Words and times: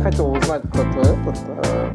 вообще 0.00 0.16
хотел 0.16 0.32
узнать 0.32 0.62
про 0.62 0.82
этот, 1.00 1.38
э, 1.48 1.94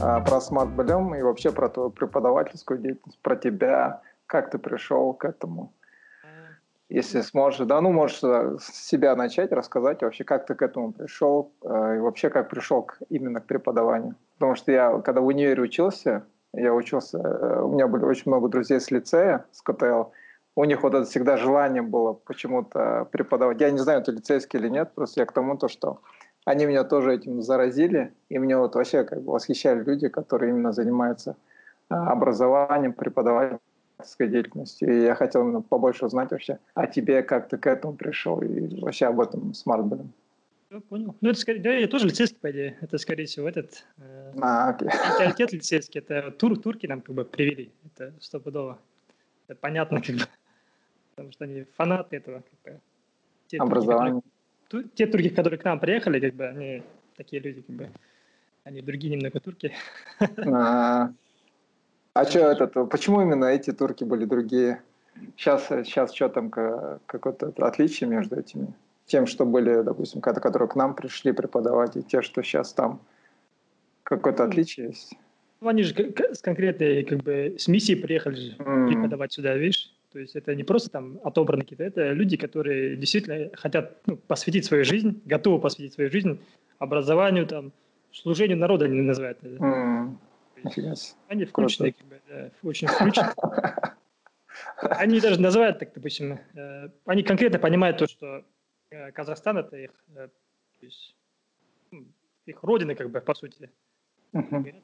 э, 0.00 0.24
про 0.24 0.38
Smart 0.38 0.74
Bloom 0.76 1.18
и 1.18 1.22
вообще 1.22 1.50
про 1.50 1.68
твою 1.68 1.90
преподавательскую 1.90 2.78
деятельность, 2.78 3.18
про 3.22 3.36
тебя, 3.36 4.00
как 4.26 4.50
ты 4.50 4.58
пришел 4.58 5.12
к 5.14 5.24
этому. 5.24 5.72
Если 6.88 7.22
сможешь, 7.22 7.66
да, 7.66 7.80
ну, 7.80 7.90
можешь 7.90 8.22
э, 8.22 8.56
с 8.60 8.88
себя 8.88 9.16
начать 9.16 9.52
рассказать 9.52 10.02
вообще, 10.02 10.24
как 10.24 10.46
ты 10.46 10.54
к 10.54 10.62
этому 10.62 10.92
пришел, 10.92 11.50
э, 11.62 11.96
и 11.96 12.00
вообще 12.00 12.28
как 12.30 12.48
пришел 12.48 12.82
к, 12.82 12.98
именно 13.08 13.40
к 13.40 13.46
преподаванию. 13.46 14.14
Потому 14.38 14.54
что 14.54 14.72
я, 14.72 14.98
когда 15.00 15.20
в 15.20 15.26
универе 15.26 15.62
учился, 15.62 16.22
я 16.52 16.74
учился, 16.74 17.18
у 17.64 17.72
меня 17.72 17.86
были 17.86 18.04
очень 18.04 18.24
много 18.26 18.48
друзей 18.48 18.78
с 18.78 18.90
лицея, 18.90 19.44
с 19.52 19.62
КТЛ, 19.62 20.10
у 20.54 20.64
них 20.64 20.82
вот 20.82 20.94
это 20.94 21.04
всегда 21.06 21.38
желание 21.38 21.82
было 21.82 22.12
почему-то 22.12 23.08
преподавать. 23.10 23.60
Я 23.60 23.70
не 23.70 23.78
знаю, 23.78 24.00
это 24.00 24.12
лицейский 24.12 24.58
или 24.58 24.68
нет, 24.68 24.92
просто 24.94 25.20
я 25.20 25.26
к 25.26 25.32
тому, 25.32 25.56
то, 25.56 25.68
что 25.68 26.00
они 26.44 26.66
меня 26.66 26.84
тоже 26.84 27.14
этим 27.14 27.42
заразили, 27.42 28.12
и 28.28 28.38
мне 28.38 28.56
вот 28.56 28.74
вообще 28.74 29.04
как 29.04 29.22
бы 29.22 29.32
восхищали 29.32 29.82
люди, 29.82 30.08
которые 30.08 30.50
именно 30.50 30.72
занимаются 30.72 31.36
образованием, 31.88 32.92
преподавательской 32.92 34.28
деятельностью. 34.28 34.92
И 34.92 35.02
я 35.04 35.14
хотел 35.14 35.42
именно 35.42 35.62
побольше 35.62 36.06
узнать 36.06 36.30
вообще 36.30 36.58
о 36.74 36.86
тебе, 36.86 37.22
как 37.22 37.48
ты 37.48 37.58
к 37.58 37.66
этому 37.66 37.94
пришел, 37.94 38.40
и 38.40 38.80
вообще 38.80 39.06
об 39.06 39.20
этом 39.20 39.54
смарт-были. 39.54 40.04
Я 40.70 40.80
понял. 40.80 41.14
Ну, 41.20 41.28
это 41.28 41.38
скорее, 41.38 41.60
да, 41.60 41.74
я 41.74 41.86
тоже 41.86 42.06
лицейский, 42.06 42.38
по 42.40 42.50
идее. 42.50 42.78
Это, 42.80 42.96
скорее 42.96 43.26
всего, 43.26 43.46
этот 43.46 43.84
э, 43.98 44.32
а, 44.40 44.70
окей. 44.70 44.88
менталитет 44.88 45.52
лицейский. 45.52 46.00
Это 46.00 46.30
тур, 46.30 46.58
турки 46.58 46.86
нам 46.86 47.02
как 47.02 47.14
бы 47.14 47.26
привели. 47.26 47.70
Это 47.84 48.14
стопудово. 48.20 48.78
Это 49.48 49.58
понятно, 49.60 50.00
как 50.00 50.16
бы. 50.16 50.22
Потому 51.10 51.30
что 51.32 51.44
они 51.44 51.66
фанаты 51.76 52.16
этого. 52.16 52.42
Как 52.64 52.74
бы. 52.74 52.80
Те 53.48 53.58
Образование. 53.58 54.14
Турки, 54.14 54.28
те 54.94 55.06
турки, 55.06 55.28
которые 55.28 55.58
к 55.58 55.64
нам 55.64 55.80
приехали, 55.80 56.20
как 56.20 56.34
бы, 56.34 56.46
они 56.46 56.82
такие 57.16 57.42
люди, 57.42 57.62
как 57.62 57.76
бы, 57.76 57.90
они 58.64 58.80
другие 58.82 59.14
немного 59.14 59.40
турки. 59.40 59.72
А, 60.46 61.12
а 62.14 62.24
что 62.24 62.38
этот, 62.40 62.90
почему 62.90 63.22
именно 63.22 63.46
эти 63.46 63.72
турки 63.72 64.04
были 64.04 64.24
другие? 64.24 64.82
Сейчас, 65.36 65.66
сейчас 65.68 66.14
что 66.14 66.28
там, 66.28 66.50
какое-то 66.50 67.52
отличие 67.66 68.08
между 68.08 68.38
этими? 68.38 68.74
тем, 69.06 69.26
что 69.26 69.44
были, 69.44 69.82
допустим, 69.82 70.20
которые 70.20 70.68
к 70.68 70.76
нам 70.76 70.94
пришли 70.94 71.32
преподавать, 71.32 71.96
и 71.96 72.02
те, 72.02 72.22
что 72.22 72.42
сейчас 72.42 72.72
там? 72.72 73.00
Какое-то 74.04 74.44
отличие 74.44 74.88
есть? 74.88 75.14
Ну, 75.60 75.68
они 75.68 75.82
же 75.82 75.94
с 76.32 76.40
конкретной, 76.40 77.04
как 77.04 77.18
бы, 77.18 77.54
с 77.58 77.68
миссией 77.68 78.00
приехали 78.00 78.34
же 78.34 78.56
mm. 78.56 78.88
преподавать 78.88 79.32
сюда, 79.32 79.54
видишь? 79.54 79.94
То 80.12 80.18
есть 80.18 80.36
это 80.36 80.54
не 80.54 80.64
просто 80.64 80.90
там 80.90 81.18
отобранные 81.24 81.64
какие-то, 81.64 81.84
это 81.84 82.12
люди, 82.12 82.36
которые 82.36 82.96
действительно 82.96 83.50
хотят 83.54 84.00
ну, 84.06 84.16
посвятить 84.16 84.64
свою 84.64 84.84
жизнь, 84.84 85.22
готовы 85.24 85.60
посвятить 85.60 85.94
свою 85.94 86.10
жизнь 86.10 86.38
образованию, 86.78 87.46
там, 87.46 87.72
служению 88.12 88.58
народа 88.58 88.84
они 88.84 89.00
называют. 89.00 89.38
Mm. 89.42 90.16
Есть, 90.76 91.16
они 91.28 91.44
включены, 91.44 91.92
как 91.92 92.06
бы, 92.06 92.20
да, 92.28 92.50
очень 92.62 92.86
включены. 92.86 93.32
Они 94.76 95.20
даже 95.20 95.40
называют 95.40 95.78
так, 95.78 95.92
допустим, 95.94 96.38
э, 96.54 96.88
они 97.06 97.22
конкретно 97.22 97.58
понимают 97.58 97.98
то, 97.98 98.06
что 98.06 98.44
Э, 98.92 99.10
Казахстан 99.10 99.56
это 99.56 99.76
их, 99.76 99.90
э, 100.14 100.28
то 100.28 100.86
есть, 100.86 101.16
ну, 101.90 102.04
их 102.44 102.62
родина, 102.62 102.94
как 102.94 103.10
бы, 103.10 103.20
по 103.20 103.34
сути. 103.34 103.70
Uh-huh. 104.34 104.82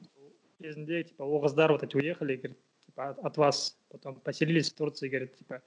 Кезінде, 0.59 1.03
типа, 1.03 1.23
оғыздар 1.23 1.71
вот 1.71 1.83
эти 1.83 1.95
уехали, 1.95 2.35
говорит, 2.35 2.57
типа, 2.99 3.15
от, 3.23 3.37
вас, 3.37 3.77
потом 3.91 4.15
поселились 4.15 4.71
в 4.71 4.75
Турции, 4.75 5.09
говорит, 5.09 5.37
типа, 5.37 5.61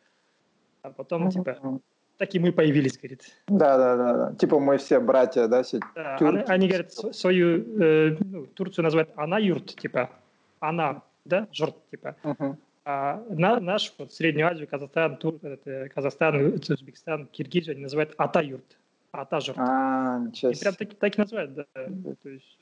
а 0.82 0.90
потом, 0.90 1.28
uh-huh. 1.28 1.32
типа, 1.32 1.80
так 2.18 2.34
и 2.34 2.38
мы 2.38 2.52
появились, 2.52 2.98
говорит. 2.98 3.22
Да, 3.48 3.78
да, 3.78 3.96
да, 3.96 4.16
да. 4.16 4.34
Типа 4.36 4.60
мы 4.60 4.76
все 4.76 5.00
братья, 5.00 5.48
да, 5.48 5.62
все. 5.62 5.80
Да, 5.94 6.16
они, 6.16 6.38
они, 6.46 6.68
говорят, 6.68 6.92
свою 6.92 7.80
э, 7.80 8.16
ну, 8.20 8.46
Турцию 8.46 8.84
называют 8.84 9.10
она 9.16 9.38
юрт, 9.38 9.74
типа, 9.74 10.10
она, 10.60 11.02
да, 11.24 11.48
жорт, 11.52 11.76
типа. 11.90 12.16
Uh-huh. 12.22 12.56
А 12.84 13.22
на, 13.30 13.60
наш 13.60 13.94
вот, 13.98 14.12
Среднюю 14.12 14.48
Азию, 14.48 14.66
Казахстан, 14.68 15.16
Тур, 15.16 15.38
это, 15.42 15.88
Казахстан, 15.94 16.54
Узбекистан, 16.54 17.26
Киргизию 17.26 17.74
они 17.74 17.82
называют 17.82 18.12
Атаюрт. 18.18 18.76
Атажурт. 19.12 19.58
А, 19.58 20.20
и 20.32 20.58
прям 20.58 20.74
так, 20.74 20.94
так 20.94 21.18
и 21.18 21.20
называют, 21.20 21.54
да. 21.54 21.64
То 21.74 22.28
есть, 22.28 22.58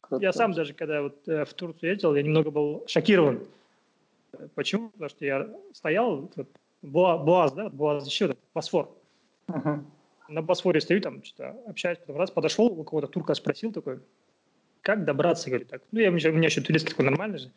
Круто. 0.00 0.22
я 0.24 0.32
сам 0.32 0.52
даже, 0.52 0.72
когда 0.72 1.02
вот 1.02 1.28
э, 1.28 1.44
в 1.44 1.52
Турцию 1.52 1.90
ездил, 1.90 2.14
я 2.14 2.22
немного 2.22 2.50
был 2.50 2.82
шокирован. 2.88 3.46
Почему? 4.54 4.90
Потому 4.90 5.08
что 5.08 5.24
я 5.24 5.48
стоял, 5.72 6.30
Буаз, 6.82 7.52
да, 7.52 7.68
Буаз 7.68 8.06
еще, 8.06 8.28
вот, 8.28 8.38
Босфор. 8.54 8.90
Uh-huh. 9.48 9.84
На 10.28 10.42
Босфоре 10.42 10.80
стою, 10.80 11.00
там 11.00 11.22
что-то 11.22 11.56
общаюсь, 11.68 11.98
потом 11.98 12.16
раз 12.16 12.30
подошел, 12.30 12.66
у 12.66 12.84
кого-то 12.84 13.06
турка 13.08 13.34
спросил 13.34 13.72
такой, 13.72 14.00
как 14.80 15.04
добраться, 15.04 15.48
говорит, 15.48 15.68
так. 15.68 15.82
Ну, 15.92 16.00
я, 16.00 16.10
у 16.10 16.12
меня 16.12 16.46
еще 16.46 16.60
турецкий 16.60 16.90
такой 16.90 17.04
нормальный 17.04 17.38
же. 17.38 17.50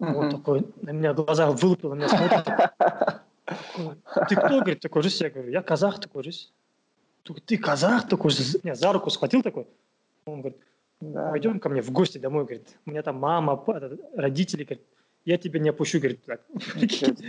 Uh-huh. 0.00 0.12
Вот 0.12 0.30
такой, 0.30 0.66
на 0.82 0.90
меня 0.90 1.12
глаза 1.14 1.50
вылупил, 1.50 1.90
на 1.90 1.94
меня 1.94 2.08
смотрит. 2.08 2.44
Ты 4.28 4.36
кто, 4.36 4.60
говорит, 4.60 4.80
такой 4.80 5.02
же? 5.02 5.08
Я 5.24 5.30
говорю, 5.30 5.50
я 5.50 5.62
казах 5.62 6.00
такой 6.00 6.22
же. 6.24 6.32
Ты 7.46 7.58
казах 7.58 8.08
такой 8.08 8.30
же? 8.30 8.42
Меня 8.62 8.74
за 8.74 8.92
руку 8.92 9.10
схватил 9.10 9.42
такой. 9.42 9.66
Он 10.26 10.40
говорит, 10.42 10.58
пойдем 11.00 11.58
ко 11.58 11.68
мне 11.68 11.80
в 11.82 11.90
гости 11.90 12.18
домой, 12.18 12.44
говорит. 12.44 12.76
У 12.84 12.90
меня 12.90 13.02
там 13.02 13.16
мама, 13.16 13.64
родители, 14.14 14.64
говорит, 14.64 14.84
я 15.28 15.36
тебя 15.36 15.60
не 15.60 15.68
опущу, 15.68 15.98
говорит, 15.98 16.24
так. 16.24 16.40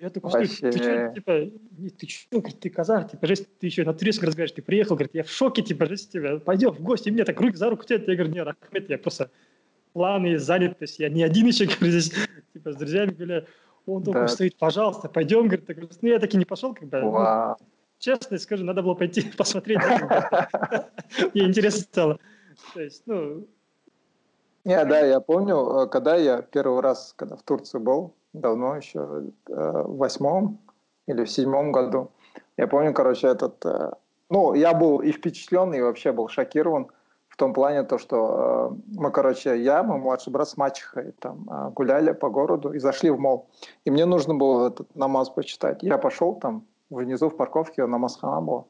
Я 0.00 0.10
такой, 0.10 0.46
что, 0.46 0.70
ты 0.70 0.78
что, 0.78 1.12
типа, 1.14 1.50
ты 1.98 2.08
что, 2.08 2.40
говорит, 2.40 2.60
ты 2.60 2.68
казах, 2.68 3.10
типа, 3.10 3.26
жесть, 3.26 3.46
ты 3.58 3.66
еще 3.66 3.84
на 3.84 3.94
турецком 3.94 4.26
разговариваешь, 4.26 4.54
ты 4.54 4.60
приехал, 4.60 4.96
говорит, 4.96 5.14
я 5.14 5.22
в 5.22 5.30
шоке, 5.30 5.62
типа, 5.62 5.86
жесть 5.86 6.12
тебя, 6.12 6.38
пойдем 6.40 6.72
в 6.72 6.80
гости, 6.80 7.08
и 7.08 7.12
мне 7.12 7.24
так 7.24 7.40
руки 7.40 7.56
за 7.56 7.70
руку 7.70 7.84
тянут, 7.84 8.08
я 8.08 8.14
говорю, 8.16 8.32
не, 8.32 8.42
Рахмет, 8.42 8.90
я 8.90 8.98
просто 8.98 9.30
планы 9.92 10.36
занят, 10.38 10.78
то 10.78 10.82
есть 10.82 10.98
я 10.98 11.08
не 11.08 11.22
один 11.22 11.46
еще, 11.46 11.66
говорю, 11.80 11.98
здесь, 11.98 12.12
типа, 12.52 12.72
с 12.72 12.76
друзьями 12.76 13.12
были, 13.12 13.46
он 13.86 14.02
только 14.02 14.20
да. 14.20 14.28
стоит, 14.28 14.56
пожалуйста, 14.58 15.08
пойдем, 15.08 15.46
говорит, 15.46 15.64
так, 15.64 15.78
ну, 15.78 16.08
я 16.08 16.18
таки 16.18 16.36
не 16.36 16.44
пошел, 16.44 16.74
как 16.74 16.88
бы, 16.88 17.00
ну, 17.00 17.56
честно 17.98 18.36
скажу, 18.38 18.64
надо 18.64 18.82
было 18.82 18.94
пойти 18.94 19.22
посмотреть, 19.38 19.78
мне 21.32 21.44
интересно 21.44 21.80
стало, 21.80 22.18
то 22.74 22.80
есть, 22.80 23.04
ну... 23.06 23.46
Не, 24.64 24.82
да, 24.86 25.00
я 25.00 25.20
помню, 25.20 25.56
э, 25.56 25.86
когда 25.88 26.16
я 26.16 26.40
первый 26.40 26.80
раз, 26.80 27.12
когда 27.16 27.36
в 27.36 27.42
Турции 27.42 27.78
был, 27.78 28.14
давно 28.32 28.76
еще, 28.76 29.24
э, 29.48 29.82
в 29.84 29.98
восьмом 29.98 30.58
или 31.06 31.24
в 31.24 31.30
седьмом 31.30 31.70
году, 31.70 32.10
я 32.56 32.66
помню, 32.66 32.94
короче, 32.94 33.28
этот, 33.28 33.64
э, 33.66 33.92
ну, 34.30 34.54
я 34.54 34.72
был 34.72 35.00
и 35.00 35.12
впечатлен, 35.12 35.74
и 35.74 35.82
вообще 35.82 36.12
был 36.12 36.28
шокирован, 36.28 36.86
в 37.28 37.36
том 37.36 37.52
плане 37.52 37.82
то, 37.82 37.98
что 37.98 38.76
мы, 38.96 39.10
короче, 39.10 39.60
я, 39.60 39.82
мой 39.82 39.98
младший 39.98 40.32
брат 40.32 40.48
с 40.48 40.56
мачехой 40.56 41.12
там 41.18 41.72
гуляли 41.74 42.12
по 42.12 42.30
городу 42.30 42.72
и 42.72 42.78
зашли 42.78 43.10
в 43.10 43.18
мол. 43.18 43.48
И 43.84 43.90
мне 43.90 44.06
нужно 44.06 44.34
было 44.34 44.68
этот 44.68 44.94
намаз 44.94 45.30
почитать. 45.30 45.82
Я 45.82 45.98
пошел 45.98 46.36
там 46.36 46.64
внизу 46.90 47.28
в 47.28 47.36
парковке, 47.36 47.86
намазхана 47.86 48.40
была. 48.40 48.64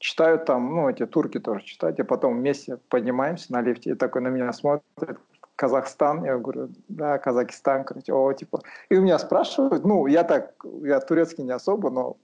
Читаю 0.00 0.38
там, 0.38 0.74
ну, 0.74 0.88
эти 0.88 1.04
турки 1.04 1.38
тоже 1.38 1.62
читают, 1.62 1.98
и 1.98 2.02
потом 2.02 2.38
вместе 2.38 2.78
поднимаемся 2.88 3.52
на 3.52 3.60
лифте, 3.60 3.90
и 3.90 3.94
такой 3.94 4.22
на 4.22 4.28
меня 4.28 4.50
смотрит, 4.52 5.18
Казахстан, 5.56 6.24
я 6.24 6.38
говорю, 6.38 6.70
да, 6.88 7.18
Казахстан, 7.18 7.84
короче, 7.84 8.14
о, 8.14 8.32
типа. 8.32 8.62
И 8.88 8.96
у 8.96 9.02
меня 9.02 9.18
спрашивают, 9.18 9.84
ну, 9.84 10.06
я 10.06 10.24
так, 10.24 10.54
я 10.82 11.00
турецкий 11.00 11.44
не 11.44 11.52
особо, 11.52 11.90
но 11.90 12.16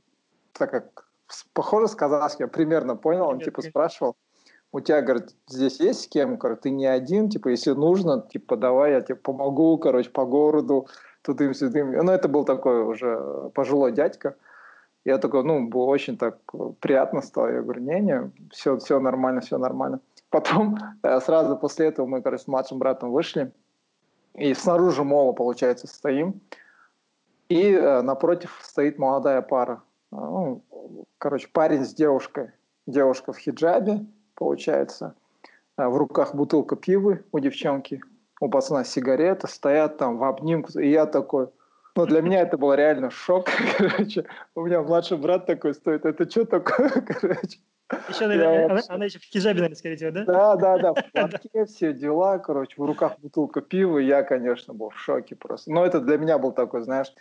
так 0.52 0.70
как 0.70 1.06
похоже 1.52 1.88
с 1.88 1.94
казахским, 1.94 2.46
я 2.46 2.48
примерно 2.48 2.96
понял, 2.96 3.28
он 3.28 3.40
типа 3.40 3.60
спрашивал, 3.60 4.16
у 4.72 4.80
тебя, 4.80 5.02
говорит, 5.02 5.34
здесь 5.46 5.78
есть 5.78 6.04
с 6.04 6.08
кем, 6.08 6.36
говорит, 6.36 6.62
ты 6.62 6.70
не 6.70 6.86
один, 6.86 7.28
типа, 7.28 7.48
если 7.48 7.72
нужно, 7.72 8.22
типа, 8.22 8.56
давай 8.56 8.92
я 8.92 9.02
тебе 9.02 9.16
помогу, 9.16 9.76
короче, 9.76 10.08
по 10.08 10.24
городу, 10.24 10.88
тудым-сюдым. 11.20 11.92
Ну, 11.92 12.12
это 12.12 12.28
был 12.28 12.44
такой 12.44 12.84
уже 12.84 13.50
пожилой 13.54 13.92
дядька. 13.92 14.36
Я 15.06 15.18
такой, 15.18 15.44
ну, 15.44 15.68
было 15.68 15.84
очень 15.84 16.18
так 16.18 16.38
приятно 16.80 17.22
стало. 17.22 17.46
Я 17.46 17.62
говорю, 17.62 17.80
не-не, 17.80 18.32
все, 18.50 18.76
все 18.78 18.98
нормально, 18.98 19.40
все 19.40 19.56
нормально. 19.56 20.00
Потом 20.30 20.76
э, 21.04 21.20
сразу 21.20 21.56
после 21.56 21.86
этого 21.86 22.06
мы, 22.06 22.22
короче, 22.22 22.42
с 22.42 22.48
младшим 22.48 22.80
братом 22.80 23.12
вышли. 23.12 23.52
И 24.34 24.52
снаружи 24.52 25.04
мола, 25.04 25.32
получается, 25.32 25.86
стоим. 25.86 26.40
И 27.48 27.70
э, 27.70 28.02
напротив 28.02 28.58
стоит 28.62 28.98
молодая 28.98 29.42
пара. 29.42 29.80
Ну, 30.10 30.64
короче, 31.18 31.48
парень 31.52 31.84
с 31.84 31.94
девушкой. 31.94 32.50
Девушка 32.88 33.32
в 33.32 33.38
хиджабе, 33.38 34.04
получается. 34.34 35.14
А, 35.76 35.88
в 35.88 35.96
руках 35.96 36.34
бутылка 36.34 36.74
пива 36.74 37.20
у 37.30 37.38
девчонки, 37.38 38.02
у 38.40 38.48
пацана 38.48 38.82
сигарета, 38.82 39.46
стоят 39.46 39.98
там 39.98 40.18
в 40.18 40.24
обнимку. 40.24 40.76
И 40.80 40.90
я 40.90 41.06
такой, 41.06 41.46
ну, 41.96 42.06
для 42.06 42.20
меня 42.20 42.40
это 42.40 42.58
был 42.58 42.74
реально 42.74 43.10
шок, 43.10 43.48
короче. 43.78 44.24
У 44.54 44.66
меня 44.66 44.82
младший 44.82 45.16
брат 45.16 45.46
такой 45.46 45.74
стоит. 45.74 46.04
Это 46.04 46.30
что 46.30 46.44
такое, 46.44 46.90
короче? 47.20 47.58
Еще, 48.08 48.24
я, 48.36 48.66
она, 48.66 48.80
она 48.88 49.04
еще 49.04 49.18
в 49.20 49.22
хиджабе, 49.22 49.60
наверное, 49.60 49.76
скорее 49.76 49.96
всего, 49.96 50.10
да? 50.10 50.24
Да, 50.24 50.56
да, 50.56 50.78
да, 50.78 50.94
в 50.94 51.12
платке 51.12 51.64
все 51.66 51.92
дела, 51.92 52.38
короче, 52.38 52.74
в 52.76 52.84
руках 52.84 53.18
бутылка 53.20 53.60
пива, 53.60 53.98
я, 53.98 54.24
конечно, 54.24 54.74
был 54.74 54.90
в 54.90 54.98
шоке 54.98 55.36
просто. 55.36 55.70
Но 55.70 55.86
это 55.86 56.00
для 56.00 56.18
меня 56.18 56.38
был 56.38 56.50
такой, 56.50 56.82
знаешь, 56.82 57.12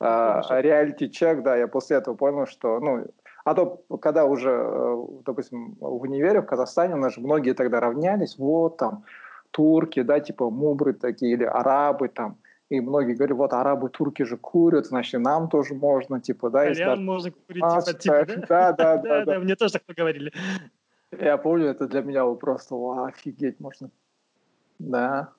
реалити-чек, 0.00 1.42
да, 1.42 1.56
я 1.56 1.66
после 1.66 1.96
этого 1.96 2.14
понял, 2.14 2.46
что, 2.46 2.78
ну, 2.78 3.04
А 3.44 3.54
то, 3.54 3.82
когда 4.00 4.26
уже, 4.26 4.50
э, 4.50 4.96
допустим, 5.24 5.76
в 5.80 6.02
универе 6.02 6.40
в 6.40 6.46
Казахстане, 6.46 6.94
у 6.94 6.98
нас 6.98 7.14
же 7.14 7.20
многие 7.20 7.54
тогда 7.54 7.80
равнялись, 7.80 8.38
вот 8.38 8.76
там 8.76 9.04
турки, 9.50 10.02
да, 10.02 10.20
типа 10.20 10.50
мубры 10.50 10.92
такие, 10.92 11.32
или 11.32 11.44
арабы 11.44 12.08
там, 12.08 12.36
и 12.68 12.80
многие 12.80 13.14
говорят, 13.14 13.36
вот 13.36 13.52
арабы, 13.52 13.88
турки 13.88 14.22
же 14.22 14.36
курят, 14.36 14.86
значит, 14.86 15.20
нам 15.20 15.48
тоже 15.48 15.74
можно, 15.74 16.20
типа, 16.20 16.50
да. 16.50 16.66
Колян 16.66 17.04
можно 17.04 17.30
курить, 17.30 17.62
типа, 17.62 17.98
типа, 17.98 18.26
да? 18.48 18.72
Да, 18.76 18.96
да, 18.96 19.24
да. 19.24 19.38
Мне 19.38 19.54
тоже 19.54 19.74
так 19.74 19.82
говорили. 19.96 20.32
Я 21.12 21.36
помню, 21.36 21.66
это 21.66 21.86
для 21.86 22.02
меня 22.02 22.24
просто, 22.34 22.74
офигеть, 23.06 23.60
можно. 23.60 23.90
Да. 24.78 25.32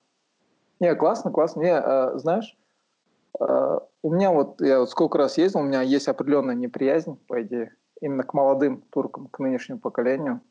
Не, 0.80 0.96
классно, 0.96 1.32
классно. 1.32 1.62
Не, 1.62 1.78
э, 1.78 2.18
знаешь, 2.18 2.56
э, 3.40 3.80
у 4.04 4.14
меня 4.14 4.32
вот, 4.32 4.62
я 4.62 4.80
вот 4.80 4.90
сколько 4.90 5.18
раз 5.18 5.38
ездил, 5.38 5.62
у 5.62 5.64
меня 5.64 5.82
есть 5.82 6.08
определенная 6.08 6.56
неприязнь, 6.56 7.20
по 7.28 7.42
идее, 7.42 7.76
именно 8.00 8.24
к 8.24 8.34
молодым 8.34 8.84
туркам, 8.90 9.28
к 9.28 9.40
нынешнему 9.40 9.80
поколению. 9.80 10.42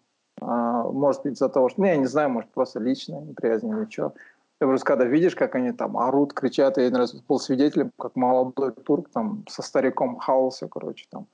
А, 0.40 0.82
может 0.82 1.22
быть, 1.22 1.34
из-за 1.34 1.48
того, 1.48 1.70
что, 1.70 1.80
ну, 1.80 1.86
я 1.86 1.96
не 1.96 2.06
знаю, 2.06 2.30
может, 2.30 2.50
просто 2.50 2.78
личная 2.80 3.20
неприязнь 3.22 3.68
или 3.70 3.88
что. 3.90 4.12
Ты 4.58 4.66
просто 4.66 4.86
когда 4.86 5.04
видишь, 5.04 5.34
как 5.34 5.54
они 5.54 5.72
там 5.72 5.98
орут, 5.98 6.32
кричат, 6.32 6.78
я 6.78 6.84
один 6.84 6.96
раз 6.96 7.14
был 7.14 7.38
свидетелем, 7.38 7.92
как 7.98 8.16
молодой 8.16 8.72
турк 8.72 9.10
там 9.12 9.44
со 9.48 9.62
стариком 9.62 10.16
хаоса, 10.16 10.66
короче, 10.68 11.06
там. 11.10 11.26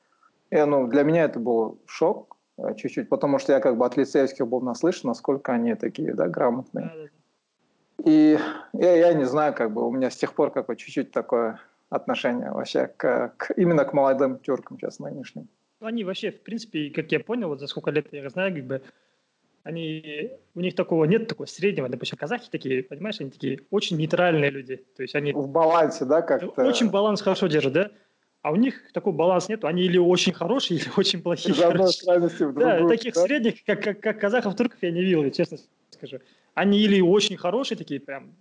И, 0.51 0.57
ну, 0.65 0.89
для 0.89 1.05
меня 1.05 1.25
это 1.25 1.39
был 1.39 1.79
шок 1.87 2.37
э, 2.59 2.75
чуть-чуть, 2.75 3.09
потому 3.09 3.39
что 3.39 3.53
я 3.53 3.61
как 3.61 3.77
бы 3.77 3.87
от 3.87 3.97
лицейских 3.97 4.47
был 4.47 4.61
наслышан, 4.61 5.09
насколько 5.09 5.53
они 5.53 5.75
такие, 5.77 6.15
да, 6.15 6.29
грамотные. 6.29 7.11
И 8.05 8.39
я, 8.73 8.97
я 8.97 9.15
не 9.15 9.25
знаю, 9.25 9.55
как 9.55 9.73
бы 9.73 9.87
у 9.87 9.93
меня 9.93 10.11
с 10.11 10.17
тех 10.17 10.35
пор 10.35 10.51
как 10.51 10.67
бы 10.67 10.75
чуть-чуть 10.75 11.13
такое 11.13 11.61
отношение 11.91 12.51
вообще 12.51 12.89
к, 12.89 13.35
к, 13.37 13.53
именно 13.57 13.85
к 13.85 13.93
молодым 13.93 14.39
тюркам 14.41 14.79
сейчас 14.79 14.99
нынешним. 14.99 15.49
Ну, 15.81 15.87
они 15.87 16.05
вообще, 16.05 16.31
в 16.33 16.43
принципе, 16.43 16.91
как 16.91 17.13
я 17.13 17.21
понял, 17.21 17.49
вот 17.49 17.61
за 17.61 17.67
сколько 17.67 17.91
лет 17.91 18.07
я 18.13 18.25
их 18.25 18.31
знаю, 18.31 18.55
как 18.55 18.65
бы, 18.65 18.83
они, 19.63 20.33
у 20.55 20.61
них 20.61 20.75
такого 20.75 21.05
нет 21.05 21.29
такого 21.29 21.47
среднего, 21.47 21.89
допустим, 21.89 22.19
казахи 22.19 22.49
такие, 22.51 22.83
понимаешь, 22.83 23.21
они 23.21 23.31
такие 23.31 23.61
очень 23.71 23.97
нейтральные 23.97 24.51
люди, 24.51 24.77
то 24.97 25.03
есть 25.03 25.15
они... 25.15 25.33
В 25.33 25.49
балансе, 25.49 26.05
да, 26.05 26.23
как-то? 26.23 26.65
Очень 26.65 26.91
баланс 26.91 27.23
хорошо 27.23 27.47
держат, 27.47 27.73
да? 27.73 27.91
А 28.43 28.51
у 28.51 28.57
них 28.57 28.91
такого 28.93 29.15
баланса 29.15 29.53
нет, 29.53 29.65
они 29.65 29.85
или 29.85 29.99
очень 29.99 30.33
хорошие, 30.33 30.81
или 30.81 30.89
очень 30.97 31.23
плохие. 31.23 31.55
Из 31.55 31.61
одной 31.61 31.93
крайности 32.05 32.43
в 32.43 32.53
другую. 32.53 32.83
Да, 32.83 32.89
таких 32.89 33.15
да? 33.15 33.23
средних, 33.23 33.65
как, 33.65 33.83
как, 33.83 34.01
как 34.01 34.21
казахов, 34.21 34.57
турков 34.57 34.79
я 34.83 34.91
не 34.91 35.03
видел, 35.03 35.31
честно 35.31 35.59
скажу. 35.91 36.19
Они 36.55 36.81
или 36.81 37.01
очень 37.01 37.37
хорошие 37.37 37.79
такие, 37.79 38.01
прям 38.01 38.35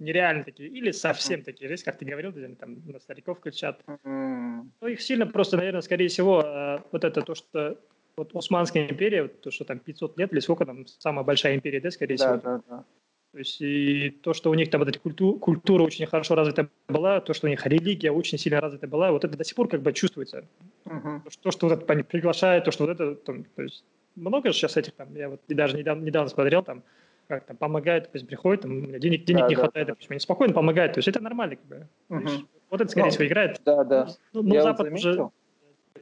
нереально 0.00 0.42
такие, 0.42 0.68
или 0.68 0.90
совсем 0.90 1.40
mm-hmm. 1.40 1.44
такие, 1.44 1.70
есть, 1.70 1.84
как 1.84 1.96
ты 1.96 2.04
говорил, 2.04 2.32
там 2.58 2.82
на 2.84 2.98
стариков 2.98 3.38
кричат. 3.38 3.80
Mm-hmm. 3.86 4.66
Ну, 4.80 4.86
их 4.88 5.00
сильно 5.00 5.26
просто, 5.26 5.56
наверное, 5.56 5.82
скорее 5.82 6.08
всего, 6.08 6.42
э, 6.42 6.78
вот 6.90 7.04
это 7.04 7.22
то, 7.22 7.36
что 7.36 7.78
вот 8.16 8.34
Османская 8.34 8.88
империя, 8.88 9.28
то, 9.28 9.50
что 9.50 9.64
там 9.64 9.78
500 9.78 10.18
лет 10.18 10.32
или 10.32 10.40
сколько 10.40 10.66
там, 10.66 10.86
самая 10.86 11.24
большая 11.24 11.54
империя, 11.54 11.80
да, 11.80 11.90
скорее 11.90 12.16
да, 12.16 12.38
всего. 12.38 12.40
Да, 12.42 12.62
да. 12.68 12.84
То 13.32 13.38
есть 13.38 13.62
и 13.62 14.10
то, 14.10 14.34
что 14.34 14.50
у 14.50 14.54
них 14.54 14.68
там 14.68 14.80
вот 14.80 14.88
эта 14.88 14.98
культура, 14.98 15.38
культура 15.38 15.82
очень 15.84 16.04
хорошо 16.04 16.34
развита 16.34 16.68
была, 16.86 17.20
то, 17.20 17.32
что 17.32 17.46
у 17.46 17.50
них 17.50 17.66
религия 17.66 18.12
очень 18.12 18.36
сильно 18.36 18.60
развита 18.60 18.86
была, 18.86 19.10
вот 19.10 19.24
это 19.24 19.38
до 19.38 19.44
сих 19.44 19.56
пор 19.56 19.68
как 19.68 19.80
бы 19.80 19.94
чувствуется. 19.94 20.44
Uh-huh. 20.84 21.22
То, 21.24 21.30
что, 21.30 21.42
то, 21.42 21.50
что 21.50 21.68
вот 21.68 21.82
это 21.82 22.04
приглашает, 22.04 22.64
то, 22.64 22.70
что 22.70 22.86
вот 22.86 22.92
это, 22.92 23.14
там, 23.14 23.44
то 23.44 23.62
есть 23.62 23.84
много 24.16 24.52
же 24.52 24.58
сейчас 24.58 24.76
этих 24.76 24.92
там, 24.94 25.16
я 25.16 25.30
вот 25.30 25.40
даже 25.48 25.78
недавно, 25.78 26.04
недавно 26.04 26.28
смотрел 26.28 26.62
там, 26.62 26.82
как 27.26 27.46
там 27.46 27.56
помогают, 27.56 28.12
то 28.12 28.16
есть 28.16 28.26
приходят, 28.26 28.62
там, 28.62 29.00
денег, 29.00 29.24
денег 29.24 29.40
да, 29.40 29.48
не 29.48 29.54
да, 29.54 29.62
хватает, 29.62 29.86
да. 29.86 29.92
допустим, 29.92 30.12
они 30.12 30.20
спокойно 30.20 30.52
помогают, 30.52 30.92
то 30.92 30.98
есть 30.98 31.08
это 31.08 31.20
нормально, 31.20 31.56
как 31.56 31.66
бы. 31.66 31.88
Есть, 32.28 32.44
вот 32.68 32.80
это, 32.82 32.90
скорее 32.90 33.06
ну, 33.06 33.10
всего, 33.12 33.26
играет. 33.26 33.62
Да, 33.64 33.84
да. 33.84 34.08
Ну, 34.34 34.42
ну 34.42 34.60
Запад 34.60 34.90
вот 34.90 34.98
уже 34.98 35.30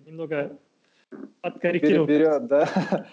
немного 0.05 0.59
подкорректировал. 1.41 2.07
Берет, 2.07 2.47
да. 2.47 2.69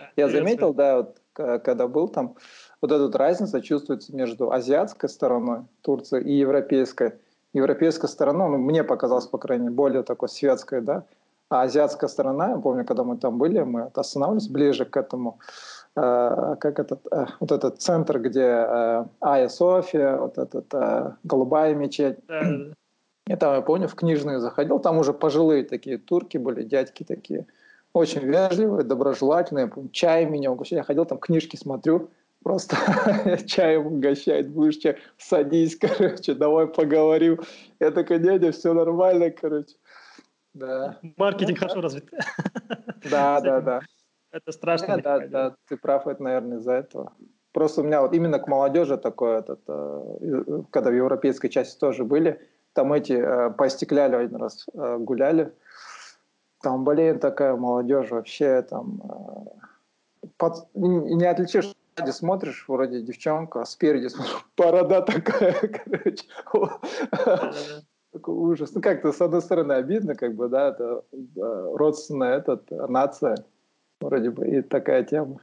Я 0.15 0.29
заметил, 0.29 0.73
да, 0.73 0.97
вот, 0.97 1.21
когда 1.33 1.87
был 1.87 2.07
там, 2.07 2.35
вот 2.81 2.91
эта 2.91 3.17
разница 3.17 3.61
чувствуется 3.61 4.15
между 4.15 4.51
азиатской 4.51 5.09
стороной 5.09 5.61
Турции 5.81 6.21
и 6.21 6.33
европейской. 6.33 7.13
Европейская 7.53 8.07
сторона, 8.07 8.47
ну, 8.47 8.57
мне 8.57 8.83
показалось, 8.83 9.25
по 9.25 9.37
крайней 9.37 9.65
мере, 9.65 9.75
более 9.75 10.03
такой 10.03 10.29
светской, 10.29 10.81
да, 10.81 11.05
а 11.49 11.61
азиатская 11.61 12.09
сторона, 12.09 12.49
я 12.51 12.57
помню, 12.57 12.85
когда 12.85 13.03
мы 13.03 13.17
там 13.17 13.37
были, 13.37 13.61
мы 13.61 13.89
останавливались 13.93 14.49
ближе 14.49 14.83
к 14.85 14.97
этому, 14.97 15.39
э, 15.95 16.55
как 16.59 16.79
этот, 16.79 17.07
э, 17.09 17.25
вот 17.39 17.51
этот 17.51 17.81
центр, 17.81 18.19
где 18.19 18.43
э, 18.43 19.05
Айя 19.21 19.47
София, 19.47 20.17
вот 20.17 20.37
этот 20.37 20.73
э, 20.73 21.13
голубая 21.23 21.73
мечеть. 21.73 22.17
Да. 22.27 22.41
И 23.27 23.35
там, 23.35 23.55
я 23.55 23.61
помню, 23.61 23.87
в 23.87 23.95
книжную 23.95 24.39
заходил, 24.39 24.79
там 24.79 24.97
уже 24.97 25.13
пожилые 25.13 25.63
такие 25.63 25.97
турки 25.97 26.37
были, 26.37 26.63
дядьки 26.63 27.03
такие, 27.03 27.45
очень 27.97 28.21
вежливые, 28.21 28.83
доброжелательные, 28.83 29.71
чай 29.91 30.25
меня 30.25 30.51
угощали, 30.51 30.79
я 30.79 30.83
ходил 30.83 31.05
там 31.05 31.17
книжки 31.17 31.55
смотрю, 31.55 32.09
просто 32.43 32.77
чаем 33.47 33.87
угощает, 33.87 34.49
будешь 34.49 34.77
чай, 34.77 34.97
садись, 35.17 35.75
короче, 35.81 36.33
давай 36.33 36.67
поговорим. 36.67 37.39
Я 37.79 37.91
такой, 37.91 38.19
дядя, 38.19 38.51
все 38.51 38.73
нормально, 38.73 39.31
короче. 39.31 39.75
Да. 40.53 40.97
Маркетинг 41.17 41.59
хорошо 41.59 41.81
развит. 41.81 42.09
Да, 43.09 43.39
да, 43.41 43.61
да. 43.61 43.81
Это 44.31 44.51
страшно. 44.51 44.99
Да, 45.01 45.19
да, 45.19 45.27
да, 45.27 45.55
ты 45.69 45.77
прав, 45.77 46.07
это, 46.07 46.21
наверное, 46.21 46.57
из-за 46.57 46.73
этого. 46.73 47.13
Просто 47.53 47.81
у 47.81 47.83
меня 47.83 48.01
вот 48.01 48.13
именно 48.13 48.39
к 48.39 48.47
молодежи 48.47 48.97
такое, 48.97 49.39
этот, 49.39 49.61
э, 49.67 50.63
когда 50.71 50.89
в 50.89 50.93
европейской 50.93 51.47
части 51.47 51.79
тоже 51.79 52.03
были, 52.03 52.41
там 52.73 52.91
эти 52.91 53.13
э, 53.13 53.51
по 53.51 53.69
стеклялю 53.69 54.19
один 54.19 54.35
раз 54.35 54.65
э, 54.73 54.97
гуляли, 54.99 55.53
там, 56.61 56.83
блин, 56.83 57.19
такая 57.19 57.55
молодежь 57.55 58.09
вообще, 58.11 58.61
там, 58.61 59.01
под, 60.37 60.67
не 60.73 61.25
отличишь, 61.25 61.73
сзади 61.97 62.11
смотришь, 62.11 62.65
вроде 62.67 63.01
девчонка, 63.01 63.61
а 63.61 63.65
спереди 63.65 64.07
смотришь, 64.07 64.45
борода 64.57 65.01
такая, 65.01 65.53
короче 65.85 66.25
такой 68.17 68.33
ужас. 68.35 68.73
Ну, 68.73 68.81
как-то, 68.81 69.11
с 69.11 69.21
одной 69.21 69.41
стороны, 69.41 69.73
обидно, 69.73 70.15
как 70.15 70.35
бы, 70.35 70.47
да, 70.49 70.69
это 70.69 71.03
родственная 71.35 72.37
этот, 72.37 72.69
нация, 72.71 73.37
вроде 73.99 74.29
бы, 74.31 74.47
и 74.47 74.61
такая 74.61 75.03
тема. 75.03 75.39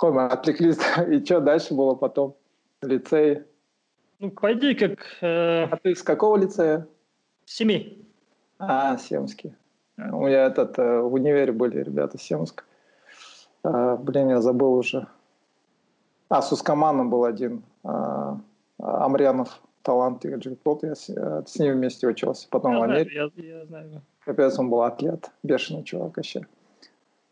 Ой, 0.00 0.12
мы 0.12 0.26
отвлеклись, 0.26 0.78
и 1.08 1.24
что 1.24 1.40
дальше 1.40 1.74
было 1.74 1.94
потом? 1.94 2.36
Лицей? 2.82 3.44
Ну, 4.20 4.30
пойди 4.30 4.74
как... 4.74 4.98
Э... 5.20 5.64
А 5.64 5.76
ты 5.76 5.94
с 5.94 6.02
какого 6.02 6.36
лицея? 6.36 6.86
Семи. 7.44 8.06
А, 8.58 8.96
Семский. 8.96 9.54
У 9.98 10.26
меня 10.26 10.46
этот, 10.46 10.78
э, 10.78 11.00
в 11.00 11.12
универе 11.12 11.52
были 11.52 11.82
ребята 11.82 12.18
Семск. 12.18 12.64
А, 13.62 13.96
блин, 13.96 14.30
я 14.30 14.40
забыл 14.40 14.74
уже. 14.74 15.06
А, 16.28 16.40
с 16.40 16.52
Ускоманом 16.52 17.10
был 17.10 17.24
один. 17.24 17.62
А, 17.84 18.38
Амрянов 18.78 19.60
талант 19.82 20.24
Джек 20.24 20.58
Пол, 20.58 20.78
я 20.82 20.94
с, 20.94 21.08
э, 21.08 21.42
с 21.46 21.58
ним 21.58 21.74
вместе 21.74 22.06
учился. 22.06 22.46
Потом 22.50 22.72
я 22.72 22.78
в 22.78 22.82
Америке. 22.82 23.10
Я, 23.14 23.30
я 23.36 23.64
знаю. 23.64 24.02
Капец, 24.20 24.58
он 24.58 24.68
был 24.68 24.82
атлет, 24.82 25.30
бешеный 25.42 25.82
чувак 25.82 26.16
вообще. 26.16 26.46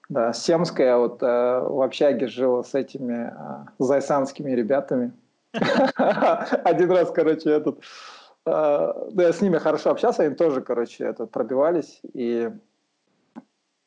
Да, 0.09 0.33
Семская 0.33 0.97
вот 0.97 1.23
э, 1.23 1.27
в 1.27 1.83
общаге 1.83 2.29
жила 2.29 2.63
с 2.63 2.75
этими 2.75 3.31
э, 3.31 3.67
зайсанскими 3.79 4.53
ребятами. 4.53 5.13
Один 5.53 6.91
раз, 6.91 7.11
короче, 7.11 7.51
этот... 7.51 7.81
Э, 8.47 8.93
ну, 9.11 9.23
я 9.23 9.33
с 9.33 9.41
ними 9.41 9.59
хорошо 9.59 9.91
общался, 9.91 10.23
они 10.23 10.35
тоже, 10.35 10.61
короче, 10.63 11.05
этот, 11.05 11.31
пробивались. 11.31 12.01
И 12.15 12.51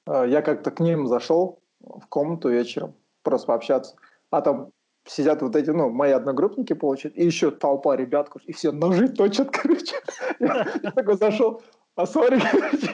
э, 0.05 0.25
я 0.27 0.41
как-то 0.41 0.71
к 0.71 0.79
ним 0.79 1.07
зашел 1.07 1.61
в 1.79 2.05
комнату 2.07 2.49
вечером, 2.49 2.93
просто 3.23 3.47
пообщаться. 3.47 3.95
А 4.29 4.41
там 4.41 4.71
сидят 5.05 5.41
вот 5.41 5.55
эти, 5.55 5.69
ну, 5.69 5.89
мои 5.89 6.11
одногруппники, 6.11 6.73
получат, 6.73 7.13
и 7.15 7.25
еще 7.25 7.51
толпа 7.51 7.95
ребят, 7.95 8.29
и 8.45 8.51
все 8.51 8.71
ножи 8.71 9.07
точат, 9.07 9.49
короче. 9.51 9.95
Я, 10.39 10.65
такой 10.91 11.15
зашел, 11.15 11.61
а 11.95 12.05
сори, 12.05 12.41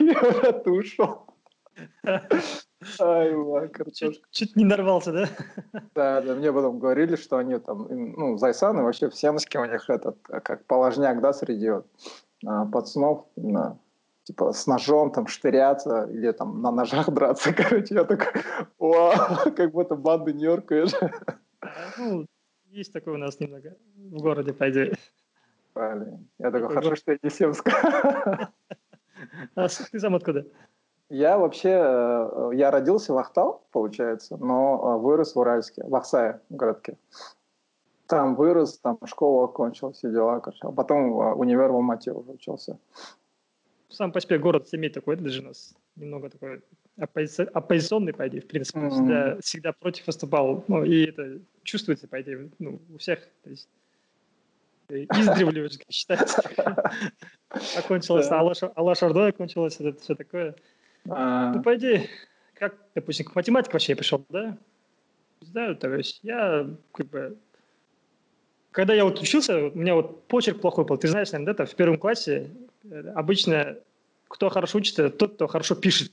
я 0.00 0.52
ты 0.52 0.70
ушел. 0.70 1.26
Ай, 3.00 3.68
картошка. 3.72 4.24
Чуть 4.30 4.56
не 4.56 4.64
нарвался, 4.64 5.12
да? 5.12 5.28
Да, 5.94 6.20
да, 6.20 6.34
мне 6.34 6.52
потом 6.52 6.78
говорили, 6.78 7.16
что 7.16 7.38
они 7.38 7.58
там, 7.58 7.86
ну, 7.90 8.36
Зайсаны 8.36 8.82
вообще 8.82 9.08
в 9.08 9.14
Семске 9.14 9.58
у 9.58 9.64
них 9.64 9.88
этот, 9.88 10.18
как 10.22 10.64
положняк, 10.66 11.20
да, 11.20 11.32
среди 11.32 11.70
вот, 11.70 11.86
а, 12.44 12.66
пацанов, 12.66 13.26
именно, 13.36 13.78
типа 14.24 14.52
с 14.52 14.66
ножом 14.66 15.10
там 15.10 15.26
штыряться 15.26 16.04
или 16.04 16.32
там 16.32 16.60
на 16.60 16.70
ножах 16.70 17.10
драться, 17.10 17.52
короче, 17.56 17.94
я 17.94 18.04
такой, 18.04 18.42
вау, 18.78 19.52
как 19.56 19.70
будто 19.72 19.96
банды 19.96 20.32
Нью-Йорка. 20.32 20.86
Ну, 21.98 22.26
есть 22.70 22.92
такое 22.92 23.14
у 23.14 23.18
нас 23.18 23.40
немного 23.40 23.76
в 23.96 24.20
городе, 24.20 24.52
по 24.52 24.68
идее. 24.68 24.94
Блин, 25.74 26.28
я 26.38 26.50
такой, 26.50 26.68
хорошо, 26.68 26.96
что 26.96 27.12
я 27.12 27.18
не 27.22 27.30
Семск. 27.30 27.68
А 29.54 29.68
ты 29.68 30.00
сам 30.00 30.14
откуда? 30.14 30.46
Я 31.08 31.38
вообще, 31.38 31.70
э, 31.70 32.50
я 32.54 32.70
родился 32.70 33.12
в 33.12 33.18
Ахтал, 33.18 33.64
получается, 33.70 34.36
но 34.36 34.96
э, 34.98 35.02
вырос 35.02 35.34
в 35.34 35.38
Уральске, 35.38 35.84
в 35.84 35.94
Ахсае, 35.94 36.40
городке. 36.50 36.96
Там 38.06 38.34
вырос, 38.34 38.78
там 38.78 38.98
школу 39.04 39.44
окончил, 39.44 39.92
все 39.92 40.10
дела, 40.10 40.40
короче. 40.40 40.60
А 40.62 40.72
потом 40.72 41.12
универ 41.38 41.70
в 41.70 41.76
Алмате 41.76 42.12
уже 42.12 42.32
учился. 42.32 42.78
Сам 43.88 44.12
по 44.12 44.20
себе 44.20 44.38
город 44.38 44.68
семей 44.68 44.90
такой, 44.90 45.14
это 45.14 45.28
же 45.28 45.42
у 45.42 45.46
нас 45.46 45.74
немного 45.94 46.28
такой 46.28 46.62
оппози- 46.98 47.48
оппозиционный, 47.52 48.12
по 48.12 48.26
идее, 48.26 48.40
в 48.40 48.48
принципе, 48.48 48.80
mm-hmm. 48.80 48.90
всегда, 48.90 49.40
всегда 49.40 49.72
против 49.72 50.06
выступал, 50.06 50.64
ну, 50.68 50.84
и 50.84 51.06
это 51.06 51.40
чувствуется, 51.62 52.08
по 52.08 52.20
идее, 52.20 52.50
ну, 52.58 52.80
у 52.92 52.98
всех, 52.98 53.20
то 53.42 53.50
есть 53.50 53.68
издревле 54.88 55.68
считается. 55.90 56.42
Окончилось, 57.78 58.30
Алаш 58.30 59.02
Ордой 59.02 59.30
окончилось, 59.30 59.76
это 59.80 59.98
все 60.00 60.14
такое. 60.14 60.54
А. 61.10 61.52
Ну, 61.52 61.62
по 61.62 61.76
идее, 61.76 62.08
как, 62.54 62.74
допустим, 62.94 63.26
к 63.26 63.34
математике 63.34 63.72
вообще 63.72 63.92
я 63.92 63.96
пришел, 63.96 64.24
да? 64.28 64.56
Знаю, 65.40 65.76
то 65.76 65.94
есть 65.94 66.20
я 66.22 66.68
как 66.92 67.06
бы 67.08 67.36
когда 68.76 68.92
я 68.92 69.06
вот 69.06 69.18
учился, 69.22 69.68
у 69.68 69.78
меня 69.78 69.94
вот 69.94 70.26
почерк 70.28 70.60
плохой 70.60 70.84
был. 70.84 70.98
Ты 70.98 71.08
знаешь, 71.08 71.32
наверное, 71.32 71.54
да, 71.54 71.64
в 71.64 71.74
первом 71.74 71.96
классе 71.96 72.50
э, 72.84 73.10
обычно 73.14 73.78
кто 74.28 74.50
хорошо 74.50 74.78
учится, 74.78 75.08
тот, 75.08 75.36
кто 75.36 75.46
хорошо 75.46 75.76
пишет. 75.76 76.12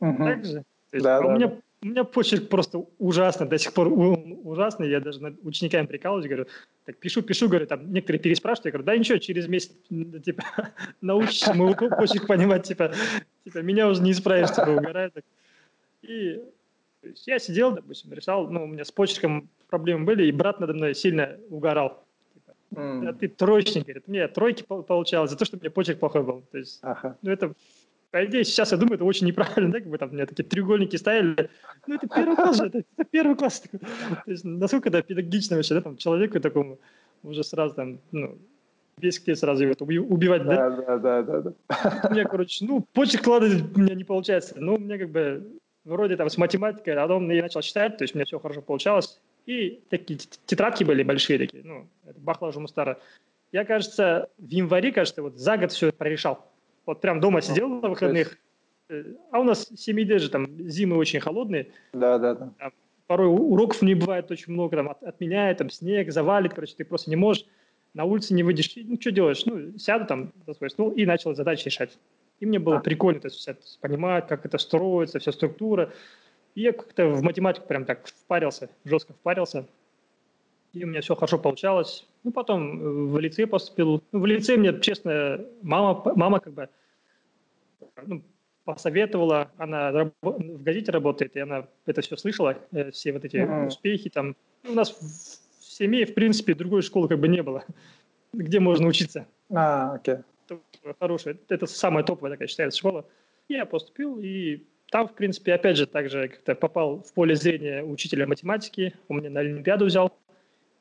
Угу. 0.00 0.24
Так 0.24 0.44
же? 0.44 0.62
есть, 0.92 1.04
да, 1.04 1.18
а 1.18 1.22
да, 1.22 1.26
у, 1.26 1.30
меня, 1.32 1.58
у 1.86 1.90
меня 1.90 2.02
почерк 2.02 2.48
просто 2.48 2.84
ужасный, 2.98 3.46
до 3.46 3.58
сих 3.58 3.72
пор 3.72 3.88
ужасный. 3.88 4.90
Я 4.90 5.00
даже 5.00 5.22
над 5.22 5.36
учениками 5.44 5.86
прикалываюсь, 5.86 6.26
говорю, 6.26 6.46
так 6.84 6.96
пишу, 6.96 7.22
пишу, 7.22 7.48
говорю, 7.48 7.66
там 7.66 7.92
некоторые 7.92 8.20
переспрашивают, 8.20 8.66
я 8.66 8.70
говорю, 8.72 8.86
да 8.86 8.96
ничего, 8.96 9.18
через 9.18 9.46
месяц, 9.46 9.72
типа, 10.24 10.42
научишься 11.00 11.54
мой 11.54 11.76
почерк 11.76 12.26
понимать, 12.26 12.66
типа, 12.66 12.92
типа, 13.44 13.58
меня 13.58 13.88
уже 13.88 14.02
не 14.02 14.10
исправишь, 14.10 14.50
типа, 14.50 14.70
угорает. 14.70 15.14
И 16.02 16.42
я 17.24 17.38
сидел, 17.38 17.72
допустим, 17.72 18.12
решал, 18.12 18.48
ну, 18.50 18.64
у 18.64 18.66
меня 18.66 18.84
с 18.84 18.90
почерком 18.90 19.48
проблемы 19.68 20.04
были, 20.04 20.26
и 20.26 20.32
брат 20.32 20.58
надо 20.58 20.74
мной 20.74 20.92
сильно 20.92 21.36
угорал. 21.50 22.04
Типа, 22.34 22.80
mm. 22.80 23.04
да 23.04 23.12
ты 23.12 23.28
троечник, 23.28 23.84
говорит, 23.84 24.08
мне 24.08 24.26
тройки 24.26 24.64
получалось 24.64 25.30
за 25.30 25.36
то, 25.36 25.44
что 25.44 25.56
у 25.56 25.60
меня 25.60 25.70
почерк 25.70 26.00
плохой 26.00 26.24
был. 26.24 26.42
То 26.50 26.58
есть, 26.58 26.80
ага. 26.82 27.16
ну, 27.22 27.30
это 27.30 27.52
по 28.16 28.24
идее, 28.24 28.44
сейчас 28.44 28.72
я 28.72 28.78
думаю, 28.78 28.94
это 28.94 29.04
очень 29.04 29.26
неправильно, 29.26 29.70
да, 29.70 29.80
как 29.80 29.90
бы 29.90 29.98
там 29.98 30.08
у 30.08 30.12
меня 30.14 30.24
такие 30.24 30.42
треугольники 30.42 30.96
ставили. 30.96 31.50
Ну, 31.86 31.96
это 31.96 32.08
первый 32.08 32.34
класс 32.34 32.56
же, 32.56 32.66
это, 32.68 32.78
это 32.78 33.04
первый 33.10 33.36
класс. 33.36 33.60
То 33.60 34.30
есть, 34.30 34.42
насколько 34.42 34.88
это 34.88 35.02
педагогично 35.02 35.56
вообще, 35.56 35.74
да, 35.74 35.82
там, 35.82 35.98
человеку 35.98 36.40
такому 36.40 36.78
уже 37.22 37.44
сразу 37.44 37.74
там, 37.74 37.98
ну, 38.12 38.38
весь 38.96 39.22
сразу 39.34 39.64
его 39.64 39.74
убивать, 40.08 40.44
да? 40.44 40.70
Да, 40.70 40.96
да, 40.96 41.22
да, 41.22 41.40
да. 41.42 41.52
У 42.08 42.12
меня, 42.14 42.24
короче, 42.24 42.64
ну, 42.64 42.86
почерк 42.94 43.20
складывать 43.20 43.76
у 43.76 43.80
меня 43.80 43.94
не 43.94 44.04
получается. 44.04 44.54
Ну, 44.56 44.76
у 44.76 44.78
меня 44.78 44.96
как 44.96 45.10
бы 45.10 45.46
вроде 45.84 46.16
там 46.16 46.30
с 46.30 46.38
математикой, 46.38 46.94
а 46.94 47.02
потом 47.02 47.28
я 47.28 47.42
начал 47.42 47.60
читать, 47.60 47.98
то 47.98 48.04
есть 48.04 48.14
у 48.14 48.16
меня 48.16 48.24
все 48.24 48.38
хорошо 48.38 48.62
получалось. 48.62 49.20
И 49.44 49.82
такие 49.90 50.18
тетрадки 50.46 50.84
были 50.84 51.02
большие 51.02 51.38
такие, 51.38 51.62
ну, 51.64 51.86
бахла 52.16 52.48
уже 52.48 52.60
мустара. 52.60 52.98
Я, 53.52 53.66
кажется, 53.66 54.30
в 54.38 54.48
январе, 54.48 54.90
кажется, 54.90 55.20
вот 55.20 55.36
за 55.36 55.58
год 55.58 55.72
все 55.72 55.88
это 55.88 55.98
прорешал. 55.98 56.50
Вот 56.86 57.00
прям 57.00 57.20
дома 57.20 57.42
сидел 57.42 57.68
на 57.68 57.88
выходных. 57.88 58.38
Э, 58.88 59.04
а 59.32 59.40
у 59.40 59.44
нас 59.44 59.68
семейные 59.76 60.18
же 60.18 60.30
там 60.30 60.46
зимы 60.68 60.96
очень 60.96 61.20
холодные. 61.20 61.72
Да, 61.92 62.18
да, 62.18 62.34
да. 62.34 62.52
Там, 62.58 62.72
порой 63.06 63.28
уроков 63.28 63.82
не 63.82 63.94
бывает 63.94 64.30
очень 64.30 64.52
много, 64.52 64.76
там 64.76 64.88
от, 64.88 65.02
отменяет, 65.02 65.58
там 65.58 65.70
снег 65.70 66.12
завалит, 66.12 66.54
короче, 66.54 66.74
ты 66.76 66.84
просто 66.84 67.10
не 67.10 67.16
можешь, 67.16 67.44
на 67.94 68.04
улице 68.04 68.34
не 68.34 68.42
выйдешь, 68.42 68.72
ну, 68.76 69.00
что 69.00 69.10
делаешь? 69.10 69.44
Ну, 69.46 69.76
сяду 69.78 70.06
там 70.06 70.32
за 70.46 70.54
свой 70.54 70.70
стол 70.70 70.90
и 70.90 71.04
начал 71.06 71.34
задачи 71.34 71.66
решать. 71.66 71.98
И 72.40 72.46
мне 72.46 72.58
было 72.58 72.76
а. 72.76 72.80
прикольно 72.80 73.20
то 73.20 73.28
есть, 73.28 73.80
понимать, 73.80 74.28
как 74.28 74.44
это 74.44 74.58
строится, 74.58 75.18
вся 75.18 75.32
структура. 75.32 75.92
И 76.54 76.62
я 76.62 76.72
как-то 76.72 77.08
в 77.08 77.22
математику 77.22 77.66
прям 77.66 77.84
так 77.84 78.06
впарился, 78.06 78.68
жестко 78.84 79.12
впарился. 79.14 79.66
И 80.72 80.84
у 80.84 80.86
меня 80.86 81.00
все 81.00 81.14
хорошо 81.14 81.38
получалось. 81.38 82.06
Ну, 82.26 82.32
потом 82.32 82.80
э, 82.80 83.12
в 83.12 83.18
лицей 83.20 83.46
поступил. 83.46 84.02
Ну, 84.10 84.18
в 84.18 84.26
лицей 84.26 84.56
мне, 84.56 84.78
честно, 84.80 85.44
мама, 85.62 86.02
мама 86.16 86.40
как 86.40 86.54
бы 86.54 86.68
ну, 88.04 88.20
посоветовала. 88.64 89.52
Она 89.58 90.10
в 90.22 90.62
газете 90.64 90.90
работает, 90.90 91.36
и 91.36 91.40
она 91.40 91.68
это 91.86 92.00
все 92.00 92.16
слышала, 92.16 92.58
э, 92.72 92.90
все 92.90 93.12
вот 93.12 93.24
эти 93.24 93.36
mm-hmm. 93.36 93.68
успехи 93.68 94.10
там. 94.10 94.34
У 94.68 94.72
нас 94.72 94.90
в 94.90 95.64
семье, 95.64 96.04
в 96.04 96.14
принципе, 96.14 96.54
другой 96.54 96.82
школы 96.82 97.06
как 97.06 97.20
бы 97.20 97.28
не 97.28 97.44
было, 97.44 97.64
где 98.32 98.58
можно 98.58 98.88
учиться. 98.88 99.28
А, 99.48 99.94
окей. 99.94 100.14
Okay 100.14 100.24
хорошая, 101.00 101.36
это 101.48 101.66
самая 101.66 102.04
топовая 102.04 102.32
такая 102.32 102.48
считается 102.48 102.78
школа. 102.78 103.04
Я 103.48 103.66
поступил, 103.66 104.18
и 104.18 104.64
там, 104.90 105.08
в 105.08 105.14
принципе, 105.14 105.54
опять 105.54 105.76
же, 105.76 105.86
также 105.86 106.28
как-то 106.28 106.54
попал 106.54 107.02
в 107.02 107.12
поле 107.12 107.34
зрения 107.34 107.82
учителя 107.82 108.26
математики, 108.26 108.94
он 109.08 109.18
меня 109.18 109.30
на 109.30 109.40
Олимпиаду 109.40 109.86
взял, 109.86 110.12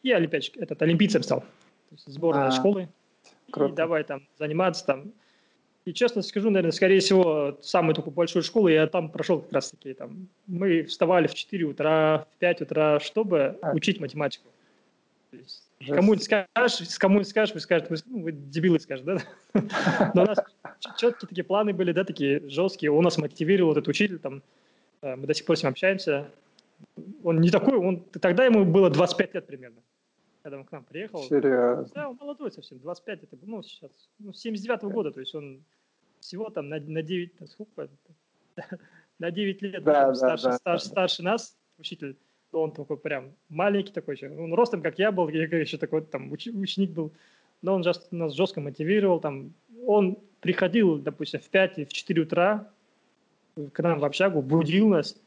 и 0.05 0.11
олимпиадчик, 0.11 0.57
этот 0.57 0.79
олимпийцем 0.83 1.23
стал, 1.23 1.41
то 1.41 1.95
есть 1.95 2.07
сборная 2.07 2.47
а, 2.47 2.51
школы. 2.51 2.87
Круто. 3.51 3.73
И 3.73 3.75
давай 3.75 4.03
там 4.03 4.21
заниматься 4.37 4.85
там. 4.85 5.11
И 5.85 5.93
честно 5.93 6.21
скажу, 6.21 6.51
наверное, 6.51 6.71
скорее 6.71 6.99
всего, 6.99 7.57
самую 7.61 7.95
такую 7.95 8.13
большую 8.13 8.43
школу 8.43 8.67
я 8.67 8.85
там 8.85 9.09
прошел 9.09 9.41
как 9.41 9.51
раз 9.51 9.71
таки. 9.71 9.93
Там. 9.93 10.27
Мы 10.45 10.83
вставали 10.83 11.25
в 11.25 11.33
4 11.33 11.65
утра, 11.65 12.27
в 12.35 12.39
5 12.39 12.61
утра, 12.61 12.99
чтобы 12.99 13.57
а. 13.63 13.71
учить 13.73 13.99
математику. 13.99 14.47
Кому-нибудь 15.87 16.23
скажешь, 16.23 16.97
кому-нибудь 16.99 17.27
скажешь, 17.27 17.55
вы 17.55 17.59
скажете, 17.59 17.89
вы, 17.89 17.97
ну, 18.05 18.23
вы 18.23 18.31
дебилы 18.31 18.79
скажете, 18.79 19.19
да? 19.53 19.61
Но 20.13 20.23
у 20.23 20.25
нас 20.25 20.37
четкие 20.97 21.27
такие 21.27 21.43
планы 21.43 21.73
были, 21.73 21.91
да, 21.91 22.03
такие 22.03 22.47
жесткие. 22.47 22.91
Он 22.91 23.03
нас 23.03 23.17
мотивировал, 23.17 23.71
этот 23.71 23.87
учитель, 23.87 24.19
там, 24.19 24.43
э, 25.01 25.15
мы 25.15 25.25
до 25.25 25.33
сих 25.33 25.45
пор 25.45 25.57
с 25.57 25.63
ним 25.63 25.71
общаемся. 25.71 26.29
Он 27.23 27.41
не 27.41 27.49
такой, 27.49 27.77
он 27.77 28.01
тогда 28.21 28.45
ему 28.45 28.65
было 28.65 28.89
25 28.89 29.33
лет 29.33 29.47
примерно, 29.47 29.81
когда 30.45 30.59
он 30.59 30.63
к 30.63 30.71
нам 30.71 30.83
приехал. 30.83 31.23
Серьезно? 31.23 31.89
Да, 31.95 32.07
он 32.07 32.17
молодой 32.17 32.51
совсем, 32.51 32.77
25, 32.77 33.23
это, 33.23 33.37
ну, 33.41 33.63
сейчас, 33.63 33.89
ну, 34.19 34.31
79 34.31 34.83
-го 34.83 34.91
года, 34.91 35.09
то 35.09 35.19
есть 35.19 35.33
он 35.33 35.63
всего 36.19 36.51
там 36.51 36.69
на, 36.69 36.79
на 36.79 37.01
9, 37.01 37.39
на 37.39 37.47
сколько, 37.47 37.89
на 39.17 39.31
9 39.31 39.61
лет 39.63 39.83
да, 39.83 40.09
да, 40.09 40.13
старше, 40.13 40.45
да, 40.45 40.57
старше, 40.57 40.85
старше 40.85 41.23
нас, 41.23 41.57
учитель 41.79 42.15
он 42.51 42.71
такой 42.71 42.97
прям 42.97 43.33
маленький 43.49 43.91
такой 43.91 44.15
еще. 44.15 44.29
Он 44.29 44.53
ростом, 44.53 44.83
как 44.83 44.99
я 44.99 45.11
был, 45.11 45.29
я 45.29 45.43
еще 45.45 45.77
такой 45.77 46.03
там 46.03 46.31
уч, 46.31 46.47
ученик 46.47 46.91
был. 46.91 47.11
Но 47.63 47.73
он 47.73 47.81
just, 47.81 48.03
нас 48.11 48.33
жестко 48.33 48.61
мотивировал. 48.61 49.19
Там, 49.19 49.51
он 49.85 50.17
приходил, 50.41 50.99
допустим, 50.99 51.39
в 51.41 51.49
5 51.49 51.79
и 51.79 51.85
в 51.85 51.91
4 51.91 52.21
утра 52.21 52.69
к 53.73 53.83
нам 53.83 53.99
в 53.99 54.05
общагу, 54.05 54.41
будил 54.41 54.89
нас. 54.89 55.17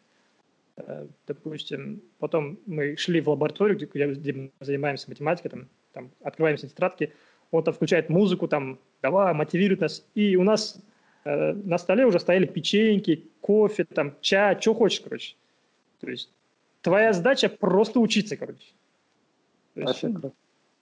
Э, 0.87 1.07
допустим, 1.27 2.03
потом 2.19 2.59
мы 2.67 2.97
шли 2.97 3.21
в 3.21 3.29
лабораторию, 3.29 3.77
где, 3.77 4.07
где 4.07 4.33
мы 4.33 4.51
занимаемся 4.61 5.09
математикой, 5.09 5.51
там, 5.51 5.69
там 5.93 6.11
открываемся 6.23 6.69
тетрадки. 6.69 7.13
Он 7.51 7.65
там 7.65 7.75
включает 7.75 8.09
музыку, 8.09 8.47
там, 8.47 8.79
давай, 9.03 9.33
мотивирует 9.35 9.81
нас. 9.81 10.07
И 10.15 10.37
у 10.37 10.45
нас 10.45 10.81
э, 11.25 11.53
на 11.53 11.79
столе 11.79 12.07
уже 12.07 12.21
стояли 12.21 12.47
печеньки, 12.47 13.25
кофе, 13.41 13.85
там, 13.85 14.15
чай, 14.21 14.57
что 14.61 14.75
хочешь, 14.75 15.01
короче. 15.01 15.35
То 16.01 16.11
есть 16.11 16.31
твоя 16.83 17.13
задача 17.13 17.49
просто 17.49 17.99
учиться, 18.01 18.37
короче. 18.37 18.73
То 19.75 19.81
есть, 19.81 20.01
то 20.01 20.33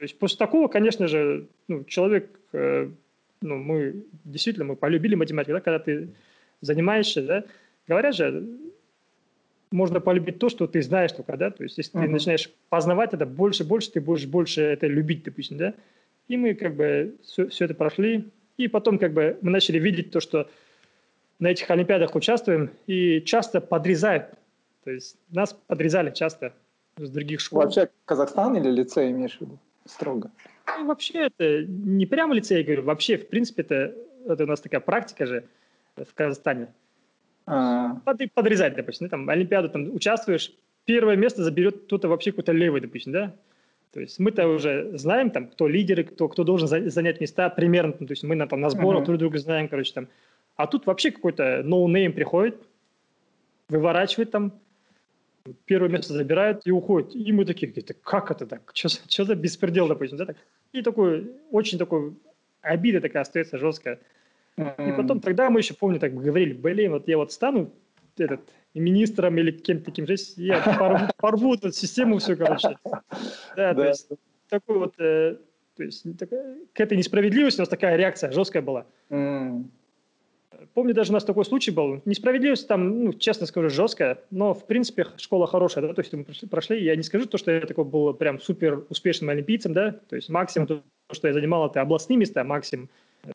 есть 0.01 0.19
после 0.19 0.39
такого, 0.39 0.69
конечно 0.69 1.07
же, 1.07 1.49
ну, 1.69 1.85
человек, 1.85 2.39
э, 2.53 2.91
ну, 3.41 3.57
мы 3.57 4.05
действительно, 4.25 4.67
мы 4.67 4.77
полюбили 4.77 5.15
математику, 5.15 5.53
да, 5.53 5.61
когда 5.61 5.79
ты 5.79 6.09
занимаешься, 6.61 7.23
да, 7.23 7.45
говорят 7.87 8.15
же, 8.15 8.47
можно 9.71 10.01
полюбить 10.01 10.39
то, 10.39 10.49
что 10.49 10.67
ты 10.67 10.83
знаешь 10.83 11.13
только, 11.13 11.37
да, 11.37 11.51
то 11.51 11.63
есть 11.63 11.79
если 11.79 11.99
uh-huh. 11.99 12.05
ты 12.05 12.09
начинаешь 12.09 12.51
познавать 12.69 13.15
это 13.15 13.27
больше, 13.27 13.65
больше, 13.65 13.91
ты 13.91 14.01
будешь 14.01 14.27
больше 14.27 14.63
это 14.63 14.87
любить, 14.87 15.25
допустим, 15.25 15.59
да, 15.59 15.75
и 16.29 16.37
мы 16.37 16.55
как 16.55 16.75
бы 16.77 17.17
все, 17.23 17.49
все 17.49 17.65
это 17.65 17.75
прошли, 17.75 18.31
и 18.57 18.69
потом 18.69 18.99
как 18.99 19.13
бы 19.13 19.39
мы 19.43 19.51
начали 19.51 19.79
видеть 19.79 20.11
то, 20.11 20.21
что 20.21 20.49
на 21.39 21.49
этих 21.49 21.71
олимпиадах 21.71 22.15
участвуем, 22.15 22.71
и 22.87 23.21
часто 23.21 23.61
подрезают 23.61 24.31
то 24.87 24.93
есть 24.93 25.17
нас 25.31 25.53
подрезали 25.53 26.13
часто 26.13 26.53
с 26.97 27.11
других 27.11 27.41
школ. 27.41 27.63
Вообще 27.63 27.91
Казахстан 28.05 28.57
или 28.57 28.71
лицей 28.71 29.11
имеешь 29.11 29.37
в 29.37 29.41
виду? 29.41 29.59
Строго. 29.85 30.31
Ну, 30.79 30.87
вообще 30.87 31.27
это 31.27 31.65
не 31.65 32.07
прямо 32.07 32.35
лицей, 32.35 32.59
я 32.59 32.65
говорю, 32.65 32.85
вообще, 32.85 33.19
в 33.19 33.29
принципе, 33.29 33.63
это, 33.63 33.97
это 34.27 34.45
у 34.45 34.47
нас 34.47 34.61
такая 34.61 34.81
практика 34.81 35.27
же 35.27 35.45
в 35.97 36.15
Казахстане. 36.15 36.69
А... 37.47 37.97
Под, 38.05 38.21
подрезать, 38.35 38.75
допустим, 38.75 39.09
там, 39.09 39.29
Олимпиаду 39.29 39.69
там 39.69 39.95
участвуешь, 39.95 40.53
первое 40.85 41.17
место 41.17 41.43
заберет 41.43 41.85
кто-то 41.85 42.09
вообще 42.09 42.33
какой-то 42.33 42.53
левый, 42.53 42.81
допустим, 42.81 43.13
да? 43.13 43.35
То 43.93 44.01
есть 44.01 44.19
мы-то 44.19 44.47
уже 44.49 44.99
знаем, 44.99 45.31
там, 45.31 45.49
кто 45.49 45.69
лидеры, 45.69 46.05
кто, 46.05 46.29
кто 46.29 46.45
должен 46.45 46.69
занять 46.69 47.21
места 47.21 47.49
примерно, 47.49 47.93
то 47.93 48.11
есть 48.11 48.25
мы 48.25 48.35
на, 48.35 48.47
там, 48.47 48.61
на 48.61 48.69
сборах 48.69 49.03
uh-huh. 49.03 49.07
друг 49.07 49.19
друга 49.19 49.39
знаем, 49.39 49.69
короче, 49.69 49.93
там. 49.95 50.09
А 50.57 50.67
тут 50.67 50.87
вообще 50.87 51.11
какой-то 51.11 51.63
no-name 51.65 52.13
приходит, 52.13 52.57
выворачивает 53.69 54.31
там 54.31 54.53
первое 55.65 55.89
место 55.89 56.13
забирают 56.13 56.67
и 56.67 56.71
уходят. 56.71 57.15
И 57.15 57.33
мы 57.33 57.45
такие, 57.45 57.73
как 58.03 58.31
это 58.31 58.47
так? 58.47 58.71
Что, 58.75 58.89
что 58.89 59.25
за 59.25 59.35
беспредел, 59.35 59.89
допустим, 59.89 60.19
да? 60.19 60.27
Так? 60.27 60.37
И 60.73 60.83
такой, 60.83 61.31
очень 61.51 61.79
такой, 61.79 62.15
обида 62.63 63.01
такая 63.01 63.23
остается 63.23 63.59
жесткая. 63.59 63.99
И 64.57 64.93
потом, 64.97 65.21
тогда 65.21 65.51
мы 65.51 65.61
еще, 65.61 65.75
помню, 65.75 66.01
так 66.01 66.15
говорили, 66.15 66.55
блин, 66.55 66.93
вот 66.93 67.09
я 67.09 67.19
вот 67.19 67.33
стану 67.33 67.73
этот, 68.17 68.41
министром 68.77 69.39
или 69.39 69.51
кем-то 69.51 69.87
таким 69.87 70.07
же, 70.07 70.17
я 70.37 70.61
порву, 70.61 70.99
порву 71.17 71.55
эту 71.55 71.73
систему 71.73 72.19
всю, 72.19 72.37
короче. 72.37 72.77
Да, 73.57 73.75
то 73.75 73.85
есть 73.85 74.09
такой 74.49 74.79
вот, 74.79 74.95
э, 74.99 75.39
то 75.77 75.83
есть 75.83 76.05
к 76.73 76.81
этой 76.81 76.97
несправедливости 76.97 77.59
у 77.59 77.63
нас 77.63 77.69
такая 77.69 77.97
реакция 77.97 78.31
жесткая 78.33 78.63
была. 78.63 78.87
Помню, 80.73 80.95
даже 80.95 81.11
у 81.11 81.15
нас 81.15 81.25
такой 81.25 81.45
случай 81.45 81.71
был. 81.71 82.01
Несправедливость 82.07 82.67
там, 82.67 83.05
ну, 83.05 83.13
честно 83.13 83.47
скажу, 83.47 83.69
жесткая, 83.69 84.19
но, 84.31 84.55
в 84.55 84.67
принципе, 84.67 85.07
школа 85.19 85.47
хорошая, 85.47 85.87
да, 85.87 85.93
то 85.93 86.01
есть 86.01 86.13
мы 86.15 86.25
прошли, 86.25 86.49
прошли. 86.49 86.83
Я 86.83 86.97
не 86.97 87.03
скажу 87.03 87.27
то, 87.27 87.37
что 87.37 87.51
я 87.51 87.61
такой 87.61 87.85
был 87.85 88.15
прям 88.15 88.41
супер 88.41 88.85
успешным 88.89 89.31
олимпийцем, 89.31 89.75
да, 89.75 89.93
то 89.93 90.17
есть 90.17 90.29
максимум 90.29 90.67
то, 90.67 90.83
что 91.13 91.29
я 91.29 91.35
занимал, 91.35 91.69
это 91.69 91.81
областные 91.83 92.17
места, 92.17 92.43
максимум. 92.43 92.89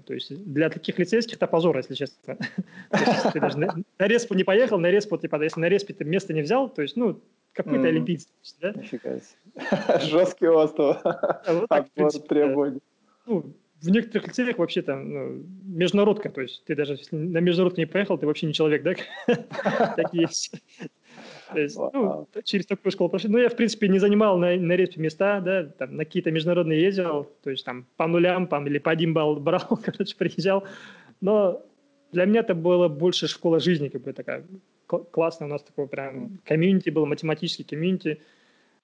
То 0.05 0.13
есть 0.13 0.33
для 0.45 0.69
таких 0.69 0.99
лицейских 0.99 1.37
это 1.37 1.47
позор, 1.47 1.77
если 1.77 1.95
честно. 1.95 2.37
Ты 3.33 3.39
даже 3.39 3.57
на 3.57 3.83
респу 3.99 4.33
не 4.33 4.43
поехал, 4.43 4.79
на 4.79 4.91
респу, 4.91 5.17
типа, 5.17 5.41
если 5.41 5.59
на 5.59 5.69
респе 5.69 5.93
ты 5.93 6.03
место 6.03 6.33
не 6.33 6.41
взял, 6.41 6.69
то 6.69 6.81
есть, 6.81 6.95
ну, 6.95 7.19
какой-то 7.53 7.87
олимпийец? 7.87 8.27
Жесткий 10.01 10.47
остров. 10.47 11.01
Отбор 11.03 12.11
требований. 12.27 12.81
Ну, 13.25 13.53
в 13.81 13.89
некоторых 13.89 14.27
лицеях 14.27 14.57
вообще 14.57 14.81
там 14.81 15.11
ну, 15.11 15.43
международка, 15.63 16.29
то 16.29 16.41
есть 16.41 16.63
ты 16.65 16.75
даже 16.75 16.93
если 16.93 17.15
на 17.15 17.39
международку 17.39 17.79
не 17.79 17.87
поехал, 17.87 18.17
ты 18.17 18.27
вообще 18.27 18.45
не 18.45 18.53
человек, 18.53 18.83
да? 18.83 18.95
Такие 19.95 20.23
есть. 20.23 20.53
То 21.53 21.59
есть, 21.59 21.77
ну, 21.77 22.27
через 22.43 22.65
такую 22.65 22.91
школу 22.91 23.09
прошли. 23.09 23.29
Ну, 23.29 23.37
я, 23.37 23.49
в 23.49 23.55
принципе, 23.55 23.87
не 23.87 23.99
занимал 23.99 24.37
на, 24.37 24.55
на 24.55 24.73
респе 24.73 25.01
места, 25.01 25.39
да, 25.41 25.63
там, 25.63 25.95
на 25.95 26.05
какие-то 26.05 26.31
международные 26.31 26.81
ездил, 26.81 27.27
то 27.43 27.49
есть 27.49 27.65
там 27.65 27.85
по 27.97 28.07
нулям, 28.07 28.47
там, 28.47 28.67
или 28.67 28.79
по 28.79 28.91
один 28.91 29.13
балл 29.13 29.35
брал, 29.35 29.79
короче, 29.83 30.15
приезжал. 30.15 30.63
Но 31.19 31.63
для 32.11 32.25
меня 32.25 32.41
это 32.41 32.55
было 32.55 32.87
больше 32.87 33.27
школа 33.27 33.59
жизни, 33.59 33.89
как 33.89 34.03
бы 34.03 34.13
такая 34.13 34.43
классная 34.87 35.47
у 35.47 35.51
нас 35.51 35.63
такой 35.63 35.87
прям 35.87 36.39
комьюнити 36.43 36.89
был, 36.89 37.05
математический 37.05 37.63
комьюнити. 37.63 38.21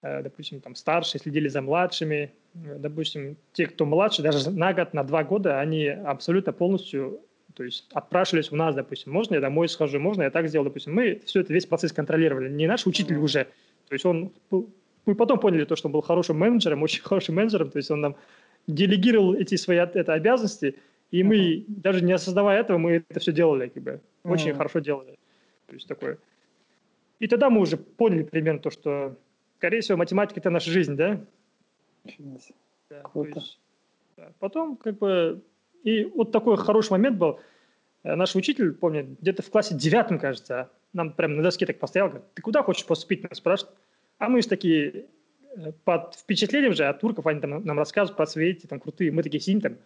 Э, 0.02 0.22
допустим, 0.22 0.62
там 0.62 0.76
старшие 0.76 1.20
следили 1.20 1.48
за 1.48 1.62
младшими, 1.62 2.32
э, 2.54 2.78
допустим, 2.80 3.38
те, 3.54 3.68
кто 3.68 3.86
младше, 3.86 4.22
даже 4.22 4.50
на 4.50 4.74
год, 4.74 4.94
на 4.94 5.04
два 5.04 5.24
года, 5.24 5.60
они 5.60 5.88
абсолютно 5.88 6.54
полностью 6.54 7.20
то 7.58 7.64
есть 7.64 7.88
отпрашивались 7.92 8.52
у 8.52 8.56
нас, 8.56 8.76
допустим, 8.76 9.12
можно 9.12 9.34
я 9.34 9.42
домой 9.42 9.68
схожу, 9.68 10.00
можно 10.00 10.22
я 10.22 10.30
так 10.30 10.48
сделаю, 10.48 10.70
допустим. 10.70 10.94
Мы 10.94 11.20
все 11.26 11.40
это, 11.40 11.52
весь 11.52 11.66
процесс 11.66 11.92
контролировали. 11.92 12.50
Не 12.50 12.68
наш 12.68 12.86
учитель 12.86 13.18
уже. 13.18 13.46
То 13.88 13.94
есть 13.94 14.06
он... 14.06 14.32
Мы 14.52 15.16
потом 15.16 15.40
поняли 15.40 15.66
то, 15.66 15.76
что 15.76 15.88
он 15.88 15.94
был 15.94 16.02
хорошим 16.02 16.38
менеджером, 16.38 16.84
очень 16.84 17.02
хорошим 17.02 17.34
менеджером, 17.34 17.72
то 17.72 17.78
есть 17.78 17.90
он 17.90 18.02
нам 18.02 18.16
делегировал 18.68 19.34
эти 19.34 19.56
свои 19.56 19.78
это, 19.78 20.14
обязанности, 20.14 20.76
и 21.10 21.24
мы, 21.24 21.36
uh-huh. 21.38 21.64
даже 21.68 22.04
не 22.04 22.14
осознавая 22.14 22.60
этого, 22.60 22.78
мы 22.78 23.04
это 23.10 23.20
все 23.20 23.32
делали, 23.32 23.70
как 23.70 23.82
бы, 23.82 24.02
очень 24.24 24.52
uh-huh. 24.52 24.58
хорошо 24.58 24.78
делали. 24.78 25.18
То 25.66 25.74
есть 25.74 25.88
такое. 25.88 26.20
И 27.18 27.28
тогда 27.28 27.50
мы 27.50 27.62
уже 27.62 27.78
поняли 27.78 28.22
примерно 28.22 28.60
то, 28.60 28.70
что, 28.70 29.16
скорее 29.58 29.82
всего, 29.82 29.98
математика– 29.98 30.40
это 30.42 30.52
наша 30.52 30.70
жизнь, 30.70 30.96
да? 30.96 31.20
Да, 32.90 33.02
Круто. 33.02 33.40
Есть, 33.40 33.60
да. 34.16 34.32
Потом, 34.38 34.76
как 34.76 35.00
бы, 35.00 35.42
и 35.84 36.06
вот 36.06 36.32
такой 36.32 36.58
хороший 36.58 36.92
момент 36.92 37.18
был. 37.18 37.40
Э, 38.04 38.16
наш 38.16 38.36
учитель, 38.36 38.74
помню, 38.74 39.18
где-то 39.22 39.44
в 39.44 39.50
классе 39.50 39.76
девятом, 39.76 40.20
кажется, 40.20 40.70
нам 40.94 41.12
прям 41.12 41.36
на 41.36 41.44
доске 41.44 41.66
так 41.66 41.80
постоял, 41.80 42.08
говорит, 42.08 42.26
ты 42.34 42.42
куда 42.42 42.64
хочешь 42.64 42.86
поступить, 42.86 43.24
нас 43.24 43.38
спрашивают. 43.38 43.76
А 44.18 44.30
мы 44.30 44.42
же 44.42 44.48
такие 44.48 45.06
э, 45.56 45.72
под 45.84 46.16
впечатлением 46.16 46.74
же 46.74 46.86
от 46.86 47.00
турков, 47.00 47.28
они 47.28 47.40
там 47.40 47.64
нам 47.64 47.78
рассказывают 47.78 48.18
про 48.18 48.26
свои 48.26 48.52
эти 48.52 48.66
там 48.66 48.80
крутые, 48.80 49.12
мы 49.12 49.24
такие 49.24 49.42
сидим 49.42 49.62
там, 49.62 49.78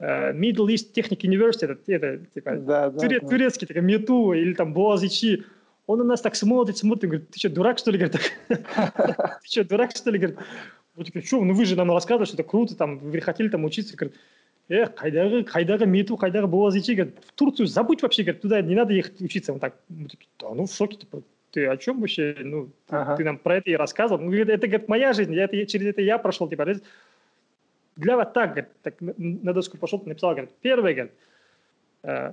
uh, 0.00 0.34
Middle 0.34 0.66
East 0.66 0.92
Technic 0.94 1.20
University, 1.20 1.64
это, 1.64 2.06
это 2.06 2.24
типа 2.34 2.56
да, 2.56 2.90
туре, 2.90 3.20
да. 3.20 3.28
турецкий, 3.28 3.66
такой 3.66 3.82
Мету 3.82 4.32
или 4.32 4.54
там 4.54 4.72
Боазичи. 4.72 5.44
Он 5.86 5.98
на 5.98 6.04
нас 6.04 6.20
так 6.20 6.36
смотрит, 6.36 6.78
смотрит, 6.78 7.10
говорит, 7.10 7.30
ты 7.30 7.38
что, 7.38 7.48
дурак, 7.48 7.78
что 7.78 7.90
ли? 7.90 7.98
Говорит, 7.98 8.32
ты 8.48 8.64
что, 9.44 9.64
дурак, 9.64 9.90
что 9.94 10.10
ли? 10.10 10.18
Говорит, 10.18 10.38
вот 10.94 11.06
такие, 11.06 11.24
что, 11.24 11.44
ну 11.44 11.52
вы 11.52 11.64
же 11.64 11.76
нам 11.76 11.90
рассказывали, 11.90 12.26
что 12.26 12.36
это 12.36 12.44
круто, 12.44 12.76
там, 12.76 12.98
вы 12.98 13.20
хотели 13.20 13.48
там 13.48 13.64
учиться. 13.64 13.96
Говорит, 13.96 14.16
эх, 14.70 14.92
қайдағы 14.94 15.42
қайдағы 15.50 15.86
мету 15.90 16.16
қайдағы 16.16 16.46
боғазичи 16.50 16.94
говорит 16.94 17.24
в 17.26 17.32
Турцию 17.32 17.66
забудь 17.66 18.02
вообще 18.02 18.22
говорит 18.22 18.42
туда 18.42 18.62
не 18.62 18.74
надо 18.74 18.92
ехать 18.92 19.20
учиться. 19.20 19.52
Он 19.52 19.58
так 19.58 19.74
мы 19.88 20.08
такие 20.08 20.28
да 20.38 20.54
ну 20.54 20.66
в 20.66 20.72
шоке 20.72 20.96
типа 20.96 21.22
ты 21.50 21.66
о 21.66 21.76
чем 21.76 22.00
вообще? 22.00 22.36
Ну 22.40 22.70
ага. 22.88 23.16
ты 23.16 23.24
нам 23.24 23.38
про 23.38 23.56
это 23.56 23.70
и 23.70 23.74
рассказывал 23.74 24.22
ну, 24.22 24.32
это 24.32 24.66
говорит 24.66 24.88
моя 24.88 25.12
жизнь 25.12 25.34
я 25.34 25.44
это, 25.44 25.66
через 25.66 25.88
это 25.88 26.02
я 26.02 26.18
прошел 26.18 26.48
типа 26.48 26.66
для 27.96 28.16
вот 28.16 28.32
так 28.32 28.50
говорит 28.50 28.68
так 28.82 28.94
на 29.00 29.52
доску 29.52 29.76
пошел 29.76 30.00
написал 30.06 30.30
говорит 30.30 30.50
первый 30.62 30.94
говорит 30.94 31.12
э, 32.04 32.32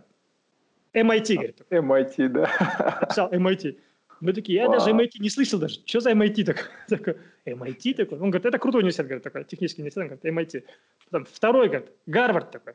MIT 0.94 1.34
говорит. 1.36 1.62
MIT 1.70 2.28
да. 2.30 2.98
Написал 3.02 3.32
MIT 3.32 3.78
мы 4.20 4.34
такие, 4.34 4.58
я 4.58 4.68
Вау. 4.68 4.80
даже 4.80 4.92
MIT 4.92 5.20
не 5.20 5.30
слышал 5.30 5.60
даже. 5.60 5.80
Что 5.86 6.00
за 6.00 6.12
MIT 6.12 6.44
такой? 6.46 6.64
такой 6.88 7.18
MIT 7.46 7.94
такой? 7.96 8.20
Он 8.20 8.30
говорит, 8.30 8.46
это 8.46 8.58
крутой 8.58 8.82
университет, 8.82 9.08
говорит, 9.08 9.24
такой, 9.24 9.44
технический 9.44 9.82
университет. 9.82 10.04
Он 10.04 10.18
говорит, 10.18 10.56
MIT. 10.56 10.64
Потом 11.10 11.26
второй, 11.26 11.68
говорит, 11.68 11.92
Гарвард 12.06 12.52
такой. 12.52 12.74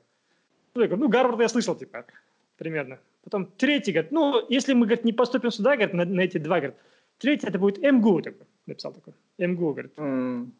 Я 0.74 0.86
говорю, 0.86 1.04
ну, 1.04 1.08
Гарвард 1.08 1.40
я 1.40 1.48
слышал, 1.48 1.74
типа, 1.74 2.06
примерно. 2.56 2.98
Потом 3.24 3.46
третий, 3.46 3.92
говорит, 3.92 4.12
ну, 4.12 4.46
если 4.48 4.72
мы, 4.72 4.86
говорит, 4.86 5.04
не 5.04 5.12
поступим 5.12 5.50
сюда, 5.50 5.76
говорит, 5.76 5.94
на, 5.94 6.04
на 6.04 6.20
эти 6.20 6.38
два, 6.38 6.58
говорит, 6.58 6.76
третий 7.18 7.46
это 7.46 7.58
будет 7.58 7.78
МГУ, 7.82 8.22
такой, 8.22 8.46
написал 8.66 8.92
такой. 8.92 9.14
МГУ, 9.38 9.72
говорит. 9.72 9.92
Mm. 9.96 10.50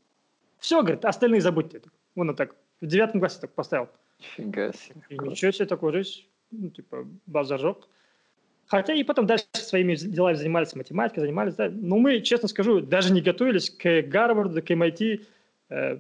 Все, 0.59 0.83
говорит, 0.83 1.05
остальные 1.05 1.41
забудьте. 1.41 1.83
Он 2.15 2.29
вот 2.29 2.37
так 2.37 2.55
в 2.81 2.87
девятом 2.87 3.21
классе 3.21 3.41
так 3.41 3.53
поставил. 3.53 3.89
Фига 4.19 4.73
себе. 4.73 5.01
И 5.09 5.19
ничего 5.19 5.51
себе 5.51 5.67
такой 5.67 5.93
жизнь, 5.93 6.27
ну, 6.51 6.71
типа, 6.71 7.07
базажок. 7.27 7.89
Хотя 8.73 8.95
и 8.95 9.03
потом 9.03 9.27
дальше 9.27 9.45
своими 9.53 9.95
делами 9.95 10.35
занимались, 10.35 10.75
математикой 10.75 11.21
занимались. 11.21 11.55
Да. 11.57 11.69
Но 11.71 11.99
мы, 11.99 12.23
честно 12.23 12.49
скажу, 12.49 12.81
даже 12.81 13.13
не 13.13 13.21
готовились 13.21 13.69
к 13.69 14.01
Гарварду, 14.05 14.63
к 14.63 14.71
MIT. 14.71 15.27
Э, 15.69 15.99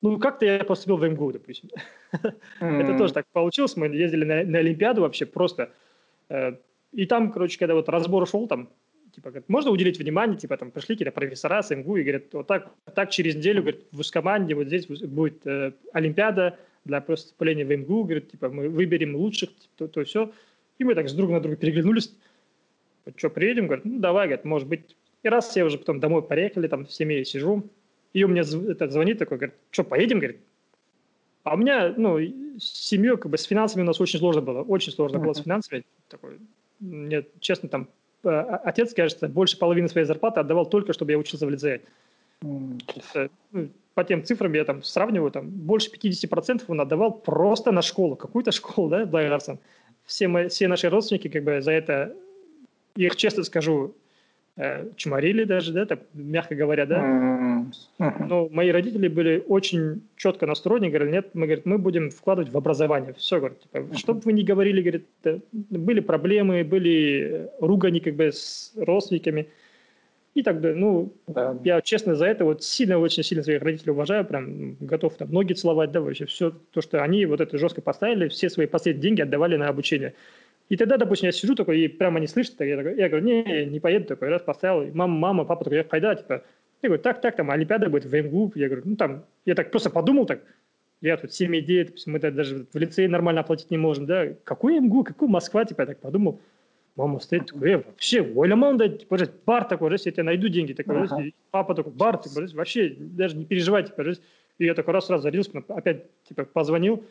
ну, 0.00 0.16
как-то 0.20 0.46
я 0.46 0.62
поступил 0.62 0.96
в 0.96 1.08
МГУ, 1.08 1.32
допустим. 1.32 1.70
Mm-hmm. 2.12 2.34
Это 2.60 2.98
тоже 2.98 3.12
так 3.12 3.26
получилось. 3.32 3.74
Мы 3.74 3.88
ездили 3.88 4.24
на, 4.24 4.44
на 4.44 4.58
Олимпиаду 4.58 5.00
вообще 5.00 5.26
просто. 5.26 5.72
Э, 6.28 6.52
и 6.92 7.04
там, 7.06 7.32
короче, 7.32 7.58
когда 7.58 7.74
вот 7.74 7.88
разбор 7.88 8.28
шел, 8.28 8.46
там, 8.46 8.68
типа, 9.12 9.30
говорит, 9.30 9.48
можно 9.48 9.72
уделить 9.72 9.98
внимание, 9.98 10.38
типа, 10.38 10.56
там, 10.56 10.70
пришли 10.70 10.94
какие-то 10.94 11.10
профессора 11.10 11.64
с 11.64 11.74
МГУ 11.74 11.96
и 11.96 12.02
говорят, 12.02 12.32
вот 12.32 12.46
так, 12.46 12.70
так 12.94 13.10
через 13.10 13.34
неделю, 13.34 13.62
говорит, 13.62 13.86
в 13.90 14.08
команде 14.12 14.54
вот 14.54 14.68
здесь 14.68 14.86
будет 14.86 15.44
э, 15.48 15.72
Олимпиада 15.92 16.58
для 16.84 17.00
поступления 17.00 17.64
в 17.64 17.76
МГУ, 17.76 18.04
говорит, 18.04 18.30
типа, 18.30 18.50
мы 18.50 18.68
выберем 18.68 19.16
лучших, 19.16 19.50
то, 19.76 19.88
то 19.88 20.04
все. 20.04 20.30
И 20.78 20.84
мы 20.84 20.94
так 20.94 21.08
с 21.08 21.12
друг 21.12 21.30
на 21.30 21.40
друга 21.40 21.56
переглянулись. 21.56 22.14
Что, 23.16 23.30
приедем? 23.30 23.66
Говорит, 23.66 23.84
ну, 23.84 23.98
давай, 23.98 24.26
говорит, 24.26 24.44
может 24.44 24.68
быть. 24.68 24.96
И 25.22 25.28
раз 25.28 25.56
я 25.56 25.64
уже 25.64 25.78
потом 25.78 26.00
домой 26.00 26.22
поехали, 26.22 26.68
там 26.68 26.86
в 26.86 26.92
семье 26.92 27.24
сижу, 27.24 27.64
и 28.12 28.24
у 28.24 28.28
меня 28.28 28.42
этот 28.42 28.92
звонит 28.92 29.18
такой, 29.18 29.38
говорит, 29.38 29.56
что, 29.70 29.84
поедем, 29.84 30.18
говорит? 30.18 30.40
А 31.42 31.54
у 31.54 31.56
меня, 31.56 31.94
ну, 31.96 32.18
с 32.18 32.88
семьей, 32.88 33.16
как 33.16 33.30
бы, 33.30 33.38
с 33.38 33.44
финансами 33.44 33.82
у 33.82 33.86
нас 33.86 34.00
очень 34.00 34.18
сложно 34.18 34.42
было, 34.42 34.62
очень 34.62 34.92
сложно 34.92 35.16
uh-huh. 35.16 35.24
было 35.24 35.32
с 35.32 35.42
финансами. 35.42 35.84
Такой, 36.08 36.38
мне, 36.78 37.24
честно, 37.40 37.68
там, 37.68 37.88
э, 38.24 38.28
отец, 38.28 38.92
кажется, 38.94 39.28
больше 39.28 39.58
половины 39.58 39.88
своей 39.88 40.06
зарплаты 40.06 40.40
отдавал 40.40 40.66
только, 40.66 40.92
чтобы 40.92 41.12
я 41.12 41.18
учился 41.18 41.46
в 41.46 41.50
лицее. 41.50 41.82
Mm. 42.42 43.30
Ну, 43.52 43.68
по 43.94 44.04
тем 44.04 44.24
цифрам 44.24 44.52
я 44.52 44.64
там 44.64 44.82
сравниваю, 44.82 45.30
там, 45.30 45.48
больше 45.48 45.90
50% 45.90 46.62
он 46.68 46.80
отдавал 46.80 47.12
просто 47.12 47.72
на 47.72 47.82
школу, 47.82 48.14
какую-то 48.14 48.52
школу, 48.52 48.88
да, 48.88 49.06
Байгарсон 49.06 49.58
все, 50.08 50.26
мы, 50.26 50.48
все 50.48 50.68
наши 50.68 50.88
родственники 50.88 51.28
как 51.28 51.44
бы 51.44 51.60
за 51.60 51.70
это, 51.72 52.16
их 52.96 53.14
честно 53.14 53.44
скажу, 53.44 53.94
э, 54.56 54.88
чморили 54.96 55.44
даже, 55.44 55.72
да, 55.72 55.84
так, 55.84 56.00
мягко 56.14 56.54
говоря, 56.54 56.86
да. 56.86 57.66
Но 57.98 58.48
мои 58.50 58.70
родители 58.70 59.08
были 59.08 59.44
очень 59.46 60.00
четко 60.16 60.46
настроены, 60.46 60.88
говорили, 60.88 61.12
нет, 61.12 61.28
мы, 61.34 61.46
говорит, 61.46 61.66
мы 61.66 61.76
будем 61.76 62.10
вкладывать 62.10 62.50
в 62.50 62.56
образование. 62.56 63.12
Все, 63.18 63.36
говорит, 63.36 63.60
типа, 63.60 63.94
что 63.96 64.14
бы 64.14 64.22
вы 64.24 64.32
ни 64.32 64.42
говорили, 64.42 64.80
говорит, 64.80 65.06
были 65.52 66.00
проблемы, 66.00 66.64
были 66.64 67.50
ругани 67.60 67.98
как 68.00 68.14
бы 68.14 68.32
с 68.32 68.72
родственниками 68.76 69.46
и 70.38 70.42
так 70.42 70.60
далее. 70.60 70.78
Ну, 70.78 71.12
да. 71.26 71.56
я 71.64 71.80
честно 71.80 72.14
за 72.14 72.26
это 72.26 72.44
вот 72.44 72.62
сильно, 72.62 72.98
очень 72.98 73.22
сильно 73.22 73.42
своих 73.42 73.62
родителей 73.62 73.92
уважаю, 73.92 74.24
прям 74.24 74.76
готов 74.80 75.16
там 75.16 75.32
ноги 75.32 75.52
целовать, 75.52 75.90
да, 75.90 76.00
вообще 76.00 76.26
все 76.26 76.52
то, 76.70 76.80
что 76.80 77.02
они 77.02 77.26
вот 77.26 77.40
это 77.40 77.58
жестко 77.58 77.80
поставили, 77.80 78.28
все 78.28 78.48
свои 78.48 78.66
последние 78.66 79.02
деньги 79.02 79.22
отдавали 79.22 79.56
на 79.56 79.68
обучение. 79.68 80.14
И 80.68 80.76
тогда, 80.76 80.96
допустим, 80.96 81.26
я 81.26 81.32
сижу 81.32 81.54
такой, 81.54 81.80
и 81.80 81.88
прямо 81.88 82.20
не 82.20 82.26
слышит, 82.26 82.60
я, 82.60 82.76
такой, 82.76 82.96
я 82.96 83.08
говорю, 83.08 83.24
не, 83.24 83.66
не 83.66 83.80
поеду 83.80 84.06
такой, 84.06 84.28
раз 84.28 84.42
поставил, 84.42 84.88
мама, 84.94 85.16
мама, 85.16 85.44
папа 85.44 85.64
такой, 85.64 85.78
я 85.78 85.84
пойда, 85.84 86.14
типа, 86.14 86.44
я 86.82 86.88
говорю, 86.88 87.02
так, 87.02 87.20
так, 87.20 87.36
там, 87.36 87.50
Олимпиада 87.50 87.88
будет 87.88 88.04
в 88.04 88.14
МГУ, 88.14 88.52
я 88.54 88.66
говорю, 88.66 88.82
ну 88.84 88.96
там, 88.96 89.24
я 89.44 89.54
так 89.54 89.70
просто 89.70 89.90
подумал 89.90 90.26
так, 90.26 90.40
я 91.00 91.16
тут 91.16 91.32
7 91.32 91.58
идей, 91.58 91.90
мы 92.06 92.18
даже 92.18 92.66
в 92.72 92.78
лицее 92.78 93.08
нормально 93.08 93.40
оплатить 93.40 93.70
не 93.70 93.78
можем, 93.78 94.06
да, 94.06 94.28
какой 94.44 94.78
МГУ, 94.78 95.04
какой 95.04 95.28
Москва, 95.28 95.64
типа, 95.64 95.82
я 95.82 95.86
так 95.86 95.98
подумал, 95.98 96.38
Мама 96.98 97.20
стоит 97.20 97.46
такой, 97.46 97.70
э, 97.70 97.76
вообще, 97.76 98.22
ойлама 98.22 98.76
да, 98.76 98.88
типа, 98.88 99.18
бар 99.46 99.64
такой, 99.64 99.88
раз 99.88 100.04
я 100.06 100.10
тебе 100.10 100.24
найду 100.24 100.48
деньги, 100.48 100.72
такой, 100.72 101.04
ага. 101.04 101.22
папа 101.52 101.76
такой, 101.76 101.92
бар, 101.92 102.18
типа, 102.18 102.46
вообще, 102.54 102.92
даже 102.98 103.36
не 103.36 103.44
переживай, 103.44 103.84
типа, 103.84 104.02
и 104.58 104.64
я 104.64 104.74
такой 104.74 104.94
раз 104.94 105.06
сразу 105.06 105.22
зарился, 105.22 105.62
опять, 105.68 106.06
типа, 106.24 106.44
позвонил, 106.44 107.04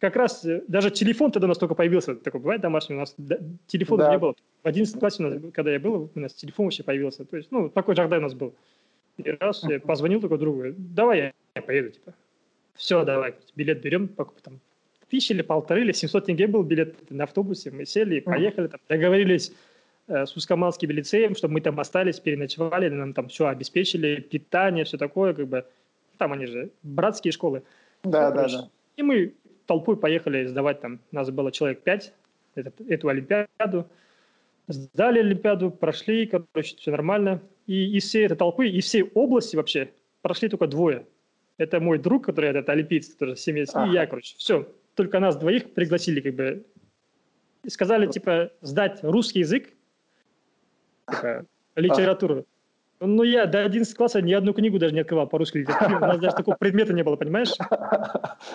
как 0.00 0.16
раз 0.16 0.44
э, 0.44 0.64
даже 0.66 0.90
телефон 0.90 1.30
тогда 1.30 1.46
у 1.46 1.48
нас 1.50 1.58
только 1.58 1.76
появился, 1.76 2.16
такой 2.16 2.40
бывает 2.40 2.62
домашний, 2.62 2.96
у 2.96 2.98
нас 2.98 3.14
телефона 3.68 4.06
да. 4.06 4.10
не 4.10 4.18
было. 4.18 4.34
В 4.64 4.66
11 4.66 4.98
классе, 4.98 5.24
у 5.24 5.28
нас, 5.28 5.40
когда 5.54 5.70
я 5.70 5.78
был, 5.78 6.10
у 6.12 6.18
нас 6.18 6.34
телефон 6.34 6.66
вообще 6.66 6.82
появился. 6.82 7.24
То 7.24 7.36
есть, 7.36 7.52
ну, 7.52 7.68
такой 7.68 7.94
жардай 7.94 8.18
у 8.18 8.22
нас 8.22 8.34
был. 8.34 8.52
И 9.18 9.30
раз 9.30 9.62
я 9.62 9.78
позвонил 9.78 10.20
такой 10.20 10.38
другу, 10.38 10.64
давай 10.76 11.18
я, 11.18 11.32
я 11.54 11.62
поеду, 11.62 11.90
типа. 11.90 12.14
Все, 12.74 13.04
давай, 13.04 13.36
билет 13.54 13.80
берем, 13.80 14.08
там, 14.08 14.58
тысячи 15.12 15.32
или 15.32 15.42
полторы, 15.42 15.82
или 15.82 15.92
700 15.92 16.24
тенге 16.24 16.46
был 16.46 16.62
билет 16.62 17.10
на 17.10 17.24
автобусе. 17.24 17.70
Мы 17.70 17.84
сели 17.84 18.16
и 18.16 18.20
поехали, 18.20 18.68
там, 18.68 18.80
договорились 18.88 19.52
э, 20.08 20.24
с 20.24 20.34
Ускоманским 20.34 20.90
лицеем, 20.90 21.36
чтобы 21.36 21.54
мы 21.54 21.60
там 21.60 21.78
остались, 21.78 22.18
переночевали, 22.18 22.88
нам 22.88 23.12
там 23.12 23.28
все 23.28 23.46
обеспечили, 23.48 24.22
питание, 24.22 24.84
все 24.84 24.96
такое, 24.96 25.34
как 25.34 25.46
бы. 25.48 25.66
Там 26.16 26.32
они 26.32 26.46
же 26.46 26.70
братские 26.82 27.32
школы. 27.32 27.62
Да, 28.04 28.30
да, 28.30 28.48
да. 28.48 28.70
И 28.96 29.02
мы 29.02 29.34
толпой 29.66 29.98
поехали 29.98 30.46
сдавать 30.46 30.80
там, 30.80 30.98
нас 31.10 31.30
было 31.30 31.52
человек 31.52 31.82
пять, 31.82 32.14
этот, 32.54 32.80
эту 32.80 33.08
Олимпиаду. 33.08 33.86
Сдали 34.68 35.18
Олимпиаду, 35.18 35.70
прошли, 35.70 36.26
короче, 36.26 36.76
все 36.76 36.90
нормально. 36.90 37.42
И 37.66 37.98
из 37.98 38.04
всей 38.04 38.24
этой 38.24 38.36
толпы, 38.36 38.66
из 38.68 38.84
всей 38.84 39.02
области 39.14 39.56
вообще 39.56 39.90
прошли 40.22 40.48
только 40.48 40.66
двое. 40.68 41.04
Это 41.58 41.80
мой 41.80 41.98
друг, 41.98 42.24
который 42.24 42.48
этот 42.50 42.68
олимпиец, 42.70 43.08
тоже 43.08 43.36
семья, 43.36 43.66
ага. 43.74 43.90
и 43.90 43.94
я, 43.94 44.06
короче. 44.06 44.36
Все, 44.38 44.66
только 44.94 45.18
нас 45.18 45.36
двоих 45.36 45.72
пригласили, 45.72 46.20
как 46.20 46.34
бы, 46.34 46.66
и 47.64 47.70
сказали, 47.70 48.06
типа, 48.06 48.50
сдать 48.60 49.00
русский 49.02 49.40
язык, 49.40 49.70
типа, 51.08 51.46
литературу. 51.76 52.46
Ну, 53.00 53.24
я 53.24 53.46
до 53.46 53.64
11 53.64 53.96
класса 53.96 54.22
ни 54.22 54.32
одну 54.32 54.52
книгу 54.52 54.78
даже 54.78 54.94
не 54.94 55.00
открывал 55.00 55.26
по 55.26 55.36
русской 55.36 55.62
литературе. 55.62 55.96
У 55.96 56.00
нас 56.00 56.18
даже 56.18 56.36
такого 56.36 56.54
предмета 56.56 56.92
не 56.92 57.02
было, 57.02 57.16
понимаешь? 57.16 57.50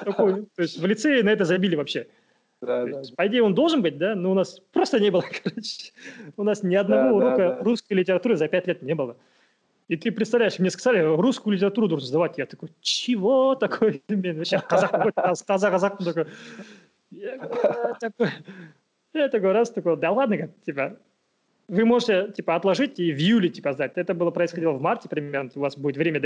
Такой, 0.05 0.45
то 0.55 0.61
есть 0.61 0.79
в 0.79 0.85
лицее 0.85 1.21
на 1.23 1.29
это 1.29 1.43
забили 1.43 1.75
вообще. 1.75 2.07
Да, 2.61 2.85
да. 2.85 2.99
Есть, 2.99 3.15
по 3.15 3.27
идее, 3.27 3.43
он 3.43 3.53
должен 3.53 3.81
быть, 3.81 3.97
да, 3.97 4.15
но 4.15 4.31
у 4.31 4.33
нас 4.33 4.59
просто 4.71 4.99
не 4.99 5.11
было, 5.11 5.23
короче. 5.43 5.91
У 6.37 6.43
нас 6.43 6.63
ни 6.63 6.75
одного 6.75 7.09
да, 7.09 7.15
урока 7.15 7.37
да, 7.37 7.55
да. 7.55 7.63
русской 7.63 7.93
литературы 7.93 8.37
за 8.37 8.47
пять 8.47 8.67
лет 8.67 8.81
не 8.81 8.95
было. 8.95 9.17
И 9.87 9.95
ты 9.95 10.11
представляешь, 10.11 10.59
мне 10.59 10.69
сказали, 10.69 10.99
русскую 10.99 11.55
литературу 11.55 11.87
должен 11.87 12.07
сдавать. 12.07 12.37
Я 12.37 12.45
такой, 12.45 12.69
чего 12.81 13.55
такое? 13.55 14.01
Вообще 14.09 14.59
казах 14.59 14.91
казах, 15.45 15.71
казах 15.71 15.97
такой. 15.97 16.25
Я 17.11 17.37
такой, 17.99 18.29
я 19.13 19.29
такой 19.29 19.51
раз 19.53 19.71
такой, 19.71 19.95
да 19.95 20.11
ладно, 20.11 20.49
типа, 20.65 20.97
вы 21.67 21.85
можете, 21.85 22.31
типа, 22.31 22.55
отложить 22.55 22.99
и 22.99 23.13
в 23.13 23.17
июле, 23.17 23.49
типа, 23.49 23.73
сдать. 23.73 23.93
Это 23.95 24.13
было 24.13 24.31
происходило 24.31 24.71
в 24.71 24.81
марте 24.81 25.09
примерно, 25.09 25.49
у 25.55 25.59
вас 25.59 25.77
будет 25.77 25.97
время 25.97 26.19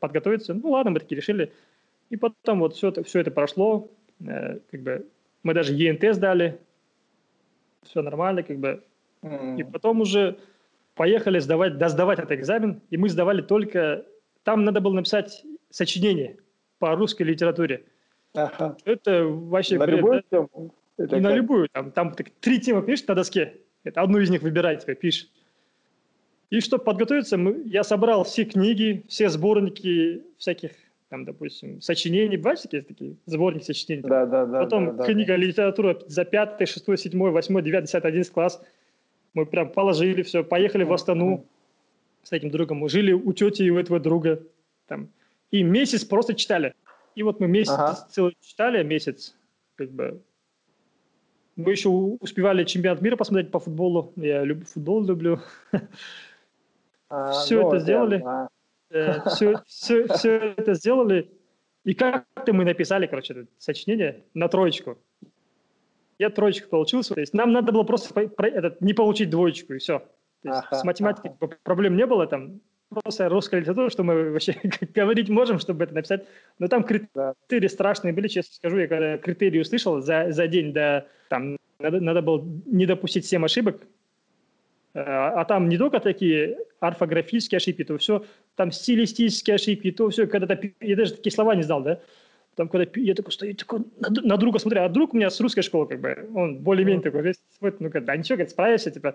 подготовиться. 0.00 0.54
Ну, 0.54 0.70
ладно, 0.70 0.92
мы 0.92 1.00
такие 1.00 1.16
решили. 1.16 1.52
И 2.10 2.16
потом 2.16 2.60
вот 2.60 2.74
все 2.74 2.88
это, 2.88 3.02
все 3.04 3.20
это 3.20 3.30
прошло, 3.30 3.90
э, 4.20 4.58
как 4.70 4.80
бы, 4.80 5.06
мы 5.42 5.54
даже 5.54 5.74
ЕНТ 5.74 6.14
сдали, 6.14 6.58
все 7.82 8.02
нормально, 8.02 8.42
как 8.42 8.58
бы. 8.58 8.82
Mm. 9.22 9.60
И 9.60 9.64
потом 9.64 10.00
уже 10.00 10.38
поехали 10.98 11.38
сдавать, 11.38 11.78
досдавать 11.78 12.18
этот 12.18 12.32
экзамен, 12.32 12.82
и 12.90 12.96
мы 12.98 13.08
сдавали 13.08 13.40
только... 13.40 14.04
Там 14.42 14.64
надо 14.64 14.80
было 14.80 14.92
написать 14.92 15.44
сочинение 15.70 16.38
по 16.78 16.94
русской 16.96 17.22
литературе. 17.22 17.84
Ага. 18.34 18.76
Это 18.84 19.24
вообще... 19.24 19.78
На 19.78 19.86
бред, 19.86 19.96
любую 19.98 20.22
да? 20.30 20.38
тему? 20.38 20.74
Это 20.96 21.16
и 21.16 21.20
как? 21.20 21.30
на 21.30 21.34
любую. 21.34 21.68
Там, 21.72 21.92
там 21.92 22.12
так, 22.12 22.30
три 22.40 22.60
темы 22.60 22.82
пишешь 22.82 23.06
на 23.06 23.14
доске, 23.14 23.54
это 23.84 24.02
одну 24.02 24.18
из 24.18 24.28
них 24.28 24.42
выбирай, 24.42 24.76
типа, 24.76 24.94
пишешь. 24.94 25.28
И 26.50 26.60
чтобы 26.60 26.82
подготовиться, 26.82 27.36
мы, 27.36 27.62
я 27.66 27.84
собрал 27.84 28.24
все 28.24 28.44
книги, 28.44 29.04
все 29.08 29.28
сборники 29.28 30.24
всяких, 30.36 30.72
там, 31.10 31.24
допустим, 31.24 31.80
сочинений, 31.80 32.38
бывают 32.38 32.62
такие, 32.62 32.82
такие 32.82 33.16
сборники 33.26 33.64
сочинений? 33.64 34.02
Да, 34.02 34.26
да, 34.26 34.46
да. 34.46 34.64
Потом 34.64 34.96
да, 34.96 35.04
книга 35.04 35.34
да. 35.34 35.36
литература 35.36 35.96
за 36.06 36.24
пятый, 36.24 36.66
шестой, 36.66 36.98
седьмой, 36.98 37.30
восьмой, 37.30 37.62
девятый, 37.62 37.86
десятый, 37.86 38.08
одиннадцатый 38.08 38.34
класс– 38.34 38.60
мы 39.34 39.46
прям 39.46 39.70
положили 39.70 40.22
все, 40.22 40.42
поехали 40.44 40.84
в 40.84 40.92
Астану 40.92 41.44
с 42.22 42.32
этим 42.32 42.50
другом. 42.50 42.78
Мы 42.78 42.88
жили 42.88 43.12
у 43.12 43.32
тети 43.32 43.62
и 43.62 43.70
у 43.70 43.78
этого 43.78 44.00
друга. 44.00 44.42
Там. 44.86 45.08
И 45.50 45.62
месяц 45.62 46.04
просто 46.04 46.34
читали. 46.34 46.74
И 47.14 47.22
вот 47.22 47.40
мы 47.40 47.48
месяц 47.48 47.72
ага. 47.72 48.06
целый 48.10 48.36
читали, 48.40 48.82
месяц, 48.82 49.36
как 49.76 49.90
бы. 49.90 50.22
Мы 51.56 51.72
еще 51.72 51.88
успевали 51.88 52.64
чемпионат 52.64 53.02
мира 53.02 53.16
посмотреть 53.16 53.50
по 53.50 53.58
футболу. 53.58 54.12
Я 54.16 54.44
люб, 54.44 54.64
футбол 54.66 55.04
люблю. 55.04 55.40
А, 57.08 57.32
все 57.40 57.62
ну, 57.62 57.68
это 57.68 57.80
сделали. 57.80 58.18
Да. 58.18 58.48
Э, 58.90 59.28
все, 59.30 59.62
все, 59.66 60.06
все 60.08 60.54
это 60.56 60.74
сделали. 60.74 61.30
И 61.84 61.94
как-то 61.94 62.52
мы 62.52 62.64
написали, 62.64 63.06
короче, 63.06 63.32
это 63.34 63.46
сочинение 63.58 64.24
на 64.34 64.48
троечку 64.48 64.98
я 66.18 66.30
троечку 66.30 66.68
получился. 66.68 67.14
То 67.14 67.20
есть 67.20 67.34
нам 67.34 67.52
надо 67.52 67.72
было 67.72 67.82
просто 67.82 68.12
по, 68.12 68.26
про, 68.28 68.48
этот, 68.48 68.80
не 68.80 68.92
получить 68.92 69.30
двоечку, 69.30 69.74
и 69.74 69.78
все. 69.78 70.00
То 70.42 70.48
есть 70.48 70.64
ага, 70.66 70.76
с 70.76 70.84
математикой 70.84 71.32
ага. 71.40 71.56
проблем 71.62 71.96
не 71.96 72.06
было, 72.06 72.26
там 72.26 72.60
просто 72.88 73.28
русская 73.28 73.60
литература, 73.60 73.90
что 73.90 74.02
мы 74.02 74.30
вообще 74.30 74.56
говорить 74.94 75.28
можем, 75.28 75.58
чтобы 75.58 75.84
это 75.84 75.94
написать. 75.94 76.26
Но 76.58 76.68
там 76.68 76.84
критерии 76.84 77.66
да. 77.66 77.68
страшные 77.68 78.12
были, 78.12 78.28
честно 78.28 78.54
скажу. 78.54 78.78
Я 78.78 78.88
когда 78.88 79.18
критерии 79.18 79.60
услышал 79.60 80.00
за, 80.00 80.30
за 80.30 80.46
день 80.46 80.72
до... 80.72 81.06
Там 81.28 81.56
надо, 81.78 82.00
надо 82.00 82.22
было 82.22 82.44
не 82.66 82.86
допустить 82.86 83.26
7 83.26 83.44
ошибок, 83.44 83.82
а, 84.94 85.40
а 85.40 85.44
там 85.44 85.68
не 85.68 85.78
только 85.78 86.00
такие 86.00 86.58
орфографические 86.80 87.58
ошибки, 87.58 87.84
то 87.84 87.98
все, 87.98 88.24
там 88.56 88.72
стилистические 88.72 89.56
ошибки, 89.56 89.92
то 89.92 90.10
все, 90.10 90.26
когда-то, 90.26 90.60
я 90.80 90.96
даже 90.96 91.14
такие 91.14 91.32
слова 91.32 91.54
не 91.54 91.62
знал, 91.62 91.82
да, 91.82 92.00
там, 92.58 92.68
когда 92.68 92.90
я 92.96 93.14
такой 93.14 93.32
стою, 93.32 93.54
такой, 93.54 93.84
на, 94.00 94.08
на 94.10 94.36
друга 94.36 94.58
смотрю, 94.58 94.82
а 94.82 94.88
друг 94.88 95.14
у 95.14 95.16
меня 95.16 95.30
с 95.30 95.40
русской 95.40 95.62
школы, 95.62 95.86
как 95.86 96.00
бы, 96.00 96.28
он 96.34 96.58
более-менее 96.58 97.02
такой, 97.02 97.22
весь 97.22 97.36
смотрит, 97.56 97.80
ну, 97.80 97.88
да 97.88 98.16
ничего, 98.16 98.36
говорит, 98.36 98.50
справишься, 98.50 98.90
типа. 98.90 99.14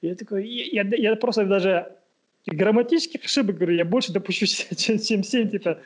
Я 0.00 0.14
такой, 0.14 0.48
я, 0.48 0.82
я, 0.82 0.96
я 0.96 1.16
просто 1.16 1.44
даже 1.44 1.92
грамматических 2.46 3.22
ошибок, 3.22 3.56
говорю, 3.56 3.76
я 3.76 3.84
больше 3.84 4.14
допущу, 4.14 4.46
чем, 4.76 4.98
чем 4.98 5.22
7, 5.22 5.50
типа. 5.50 5.78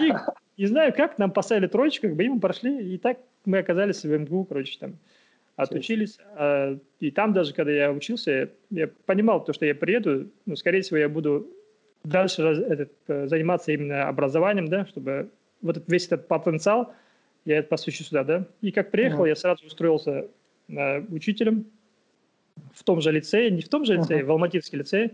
И 0.00 0.12
не 0.56 0.66
знаю, 0.66 0.94
как, 0.94 1.18
нам 1.18 1.30
поставили 1.30 1.66
троечку, 1.66 2.06
как 2.06 2.16
бы, 2.16 2.24
и 2.24 2.28
мы 2.28 2.40
прошли, 2.40 2.94
и 2.94 2.96
так 2.96 3.18
мы 3.44 3.58
оказались 3.58 4.02
в 4.02 4.08
МГУ, 4.08 4.44
короче, 4.44 4.78
там, 4.80 4.94
отучились. 5.56 6.18
А, 6.36 6.78
и 7.00 7.10
там 7.10 7.34
даже, 7.34 7.52
когда 7.52 7.70
я 7.70 7.92
учился, 7.92 8.48
я 8.70 8.88
понимал, 9.04 9.44
то, 9.44 9.52
что 9.52 9.66
я 9.66 9.74
приеду, 9.74 10.30
ну, 10.46 10.56
скорее 10.56 10.80
всего, 10.80 10.96
я 10.96 11.10
буду 11.10 11.46
дальше 12.02 12.42
этот, 12.42 12.92
э, 13.08 13.26
заниматься 13.26 13.72
именно 13.72 14.08
образованием, 14.08 14.68
да, 14.68 14.86
чтобы 14.86 15.28
вот 15.62 15.82
весь 15.86 16.06
этот 16.06 16.28
потенциал, 16.28 16.92
я 17.44 17.58
это 17.58 17.68
посвящу 17.68 18.04
сюда, 18.04 18.24
да. 18.24 18.46
И 18.60 18.70
как 18.70 18.90
приехал, 18.90 19.24
uh-huh. 19.24 19.28
я 19.28 19.36
сразу 19.36 19.64
устроился 19.66 20.26
э, 20.68 21.00
учителем 21.10 21.66
в 22.74 22.82
том 22.84 23.00
же 23.00 23.12
лицее, 23.12 23.50
не 23.50 23.62
в 23.62 23.68
том 23.68 23.84
же 23.84 23.94
лицее, 23.94 24.20
uh-huh. 24.20 24.26
в 24.26 24.30
Алматинский 24.32 24.78
лицей. 24.78 25.12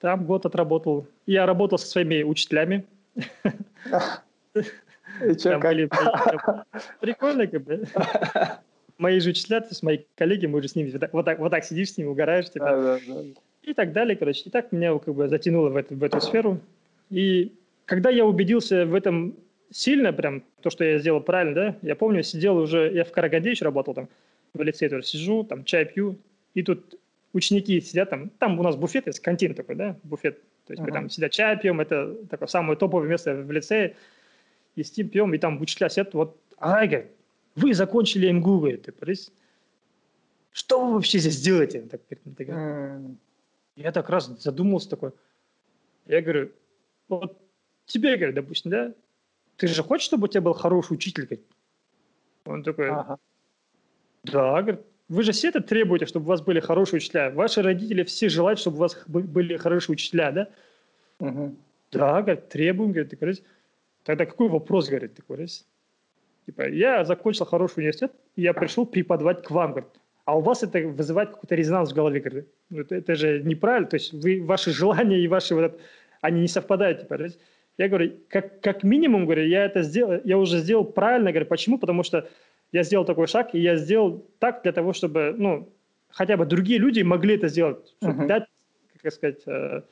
Там 0.00 0.24
год 0.24 0.46
отработал. 0.46 1.06
Я 1.26 1.46
работал 1.46 1.78
со 1.78 1.86
своими 1.86 2.22
учителями. 2.22 2.84
И 5.24 5.38
что, 5.38 5.58
были, 5.58 5.88
прикольно, 7.00 7.46
как 7.46 7.62
бы. 7.62 7.84
Мои 8.98 9.20
же 9.20 9.30
учителя, 9.30 9.60
то 9.60 9.68
есть 9.68 9.82
мои 9.82 9.98
коллеги, 10.16 10.46
мы 10.46 10.58
уже 10.58 10.68
с 10.68 10.74
ними 10.74 10.92
вот 11.12 11.24
так, 11.24 11.38
вот 11.38 11.50
так 11.50 11.64
сидишь 11.64 11.92
с 11.92 11.98
ними, 11.98 12.08
угораешь, 12.08 12.50
типа. 12.50 12.98
И 13.62 13.74
так 13.74 13.92
далее, 13.92 14.16
короче. 14.16 14.42
И 14.46 14.50
так 14.50 14.72
меня 14.72 14.98
как 14.98 15.14
бы 15.14 15.28
затянуло 15.28 15.68
в 15.68 15.76
эту, 15.76 15.94
в 15.94 16.02
эту 16.02 16.20
сферу. 16.20 16.60
И 17.10 17.52
когда 17.84 18.10
я 18.10 18.24
убедился 18.24 18.86
в 18.86 18.94
этом 18.94 19.36
сильно 19.72 20.12
прям 20.12 20.44
то, 20.60 20.70
что 20.70 20.84
я 20.84 20.98
сделал 20.98 21.20
правильно, 21.20 21.54
да, 21.54 21.76
я 21.82 21.96
помню, 21.96 22.22
сидел 22.22 22.58
уже, 22.58 22.92
я 22.92 23.04
в 23.04 23.10
Караганде 23.10 23.50
еще 23.50 23.64
работал 23.64 23.94
там, 23.94 24.08
в 24.54 24.62
лицее 24.62 24.88
тоже 24.90 25.04
сижу, 25.04 25.44
там 25.44 25.64
чай 25.64 25.86
пью, 25.86 26.18
и 26.54 26.62
тут 26.62 26.98
ученики 27.32 27.80
сидят 27.80 28.10
там, 28.10 28.28
там 28.38 28.60
у 28.60 28.62
нас 28.62 28.76
буфет 28.76 29.06
есть, 29.06 29.20
кантин 29.20 29.54
такой, 29.54 29.74
да, 29.74 29.96
буфет, 30.02 30.40
то 30.66 30.72
есть 30.72 30.82
uh-huh. 30.82 30.86
мы 30.86 30.92
там 30.92 31.08
сидят 31.08 31.32
чай 31.32 31.58
пьем, 31.58 31.80
это 31.80 32.14
такое 32.28 32.48
самое 32.48 32.78
топовое 32.78 33.08
место 33.08 33.34
в 33.34 33.50
лицее, 33.50 33.96
и 34.76 34.84
сидим 34.84 35.08
пьем, 35.08 35.34
и 35.34 35.38
там 35.38 35.60
учителя 35.60 35.88
сидят, 35.88 36.14
вот, 36.14 36.36
ай, 36.60 36.86
говорит, 36.86 37.10
вы 37.56 37.74
закончили 37.74 38.30
МГУ, 38.30 38.58
говорит, 38.58 38.82
ты, 38.82 39.14
что 40.52 40.86
вы 40.86 40.94
вообще 40.94 41.18
здесь 41.18 41.40
делаете? 41.40 41.82
Так, 41.90 42.02
так. 42.36 42.48
Я 43.76 43.90
так 43.90 44.10
раз 44.10 44.26
задумался 44.38 44.90
такой, 44.90 45.12
я 46.06 46.20
говорю, 46.20 46.50
вот 47.08 47.38
тебе, 47.86 48.16
говорю, 48.16 48.34
допустим, 48.34 48.70
да, 48.70 48.92
ты 49.62 49.68
же 49.68 49.84
хочешь, 49.84 50.06
чтобы 50.06 50.24
у 50.24 50.28
тебя 50.28 50.40
был 50.40 50.54
хороший 50.54 50.94
учитель? 50.94 51.40
Он 52.46 52.64
такой, 52.64 52.90
ага. 52.90 53.16
да, 54.24 54.60
говорит, 54.60 54.80
вы 55.08 55.22
же 55.22 55.30
все 55.30 55.50
это 55.50 55.60
требуете, 55.60 56.06
чтобы 56.06 56.26
у 56.26 56.28
вас 56.30 56.42
были 56.42 56.58
хорошие 56.58 56.96
учителя. 56.96 57.30
Ваши 57.30 57.62
родители 57.62 58.02
все 58.02 58.28
желают, 58.28 58.58
чтобы 58.58 58.78
у 58.78 58.80
вас 58.80 58.96
были 59.06 59.56
хорошие 59.58 59.92
учителя, 59.92 60.32
да? 60.32 60.48
Угу. 61.20 61.54
Да, 61.92 62.22
говорит, 62.22 62.48
требуем, 62.48 62.90
говорит, 62.90 63.16
говорит, 63.16 63.44
тогда 64.02 64.26
какой 64.26 64.48
вопрос, 64.48 64.88
говорит, 64.88 65.14
ты 65.14 65.22
говоришь? 65.28 65.62
Типа, 66.46 66.68
я 66.68 67.04
закончил 67.04 67.44
хороший 67.44 67.78
университет, 67.78 68.10
и 68.34 68.42
я 68.42 68.54
пришел 68.54 68.84
преподавать 68.84 69.44
к 69.44 69.50
вам, 69.52 69.70
говорит. 69.70 69.90
А 70.24 70.36
у 70.36 70.40
вас 70.40 70.64
это 70.64 70.80
вызывает 70.88 71.30
какой-то 71.30 71.54
резонанс 71.54 71.92
в 71.92 71.94
голове, 71.94 72.18
говорит. 72.18 72.48
Ну, 72.68 72.80
это, 72.80 72.96
это 72.96 73.14
же 73.14 73.44
неправильно, 73.44 73.88
то 73.88 73.94
есть 73.94 74.12
вы, 74.12 74.42
ваши 74.42 74.72
желания 74.72 75.20
и 75.20 75.28
ваши 75.28 75.54
вот, 75.54 75.80
они 76.20 76.40
не 76.40 76.48
совпадают, 76.48 77.02
типа, 77.02 77.18
я 77.82 77.88
говорю, 77.88 78.12
как, 78.28 78.60
как 78.60 78.84
минимум, 78.84 79.24
говорю, 79.24 79.44
я 79.44 79.64
это 79.64 79.82
сделал, 79.82 80.20
я 80.24 80.38
уже 80.38 80.58
сделал 80.58 80.84
правильно, 80.84 81.32
говорю, 81.32 81.46
почему? 81.46 81.78
Потому 81.78 82.04
что 82.04 82.28
я 82.70 82.84
сделал 82.84 83.04
такой 83.04 83.26
шаг, 83.26 83.54
и 83.54 83.60
я 83.60 83.76
сделал 83.76 84.24
так 84.38 84.62
для 84.62 84.72
того, 84.72 84.92
чтобы, 84.92 85.34
ну, 85.36 85.68
хотя 86.08 86.36
бы 86.36 86.46
другие 86.46 86.78
люди 86.78 87.02
могли 87.02 87.34
это 87.34 87.48
сделать, 87.48 87.94
чтобы 88.00 88.22
uh-huh. 88.22 88.26
дать, 88.26 88.44
как 89.02 89.12
сказать, 89.12 89.42
э, 89.46 89.82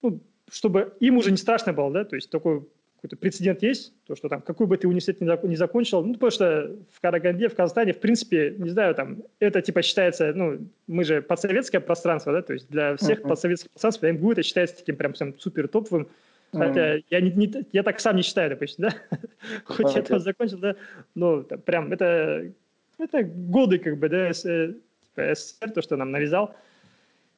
ну, 0.00 0.20
чтобы 0.50 0.94
им 1.00 1.18
уже 1.18 1.30
не 1.30 1.36
страшно 1.36 1.74
было, 1.74 1.90
да, 1.92 2.04
то 2.04 2.16
есть 2.16 2.30
такой 2.30 2.66
какой-то 2.96 3.16
прецедент 3.16 3.62
есть, 3.62 3.92
то, 4.06 4.16
что 4.16 4.30
там 4.30 4.40
какой 4.40 4.66
бы 4.66 4.78
ты 4.78 4.88
университет 4.88 5.20
не, 5.20 5.56
закончил, 5.56 6.02
ну, 6.02 6.14
потому 6.14 6.30
что 6.30 6.74
в 6.90 7.00
Караганде, 7.02 7.48
в 7.48 7.54
Казахстане, 7.54 7.92
в 7.92 8.00
принципе, 8.00 8.54
не 8.56 8.70
знаю, 8.70 8.94
там, 8.94 9.22
это 9.40 9.60
типа 9.60 9.82
считается, 9.82 10.32
ну, 10.34 10.66
мы 10.86 11.04
же 11.04 11.20
подсоветское 11.20 11.82
пространство, 11.82 12.32
да, 12.32 12.40
то 12.40 12.54
есть 12.54 12.70
для 12.70 12.96
всех 12.96 13.20
uh-huh. 13.20 13.28
подсоветских 13.28 13.70
пространств 13.70 14.02
МГУ 14.02 14.32
это 14.32 14.42
считается 14.42 14.78
таким 14.78 14.96
прям 14.96 15.14
супер 15.38 15.68
топовым, 15.68 16.08
Хотя 16.52 16.96
mm. 16.96 17.04
я, 17.10 17.20
не, 17.20 17.30
не, 17.30 17.52
я 17.72 17.82
так 17.82 18.00
сам 18.00 18.16
не 18.16 18.22
считаю, 18.22 18.50
допустим, 18.50 18.88
да? 18.88 19.18
Хоть 19.64 19.94
я 19.94 20.02
там 20.02 20.20
закончил, 20.20 20.58
да, 20.58 20.76
но 21.14 21.42
там, 21.42 21.60
прям 21.60 21.92
это, 21.92 22.50
это 22.98 23.22
годы, 23.22 23.78
как 23.78 23.98
бы, 23.98 24.08
да, 24.08 24.32
СССР, 24.32 24.74
типа, 25.16 25.74
то, 25.74 25.82
что 25.82 25.96
нам 25.96 26.10
навязал. 26.10 26.54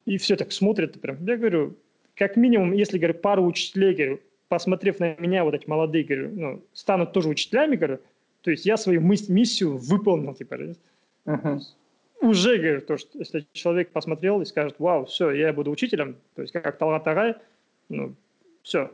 И 0.04 0.18
все 0.18 0.36
так 0.36 0.52
смотрят, 0.52 1.00
прям, 1.00 1.24
я 1.26 1.36
говорю, 1.36 1.76
как 2.14 2.36
минимум, 2.36 2.72
если, 2.72 2.98
говорю, 2.98 3.14
пару 3.14 3.44
учителей, 3.44 3.94
говорю, 3.94 4.20
посмотрев 4.48 4.98
на 4.98 5.14
меня, 5.16 5.44
вот 5.44 5.54
эти 5.54 5.68
молодые, 5.68 6.04
говорю, 6.04 6.30
ну, 6.34 6.64
станут 6.72 7.12
тоже 7.12 7.28
учителями, 7.28 7.76
говорю, 7.76 8.00
то 8.42 8.50
есть 8.50 8.66
я 8.66 8.76
свою 8.76 9.00
мыс- 9.00 9.30
миссию 9.30 9.76
выполнил, 9.76 10.34
типа, 10.34 10.54
uh-huh. 11.26 11.60
уже, 12.20 12.56
говорю, 12.56 12.80
то, 12.80 12.96
что 12.96 13.18
если 13.18 13.46
человек 13.52 13.90
посмотрел 13.90 14.40
и 14.40 14.46
скажет, 14.46 14.76
вау, 14.78 15.04
все, 15.04 15.30
я 15.30 15.52
буду 15.52 15.70
учителем, 15.70 16.16
то 16.34 16.42
есть 16.42 16.52
как 16.52 16.78
Талгат 16.78 17.06
Агай, 17.06 17.34
ну, 17.88 18.14
все, 18.68 18.90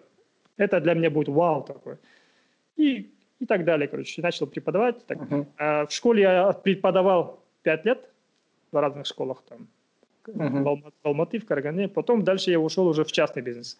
это 0.57 0.81
для 0.81 0.95
меня 0.95 1.11
будет 1.11 1.29
вау 1.29 1.63
такой. 1.65 1.97
И, 2.77 3.11
и 3.41 3.47
так 3.47 3.65
далее, 3.65 3.89
короче, 3.89 4.23
начал 4.23 4.47
преподавать. 4.47 5.05
Так. 5.07 5.19
Uh-huh. 5.19 5.47
А 5.59 5.87
в 5.87 5.93
школе 5.93 6.23
я 6.23 6.53
преподавал 6.53 7.43
пять 7.63 7.85
лет 7.85 8.09
в 8.71 8.81
разных 8.81 9.07
школах, 9.07 9.43
там, 9.49 9.67
uh-huh. 10.27 10.83
в 11.03 11.07
Алматы, 11.07 11.41
в 11.41 11.47
Карагане. 11.47 11.89
Потом 11.89 12.23
дальше 12.23 12.53
я 12.53 12.61
ушел 12.61 12.87
уже 12.87 13.05
в 13.05 13.11
частный 13.11 13.43
бизнес. 13.43 13.79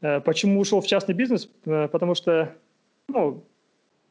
Э, 0.00 0.20
почему 0.20 0.58
ушел 0.58 0.80
в 0.80 0.86
частный 0.86 1.14
бизнес? 1.14 1.48
Э, 1.64 1.86
потому 1.86 2.16
что, 2.16 2.52
ну, 3.08 3.44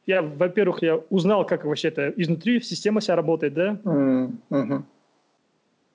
я, 0.06 0.22
во-первых, 0.22 0.82
я 0.82 0.96
узнал, 1.10 1.44
как 1.44 1.66
вообще 1.66 1.88
это 1.88 2.14
изнутри 2.16 2.60
система 2.62 3.00
вся 3.00 3.14
работает, 3.14 3.52
да? 3.52 3.78
Uh-huh. 3.84 4.82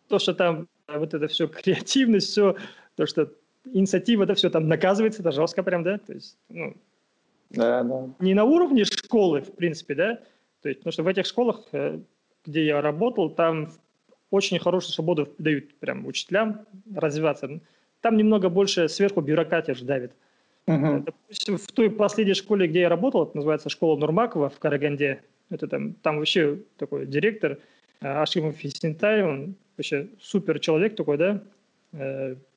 То, 0.08 0.20
что 0.20 0.36
там 0.36 0.68
вот 0.88 1.16
это 1.16 1.28
все 1.28 1.48
креативность, 1.64 2.28
все, 2.28 2.56
то, 2.96 3.08
что 3.08 3.32
инициатива, 3.66 4.24
это 4.24 4.36
все 4.36 4.50
там 4.50 4.68
наказывается, 4.68 5.22
это 5.22 5.32
жестко 5.32 5.64
прям, 5.64 5.84
да? 5.84 5.98
То 5.98 6.14
есть, 6.14 6.38
ну, 6.50 6.76
да, 7.50 7.84
да. 7.84 8.10
не 8.20 8.34
на 8.34 8.44
уровне 8.44 8.86
школы, 8.86 9.42
в 9.42 9.54
принципе, 9.54 9.96
да? 9.96 10.20
То 10.62 10.70
есть, 10.70 10.80
потому 10.80 10.94
что 10.94 11.04
в 11.04 11.08
этих 11.08 11.26
школах, 11.26 11.62
э, 11.72 12.00
где 12.46 12.66
я 12.66 12.82
работал, 12.82 13.30
там 13.30 13.72
очень 14.30 14.60
хорошую 14.60 14.94
свободу 14.94 15.30
дают 15.38 15.74
прям 15.76 16.06
учителям 16.06 16.66
развиваться. 16.96 17.60
Там 18.02 18.18
немного 18.18 18.50
больше 18.50 18.88
сверху 18.88 19.22
бюрократия 19.22 19.74
же 19.74 19.86
давит. 19.86 20.14
Uh-huh. 20.68 21.04
Допустим, 21.04 21.58
в 21.58 21.68
той 21.72 21.90
последней 21.90 22.34
школе, 22.34 22.68
где 22.68 22.82
я 22.82 22.90
работал, 22.90 23.24
это 23.24 23.36
называется 23.36 23.70
школа 23.70 23.98
Нурмакова 23.98 24.50
в 24.50 24.60
Караганде, 24.60 25.22
это 25.50 25.68
там, 25.68 25.94
там 25.96 26.18
вообще 26.18 26.60
такой 26.78 27.06
директор 27.06 27.58
э, 28.00 28.08
Ашимов 28.08 28.56
Фисентай, 28.56 29.24
он 29.24 29.56
вообще 29.76 30.08
супер 30.20 30.60
человек 30.60 30.96
такой, 30.96 31.18
да, 31.18 31.42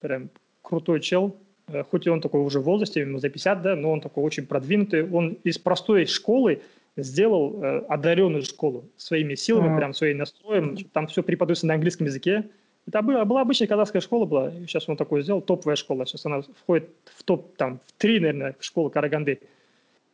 прям 0.00 0.30
крутой 0.64 1.00
чел, 1.00 1.36
э, 1.68 1.84
хоть 1.84 2.06
и 2.06 2.10
он 2.10 2.20
такой 2.20 2.40
уже 2.40 2.58
в 2.58 2.64
возрасте, 2.64 3.00
ему 3.00 3.18
за 3.18 3.28
50, 3.28 3.62
да, 3.62 3.76
но 3.76 3.92
он 3.92 4.00
такой 4.00 4.24
очень 4.24 4.46
продвинутый. 4.46 5.08
Он 5.08 5.36
из 5.44 5.58
простой 5.58 6.06
школы 6.06 6.62
сделал 6.96 7.62
э, 7.62 7.78
одаренную 7.88 8.42
школу 8.42 8.84
своими 8.96 9.34
силами, 9.34 9.68
mm-hmm. 9.68 9.76
прям 9.76 9.94
своим 9.94 10.18
настроем. 10.18 10.76
Там 10.92 11.06
все 11.06 11.22
преподается 11.22 11.66
на 11.66 11.74
английском 11.74 12.06
языке. 12.06 12.48
Это 12.86 13.02
была, 13.02 13.24
была 13.24 13.40
обычная 13.42 13.66
казахская 13.66 14.02
школа 14.02 14.24
была. 14.24 14.50
Сейчас 14.66 14.88
он 14.88 14.96
такой 14.96 15.22
сделал, 15.22 15.40
топовая 15.40 15.76
школа. 15.76 16.06
Сейчас 16.06 16.26
она 16.26 16.42
входит 16.42 16.90
в 17.04 17.22
топ, 17.22 17.56
там, 17.56 17.80
в 17.86 17.92
три, 17.92 18.20
наверное, 18.20 18.56
школы 18.60 18.90
Караганды. 18.90 19.40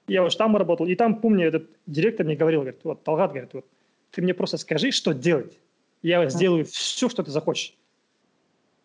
Я 0.07 0.25
уж 0.25 0.35
там 0.35 0.57
работал. 0.57 0.87
И 0.87 0.95
там, 0.95 1.17
помню, 1.17 1.49
этот 1.49 1.69
директор 1.87 2.27
мне 2.27 2.37
говорил, 2.37 2.61
говорит, 2.61 2.81
вот, 2.85 3.03
Талгат, 3.03 3.31
говорит, 3.31 3.51
вот, 3.53 3.65
ты 4.11 4.23
мне 4.23 4.35
просто 4.35 4.57
скажи, 4.57 4.91
что 4.91 5.13
делать. 5.13 5.59
Я 6.03 6.29
сделаю 6.31 6.65
все, 6.65 7.09
что 7.09 7.23
ты 7.23 7.31
захочешь 7.31 7.75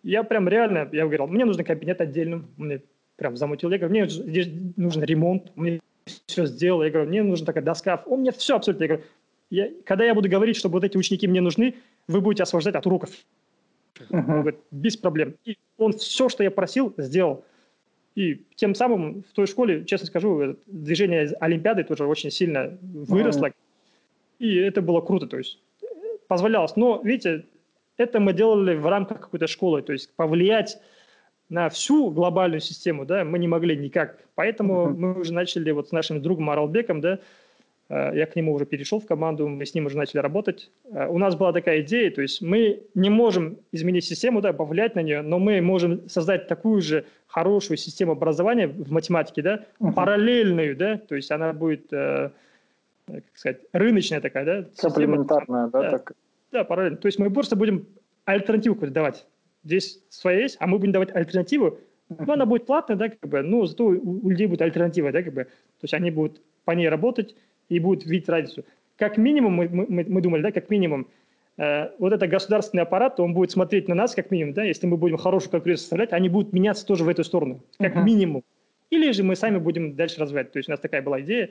я 0.05 0.23
прям 0.23 0.47
реально, 0.47 0.87
я 0.91 1.03
говорил, 1.03 1.25
мне 1.25 1.45
нужен 1.45 1.65
кабинет 1.65 1.99
отдельным, 1.99 2.47
мне 2.57 2.81
прям 3.15 3.35
замутил, 3.35 3.71
я 3.71 3.79
говорю, 3.79 3.91
мне 3.91 4.07
здесь 4.07 4.47
нужен 4.75 5.03
ремонт, 5.03 5.51
мне 5.55 5.81
все 6.27 6.45
сделал, 6.45 6.83
я 6.83 6.91
говорю, 6.91 7.09
мне 7.09 7.23
нужна 7.23 7.47
такая 7.47 7.63
доска, 7.63 8.03
он 8.05 8.19
мне 8.19 8.31
все 8.31 8.55
абсолютно, 8.55 8.83
я 8.83 8.87
говорю, 8.87 9.05
я, 9.49 9.69
когда 9.83 10.05
я 10.05 10.13
буду 10.13 10.29
говорить, 10.29 10.57
что 10.57 10.69
вот 10.69 10.83
эти 10.83 10.95
ученики 10.95 11.27
мне 11.27 11.41
нужны, 11.41 11.75
вы 12.07 12.21
будете 12.21 12.43
освобождать 12.43 12.75
от 12.75 12.85
уроков. 12.85 13.09
Uh-huh. 13.97 14.17
Он 14.17 14.41
говорит, 14.41 14.59
без 14.71 14.97
проблем. 14.97 15.35
И 15.45 15.57
он 15.77 15.93
все, 15.93 16.29
что 16.29 16.43
я 16.43 16.51
просил, 16.51 16.93
сделал. 16.97 17.43
И 18.15 18.43
тем 18.55 18.75
самым 18.75 19.23
в 19.23 19.33
той 19.33 19.47
школе, 19.47 19.85
честно 19.85 20.07
скажу, 20.07 20.57
движение 20.65 21.31
Олимпиады 21.39 21.83
тоже 21.83 22.05
очень 22.05 22.31
сильно 22.31 22.77
выросло. 22.81 23.47
Uh-huh. 23.47 23.53
И 24.39 24.55
это 24.55 24.81
было 24.81 25.01
круто, 25.01 25.27
то 25.27 25.37
есть 25.37 25.59
позволялось. 26.27 26.75
Но, 26.75 27.01
видите, 27.03 27.45
это 27.97 28.19
мы 28.19 28.33
делали 28.33 28.75
в 28.75 28.87
рамках 28.87 29.21
какой-то 29.21 29.47
школы, 29.47 29.81
то 29.81 29.93
есть 29.93 30.13
повлиять 30.15 30.79
на 31.49 31.69
всю 31.69 32.09
глобальную 32.09 32.59
систему, 32.59 33.05
да, 33.05 33.23
мы 33.23 33.39
не 33.39 33.47
могли 33.47 33.77
никак. 33.77 34.17
Поэтому 34.35 34.87
uh-huh. 34.87 34.93
мы 34.95 35.19
уже 35.19 35.33
начали 35.33 35.71
вот 35.71 35.89
с 35.89 35.91
нашим 35.91 36.21
другом 36.21 36.49
Аралбеком, 36.49 37.01
да, 37.01 37.19
э, 37.89 38.11
я 38.15 38.25
к 38.25 38.35
нему 38.35 38.53
уже 38.53 38.65
перешел 38.65 38.99
в 38.99 39.05
команду, 39.05 39.47
мы 39.47 39.65
с 39.65 39.75
ним 39.75 39.85
уже 39.85 39.95
начали 39.95 40.21
работать. 40.21 40.71
Э, 40.91 41.07
у 41.07 41.19
нас 41.19 41.35
была 41.35 41.53
такая 41.53 41.81
идея, 41.81 42.09
то 42.09 42.21
есть 42.21 42.41
мы 42.41 42.81
не 42.95 43.09
можем 43.09 43.59
изменить 43.71 44.05
систему, 44.05 44.41
да, 44.41 44.53
повлиять 44.53 44.95
на 44.95 45.01
нее, 45.01 45.21
но 45.21 45.37
мы 45.37 45.61
можем 45.61 46.09
создать 46.09 46.47
такую 46.47 46.81
же 46.81 47.05
хорошую 47.27 47.77
систему 47.77 48.13
образования 48.13 48.67
в 48.67 48.91
математике, 48.91 49.41
да, 49.43 49.65
uh-huh. 49.79 49.93
параллельную, 49.93 50.75
да, 50.75 50.97
то 50.97 51.15
есть 51.15 51.29
она 51.29 51.53
будет, 51.53 51.93
э, 51.93 52.31
как 53.05 53.23
сказать, 53.35 53.61
рыночная 53.71 54.19
такая, 54.19 54.45
да. 54.45 54.65
Комплементарная, 54.81 55.67
да, 55.67 55.81
да, 55.81 55.89
так. 55.91 56.13
Да, 56.55 56.63
параллельно. 56.63 56.95
То 56.95 57.07
есть 57.07 57.19
мы 57.19 57.29
просто 57.29 57.57
будем 57.57 57.85
альтернативу 58.23 58.75
какую-то 58.75 58.93
давать. 58.93 59.27
Здесь 59.65 60.01
своя 60.07 60.39
есть, 60.39 60.55
а 60.61 60.67
мы 60.67 60.79
будем 60.79 60.93
давать 60.93 61.13
альтернативу. 61.13 61.79
Ну, 62.07 62.31
она 62.31 62.45
будет 62.45 62.65
платная, 62.65 62.95
да, 62.95 63.09
как 63.09 63.29
бы, 63.29 63.41
но 63.41 63.65
зато 63.65 63.87
у 63.87 64.29
людей 64.29 64.47
будет 64.47 64.61
альтернатива, 64.61 65.11
да, 65.11 65.21
как 65.21 65.33
бы. 65.33 65.43
То 65.43 65.81
есть 65.81 65.93
они 65.93 66.11
будут 66.11 66.41
по 66.63 66.71
ней 66.71 66.87
работать 66.87 67.35
и 67.67 67.77
будут 67.81 68.05
видеть 68.05 68.29
разницу. 68.29 68.63
Как 68.95 69.17
минимум, 69.17 69.51
мы, 69.51 69.67
мы, 69.67 70.05
мы 70.07 70.21
думали, 70.21 70.43
да, 70.43 70.53
как 70.53 70.69
минимум, 70.69 71.09
э, 71.57 71.89
вот 71.99 72.13
это 72.13 72.25
государственный 72.25 72.83
аппарат, 72.83 73.19
он 73.19 73.33
будет 73.33 73.51
смотреть 73.51 73.89
на 73.89 73.95
нас 73.95 74.15
как 74.15 74.31
минимум, 74.31 74.53
да, 74.53 74.63
если 74.63 74.87
мы 74.87 74.95
будем 74.95 75.17
хорошую 75.17 75.51
конкуренцию 75.51 75.81
составлять, 75.81 76.13
они 76.13 76.29
будут 76.29 76.53
меняться 76.53 76.85
тоже 76.85 77.03
в 77.03 77.09
эту 77.09 77.25
сторону, 77.25 77.59
как 77.79 77.97
uh-huh. 77.97 78.03
минимум. 78.03 78.43
Или 78.91 79.11
же 79.11 79.23
мы 79.23 79.35
сами 79.35 79.57
будем 79.57 79.97
дальше 79.97 80.21
развивать. 80.21 80.53
То 80.53 80.59
есть 80.59 80.69
у 80.69 80.71
нас 80.71 80.79
такая 80.79 81.01
была 81.01 81.19
идея, 81.19 81.49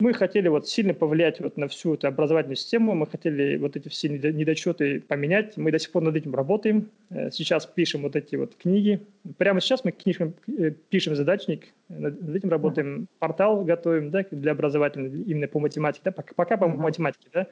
мы 0.00 0.12
хотели 0.14 0.48
вот 0.48 0.68
сильно 0.68 0.94
повлиять 0.94 1.40
вот 1.40 1.56
на 1.56 1.68
всю 1.68 1.94
эту 1.94 2.08
образовательную 2.08 2.56
систему, 2.56 2.94
мы 2.94 3.06
хотели 3.06 3.56
вот 3.56 3.76
эти 3.76 3.88
все 3.88 4.08
недочеты 4.08 5.00
поменять, 5.00 5.56
мы 5.56 5.70
до 5.70 5.78
сих 5.78 5.90
пор 5.92 6.02
над 6.02 6.16
этим 6.16 6.34
работаем, 6.34 6.88
э, 7.10 7.30
сейчас 7.30 7.66
пишем 7.66 8.02
вот 8.02 8.16
эти 8.16 8.36
вот 8.36 8.54
книги, 8.56 9.00
прямо 9.38 9.60
сейчас 9.60 9.84
мы 9.84 9.92
книжкам 9.92 10.34
э, 10.48 10.72
пишем 10.88 11.16
задачник, 11.16 11.68
над 11.88 12.36
этим 12.36 12.50
работаем, 12.50 13.06
портал 13.18 13.64
готовим, 13.64 14.10
да, 14.10 14.24
для 14.30 14.52
образовательного, 14.52 15.14
именно 15.14 15.48
по 15.48 15.60
математике, 15.60 16.02
да, 16.04 16.12
пока, 16.12 16.34
пока 16.34 16.56
по 16.56 16.64
uh-huh. 16.64 16.76
математике, 16.76 17.28
да, 17.32 17.46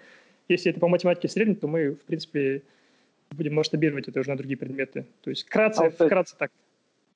если 0.48 0.70
это 0.70 0.80
по 0.80 0.88
математике 0.88 1.28
средний, 1.28 1.54
то 1.54 1.68
мы, 1.68 1.92
в 1.92 2.04
принципе, 2.04 2.62
будем 3.30 3.54
масштабировать 3.54 4.08
это 4.08 4.20
уже 4.20 4.30
на 4.30 4.36
другие 4.36 4.56
предметы, 4.56 5.06
то 5.22 5.30
есть 5.30 5.46
вкратце, 5.46 5.84
а 5.84 5.90
вкратце 5.90 6.34
так. 6.38 6.50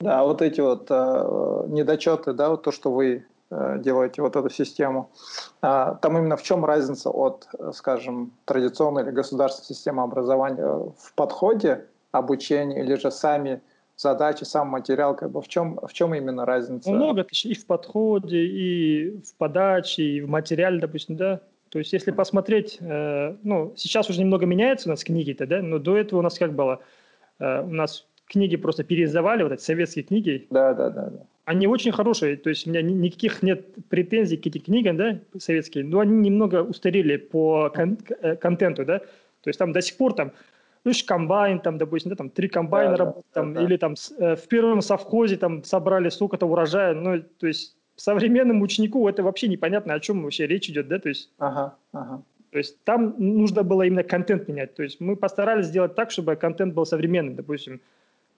Да, 0.01 0.25
вот 0.25 0.43
эти 0.43 0.61
вот 0.61 0.87
э, 0.91 1.65
недочеты, 1.69 2.33
да, 2.33 2.51
вот 2.51 2.65
то, 2.65 2.73
что 2.73 2.93
вы 2.93 3.25
делаете 3.79 4.23
вот 4.23 4.37
эту 4.37 4.51
систему. 4.51 5.11
А, 5.61 5.95
там 5.97 6.19
именно 6.19 6.37
в 6.37 6.43
чем 6.43 6.65
разница 6.65 7.11
от, 7.11 7.49
скажем, 7.75 8.33
традиционной 8.45 9.03
или 9.03 9.11
государственной 9.11 9.67
системы 9.67 10.03
образования 10.03 10.67
в 10.67 11.15
подходе 11.15 11.87
обучения 12.13 12.81
или 12.83 12.95
же 12.95 13.11
сами 13.11 13.61
задачи, 13.97 14.45
сам 14.45 14.69
материал, 14.69 15.15
как 15.17 15.31
бы 15.31 15.41
в 15.41 15.49
чем, 15.49 15.79
в 15.83 15.93
чем 15.93 16.15
именно 16.15 16.45
разница? 16.45 16.91
Ну, 16.91 16.97
много 16.97 17.27
и 17.45 17.55
в 17.55 17.67
подходе, 17.67 18.45
и 18.45 19.11
в 19.21 19.35
подаче, 19.37 20.03
и 20.03 20.21
в 20.21 20.29
материале, 20.29 20.81
допустим, 20.81 21.17
да. 21.17 21.41
То 21.69 21.79
есть, 21.79 21.93
если 21.93 22.11
посмотреть, 22.11 22.79
э, 22.81 23.37
ну, 23.43 23.73
сейчас 23.77 24.11
уже 24.11 24.21
немного 24.21 24.45
меняется 24.45 24.89
у 24.89 24.93
нас 24.93 25.05
книги-то, 25.05 25.47
да, 25.47 25.63
но 25.63 25.79
до 25.79 25.97
этого 25.97 26.19
у 26.19 26.23
нас 26.23 26.39
как 26.39 26.53
было? 26.53 26.81
Э, 27.39 27.63
у 27.63 27.71
нас 27.71 28.07
книги 28.27 28.57
просто 28.57 28.85
переиздавали, 28.85 29.43
вот 29.43 29.53
эти 29.53 29.63
советские 29.63 30.05
книги. 30.05 30.47
Да, 30.51 30.75
да, 30.75 30.91
да. 30.91 31.07
да. 31.07 31.27
Они 31.45 31.67
очень 31.67 31.91
хорошие, 31.91 32.37
то 32.37 32.51
есть 32.51 32.67
у 32.67 32.71
меня 32.71 32.83
никаких 32.83 33.43
нет 33.43 33.67
претензий 33.89 34.37
к 34.37 34.47
этим 34.47 34.61
книгам, 34.61 34.97
да, 34.97 35.19
советские, 35.39 35.85
но 35.85 35.99
они 35.99 36.15
немного 36.15 36.63
устарели 36.63 37.17
по 37.17 37.69
кон- 37.75 37.99
э, 38.21 38.37
контенту, 38.37 38.85
да, 38.85 39.01
то 39.01 39.49
есть 39.49 39.59
там 39.59 39.73
до 39.73 39.83
сих 39.83 39.97
пор 39.97 40.15
там 40.15 40.33
ну, 40.85 40.93
комбайн, 41.07 41.59
там, 41.61 41.79
допустим, 41.79 42.11
да, 42.11 42.17
там 42.17 42.31
три 42.31 42.49
комбайна 42.49 42.93
да, 42.93 42.97
работают, 42.97 43.27
да, 43.35 43.41
там, 43.41 43.55
да. 43.55 43.63
или 43.63 43.77
там 43.77 43.95
э, 44.19 44.37
в 44.37 44.49
первом 44.49 44.83
совхозе 44.83 45.37
там 45.37 45.65
собрали 45.65 46.11
столько-то 46.11 46.47
урожая, 46.47 46.95
ну, 46.95 47.23
то 47.39 47.47
есть 47.49 47.77
современному 47.97 48.65
ученику 48.65 49.09
это 49.09 49.23
вообще 49.23 49.49
непонятно, 49.49 49.95
о 49.95 50.01
чем 50.01 50.23
вообще 50.23 50.47
речь 50.47 50.69
идет, 50.69 50.89
да, 50.89 50.99
то 50.99 51.09
есть... 51.09 51.31
Ага, 51.39 51.77
ага. 51.93 52.23
То 52.53 52.59
есть 52.59 52.85
там 52.85 53.15
нужно 53.19 53.63
было 53.63 53.83
именно 53.83 54.03
контент 54.03 54.47
менять. 54.47 54.75
То 54.75 54.83
есть 54.83 55.01
мы 55.01 55.17
постарались 55.17 55.67
сделать 55.67 55.95
так, 55.95 56.11
чтобы 56.11 56.37
контент 56.37 56.75
был 56.75 56.85
современный. 56.85 57.33
Допустим, 57.33 57.81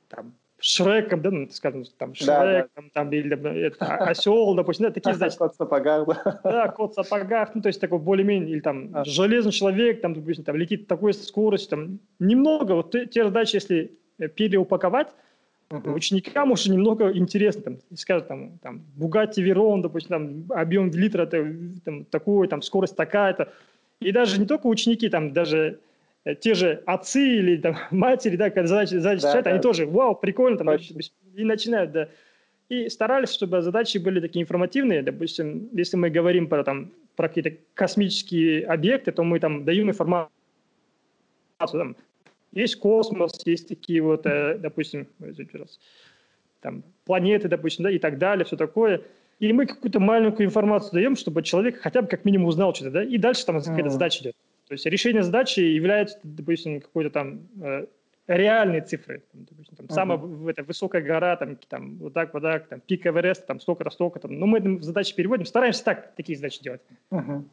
там, 0.09 0.33
Шреком, 0.67 1.21
да, 1.21 1.31
ну, 1.31 1.47
скажем, 1.51 1.85
там, 1.99 2.15
Шреком, 2.15 2.35
да, 2.35 2.69
да. 2.75 2.83
там, 2.95 3.13
или 3.13 3.67
это, 3.67 3.97
осел, 3.97 4.55
допустим, 4.55 4.87
да, 4.87 4.93
такие 4.93 5.13
задачи. 5.15 5.37
Кот 5.37 5.53
в 5.53 5.57
сапогах, 5.57 6.07
да. 6.07 6.41
Да, 6.43 6.69
кот 6.69 6.93
в 6.93 6.95
сапогах, 6.95 7.55
ну, 7.55 7.61
то 7.61 7.69
есть 7.69 7.83
такой 7.83 7.99
более-менее, 7.99 8.49
или 8.51 8.61
там, 8.61 8.89
а. 8.95 9.05
железный 9.05 9.53
человек, 9.53 10.01
там, 10.01 10.15
допустим, 10.15 10.43
там, 10.43 10.57
летит 10.57 10.87
такой 10.87 11.13
скоростью, 11.13 11.69
там, 11.69 11.99
немного, 12.19 12.77
вот 12.77 12.93
те 12.93 13.25
задачи, 13.25 13.57
если 13.57 13.93
переупаковать, 14.37 15.09
uh-huh. 15.69 15.93
ученикам 15.93 16.51
уже 16.51 16.71
немного 16.71 17.13
интересно, 17.15 17.61
там, 17.61 17.79
скажут, 17.95 18.29
там, 18.29 18.59
там, 18.63 18.87
Bugatti 18.99 19.45
Veyron, 19.45 19.83
допустим, 19.83 20.09
там, 20.49 20.59
объем 20.59 20.91
литра 20.93 21.27
там, 21.27 22.07
такой, 22.07 22.49
там, 22.49 22.63
скорость 22.63 22.97
такая-то, 22.97 23.53
и 24.01 24.13
даже 24.13 24.41
не 24.41 24.47
только 24.47 24.67
ученики, 24.69 25.11
там, 25.11 25.35
даже 25.35 25.79
Э, 25.94 25.94
те 26.41 26.55
же 26.55 26.83
отцы 26.87 27.21
или 27.21 27.57
там, 27.59 27.77
матери, 27.91 28.37
да, 28.37 28.51
когда 28.51 28.67
задачи, 28.67 28.95
задачи 28.95 29.23
да, 29.23 29.29
решают, 29.29 29.45
да. 29.45 29.51
они 29.51 29.61
тоже, 29.61 29.87
вау, 29.87 30.15
прикольно, 30.15 30.59
там, 30.59 30.69
и 31.35 31.45
начинают, 31.45 31.93
да. 31.93 32.09
И 32.71 32.89
старались, 32.89 33.31
чтобы 33.31 33.61
задачи 33.61 33.99
были 33.99 34.21
такие 34.21 34.43
информативные. 34.43 35.03
Допустим, 35.03 35.69
если 35.73 35.99
мы 35.99 36.09
говорим 36.09 36.49
про, 36.49 36.65
там, 36.65 36.93
про 37.15 37.29
какие-то 37.29 37.53
космические 37.75 38.65
объекты, 38.65 39.13
то 39.13 39.23
мы 39.23 39.39
там 39.39 39.67
даем 39.67 39.91
информацию. 39.91 40.31
Там, 41.59 41.97
есть 42.53 42.77
космос, 42.77 43.39
есть 43.45 43.69
такие 43.69 44.01
вот, 44.01 44.25
э, 44.27 44.57
допустим, 44.59 45.09
там, 46.61 46.83
планеты, 47.05 47.49
допустим, 47.49 47.85
да, 47.85 47.91
и 47.91 47.99
так 47.99 48.17
далее, 48.17 48.47
все 48.47 48.57
такое. 48.57 49.03
И 49.41 49.53
мы 49.53 49.67
какую-то 49.67 50.01
маленькую 50.01 50.47
информацию 50.47 50.93
даем, 50.93 51.17
чтобы 51.17 51.43
человек 51.43 51.81
хотя 51.81 52.01
бы 52.01 52.09
как 52.09 52.25
минимум 52.25 52.49
узнал 52.49 52.75
что-то, 52.75 52.91
да, 52.93 53.05
и 53.05 53.19
дальше 53.19 53.45
там 53.45 53.61
какая-то 53.61 53.91
задача 53.91 54.23
идет. 54.23 54.37
То 54.67 54.73
есть 54.73 54.87
решение 54.87 55.23
задачи 55.23 55.61
является, 55.61 56.19
допустим, 56.23 56.81
какой-то 56.81 57.11
там 57.11 57.49
э, 57.61 57.87
реальной 58.27 58.81
цифрой. 58.81 59.23
Допустим, 59.33 59.77
там, 59.77 59.87
uh-huh. 59.87 59.93
Самая 59.93 60.51
это, 60.51 60.63
высокая 60.63 61.03
гора, 61.03 61.37
там, 61.37 61.57
там, 61.69 61.97
вот 61.99 62.15
так, 62.15 62.33
вот 62.33 62.43
так, 62.43 62.69
там, 62.69 62.81
пик 62.81 63.07
Эвереста, 63.07 63.47
там, 63.47 63.61
столько-то, 63.61 63.91
столько-то. 63.91 64.29
Но 64.29 64.47
мы 64.47 64.59
эту 64.59 64.81
задачи 64.81 65.15
переводим, 65.15 65.45
стараемся 65.45 65.85
так 65.85 66.15
такие 66.15 66.37
задачи 66.37 66.63
делать. 66.63 66.81
Uh-huh. 67.11 67.45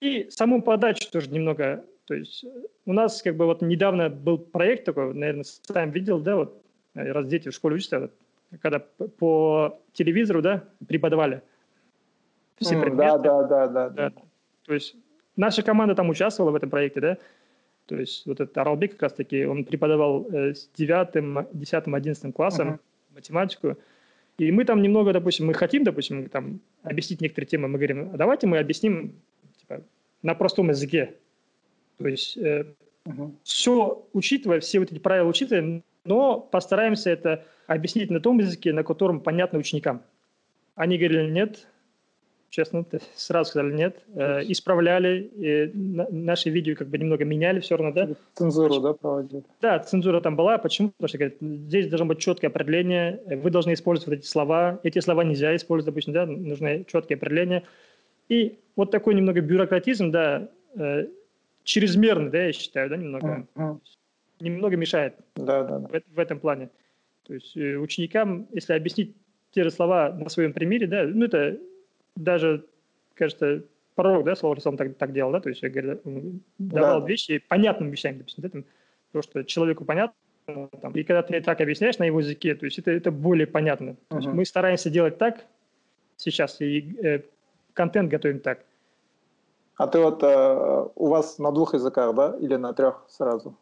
И 0.00 0.28
саму 0.30 0.62
подачу 0.62 1.10
тоже 1.10 1.30
немного, 1.30 1.84
то 2.04 2.14
есть 2.14 2.44
у 2.86 2.92
нас 2.92 3.22
как 3.22 3.36
бы 3.36 3.46
вот 3.46 3.62
недавно 3.62 4.10
был 4.10 4.38
проект 4.38 4.84
такой, 4.84 5.12
наверное, 5.14 5.44
сам 5.44 5.90
видел, 5.90 6.20
да, 6.20 6.36
вот, 6.36 6.62
раз 6.94 7.26
дети 7.26 7.48
в 7.48 7.54
школе 7.54 7.76
учатся, 7.76 8.10
когда 8.60 8.78
по 8.78 9.80
телевизору, 9.92 10.40
да, 10.40 10.64
преподавали 10.86 11.42
все 12.60 12.76
mm, 12.76 12.80
предметы. 12.80 13.18
Да, 13.18 13.18
да, 13.18 13.42
да, 13.42 13.68
да, 13.68 13.88
да. 13.90 14.12
То 14.64 14.74
есть 14.74 14.94
Наша 15.38 15.62
команда 15.62 15.94
там 15.94 16.10
участвовала 16.10 16.50
в 16.50 16.56
этом 16.56 16.68
проекте, 16.68 17.00
да, 17.00 17.18
то 17.86 17.96
есть 17.96 18.26
вот 18.26 18.40
этот 18.40 18.58
Аралбек 18.58 18.92
как 18.92 19.02
раз-таки, 19.02 19.46
он 19.46 19.64
преподавал 19.64 20.26
э, 20.30 20.52
с 20.52 20.68
9, 20.76 21.48
10, 21.52 21.82
11 21.86 22.34
классом 22.34 22.68
uh-huh. 22.68 22.78
математику, 23.14 23.76
и 24.36 24.50
мы 24.50 24.64
там 24.64 24.82
немного, 24.82 25.12
допустим, 25.12 25.46
мы 25.46 25.54
хотим, 25.54 25.84
допустим, 25.84 26.28
там 26.28 26.60
объяснить 26.82 27.20
некоторые 27.20 27.46
темы, 27.46 27.68
мы 27.68 27.78
говорим, 27.78 28.10
а 28.12 28.16
давайте 28.16 28.48
мы 28.48 28.58
объясним 28.58 29.14
типа, 29.60 29.82
на 30.22 30.34
простом 30.34 30.70
языке. 30.70 31.14
То 31.98 32.08
есть 32.08 32.36
э, 32.36 32.64
uh-huh. 33.04 33.32
все 33.44 34.04
учитывая, 34.12 34.58
все 34.58 34.80
вот 34.80 34.90
эти 34.90 34.98
правила 34.98 35.28
учитывая, 35.28 35.82
но 36.04 36.40
постараемся 36.40 37.10
это 37.10 37.44
объяснить 37.68 38.10
на 38.10 38.18
том 38.18 38.40
языке, 38.40 38.72
на 38.72 38.82
котором 38.82 39.20
понятно 39.20 39.60
ученикам. 39.60 40.02
Они 40.74 40.98
говорили, 40.98 41.30
нет, 41.30 41.68
честно, 42.50 42.84
сразу 43.14 43.50
сказали 43.50 43.74
нет, 43.74 44.02
э, 44.14 44.42
исправляли, 44.44 45.30
и 45.34 45.70
наши 45.74 46.50
видео 46.50 46.74
как 46.76 46.88
бы 46.88 46.98
немного 46.98 47.24
меняли 47.24 47.60
все 47.60 47.76
равно, 47.76 47.92
да? 47.92 48.14
Цензуру, 48.34 48.68
Почему? 48.68 48.82
да, 48.82 48.92
проводили? 48.94 49.42
Да, 49.60 49.78
цензура 49.80 50.20
там 50.20 50.36
была, 50.36 50.58
почему? 50.58 50.90
Потому 50.90 51.08
что 51.08 51.18
говорят, 51.18 51.36
здесь 51.40 51.88
должно 51.88 52.06
быть 52.06 52.18
четкое 52.18 52.50
определение, 52.50 53.20
вы 53.26 53.50
должны 53.50 53.74
использовать 53.74 54.08
вот 54.08 54.18
эти 54.18 54.26
слова, 54.26 54.80
эти 54.82 54.98
слова 55.00 55.24
нельзя 55.24 55.54
использовать 55.56 55.92
обычно, 55.92 56.12
да, 56.12 56.26
нужны 56.26 56.84
четкие 56.88 57.16
определения. 57.16 57.64
И 58.28 58.58
вот 58.76 58.90
такой 58.90 59.14
немного 59.14 59.40
бюрократизм, 59.40 60.10
да, 60.10 60.48
э, 60.74 61.06
чрезмерный, 61.64 62.30
да, 62.30 62.44
я 62.44 62.52
считаю, 62.52 62.88
да, 62.88 62.96
немного, 62.96 63.46
mm-hmm. 63.54 63.80
немного 64.40 64.76
мешает 64.76 65.14
да, 65.36 65.64
да, 65.64 65.78
да. 65.78 65.88
В, 65.88 66.16
в 66.16 66.18
этом 66.18 66.40
плане. 66.40 66.70
То 67.24 67.34
есть 67.34 67.56
э, 67.56 67.76
ученикам, 67.76 68.48
если 68.52 68.72
объяснить 68.72 69.14
те 69.50 69.64
же 69.64 69.70
слова 69.70 70.10
на 70.10 70.28
своем 70.28 70.52
примере, 70.52 70.86
да, 70.86 71.04
ну 71.04 71.26
это 71.26 71.58
даже, 72.18 72.66
кажется, 73.14 73.62
пророк, 73.94 74.24
да, 74.24 74.36
слово 74.36 74.54
Христом 74.54 74.76
так, 74.76 74.96
так 74.96 75.12
делал, 75.12 75.32
да, 75.32 75.40
то 75.40 75.48
есть 75.48 75.62
я 75.62 75.70
говорю, 75.70 76.00
давал 76.58 77.00
да. 77.00 77.06
вещи 77.06 77.42
понятным 77.48 77.90
допустим, 77.90 78.42
да, 78.42 78.48
там, 78.48 78.64
то, 79.12 79.22
что 79.22 79.44
человеку 79.44 79.84
понятно, 79.84 80.14
там, 80.80 80.92
и 80.92 81.02
когда 81.02 81.22
ты 81.22 81.40
так 81.40 81.60
объясняешь 81.60 81.98
на 81.98 82.04
его 82.04 82.20
языке, 82.20 82.54
то 82.54 82.64
есть 82.64 82.78
это, 82.78 82.90
это 82.90 83.10
более 83.10 83.46
понятно. 83.46 83.96
То 84.08 84.16
uh-huh. 84.16 84.20
есть 84.20 84.28
мы 84.28 84.44
стараемся 84.44 84.90
делать 84.90 85.18
так 85.18 85.44
сейчас, 86.16 86.60
и 86.60 86.96
э, 87.02 87.22
контент 87.74 88.10
готовим 88.10 88.40
так. 88.40 88.64
А 89.76 89.86
ты 89.86 89.98
вот 89.98 90.22
э, 90.22 90.88
у 90.94 91.06
вас 91.08 91.38
на 91.38 91.52
двух 91.52 91.74
языках, 91.74 92.14
да, 92.14 92.36
или 92.40 92.56
на 92.56 92.72
трех 92.72 93.04
сразу? 93.08 93.56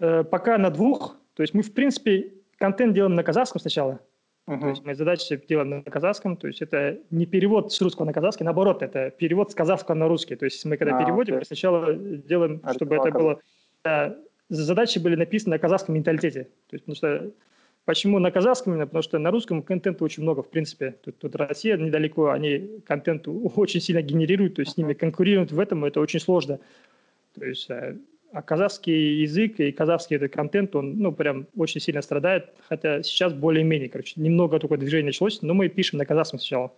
Э, 0.00 0.24
пока 0.24 0.58
на 0.58 0.70
двух. 0.70 1.16
То 1.34 1.42
есть 1.42 1.54
мы, 1.54 1.62
в 1.62 1.72
принципе, 1.72 2.32
контент 2.58 2.94
делаем 2.94 3.14
на 3.14 3.22
казахском 3.22 3.60
сначала, 3.60 4.00
Uh-huh. 4.48 4.60
То 4.60 4.68
есть 4.70 4.84
мы 4.84 4.94
задачи 4.94 5.40
делаем 5.48 5.70
на 5.70 5.82
казахском, 5.82 6.36
то 6.36 6.48
есть 6.48 6.62
это 6.62 6.98
не 7.10 7.26
перевод 7.26 7.72
с 7.72 7.80
русского 7.80 8.06
на 8.06 8.12
казахский, 8.12 8.44
наоборот, 8.44 8.82
это 8.82 9.10
перевод 9.10 9.52
с 9.52 9.54
казахского 9.54 9.94
на 9.94 10.08
русский. 10.08 10.34
То 10.34 10.46
есть 10.46 10.64
мы 10.64 10.76
когда 10.76 10.98
а, 10.98 11.04
переводим, 11.04 11.36
мы 11.36 11.44
сначала 11.44 11.94
делаем, 11.94 12.60
а 12.64 12.74
чтобы 12.74 12.96
это 12.96 13.10
было... 13.10 13.40
Да, 13.84 14.16
задачи 14.48 14.98
были 14.98 15.14
написаны 15.14 15.54
на 15.54 15.58
казахском 15.58 15.94
менталитете. 15.94 16.44
То 16.68 16.74
есть, 16.74 16.84
потому 16.84 16.96
что 16.96 17.32
Почему 17.84 18.20
на 18.20 18.30
казахском? 18.30 18.74
Именно 18.74 18.86
потому 18.86 19.02
что 19.02 19.18
на 19.18 19.30
русском 19.32 19.62
контента 19.62 20.04
очень 20.04 20.22
много, 20.22 20.42
в 20.42 20.48
принципе. 20.48 20.94
Тут, 21.02 21.18
тут 21.18 21.34
Россия 21.34 21.76
недалеко, 21.76 22.30
они 22.30 22.80
контент 22.86 23.26
очень 23.26 23.80
сильно 23.80 24.02
генерируют, 24.02 24.54
то 24.54 24.62
есть 24.62 24.72
с 24.72 24.76
ними 24.76 24.92
конкурировать 24.92 25.50
в 25.50 25.58
этом 25.58 25.84
это 25.84 26.00
очень 26.00 26.20
сложно. 26.20 26.60
То 27.34 27.44
есть 27.44 27.68
э, 27.70 27.96
а 28.32 28.42
казахский 28.42 29.20
язык 29.22 29.60
и 29.60 29.72
казахский 29.72 30.16
этот 30.16 30.32
контент, 30.32 30.74
он, 30.74 30.98
ну, 30.98 31.12
прям 31.12 31.46
очень 31.56 31.80
сильно 31.80 32.02
страдает, 32.02 32.50
хотя 32.68 33.02
сейчас 33.02 33.32
более-менее, 33.32 33.88
короче, 33.88 34.20
немного 34.20 34.58
только 34.58 34.76
движение 34.78 35.06
началось, 35.06 35.42
но 35.42 35.54
мы 35.54 35.68
пишем 35.68 35.98
на 35.98 36.06
казахском 36.06 36.38
сначала, 36.38 36.68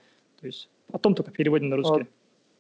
то 0.40 0.46
есть 0.46 0.68
потом 0.90 1.14
только 1.14 1.30
переводим 1.30 1.68
на 1.68 1.76
русский. 1.76 2.00
Вот 2.00 2.08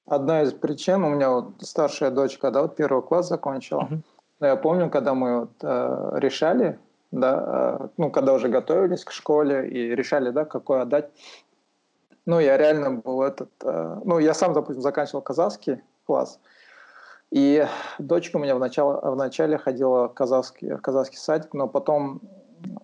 одна 0.06 0.42
из 0.42 0.52
причин, 0.52 1.02
у 1.04 1.10
меня 1.10 1.30
вот 1.30 1.54
старшая 1.60 2.10
дочка, 2.10 2.50
да, 2.50 2.62
вот 2.62 2.76
первый 2.76 3.02
класс 3.02 3.28
закончила, 3.28 3.88
uh-huh. 3.90 3.98
но 4.40 4.46
я 4.46 4.56
помню, 4.56 4.90
когда 4.90 5.14
мы 5.14 5.40
вот 5.40 5.52
э, 5.62 6.10
решали, 6.20 6.78
да, 7.10 7.80
э, 7.80 7.88
ну, 7.96 8.10
когда 8.10 8.32
уже 8.32 8.48
готовились 8.48 9.04
к 9.04 9.10
школе 9.10 9.68
и 9.68 9.94
решали, 9.94 10.30
да, 10.30 10.44
какой 10.44 10.82
отдать, 10.82 11.10
ну, 12.26 12.38
я 12.38 12.56
реально 12.56 12.92
был 12.92 13.22
этот, 13.22 13.50
э, 13.62 13.96
ну, 14.04 14.18
я 14.18 14.34
сам, 14.34 14.52
допустим, 14.52 14.82
заканчивал 14.82 15.20
казахский 15.20 15.80
класс, 16.06 16.38
и 17.34 17.66
дочка 17.98 18.36
у 18.36 18.38
меня 18.38 18.54
вначале, 18.54 18.96
вначале 19.02 19.58
ходила 19.58 20.08
в 20.08 20.14
казахский, 20.14 20.76
в 20.76 20.80
казахский 20.80 21.18
садик, 21.18 21.52
но 21.52 21.66
потом, 21.66 22.20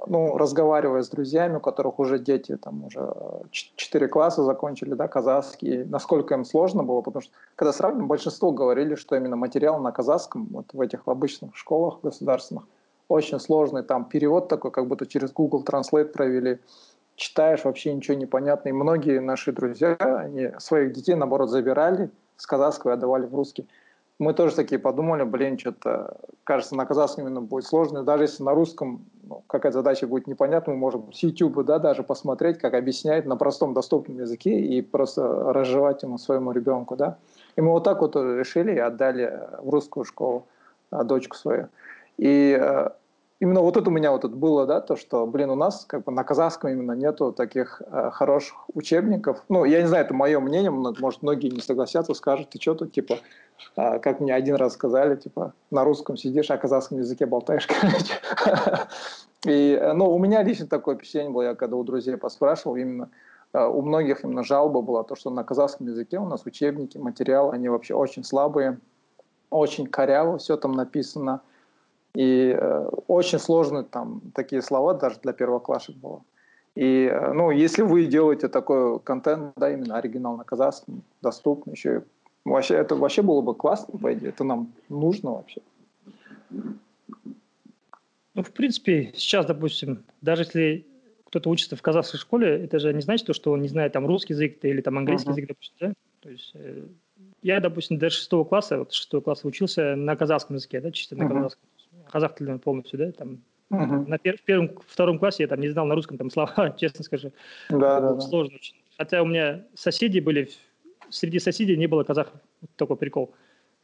ну, 0.09 0.37
разговаривая 0.37 1.03
с 1.03 1.09
друзьями, 1.09 1.59
у 1.59 1.61
которых 1.61 2.01
уже 2.01 2.19
дети, 2.19 2.57
там, 2.57 2.85
уже 2.85 3.15
4 3.53 4.09
класса 4.09 4.43
закончили, 4.43 4.95
да, 4.95 5.07
казахский, 5.07 5.85
насколько 5.85 6.35
им 6.35 6.45
сложно 6.45 6.83
было, 6.83 7.01
потому 7.01 7.23
что, 7.23 7.33
когда 7.55 7.73
сравниваем, 7.73 8.09
большинство 8.09 8.51
говорили, 8.51 8.97
что 8.97 9.15
именно 9.15 9.37
материал 9.37 9.79
на 9.79 9.93
казахском, 9.93 10.49
вот 10.51 10.67
в 10.73 10.81
этих 10.81 11.03
обычных 11.07 11.55
школах 11.55 12.01
государственных, 12.03 12.65
очень 13.07 13.39
сложный, 13.39 13.85
там 13.85 14.05
перевод 14.05 14.49
такой, 14.49 14.73
как 14.73 14.89
будто 14.89 15.07
через 15.07 15.33
Google 15.33 15.63
Translate 15.63 16.07
провели, 16.07 16.59
читаешь, 17.15 17.65
вообще 17.65 17.95
ничего 17.95 18.17
не 18.17 18.27
понятно. 18.27 18.71
И 18.71 18.73
многие 18.73 19.21
наши 19.21 19.53
друзья, 19.53 19.95
они 20.01 20.51
своих 20.59 20.93
детей, 20.93 21.15
наоборот, 21.15 21.51
забирали 21.51 22.11
с 22.37 22.47
казахского 22.47 22.91
и 22.91 22.95
отдавали 22.95 23.27
в 23.27 23.35
русский 23.37 23.69
мы 24.21 24.35
тоже 24.35 24.55
такие 24.55 24.79
подумали, 24.79 25.23
блин, 25.23 25.59
что-то, 25.59 26.19
кажется, 26.45 26.77
на 26.77 26.85
казахском 26.85 27.25
именно 27.25 27.41
будет 27.41 27.65
сложно. 27.65 28.03
Даже 28.05 28.25
если 28.25 28.43
на 28.43 28.53
русском 28.53 29.07
ну, 29.23 29.43
какая 29.47 29.73
задача 29.73 30.07
будет 30.07 30.27
непонятна, 30.27 30.75
мы 30.75 30.79
можем 30.79 31.11
с 31.11 31.23
YouTube 31.23 31.65
да, 31.65 31.79
даже 31.79 32.03
посмотреть, 32.03 32.59
как 32.59 32.75
объясняет 32.75 33.25
на 33.25 33.37
простом 33.37 33.73
доступном 33.73 34.19
языке 34.19 34.61
и 34.61 34.83
просто 34.83 35.23
разжевать 35.53 36.03
ему 36.03 36.19
своему 36.19 36.53
ребенку. 36.53 36.97
Да? 36.97 37.17
И 37.57 37.63
мы 37.63 37.71
вот 37.71 37.85
так 37.85 38.03
вот 38.03 38.15
решили 38.15 38.73
и 38.73 38.79
отдали 38.79 39.41
в 39.63 39.71
русскую 39.71 40.05
школу 40.05 40.47
а, 40.91 41.03
дочку 41.03 41.37
свою. 41.37 41.69
И 42.19 42.55
э, 42.61 42.91
именно 43.41 43.63
вот 43.63 43.77
это 43.77 43.89
у 43.89 43.93
меня 43.93 44.13
вот 44.13 44.25
это 44.25 44.37
было, 44.37 44.67
да, 44.67 44.81
то, 44.81 44.97
что, 44.97 45.27
блин, 45.27 45.51
у 45.51 45.55
нас 45.55 45.85
как 45.87 46.05
бы 46.05 46.13
на 46.13 46.23
казахском 46.25 46.71
именно 46.71 46.93
нету 46.93 47.33
таких 47.33 47.83
э, 47.87 48.11
хороших 48.13 48.57
учебников. 48.75 49.43
Ну, 49.49 49.65
я 49.65 49.81
не 49.81 49.89
знаю, 49.89 50.05
это 50.05 50.15
мое 50.15 50.39
мнение, 50.41 50.71
может, 50.71 51.23
многие 51.23 51.49
не 51.49 51.61
согласятся, 51.61 52.13
скажут, 52.15 52.51
ты 52.51 52.61
что 52.61 52.75
тут, 52.75 52.93
типа, 52.93 53.19
э, 53.77 53.99
как 53.99 54.21
мне 54.21 54.35
один 54.35 54.57
раз 54.57 54.75
сказали, 54.75 55.17
типа, 55.17 55.55
на 55.71 55.85
русском 55.85 56.19
сидишь, 56.19 56.51
а 56.51 56.59
казахском 56.59 56.99
языке 56.99 57.25
болтаешь, 57.25 57.67
короче. 57.81 58.15
И, 59.47 59.73
э, 59.73 59.93
ну, 59.95 60.15
у 60.15 60.19
меня 60.19 60.43
лично 60.43 60.67
такое 60.67 60.97
впечатление 60.97 61.33
было, 61.33 61.43
я 61.43 61.55
когда 61.55 61.77
у 61.77 61.83
друзей 61.83 62.19
поспрашивал, 62.19 62.77
именно 62.77 63.11
э, 63.55 63.65
у 63.65 63.81
многих 63.81 64.23
именно 64.23 64.45
жалоба 64.45 64.83
была, 64.83 65.03
то, 65.03 65.17
что 65.17 65.31
на 65.31 65.45
казахском 65.45 65.87
языке 65.87 66.19
у 66.19 66.27
нас 66.27 66.45
учебники, 66.45 66.99
материал, 66.99 67.53
они 67.53 67.71
вообще 67.71 67.95
очень 67.95 68.23
слабые, 68.23 68.79
очень 69.49 69.87
коряво 69.87 70.37
все 70.37 70.59
там 70.59 70.73
написано, 70.73 71.41
И 72.15 72.57
э, 72.59 72.89
очень 73.07 73.39
сложные 73.39 73.85
там 73.85 74.21
такие 74.35 74.63
слова 74.63 74.95
даже 74.95 75.21
для 75.21 75.33
первоклашек 75.33 75.97
было. 75.97 76.23
И, 76.75 77.09
э, 77.13 77.33
ну, 77.33 77.51
если 77.51 77.83
вы 77.83 78.07
делаете 78.07 78.49
такой 78.49 78.99
контент, 79.01 79.53
да, 79.57 79.73
именно 79.73 79.97
оригинал 79.97 80.37
на 80.37 80.45
казахском, 80.45 81.03
доступный 81.23 81.75
еще, 81.75 82.05
вообще, 82.45 82.75
это 82.75 82.97
вообще 82.97 83.23
было 83.23 83.41
бы 83.41 83.55
классно, 83.55 83.99
по 83.99 84.13
идее, 84.13 84.31
это 84.31 84.45
нам 84.45 84.73
нужно 84.89 85.33
вообще. 85.33 85.61
Ну, 86.51 88.43
в 88.43 88.53
принципе, 88.53 89.13
сейчас, 89.15 89.47
допустим, 89.47 90.05
даже 90.21 90.43
если 90.43 90.87
кто-то 91.25 91.49
учится 91.51 91.77
в 91.77 91.83
казахской 91.83 92.19
школе, 92.19 92.65
это 92.65 92.79
же 92.79 92.93
не 92.93 93.03
значит, 93.03 93.35
что 93.35 93.53
он 93.53 93.63
не 93.63 93.69
знает 93.69 93.93
там 93.93 94.07
русский 94.07 94.33
язык 94.33 94.59
или 94.63 94.81
там 94.81 94.99
английский 94.99 95.29
uh-huh. 95.29 95.33
язык, 95.33 95.49
допустим, 95.49 95.77
да? 95.81 95.93
То 96.21 96.31
есть 96.31 96.51
э, 96.55 96.87
я, 97.43 97.61
допустим, 97.61 97.99
до 97.99 98.11
шестого 98.11 98.45
класса, 98.45 98.79
вот 98.79 98.93
шестого 98.93 99.21
класса 99.21 99.47
учился 99.47 99.95
на 99.95 100.17
казахском 100.17 100.57
языке, 100.57 100.81
да, 100.81 100.91
чисто 100.91 101.17
на 101.17 101.25
uh-huh. 101.25 101.29
казахском. 101.29 101.69
Казах 102.11 102.35
тыльный 102.35 102.59
полностью, 102.59 102.99
да, 102.99 103.13
там. 103.13 103.43
Uh-huh. 103.71 104.05
На 104.07 104.17
пер- 104.17 104.37
в 104.37 104.43
первом, 104.43 104.73
втором 104.87 105.19
классе 105.21 105.45
я 105.45 105.49
там 105.49 105.61
не 105.61 105.69
знал 105.69 105.87
на 105.87 105.95
русском 105.95 106.19
там 106.19 106.31
слова, 106.31 106.71
честно 106.79 107.05
скажу. 107.05 107.33
Да, 107.69 108.01
да, 108.01 108.15
да. 108.15 108.21
Сложно 108.21 108.57
очень. 108.57 108.75
Хотя 108.99 109.23
у 109.23 109.27
меня 109.27 109.65
соседи 109.75 110.19
были, 110.19 110.51
среди 111.09 111.39
соседей 111.39 111.77
не 111.77 111.87
было 111.87 112.03
казахов. 112.03 112.41
Вот 112.61 112.71
такой 112.75 112.97
прикол. 112.97 113.33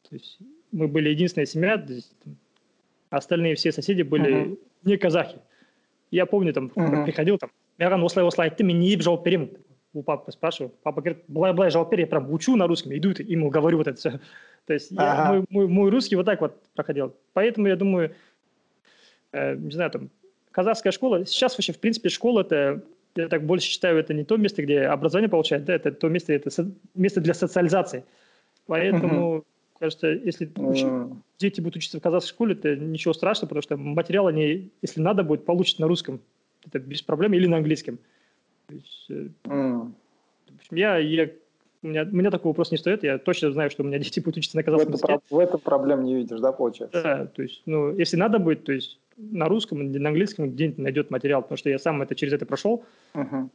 То 0.09 0.17
есть 0.17 0.39
мы 0.73 0.89
были 0.89 1.11
единственная 1.11 1.47
семья, 1.47 1.85
остальные 3.11 3.55
все 3.55 3.71
соседи 3.71 4.03
были 4.03 4.35
uh-huh. 4.35 4.59
не 4.83 4.97
казахи. 4.97 5.39
Я 6.11 6.27
помню, 6.27 6.53
там, 6.53 6.73
uh-huh. 6.75 7.05
приходил, 7.05 7.39
там, 7.39 7.51
маған 7.79 8.05
осылай 8.07 8.27
осылай 8.27 8.49
айтты 8.49 8.65
мен 8.65 8.81
не 8.81 8.97
жауап 8.99 9.25
беремін 9.25 9.51
у 9.97 10.03
папы 10.03 10.33
спрашиваю 10.33 10.73
папа 10.83 11.01
говорит 11.01 11.25
жауап 11.73 11.91
бер 11.91 12.01
я 12.01 12.07
прям 12.07 12.33
учу 12.33 12.57
на 12.57 12.67
русском 12.67 12.97
иду 12.97 13.11
и 13.11 13.33
ему 13.33 13.51
говорю 13.51 13.79
вот 13.79 13.89
это 13.89 13.99
все 13.99 14.21
то 14.67 14.75
есть 14.75 14.93
ага. 14.97 15.05
я, 15.05 15.29
мой, 15.33 15.45
мой, 15.51 15.69
мой 15.69 15.91
русский 15.91 16.17
вот 16.17 16.27
так 16.27 16.41
вот 16.41 16.61
проходил 16.75 17.15
поэтому 17.33 17.67
я 17.67 17.77
думаю 17.77 18.15
э, 19.33 19.57
не 19.57 19.73
знаю 19.73 19.91
там 19.91 20.11
казахская 20.51 20.93
школа 20.93 21.27
сейчас 21.27 21.57
вообще 21.57 21.73
в 21.73 21.79
принципе 21.79 22.09
школа 22.09 22.43
это 22.43 22.83
я 23.17 23.29
так 23.29 23.45
больше 23.45 23.69
считаю 23.69 23.99
это 23.99 24.15
не 24.15 24.25
то 24.25 24.37
место 24.37 24.63
где 24.63 24.83
образование 24.83 25.31
получают 25.31 25.65
да 25.65 25.75
это 25.75 25.93
то 25.93 26.09
место 26.09 26.33
это 26.33 26.51
со, 26.51 26.71
место 26.95 27.21
для 27.21 27.35
социализации 27.35 28.05
поэтому 28.67 29.45
кажется, 29.79 30.09
если 30.09 30.49
mm. 30.49 31.17
дети 31.39 31.61
будут 31.61 31.77
учиться 31.77 31.99
в 31.99 32.03
казахской 32.03 32.35
школе, 32.35 32.55
это 32.55 32.77
ничего 32.77 33.15
страшного, 33.15 33.49
потому 33.49 33.63
что 33.63 33.77
материал 33.77 34.27
они, 34.27 34.71
если 34.83 35.01
надо 35.01 35.23
будет, 35.23 35.45
получат 35.45 35.79
на 35.79 35.87
русском. 35.87 36.21
Это 36.67 36.79
без 36.79 37.03
проблем, 37.03 37.35
или 37.35 37.47
на 37.47 37.59
английском. 37.59 37.99
То 38.67 38.75
есть, 38.75 39.11
mm. 39.45 39.93
я, 40.71 40.99
я, 40.99 41.31
у, 41.83 41.87
меня, 41.87 42.03
у 42.03 42.17
меня 42.17 42.31
такой 42.31 42.51
вопрос 42.51 42.71
не 42.71 42.79
стоит, 42.79 43.05
я 43.05 43.19
точно 43.19 43.53
знаю, 43.53 43.71
что 43.71 43.83
у 43.83 43.87
меня 43.87 43.99
дети 44.01 44.21
будут 44.21 44.39
учиться 44.39 44.57
на 44.57 44.63
казахском 44.63 44.93
в 44.93 44.97
языке. 44.97 45.19
В 45.31 45.39
этом 45.39 45.61
проблем 45.61 46.05
не 46.05 46.17
видишь, 46.17 46.41
да, 46.41 46.53
получается? 46.53 47.03
Да, 47.03 47.27
то 47.27 47.43
есть, 47.43 47.63
ну, 47.67 47.97
если 47.97 48.17
надо 48.17 48.39
будет, 48.39 48.65
то 48.65 48.73
есть 48.73 48.99
на 49.17 49.47
русском, 49.47 49.93
на 49.93 50.09
английском 50.09 50.51
где-нибудь 50.51 50.79
найдет 50.79 51.11
материал, 51.11 51.43
потому 51.43 51.57
что 51.57 51.71
я 51.71 51.79
сам 51.79 52.03
это 52.03 52.15
через 52.15 52.35
это 52.35 52.45
прошел. 52.45 52.85
Uh-huh. 53.15 53.49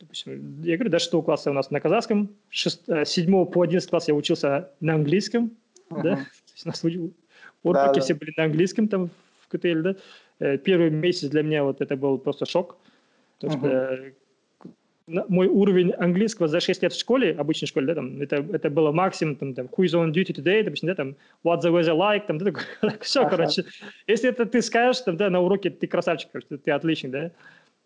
Допустим, 0.00 0.62
я 0.62 0.76
говорю, 0.76 0.90
до 0.90 0.98
6 0.98 1.12
класса 1.24 1.50
у 1.50 1.54
нас 1.54 1.70
на 1.70 1.80
казахском, 1.80 2.30
6, 2.50 3.06
7 3.06 3.42
э, 3.42 3.46
по 3.46 3.62
11 3.62 3.90
класс 3.90 4.08
я 4.08 4.14
учился 4.14 4.70
на 4.80 4.94
английском, 4.94 5.50
uh-huh. 5.90 6.02
да, 6.02 6.16
то 6.16 6.52
есть 6.52 6.64
у 6.64 6.68
нас 6.68 6.84
уроки 6.84 7.86
да, 7.86 7.92
да. 7.92 8.00
все 8.00 8.14
были 8.14 8.32
на 8.36 8.44
английском 8.44 8.88
там 8.88 9.10
в 9.40 9.48
КТЛ, 9.48 9.82
да. 9.82 9.96
Первый 10.58 10.90
месяц 10.90 11.28
для 11.28 11.42
меня 11.42 11.62
вот 11.62 11.80
это 11.80 11.96
был 11.96 12.18
просто 12.18 12.44
шок, 12.44 12.76
потому 13.38 13.62
uh-huh. 13.62 13.96
что 13.96 14.12
мой 15.06 15.48
уровень 15.48 15.92
английского 15.92 16.48
за 16.48 16.60
6 16.60 16.82
лет 16.82 16.92
в 16.92 16.98
школе, 16.98 17.32
обычной 17.32 17.68
школе, 17.68 17.86
да, 17.88 17.94
там, 17.94 18.22
это, 18.22 18.36
это 18.36 18.70
было 18.70 18.90
максимум, 18.90 19.36
там, 19.36 19.54
там, 19.54 19.66
who 19.66 19.84
is 19.84 19.92
on 19.92 20.12
duty 20.12 20.32
today, 20.32 20.62
допустим, 20.62 20.88
да, 20.88 20.94
там, 20.94 21.16
what 21.44 21.60
the 21.60 21.70
weather 21.70 21.96
like, 21.96 22.26
там, 22.26 22.38
да, 22.38 22.52
все, 23.02 23.20
ага. 23.20 23.36
короче. 23.36 23.64
Если 24.06 24.30
это 24.30 24.46
ты 24.46 24.62
скажешь, 24.62 25.02
там, 25.02 25.16
да, 25.16 25.28
на 25.28 25.40
уроке 25.40 25.70
ты 25.70 25.86
красавчик, 25.86 26.30
короче, 26.32 26.56
ты 26.56 26.70
отличный, 26.70 27.10
да. 27.10 27.30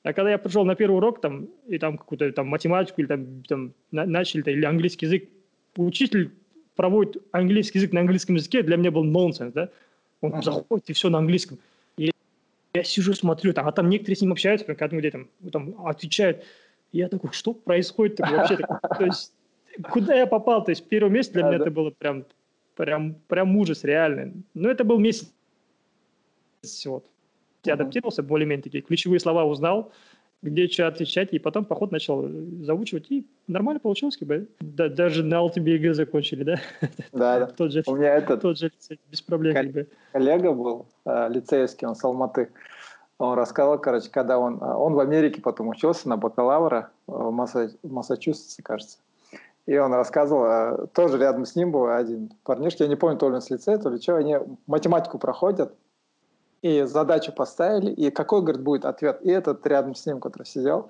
А 0.05 0.12
когда 0.12 0.31
я 0.31 0.39
пришел 0.39 0.64
на 0.64 0.77
первый 0.77 0.97
урок, 0.97 1.21
там, 1.21 1.49
и 1.66 1.79
там 1.79 1.99
какую-то 1.99 2.31
там 2.33 2.47
математику 2.47 3.01
или 3.01 3.09
там, 3.09 3.43
там 3.49 3.73
начали, 3.91 4.43
или 4.53 4.64
английский 4.64 5.07
язык, 5.07 5.29
учитель 5.77 6.31
проводит 6.77 7.21
английский 7.33 7.79
язык 7.79 7.93
на 7.93 8.01
английском 8.01 8.37
языке, 8.37 8.62
для 8.62 8.77
меня 8.77 8.93
был 8.93 9.03
нонсенс, 9.03 9.53
да. 9.53 9.71
Он 10.21 10.33
ага. 10.33 10.43
заходит, 10.43 10.89
и 10.91 10.93
все 10.93 11.09
на 11.09 11.19
английском. 11.19 11.59
И 11.97 12.12
я 12.75 12.85
сижу, 12.85 13.12
смотрю, 13.14 13.53
там, 13.53 13.66
а 13.66 13.73
там 13.73 13.89
некоторые 13.89 14.16
с 14.16 14.21
ним 14.21 14.31
общаются, 14.31 14.66
как 14.66 14.81
одну 14.83 15.01
где 15.01 15.11
там, 15.11 15.29
там 15.51 15.75
отвечают, 15.85 16.45
я 16.93 17.09
такой, 17.09 17.32
что 17.32 17.53
происходит 17.53 18.20
вообще? 18.20 18.57
То 18.57 19.05
есть, 19.05 19.32
куда 19.91 20.14
я 20.14 20.26
попал? 20.26 20.64
То 20.64 20.70
есть, 20.70 20.86
первый 20.89 21.11
месяц 21.11 21.30
для 21.30 21.45
меня 21.45 21.57
это 21.57 21.70
было 21.70 21.91
прям, 21.91 22.24
прям, 22.76 23.14
прям 23.26 23.57
ужас 23.57 23.84
реальный. 23.84 24.32
Но 24.55 24.70
это 24.70 24.84
был 24.84 24.99
месяц 24.99 25.30
всего. 26.62 27.03
Я 27.64 27.74
адаптировался 27.74 28.22
более-менее 28.22 28.62
такие 28.62 28.82
ключевые 28.82 29.20
слова 29.20 29.45
узнал, 29.45 29.93
где 30.43 30.68
что 30.68 30.86
отвечать, 30.86 31.32
и 31.32 31.39
потом 31.39 31.64
поход 31.64 31.91
начал 31.91 32.28
заучивать, 32.62 33.11
и 33.11 33.26
нормально 33.49 33.80
получилось, 33.80 34.16
как 34.16 34.28
бы. 34.28 34.49
Да, 34.61 34.89
даже 34.89 35.24
на 35.24 35.36
Ultimate 35.36 35.70
ЕГЭ 35.70 35.95
закончили, 35.95 36.45
да? 36.45 36.61
Да, 37.12 37.41
да. 37.41 37.47
тот 37.57 37.72
же, 37.72 37.82
У 37.86 37.97
меня 37.97 38.14
этот 38.14 38.43
тот 38.43 38.59
же 38.59 38.66
лицей, 38.66 39.01
без 39.11 39.20
проблем. 39.20 39.55
Как 39.55 39.70
бы. 39.70 39.89
Коллега 40.12 40.53
был 40.53 40.86
э, 41.05 41.28
лицейский, 41.30 41.86
он 41.86 41.97
с 41.97 42.05
Алматы. 42.05 42.51
Он 43.19 43.37
рассказал, 43.37 43.79
короче, 43.79 44.11
когда 44.11 44.39
он, 44.39 44.59
а, 44.61 44.77
он 44.77 44.95
в 44.95 45.01
Америке 45.01 45.41
потом 45.41 45.69
учился 45.69 46.09
на 46.09 46.16
бакалавра 46.16 46.91
э, 47.09 47.12
в, 47.12 47.33
Масса, 47.33 47.71
в 47.83 47.93
Массачусетсе, 47.93 48.62
кажется. 48.62 48.99
И 49.66 49.77
он 49.77 49.93
рассказывал, 49.93 50.45
а, 50.45 50.87
тоже 50.95 51.19
рядом 51.19 51.45
с 51.45 51.57
ним 51.57 51.73
был 51.73 51.89
один 51.89 52.31
парнишка, 52.45 52.85
я 52.85 52.89
не 52.89 52.95
помню, 52.95 53.19
то 53.19 53.29
ли 53.29 53.35
он 53.35 53.43
с 53.43 53.51
лицея, 53.51 53.79
то 53.79 53.91
ли 53.91 54.01
что, 54.01 54.16
они 54.16 54.37
математику 54.69 55.19
проходят, 55.19 55.75
и 56.62 56.83
задачу 56.83 57.33
поставили, 57.33 57.91
и 57.91 58.11
какой, 58.11 58.43
говорит, 58.43 58.62
будет 58.62 58.85
ответ. 58.85 59.21
И 59.23 59.31
этот 59.31 59.66
рядом 59.66 59.97
с 59.97 60.07
ним, 60.07 60.21
который 60.21 60.45
сидел, 60.45 60.89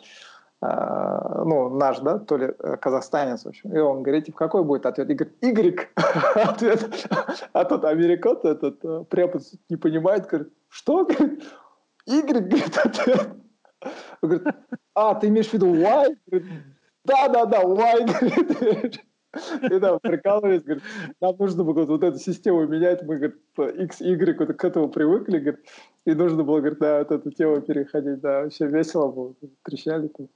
э, 0.60 1.42
ну, 1.46 1.70
наш, 1.70 2.00
да, 2.00 2.18
то 2.18 2.36
ли 2.36 2.52
э, 2.58 2.76
казахстанец, 2.76 3.44
в 3.44 3.48
общем. 3.48 3.74
И 3.74 3.78
он 3.78 4.02
говорит, 4.02 4.26
типа, 4.26 4.36
какой 4.36 4.64
будет 4.64 4.84
ответ? 4.84 5.08
И 5.08 5.14
говорит, 5.14 5.38
Y 5.40 5.88
ответ. 6.34 7.08
А 7.54 7.64
тот 7.64 7.84
американец, 7.86 8.44
этот 8.44 9.08
препод 9.08 9.42
не 9.70 9.76
понимает, 9.76 10.26
говорит, 10.26 10.52
что? 10.68 11.08
Y, 12.08 12.22
говорит, 12.22 12.76
ответ. 12.76 13.28
Он 14.22 14.28
говорит, 14.28 14.46
а, 14.94 15.14
ты 15.14 15.28
имеешь 15.28 15.48
в 15.48 15.52
виду 15.54 15.74
Y? 15.74 16.16
да, 17.04 17.28
да, 17.28 17.46
да, 17.46 17.62
Y, 17.62 18.06
говорит. 18.06 19.00
И 19.62 19.78
да, 19.78 19.98
прикалывались, 19.98 20.62
говорит, 20.62 20.82
нам 21.20 21.36
нужно 21.38 21.62
было 21.62 21.84
вот 21.84 22.02
эту 22.02 22.18
систему 22.18 22.66
менять, 22.66 23.02
мы, 23.02 23.16
говорит, 23.16 23.36
X, 23.58 24.00
Y 24.00 24.38
вот 24.38 24.56
к 24.56 24.64
этому 24.64 24.88
привыкли, 24.88 25.38
говорит, 25.38 25.60
и 26.06 26.14
нужно 26.14 26.44
было, 26.44 26.60
говорит, 26.60 26.78
да, 26.78 27.00
вот 27.00 27.10
эту 27.12 27.30
тему 27.30 27.60
переходить, 27.60 28.20
да, 28.20 28.42
вообще 28.42 28.66
весело 28.66 29.08
было, 29.12 29.34
трещали 29.64 30.08
там. 30.08 30.28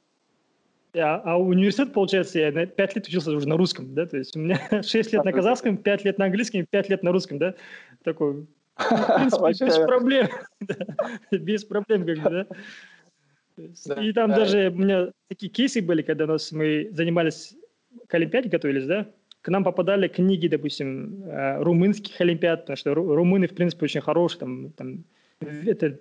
А, 0.94 1.22
а 1.24 1.38
университет, 1.38 1.94
получается, 1.94 2.38
я 2.38 2.66
пять 2.66 2.94
лет 2.94 3.06
учился 3.06 3.30
уже 3.30 3.48
на 3.48 3.56
русском, 3.56 3.94
да, 3.94 4.04
то 4.04 4.18
есть 4.18 4.36
у 4.36 4.40
меня 4.40 4.60
шесть 4.82 5.12
лет 5.12 5.24
на 5.24 5.32
казахском, 5.32 5.78
пять 5.78 6.04
лет 6.04 6.18
на 6.18 6.26
английском, 6.26 6.66
пять 6.68 6.90
лет 6.90 7.02
на 7.02 7.12
русском, 7.12 7.38
да, 7.38 7.54
такой 8.04 8.46
в 8.76 9.16
принципе, 9.16 9.66
без 9.66 9.78
проблем. 9.78 10.28
Без 11.30 11.64
проблем, 11.64 12.06
как 12.06 12.18
бы, 12.18 12.46
да. 13.56 14.02
И 14.02 14.12
там 14.12 14.30
даже 14.30 14.70
у 14.70 14.78
меня 14.78 15.10
такие 15.28 15.50
кейсы 15.50 15.82
были, 15.82 16.02
когда 16.02 16.26
нас, 16.26 16.52
мы 16.52 16.88
занимались 16.92 17.54
к 18.06 18.14
Олимпиаде, 18.14 18.48
готовились, 18.48 18.86
да, 18.86 19.06
к 19.42 19.48
нам 19.48 19.64
попадали 19.64 20.08
книги, 20.08 20.48
допустим, 20.48 21.24
э, 21.24 21.62
румынских 21.62 22.20
Олимпиад, 22.20 22.62
потому 22.62 22.76
что 22.76 22.94
румыны, 22.94 23.46
в 23.46 23.54
принципе, 23.54 23.84
очень 23.84 24.00
хорошие, 24.00 24.40
там, 24.40 24.70
там 24.72 25.04
это 25.40 25.98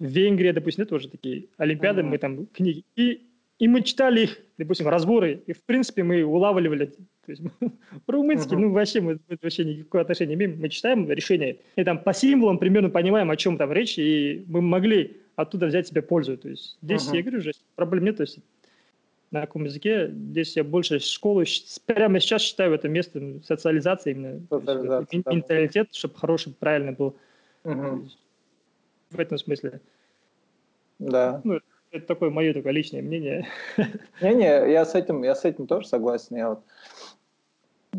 Венгрия, 0.00 0.52
допустим, 0.52 0.82
это 0.82 0.90
тоже 0.90 1.08
такие 1.08 1.46
Олимпиады, 1.56 2.02
мы 2.02 2.18
там 2.18 2.46
книги. 2.46 2.84
И 2.96 3.27
и 3.58 3.66
мы 3.66 3.82
читали 3.82 4.22
их, 4.22 4.38
допустим, 4.56 4.88
разборы, 4.88 5.42
и, 5.46 5.52
в 5.52 5.62
принципе, 5.62 6.04
мы 6.04 6.22
улавливали, 6.22 6.86
то 6.86 7.32
есть, 7.32 7.42
румынский, 8.06 8.56
uh-huh. 8.56 8.60
ну, 8.60 8.72
вообще, 8.72 9.00
мы, 9.00 9.18
мы 9.28 9.38
вообще 9.42 9.64
никакого 9.64 10.02
отношения 10.02 10.30
не 10.30 10.34
имеем, 10.34 10.60
мы 10.60 10.68
читаем 10.68 11.10
решение, 11.10 11.58
и 11.76 11.84
там 11.84 11.98
по 11.98 12.14
символам 12.14 12.58
примерно 12.58 12.90
понимаем, 12.90 13.30
о 13.30 13.36
чем 13.36 13.56
там 13.56 13.72
речь, 13.72 13.98
и 13.98 14.44
мы 14.46 14.60
могли 14.60 15.20
оттуда 15.34 15.66
взять 15.66 15.88
себе 15.88 16.02
пользу, 16.02 16.36
то 16.36 16.48
есть, 16.48 16.78
здесь, 16.82 17.08
uh-huh. 17.08 17.16
я 17.16 17.22
говорю, 17.22 17.38
уже 17.38 17.52
проблем 17.74 18.04
нет, 18.04 18.16
то 18.18 18.22
есть, 18.22 18.38
на 19.30 19.42
каком 19.42 19.64
языке, 19.64 20.08
здесь 20.08 20.56
я 20.56 20.64
больше 20.64 21.00
школу, 21.00 21.44
прямо 21.84 22.20
сейчас 22.20 22.42
считаю 22.42 22.74
это 22.74 22.88
место 22.88 23.40
социализации 23.44 24.12
именно, 24.12 24.40
социализация, 24.48 25.22
да. 25.22 25.32
менталитет, 25.32 25.94
чтобы 25.94 26.14
хороший, 26.14 26.54
правильный 26.54 26.92
был, 26.92 27.16
uh-huh. 27.64 28.08
в 29.10 29.18
этом 29.18 29.36
смысле. 29.36 29.80
Да. 31.00 31.40
Ну, 31.44 31.60
это 31.90 32.06
такое 32.06 32.30
мое 32.30 32.52
только 32.52 32.70
личное 32.70 33.02
мнение. 33.02 33.46
Не-не, 34.20 34.70
я 34.70 34.84
с 34.84 34.94
этим, 34.94 35.22
я 35.22 35.34
с 35.34 35.44
этим 35.44 35.66
тоже 35.66 35.86
согласен. 35.86 36.36
Я 36.36 36.50
вот 36.50 36.60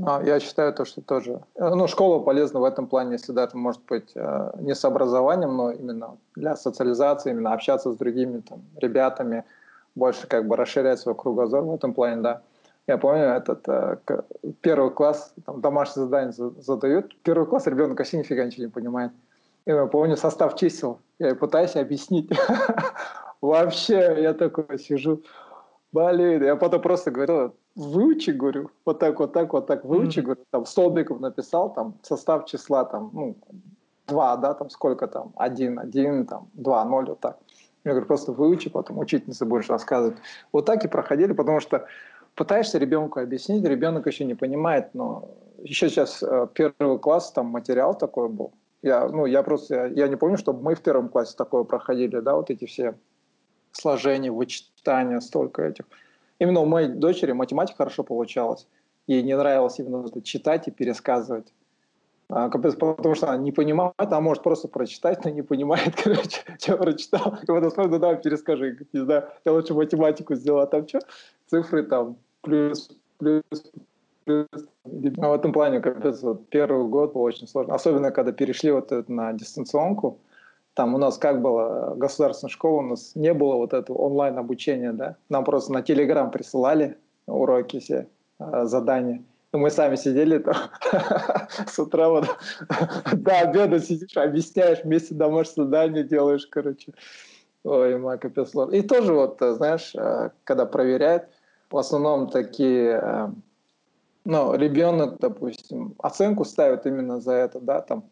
а, 0.06 0.22
я 0.24 0.40
считаю 0.40 0.74
то, 0.74 0.86
что 0.86 1.02
тоже, 1.02 1.42
ну, 1.58 1.88
школа 1.88 2.20
полезна 2.20 2.60
в 2.60 2.64
этом 2.64 2.88
плане, 2.88 3.14
если 3.14 3.32
даже, 3.32 3.58
может 3.58 3.82
быть, 3.86 4.12
э, 4.16 4.52
не 4.60 4.76
с 4.76 4.86
образованием, 4.86 5.58
но 5.58 5.72
именно 5.72 6.18
для 6.36 6.56
социализации, 6.56 7.32
именно 7.32 7.54
общаться 7.54 7.92
с 7.92 7.98
другими 7.98 8.42
там, 8.42 8.62
ребятами, 8.78 9.44
больше 9.96 10.28
как 10.28 10.48
бы 10.48 10.56
расширять 10.56 11.00
свой 11.00 11.16
кругозор 11.16 11.64
в 11.64 11.74
этом 11.74 11.94
плане, 11.94 12.22
да. 12.22 12.42
Я 12.88 12.98
помню, 12.98 13.24
этот 13.24 13.68
э, 13.68 13.98
первый 14.62 14.92
класс, 14.92 15.34
там 15.46 15.60
домашнее 15.60 16.06
задание 16.06 16.34
задают, 16.34 17.16
первый 17.24 17.48
класс 17.48 17.68
ребенок 17.68 17.98
вообще 17.98 18.18
нифига 18.18 18.46
ничего 18.46 18.66
не 18.66 18.72
понимает. 18.72 19.12
я 19.66 19.86
помню 19.88 20.18
состав 20.18 20.56
чисел. 20.56 21.00
Я 21.18 21.36
пытаюсь 21.36 21.76
объяснить. 21.76 22.30
Вообще, 23.42 24.18
я 24.22 24.34
такой 24.34 24.78
сижу, 24.80 25.24
блин, 25.92 26.44
я 26.44 26.56
потом 26.56 26.82
просто 26.82 27.12
говорю, 27.12 27.54
выучи, 27.76 28.32
говорю, 28.32 28.70
вот 28.86 29.00
так, 29.00 29.20
вот 29.20 29.34
так, 29.34 29.54
вот 29.54 29.68
так, 29.68 29.86
выучи, 29.86 30.20
mm-hmm. 30.20 30.24
говорю, 30.24 30.42
там, 30.52 30.66
столбиков 30.66 31.20
написал, 31.20 31.74
там, 31.74 31.96
состав 32.04 32.46
числа, 32.46 32.84
там, 32.84 33.10
ну, 33.14 33.38
два, 34.08 34.36
да, 34.38 34.54
там, 34.54 34.70
сколько 34.70 35.08
там, 35.08 35.32
один, 35.36 35.80
один, 35.80 36.26
там, 36.26 36.50
два, 36.54 36.84
ноль, 36.84 37.06
вот 37.06 37.20
так. 37.20 37.38
Я 37.86 37.92
говорю, 37.92 38.08
просто 38.08 38.34
выучи, 38.34 38.70
потом 38.70 38.98
учительница 38.98 39.46
будешь 39.46 39.70
рассказывать. 39.70 40.18
Вот 40.52 40.66
так 40.66 40.84
и 40.84 40.90
проходили, 40.90 41.32
потому 41.32 41.62
что 41.62 41.88
пытаешься 42.36 42.78
ребенку 42.78 43.20
объяснить, 43.20 43.64
ребенок 43.64 44.06
еще 44.06 44.26
не 44.26 44.36
понимает, 44.36 44.94
но 44.94 45.30
еще 45.64 45.90
сейчас 45.90 46.22
э, 46.22 46.48
первый 46.54 47.00
класс, 47.00 47.32
там 47.32 47.48
материал 47.48 47.98
такой 47.98 48.28
был. 48.28 48.52
Я, 48.82 49.08
ну, 49.08 49.26
я 49.26 49.44
просто, 49.44 49.76
я, 49.76 49.86
я 49.86 50.08
не 50.08 50.18
помню, 50.18 50.38
чтобы 50.38 50.62
мы 50.62 50.76
в 50.76 50.82
первом 50.82 51.10
классе 51.10 51.36
такое 51.38 51.64
проходили, 51.64 52.20
да, 52.20 52.36
вот 52.36 52.50
эти 52.50 52.66
все 52.66 52.96
сложения, 53.72 54.32
вычитания, 54.32 55.20
столько 55.20 55.64
этих. 55.64 55.86
Именно 56.40 56.62
у 56.62 56.66
моей 56.66 56.88
дочери 56.88 57.34
математика 57.34 57.78
хорошо 57.78 58.04
получалась. 58.04 58.68
Ей 59.08 59.24
не 59.24 59.36
нравилось 59.36 59.80
именно 59.80 60.10
читать 60.22 60.68
и 60.68 60.72
пересказывать. 60.72 61.52
А, 62.32 62.48
потому 62.50 63.16
что 63.16 63.28
она 63.28 63.38
не 63.38 63.52
понимает, 63.52 63.94
она 63.98 64.22
может 64.22 64.44
просто 64.44 64.68
прочитать, 64.68 65.26
но 65.26 65.32
не 65.32 65.42
понимает, 65.42 65.96
короче, 66.04 66.42
что 66.60 66.78
прочитал. 66.78 67.38
И 67.42 67.46
потом 67.46 67.72
смотрит, 67.72 67.92
ну 67.92 68.00
давай 68.00 68.22
перескажи, 68.22 68.78
не 68.94 69.00
знаю, 69.00 69.30
я 69.46 69.52
лучше 69.52 69.74
математику 69.74 70.36
сделал, 70.36 70.60
а 70.60 70.68
там 70.68 70.88
что? 70.88 71.00
Цифры 71.48 71.84
там 71.84 72.18
плюс, 72.42 72.92
плюс, 73.18 73.44
плюс. 74.26 74.48
А 74.86 75.30
в 75.30 75.34
этом 75.34 75.54
плане, 75.54 75.80
капец, 75.80 76.22
вот 76.22 76.48
первый 76.50 76.88
год 76.88 77.14
был 77.14 77.22
очень 77.24 77.48
сложно. 77.48 77.74
Особенно, 77.74 78.12
когда 78.12 78.32
перешли 78.32 78.72
вот 78.72 78.92
на 79.10 79.34
дистанционку, 79.34 80.20
там 80.80 80.96
у 80.96 80.98
нас 80.98 81.18
как 81.18 81.42
было, 81.42 81.94
государственная 81.98 82.50
школа, 82.50 82.78
у 82.78 82.84
нас 82.84 83.12
не 83.14 83.34
было 83.34 83.56
вот 83.56 83.74
этого 83.74 83.98
онлайн-обучения, 83.98 84.94
да, 84.94 85.18
нам 85.28 85.44
просто 85.44 85.74
на 85.74 85.82
Телеграм 85.82 86.32
присылали 86.32 86.98
уроки 87.28 87.82
все, 87.82 88.08
а, 88.38 88.64
задания. 88.66 89.22
И 89.54 89.58
мы 89.58 89.72
сами 89.72 89.98
сидели 89.98 90.38
там 90.38 90.56
с 91.68 91.78
утра 91.80 92.08
вот 92.08 92.28
до 93.12 93.40
обеда 93.40 93.82
сидишь, 93.82 94.16
объясняешь, 94.16 94.86
вместе 94.86 95.14
домашнее 95.16 95.66
задание 95.66 96.06
делаешь, 96.06 96.48
короче. 96.48 96.94
Ой, 97.66 97.98
мой 97.98 98.18
капец 98.18 98.52
сложно. 98.52 98.76
И 98.76 98.82
тоже 98.82 99.14
вот, 99.14 99.36
знаешь, 99.42 99.94
а, 99.98 100.32
когда 100.46 100.66
проверяют, 100.66 101.26
в 101.70 101.78
основном 101.78 102.30
такие, 102.30 103.00
а, 103.00 103.34
ну, 104.24 104.56
ребенок, 104.56 105.18
допустим, 105.20 105.96
оценку 106.00 106.46
ставят 106.46 106.86
именно 106.86 107.20
за 107.20 107.34
это, 107.34 107.60
да, 107.60 107.82
там, 107.82 108.06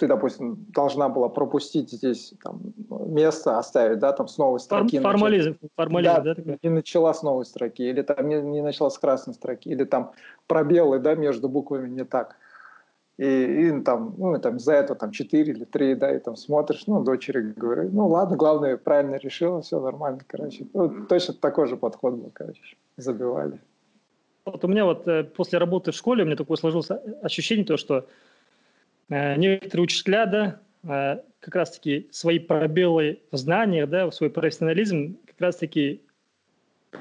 ты, 0.00 0.06
допустим, 0.06 0.56
должна 0.74 1.10
была 1.10 1.28
пропустить 1.28 1.90
здесь 1.90 2.32
там, 2.42 2.60
место, 2.88 3.58
оставить, 3.58 3.98
да, 3.98 4.12
там 4.12 4.28
с 4.28 4.38
новой 4.38 4.58
строки. 4.58 4.98
Формализм, 4.98 5.58
формализм, 5.76 6.14
да, 6.14 6.20
да 6.20 6.34
такой? 6.34 6.58
не 6.62 6.70
начала 6.70 7.12
с 7.12 7.22
новой 7.22 7.44
строки, 7.44 7.82
или 7.82 8.00
там 8.00 8.26
не, 8.26 8.40
не 8.40 8.62
начала 8.62 8.88
с 8.88 8.98
красной 8.98 9.34
строки, 9.34 9.68
или 9.68 9.84
там 9.84 10.12
пробелы, 10.46 11.00
да, 11.00 11.14
между 11.14 11.50
буквами 11.50 11.90
не 11.90 12.04
так. 12.04 12.36
И, 13.18 13.24
и 13.26 13.80
там, 13.82 14.14
ну, 14.16 14.38
там 14.38 14.58
за 14.58 14.72
это 14.72 14.94
там 14.94 15.10
4 15.10 15.52
или 15.52 15.64
3, 15.64 15.94
да, 15.96 16.16
и 16.16 16.18
там 16.18 16.36
смотришь, 16.36 16.86
ну, 16.86 17.04
дочери 17.04 17.52
говорю, 17.54 17.90
ну, 17.92 18.08
ладно, 18.08 18.36
главное, 18.38 18.78
правильно 18.78 19.16
решила, 19.16 19.60
все 19.60 19.80
нормально, 19.80 20.20
короче. 20.26 20.66
Ну, 20.72 21.04
точно 21.06 21.34
такой 21.34 21.66
же 21.66 21.76
подход 21.76 22.14
был, 22.14 22.30
короче, 22.32 22.76
забивали. 22.96 23.60
Вот 24.46 24.64
у 24.64 24.68
меня 24.68 24.86
вот 24.86 25.06
э, 25.06 25.24
после 25.24 25.58
работы 25.58 25.92
в 25.92 25.94
школе 25.94 26.22
у 26.22 26.26
меня 26.26 26.36
такое 26.36 26.56
сложилось 26.56 26.88
ощущение, 27.22 27.66
то, 27.66 27.76
что 27.76 28.06
некоторые 29.10 29.84
учителя, 29.84 30.26
да, 30.26 30.60
э, 30.84 31.20
как 31.40 31.54
раз-таки 31.54 32.08
свои 32.12 32.38
пробелы 32.38 33.20
в 33.30 33.36
знаниях, 33.36 33.88
да, 33.90 34.10
свой 34.10 34.30
профессионализм 34.30 35.18
как 35.26 35.40
раз-таки 35.40 36.00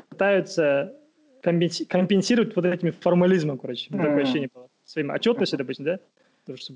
пытаются 0.09 0.95
компенсировать 1.41 2.55
вот 2.55 2.65
этим 2.65 2.91
формализмом, 2.91 3.57
короче, 3.57 3.89
mm-hmm. 3.89 3.97
такое 3.97 4.23
ощущение 4.23 4.49
было, 4.53 4.67
своим 4.85 5.11
отчетностью, 5.11 5.57
допустим, 5.57 5.85
да, 5.85 5.99
потому 6.41 6.57
что, 6.57 6.73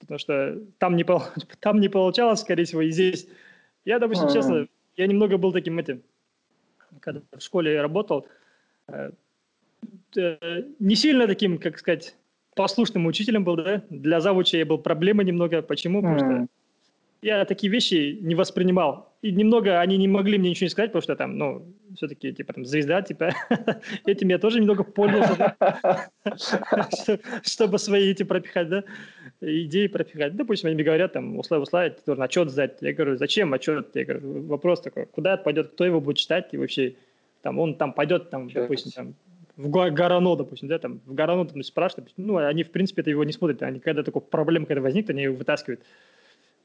потому 0.00 0.18
что 0.18 0.58
там, 0.78 0.96
не, 0.96 1.04
там 1.60 1.80
не 1.80 1.88
получалось, 1.88 2.40
скорее 2.40 2.64
всего, 2.64 2.82
и 2.82 2.90
здесь. 2.90 3.28
Я, 3.84 3.98
допустим, 3.98 4.28
mm-hmm. 4.28 4.32
честно, 4.32 4.68
я 4.96 5.06
немного 5.06 5.36
был 5.36 5.52
таким 5.52 5.78
этим, 5.78 6.02
когда 7.00 7.20
в 7.36 7.40
школе 7.40 7.80
работал, 7.80 8.26
э, 8.88 9.10
не 10.78 10.96
сильно 10.96 11.26
таким, 11.26 11.58
как 11.58 11.78
сказать, 11.78 12.16
послушным 12.54 13.06
учителем 13.06 13.44
был, 13.44 13.56
да. 13.56 13.82
Для 13.90 14.20
завуча 14.20 14.56
я 14.56 14.66
был 14.66 14.78
проблема 14.78 15.22
немного. 15.22 15.62
Почему? 15.62 16.02
Потому 16.02 16.16
mm. 16.16 16.44
что 16.44 16.48
я 17.22 17.44
такие 17.44 17.70
вещи 17.70 18.18
не 18.20 18.34
воспринимал. 18.34 19.12
И 19.22 19.32
немного 19.32 19.80
они 19.80 19.98
не 19.98 20.08
могли 20.08 20.38
мне 20.38 20.50
ничего 20.50 20.64
не 20.64 20.70
сказать, 20.70 20.90
потому 20.90 21.02
что 21.02 21.14
там, 21.14 21.36
ну, 21.36 21.66
все-таки, 21.94 22.32
типа, 22.32 22.54
там, 22.54 22.64
звезда, 22.64 23.02
типа, 23.02 23.34
этим 24.06 24.28
я 24.28 24.38
тоже 24.38 24.60
немного 24.60 24.82
пользовался, 24.82 25.56
чтобы 27.42 27.78
свои 27.78 28.10
эти 28.10 28.22
пропихать, 28.22 28.70
да, 28.70 28.84
идеи 29.42 29.88
пропихать. 29.88 30.36
Допустим, 30.36 30.68
они 30.68 30.76
мне 30.76 30.84
говорят, 30.84 31.12
там, 31.12 31.38
условия, 31.38 31.62
условия, 31.62 31.90
ты 31.90 32.00
должен 32.06 32.22
отчет 32.22 32.50
сдать. 32.50 32.78
Я 32.80 32.94
говорю, 32.94 33.16
зачем 33.16 33.52
отчет? 33.52 33.90
Я 33.94 34.04
говорю, 34.06 34.46
вопрос 34.46 34.80
такой, 34.80 35.04
куда 35.04 35.36
пойдет, 35.36 35.72
кто 35.72 35.84
его 35.84 36.00
будет 36.00 36.16
читать, 36.16 36.48
и 36.52 36.56
вообще, 36.56 36.94
там, 37.42 37.58
он 37.58 37.74
там 37.74 37.92
пойдет, 37.92 38.30
там, 38.30 38.48
допустим, 38.48 38.90
там, 38.92 39.14
в 39.60 39.68
Гарано, 39.70 40.36
допустим, 40.36 40.68
да, 40.68 40.78
там, 40.78 41.00
в 41.04 41.14
Гарано 41.14 41.44
там 41.44 41.62
спрашивают, 41.62 42.12
ну, 42.16 42.36
они, 42.38 42.62
в 42.62 42.70
принципе, 42.70 43.02
это 43.02 43.10
его 43.10 43.24
не 43.24 43.32
смотрят, 43.32 43.62
они, 43.62 43.78
когда 43.80 44.02
такая 44.02 44.22
проблема 44.22 44.66
когда 44.66 44.80
возникнет, 44.80 45.10
они 45.10 45.24
его 45.24 45.36
вытаскивают. 45.36 45.82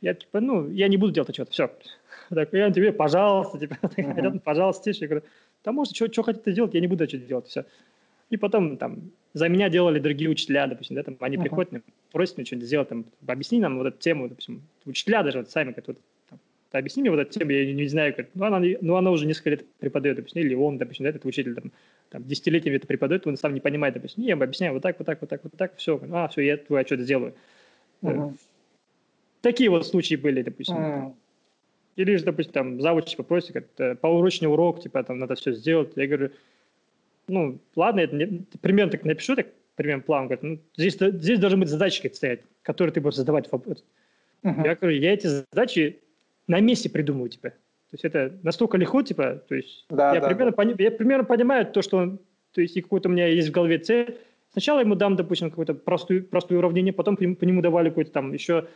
Я, 0.01 0.13
типа, 0.13 0.39
ну, 0.39 0.69
я 0.69 0.87
не 0.87 0.97
буду 0.97 1.11
делать 1.11 1.29
отчет, 1.29 1.49
все. 1.49 1.71
Так, 2.29 2.53
я 2.53 2.71
тебе, 2.71 2.91
пожалуйста, 2.91 3.59
типа, 3.59 3.77
uh-huh. 3.81 4.39
пожалуйста, 4.39 4.83
тише. 4.83 5.03
Я 5.03 5.07
говорю, 5.07 5.25
да 5.63 5.71
может, 5.71 5.95
что, 5.95 6.11
что 6.11 6.23
хотите 6.23 6.53
делать, 6.53 6.73
я 6.73 6.79
не 6.79 6.87
буду 6.87 7.03
отчет 7.03 7.27
делать, 7.27 7.47
все. 7.47 7.65
И 8.29 8.37
потом, 8.37 8.77
там, 8.77 9.11
за 9.33 9.47
меня 9.47 9.69
делали 9.69 9.99
другие 9.99 10.29
учителя, 10.29 10.65
допустим, 10.65 10.95
да, 10.95 11.03
там, 11.03 11.17
они 11.19 11.37
uh-huh. 11.37 11.41
приходят, 11.41 11.83
просят 12.11 12.37
мне 12.37 12.45
что-нибудь 12.45 12.67
сделать, 12.67 12.89
там, 12.89 13.05
объясни 13.27 13.59
нам 13.59 13.77
вот 13.77 13.87
эту 13.87 13.99
тему, 13.99 14.29
допустим, 14.29 14.63
учителя 14.85 15.21
даже 15.21 15.39
вот 15.39 15.49
сами, 15.49 15.73
как 15.73 15.87
вот, 15.87 15.97
объясни 16.79 17.01
мне 17.01 17.11
вот 17.11 17.19
эту 17.19 17.31
тему, 17.31 17.51
я 17.51 17.65
не, 17.65 17.73
не 17.73 17.87
знаю, 17.87 18.15
как, 18.15 18.27
ну, 18.33 18.45
она, 18.45 18.61
ну, 18.81 18.95
она 18.95 19.11
уже 19.11 19.25
несколько 19.25 19.51
лет 19.51 19.65
преподает, 19.79 20.17
допустим, 20.17 20.41
или 20.41 20.53
он, 20.53 20.77
допустим, 20.77 21.03
да, 21.03 21.09
этот 21.09 21.25
учитель, 21.25 21.55
там, 21.55 21.71
там, 22.09 22.23
десятилетиями 22.23 22.77
это 22.77 22.87
преподает, 22.87 23.27
он 23.27 23.37
сам 23.37 23.53
не 23.53 23.59
понимает, 23.59 23.93
допустим, 23.93 24.23
я 24.23 24.33
объясняю 24.33 24.73
вот 24.73 24.83
так, 24.83 24.97
вот 24.99 25.05
так, 25.05 25.19
вот 25.21 25.29
так, 25.29 25.43
вот 25.43 25.53
так, 25.55 25.75
все, 25.77 25.99
а, 26.11 26.27
все, 26.27 26.41
я 26.41 26.57
твой 26.57 26.81
отчет 26.81 26.99
сделаю. 26.99 27.33
Uh-huh. 28.01 28.33
Такие 29.41 29.69
вот 29.69 29.85
случаи 29.87 30.15
были, 30.15 30.41
допустим. 30.41 30.75
Uh-huh. 30.75 31.13
Или 31.95 32.15
же, 32.17 32.25
допустим, 32.25 32.53
там, 32.53 32.81
завуч 32.81 33.15
попросит, 33.15 33.53
как 33.53 33.65
э, 33.77 33.95
поурочный 33.95 34.49
урок, 34.49 34.81
типа, 34.81 35.03
там, 35.03 35.19
надо 35.19 35.35
все 35.35 35.53
сделать. 35.53 35.93
Я 35.95 36.07
говорю, 36.07 36.31
ну, 37.27 37.59
ладно, 37.75 38.01
это 38.01 38.15
не, 38.15 38.45
примерно 38.61 38.91
так 38.91 39.05
напишу, 39.05 39.35
так, 39.35 39.47
примерно 39.75 40.03
план, 40.03 40.25
говорит, 40.25 40.43
ну, 40.43 40.59
здесь, 40.77 40.95
здесь 40.95 41.39
должны 41.39 41.59
быть 41.59 41.69
задачи 41.69 42.05
стоять, 42.13 42.41
которые 42.63 42.93
ты 42.93 43.01
будешь 43.01 43.15
задавать. 43.15 43.47
Uh-huh. 43.47 43.83
Я 44.43 44.75
говорю, 44.75 44.97
я 44.97 45.13
эти 45.13 45.27
задачи 45.27 45.99
на 46.47 46.59
месте 46.59 46.89
придумываю, 46.89 47.29
типа. 47.29 47.49
То 47.49 47.93
есть 47.93 48.05
это 48.05 48.37
настолько 48.43 48.77
легко, 48.77 49.01
типа, 49.01 49.43
то 49.47 49.55
есть 49.55 49.85
да, 49.89 50.13
я, 50.15 50.21
да, 50.21 50.27
примерно 50.27 50.51
да. 50.51 50.55
Пони, 50.55 50.75
я 50.81 50.91
примерно 50.91 51.23
понимаю 51.23 51.65
то, 51.65 51.81
что 51.81 51.97
он, 51.97 52.19
то 52.51 52.61
есть 52.61 52.75
и 52.75 52.81
какой-то 52.81 53.09
у 53.09 53.11
меня 53.11 53.27
есть 53.27 53.49
в 53.49 53.51
голове 53.51 53.77
цель. 53.77 54.17
Сначала 54.51 54.79
ему 54.79 54.95
дам, 54.95 55.15
допустим, 55.15 55.49
какое-то 55.49 55.73
простое, 55.73 56.21
простое 56.21 56.57
уравнение, 56.57 56.93
потом 56.93 57.15
по 57.15 57.21
нему, 57.21 57.35
по 57.35 57.43
нему 57.43 57.61
давали 57.61 57.89
какой-то 57.89 58.11
там 58.11 58.33
еще 58.33 58.67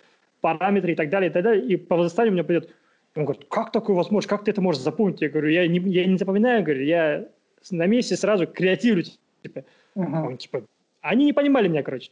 параметры 0.41 0.93
и 0.93 0.95
так 0.95 1.09
далее, 1.09 1.29
и 1.29 1.33
так 1.33 1.43
далее, 1.43 1.65
и 1.65 1.75
по 1.75 1.95
возрастанию 1.95 2.31
у 2.31 2.35
меня 2.35 2.43
придет, 2.43 2.73
он 3.15 3.25
говорит, 3.25 3.45
как 3.49 3.71
такое 3.71 3.95
возможно, 3.95 4.29
как 4.29 4.43
ты 4.43 4.51
это 4.51 4.61
можешь 4.61 4.81
запомнить? 4.81 5.21
Я 5.21 5.29
говорю, 5.29 5.49
я 5.49 5.67
не, 5.67 5.79
я 5.79 6.05
не 6.05 6.17
запоминаю, 6.17 6.63
говорю, 6.63 6.83
я 6.83 7.27
на 7.71 7.87
месте 7.87 8.15
сразу 8.15 8.47
креативлю, 8.47 9.03
типа. 9.41 9.65
Uh-huh. 9.95 10.27
Он, 10.27 10.37
типа, 10.37 10.63
они 11.01 11.25
не 11.25 11.33
понимали 11.33 11.67
меня, 11.67 11.83
короче. 11.83 12.11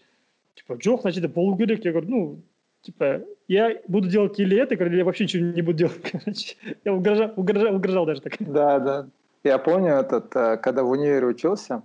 Типа, 0.56 0.74
Джох, 0.74 1.02
значит, 1.02 1.24
это 1.24 1.30
полугорик. 1.30 1.86
Я 1.86 1.92
говорю, 1.92 2.10
ну, 2.10 2.42
типа, 2.88 3.22
я 3.50 3.76
буду 3.88 4.08
делать 4.08 4.40
или 4.40 4.58
это, 4.58 4.76
или 4.76 4.98
я 4.98 5.04
вообще 5.06 5.26
ничего 5.26 5.46
не 5.46 5.62
буду 5.62 5.78
делать, 5.78 6.02
короче. 6.12 6.56
Я 6.86 6.94
угрожал, 6.94 7.34
угрожал, 7.36 7.76
угрожал 7.76 8.06
даже 8.06 8.22
так. 8.22 8.34
Да, 8.40 8.80
да. 8.80 9.08
Я 9.44 9.58
помню 9.58 9.94
этот, 9.94 10.36
э, 10.36 10.58
когда 10.58 10.84
в 10.84 10.90
универе 10.90 11.28
учился, 11.28 11.84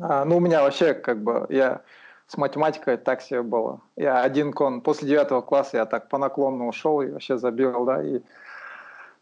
а, 0.00 0.24
ну, 0.24 0.36
у 0.36 0.40
меня 0.40 0.62
вообще, 0.62 0.94
как 0.94 1.22
бы, 1.22 1.46
я 1.48 1.82
с 2.26 2.36
математикой 2.36 2.96
так 2.96 3.22
себе 3.22 3.42
было. 3.42 3.80
Я 3.96 4.22
один 4.22 4.52
кон, 4.52 4.80
после 4.80 5.08
девятого 5.08 5.40
класса 5.42 5.76
я 5.76 5.86
так 5.86 6.08
по 6.08 6.18
наклону 6.18 6.68
ушел 6.68 7.00
и 7.00 7.10
вообще 7.10 7.38
забил, 7.38 7.84
да, 7.84 8.02
и, 8.02 8.20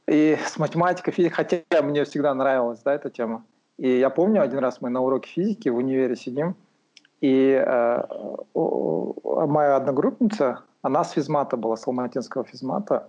и 0.06 0.38
с 0.42 0.58
математикой, 0.58 1.12
физикой, 1.12 1.34
хотя 1.34 1.82
мне 1.82 2.04
всегда 2.04 2.34
нравилась, 2.34 2.80
да, 2.82 2.94
эта 2.94 3.10
тема. 3.10 3.44
И 3.76 3.98
я 3.98 4.08
помню, 4.08 4.40
один 4.40 4.60
раз 4.60 4.80
мы 4.80 4.88
на 4.88 5.00
уроке 5.00 5.28
физики 5.28 5.68
в 5.68 5.76
универе 5.76 6.16
сидим, 6.16 6.56
и 7.22 7.52
э, 7.64 8.02
моя 8.54 9.76
одногруппница, 9.76 10.60
она 10.82 11.04
с 11.04 11.12
физмата 11.12 11.56
была, 11.56 11.76
с 11.76 11.86
алматинского 11.86 12.44
физмата. 12.44 13.08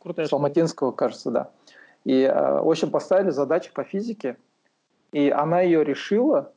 Крутая 0.00 0.26
с 0.26 0.32
алматинского, 0.32 0.92
кажется, 0.92 1.30
да. 1.30 1.50
И, 2.04 2.22
э, 2.22 2.60
в 2.60 2.70
общем, 2.70 2.90
поставили 2.90 3.30
задачу 3.30 3.72
по 3.74 3.82
физике, 3.82 4.36
и 5.12 5.28
она 5.28 5.60
ее 5.60 5.84
решила 5.84 6.52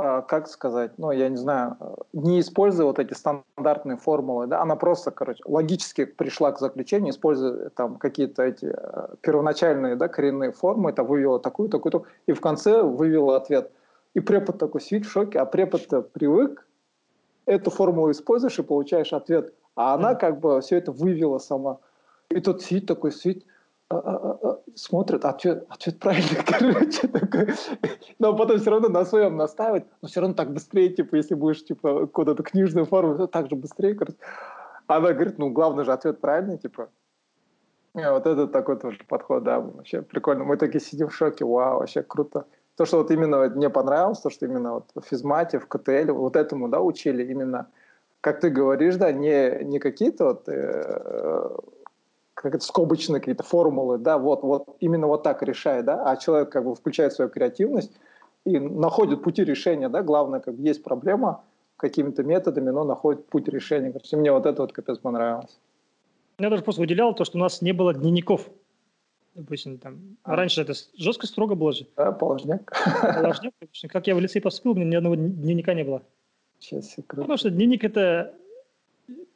а, 0.00 0.22
как 0.22 0.46
сказать, 0.46 0.92
ну, 0.96 1.10
я 1.10 1.28
не 1.28 1.36
знаю, 1.36 1.76
не 2.12 2.38
используя 2.38 2.86
вот 2.86 3.00
эти 3.00 3.14
стандартные 3.14 3.96
формулы, 3.96 4.46
да, 4.46 4.62
она 4.62 4.76
просто, 4.76 5.10
короче, 5.10 5.42
логически 5.44 6.04
пришла 6.04 6.52
к 6.52 6.60
заключению, 6.60 7.10
используя 7.10 7.70
там 7.70 7.96
какие-то 7.96 8.44
эти 8.44 8.66
э, 8.66 9.08
первоначальные, 9.22 9.96
да, 9.96 10.06
коренные 10.06 10.52
формы, 10.52 10.90
это 10.90 11.02
вывела 11.02 11.40
такую, 11.40 11.68
такую, 11.68 11.90
такую, 11.90 12.12
и 12.28 12.32
в 12.32 12.40
конце 12.40 12.80
вывела 12.80 13.36
ответ. 13.36 13.72
И 14.18 14.20
препод 14.20 14.58
такой 14.58 14.80
сидит 14.80 15.06
в 15.06 15.12
шоке, 15.12 15.38
а 15.38 15.46
препод 15.46 15.86
привык, 16.12 16.66
эту 17.46 17.70
формулу 17.70 18.10
используешь 18.10 18.58
и 18.58 18.64
получаешь 18.64 19.12
ответ. 19.12 19.54
А 19.76 19.94
она 19.94 20.16
как 20.16 20.40
бы 20.40 20.60
все 20.60 20.76
это 20.76 20.90
вывела 20.90 21.38
сама. 21.38 21.78
И 22.28 22.40
тут 22.40 22.60
сидит 22.60 22.86
такой, 22.86 23.12
сидит, 23.12 23.46
а, 23.88 23.96
а, 23.96 24.38
а, 24.42 24.60
смотрит, 24.74 25.24
ответ, 25.24 25.66
ответ 25.68 26.00
правильный, 26.00 26.42
короче, 26.46 27.06
такой. 27.06 27.54
Но 28.18 28.36
потом 28.36 28.58
все 28.58 28.70
равно 28.70 28.88
на 28.88 29.04
своем 29.04 29.36
настаивает, 29.36 29.86
но 30.02 30.08
все 30.08 30.20
равно 30.20 30.34
так 30.34 30.52
быстрее, 30.52 30.88
типа, 30.88 31.14
если 31.14 31.36
будешь, 31.36 31.64
типа, 31.64 32.08
куда-то 32.08 32.42
книжную 32.42 32.86
форму, 32.86 33.16
то 33.16 33.28
так 33.28 33.48
же 33.48 33.54
быстрее, 33.54 33.94
короче. 33.94 34.18
Она 34.88 35.12
говорит, 35.12 35.38
ну, 35.38 35.50
главное 35.50 35.84
же 35.84 35.92
ответ 35.92 36.20
правильный, 36.20 36.58
типа. 36.58 36.88
И 37.94 38.00
вот 38.00 38.26
это 38.26 38.48
такой 38.48 38.80
тоже 38.80 38.98
подход, 39.08 39.44
да, 39.44 39.60
вообще 39.60 40.02
прикольно. 40.02 40.42
Мы 40.42 40.56
такие 40.56 40.80
сидим 40.80 41.06
в 41.06 41.14
шоке, 41.14 41.44
вау, 41.44 41.78
вообще 41.78 42.02
круто. 42.02 42.46
То, 42.78 42.86
что 42.86 42.98
вот 42.98 43.10
именно 43.10 43.48
мне 43.48 43.70
понравилось, 43.70 44.20
то, 44.20 44.30
что 44.30 44.46
именно 44.46 44.74
вот 44.74 44.84
в 44.94 45.00
физмате, 45.00 45.58
в 45.58 45.66
КТЛ, 45.66 46.12
вот 46.12 46.36
этому, 46.36 46.68
да, 46.68 46.80
учили 46.80 47.24
именно, 47.24 47.66
как 48.20 48.38
ты 48.38 48.50
говоришь, 48.50 48.94
да, 48.94 49.10
не, 49.10 49.64
не 49.64 49.80
какие-то 49.80 50.24
вот 50.26 50.48
э, 50.48 51.48
как 52.34 52.54
это, 52.54 52.64
скобочные 52.64 53.18
какие-то 53.18 53.42
формулы, 53.42 53.98
да, 53.98 54.16
вот, 54.16 54.44
вот 54.44 54.76
именно 54.78 55.08
вот 55.08 55.24
так 55.24 55.42
решает, 55.42 55.86
да, 55.86 56.04
а 56.04 56.16
человек 56.16 56.50
как 56.50 56.64
бы 56.64 56.76
включает 56.76 57.12
свою 57.12 57.28
креативность 57.28 57.90
и 58.44 58.60
находит 58.60 59.24
пути 59.24 59.42
решения, 59.42 59.88
да, 59.88 60.02
главное, 60.02 60.38
как 60.38 60.54
есть 60.54 60.84
проблема, 60.84 61.42
какими-то 61.76 62.22
методами, 62.22 62.70
но 62.70 62.84
находит 62.84 63.26
путь 63.26 63.48
решения. 63.48 63.90
Короче, 63.90 64.16
мне 64.16 64.30
вот 64.30 64.46
это 64.46 64.62
вот 64.62 64.72
капец 64.72 64.98
понравилось. 64.98 65.58
Я 66.38 66.48
даже 66.48 66.62
просто 66.62 66.80
выделял 66.80 67.12
то, 67.12 67.24
что 67.24 67.38
у 67.38 67.40
нас 67.40 67.60
не 67.60 67.72
было 67.72 67.92
дневников. 67.92 68.48
Допустим, 69.38 69.78
там, 69.78 70.16
а. 70.24 70.34
раньше 70.34 70.62
это 70.62 70.72
жестко 70.96 71.28
строго 71.28 71.54
было 71.54 71.72
же. 71.72 71.86
Да, 71.96 72.10
положняк. 72.10 72.72
Положняк. 73.00 73.54
Как 73.88 74.08
я 74.08 74.16
в 74.16 74.20
лицей 74.20 74.42
поступил, 74.42 74.72
у 74.72 74.74
меня 74.74 74.86
ни 74.86 74.94
одного 74.96 75.14
дневника 75.14 75.74
не 75.74 75.84
было. 75.84 76.02
Сейчас, 76.58 76.96
Потому 77.06 77.36
что 77.36 77.48
дневник 77.48 77.84
это 77.84 78.34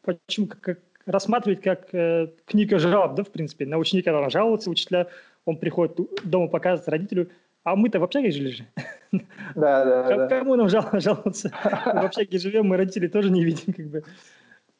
почему 0.02 0.48
как, 0.48 0.80
рассматривать 1.06 1.60
как 1.60 1.94
э, 1.94 2.32
книга 2.46 2.80
жалоб, 2.80 3.14
да, 3.14 3.22
в 3.22 3.30
принципе. 3.30 3.64
На 3.64 3.78
ученика 3.78 4.10
там 4.10 4.28
жалуются, 4.28 4.70
учителя, 4.70 5.06
он 5.44 5.56
приходит 5.56 5.96
дома 6.24 6.48
показывает 6.48 6.88
родителю, 6.88 7.30
а 7.62 7.76
мы-то 7.76 8.00
в 8.00 8.04
общаге 8.04 8.32
жили 8.32 8.48
же. 8.48 8.66
Да, 9.54 9.84
да, 9.84 10.16
да. 10.16 10.26
Кому 10.26 10.56
нам 10.56 10.70
жал, 10.70 10.88
жаловаться? 10.94 11.50
В 11.50 11.86
общаге 11.86 12.38
живем, 12.38 12.66
мы 12.66 12.78
родители 12.78 13.06
тоже 13.06 13.30
не 13.30 13.44
видим, 13.44 13.72
как 13.72 13.86
бы. 13.86 14.04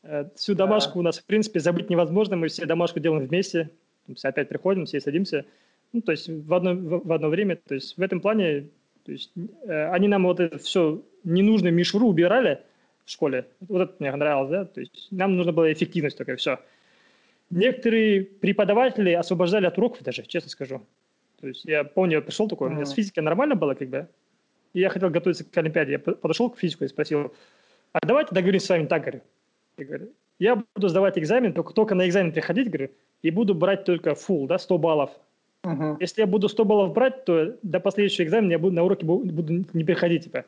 Э, 0.03 0.25
всю 0.35 0.55
домашку 0.55 0.99
у 0.99 1.03
нас, 1.03 1.19
в 1.19 1.25
принципе, 1.27 1.61
забыть 1.61 1.91
невозможно, 1.91 2.35
мы 2.35 2.49
все 2.49 2.67
домашку 2.67 2.99
делаем 2.99 3.25
вместе, 3.25 3.71
опять 4.23 4.49
приходим, 4.49 4.87
все 4.87 5.01
садимся, 5.01 5.45
ну, 5.93 6.01
то 6.01 6.13
есть 6.13 6.29
в 6.29 6.55
одно, 6.55 6.75
в 6.75 7.13
одно 7.13 7.29
время, 7.29 7.57
то 7.57 7.75
есть 7.75 7.97
в 7.97 8.03
этом 8.03 8.21
плане, 8.21 8.69
то 9.05 9.13
есть 9.13 9.33
э, 9.65 9.89
они 9.91 10.09
нам 10.09 10.25
вот 10.25 10.41
это 10.41 10.59
все 10.59 11.03
ненужную 11.25 11.75
мишуру 11.75 12.09
убирали, 12.09 12.61
в 13.05 13.11
школе. 13.11 13.47
Вот 13.61 13.83
это 13.83 13.95
мне 13.99 14.15
нравилось, 14.15 14.51
да, 14.51 14.65
то 14.65 14.81
есть 14.81 15.09
нам 15.11 15.37
нужна 15.37 15.53
была 15.53 15.73
эффективность 15.73 16.17
только, 16.17 16.37
все. 16.37 16.61
Некоторые 17.51 18.23
преподаватели 18.23 19.11
освобождали 19.11 19.67
от 19.67 19.77
уроков 19.77 20.03
даже, 20.03 20.23
честно 20.23 20.51
скажу. 20.51 20.83
То 21.41 21.49
есть 21.49 21.65
я 21.65 21.85
помню, 21.85 22.17
я 22.17 22.23
пришел 22.23 22.49
такой, 22.49 22.69
у 22.69 22.73
меня 22.73 22.87
с 22.87 22.93
физикой 22.93 23.23
нормально 23.23 23.57
было, 23.57 23.75
как 23.75 23.89
бы, 23.89 24.09
и 24.73 24.81
я 24.81 24.89
хотел 24.89 25.11
готовиться 25.11 25.45
к 25.45 25.57
Олимпиаде. 25.59 25.93
Я 25.93 25.99
подошел 25.99 26.49
к 26.51 26.59
физику 26.59 26.85
и 26.85 26.89
спросил, 26.89 27.35
а 27.93 27.99
давайте 28.07 28.35
договоримся 28.35 28.67
с 28.67 28.71
вами 28.71 28.87
так, 28.87 29.03
говорю. 29.03 29.21
Я 29.77 29.85
говорю, 29.85 30.13
я 30.43 30.63
буду 30.75 30.89
сдавать 30.89 31.19
экзамен, 31.19 31.53
только, 31.53 31.73
только 31.73 31.95
на 31.95 32.07
экзамен 32.09 32.33
приходить, 32.33 32.69
говорю, 32.69 32.91
и 33.23 33.31
буду 33.31 33.55
брать 33.55 33.85
только 33.85 34.11
full, 34.11 34.47
да, 34.47 34.59
100 34.59 34.79
баллов. 34.79 35.11
Uh-huh. 35.65 35.97
Если 36.01 36.21
я 36.23 36.27
буду 36.27 36.49
100 36.49 36.65
баллов 36.65 36.93
брать, 36.93 37.25
то 37.25 37.57
до 37.63 37.79
последующего 37.79 38.25
экзамена 38.25 38.53
я 38.53 38.59
буду 38.59 38.75
на 38.75 38.83
уроке 38.83 39.07
буду, 39.07 39.33
буду 39.33 39.65
не 39.73 39.85
приходить, 39.85 40.25
типа. 40.25 40.45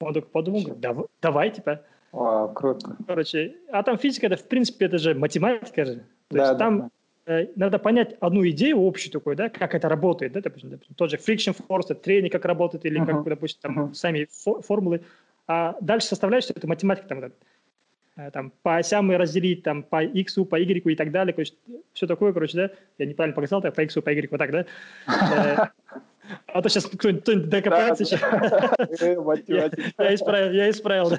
Он 0.00 0.14
только 0.14 0.28
подумал, 0.28 0.62
говорит, 0.62 0.80
давай, 0.80 1.06
давай, 1.20 1.50
типа. 1.50 1.82
Вау, 2.12 2.52
круто. 2.52 2.96
Короче, 3.06 3.56
а 3.70 3.82
там 3.82 3.98
физика, 3.98 4.26
это, 4.26 4.36
в 4.36 4.48
принципе, 4.48 4.86
это 4.86 4.98
же 4.98 5.14
математика 5.14 5.84
же. 5.84 5.94
То 6.28 6.36
да, 6.36 6.38
есть 6.38 6.52
да, 6.52 6.58
там 6.58 6.78
да. 6.78 6.88
Э, 7.24 7.46
надо 7.54 7.78
понять 7.78 8.16
одну 8.20 8.48
идею 8.48 8.84
общую 8.84 9.12
такую, 9.12 9.36
да, 9.36 9.48
как 9.48 9.74
это 9.74 9.88
работает, 9.88 10.32
да, 10.32 10.40
допустим, 10.40 10.70
допустим 10.70 10.94
тот 10.96 11.10
же 11.10 11.18
friction 11.18 11.56
force, 11.68 11.94
трение 11.94 12.30
как 12.30 12.44
работает, 12.44 12.84
или 12.84 13.00
uh-huh. 13.00 13.06
как, 13.06 13.24
допустим, 13.24 13.60
там 13.60 13.78
uh-huh. 13.78 13.94
сами 13.94 14.28
фо- 14.46 14.62
формулы. 14.62 15.02
А 15.46 15.76
дальше 15.80 16.08
составляющая, 16.08 16.54
это 16.54 16.66
математика, 16.66 17.08
там, 17.08 17.24
э, 17.24 17.30
там, 18.32 18.52
по 18.62 18.76
осям 18.76 19.10
и 19.12 19.16
разделить, 19.16 19.62
там, 19.62 19.82
по 19.82 20.02
x, 20.02 20.34
по 20.48 20.56
y 20.56 20.82
и 20.84 20.94
так 20.96 21.10
далее, 21.10 21.32
короче, 21.32 21.54
все 21.92 22.06
такое, 22.06 22.32
короче, 22.32 22.56
да, 22.56 22.70
я 22.98 23.06
неправильно 23.06 23.34
показал, 23.34 23.62
так, 23.62 23.74
по 23.74 23.80
x, 23.82 23.94
по 23.94 24.10
y, 24.10 24.28
вот 24.30 24.38
так, 24.38 24.50
да, 24.50 24.66
э, 25.06 25.66
а 26.46 26.62
то 26.62 26.68
сейчас 26.68 26.86
кто-нибудь, 26.86 27.22
кто 27.22 27.34
докопается 27.34 28.04
еще. 28.04 28.16
Я 29.98 30.14
исправил, 30.14 30.52
я 30.52 30.70
исправил. 30.70 31.12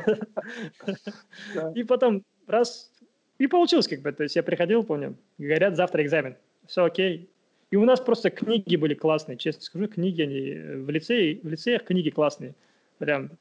И 1.75 1.83
потом 1.83 2.23
раз, 2.47 2.91
и 3.37 3.47
получилось 3.47 3.87
как 3.87 4.01
бы. 4.01 4.11
То 4.11 4.23
есть 4.23 4.35
я 4.35 4.43
приходил, 4.43 4.83
помню, 4.83 5.15
говорят, 5.37 5.75
завтра 5.75 6.03
экзамен. 6.03 6.35
Все 6.67 6.85
окей. 6.85 7.29
И 7.71 7.75
у 7.75 7.85
нас 7.85 7.99
просто 7.99 8.29
книги 8.29 8.75
были 8.75 8.93
классные, 8.93 9.37
честно 9.37 9.63
скажу, 9.63 9.87
книги 9.87 10.21
они 10.21 10.83
в 10.83 10.89
лицее, 10.89 11.39
в 11.41 11.47
лицеях 11.47 11.83
книги 11.83 12.09
классные. 12.11 12.53
Прям, 12.99 13.31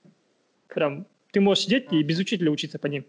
прям, 0.68 1.06
ты 1.32 1.40
можешь 1.40 1.64
сидеть 1.64 1.92
и 1.92 2.02
без 2.02 2.18
учителя 2.18 2.50
учиться 2.50 2.78
по 2.78 2.86
ним. 2.86 3.04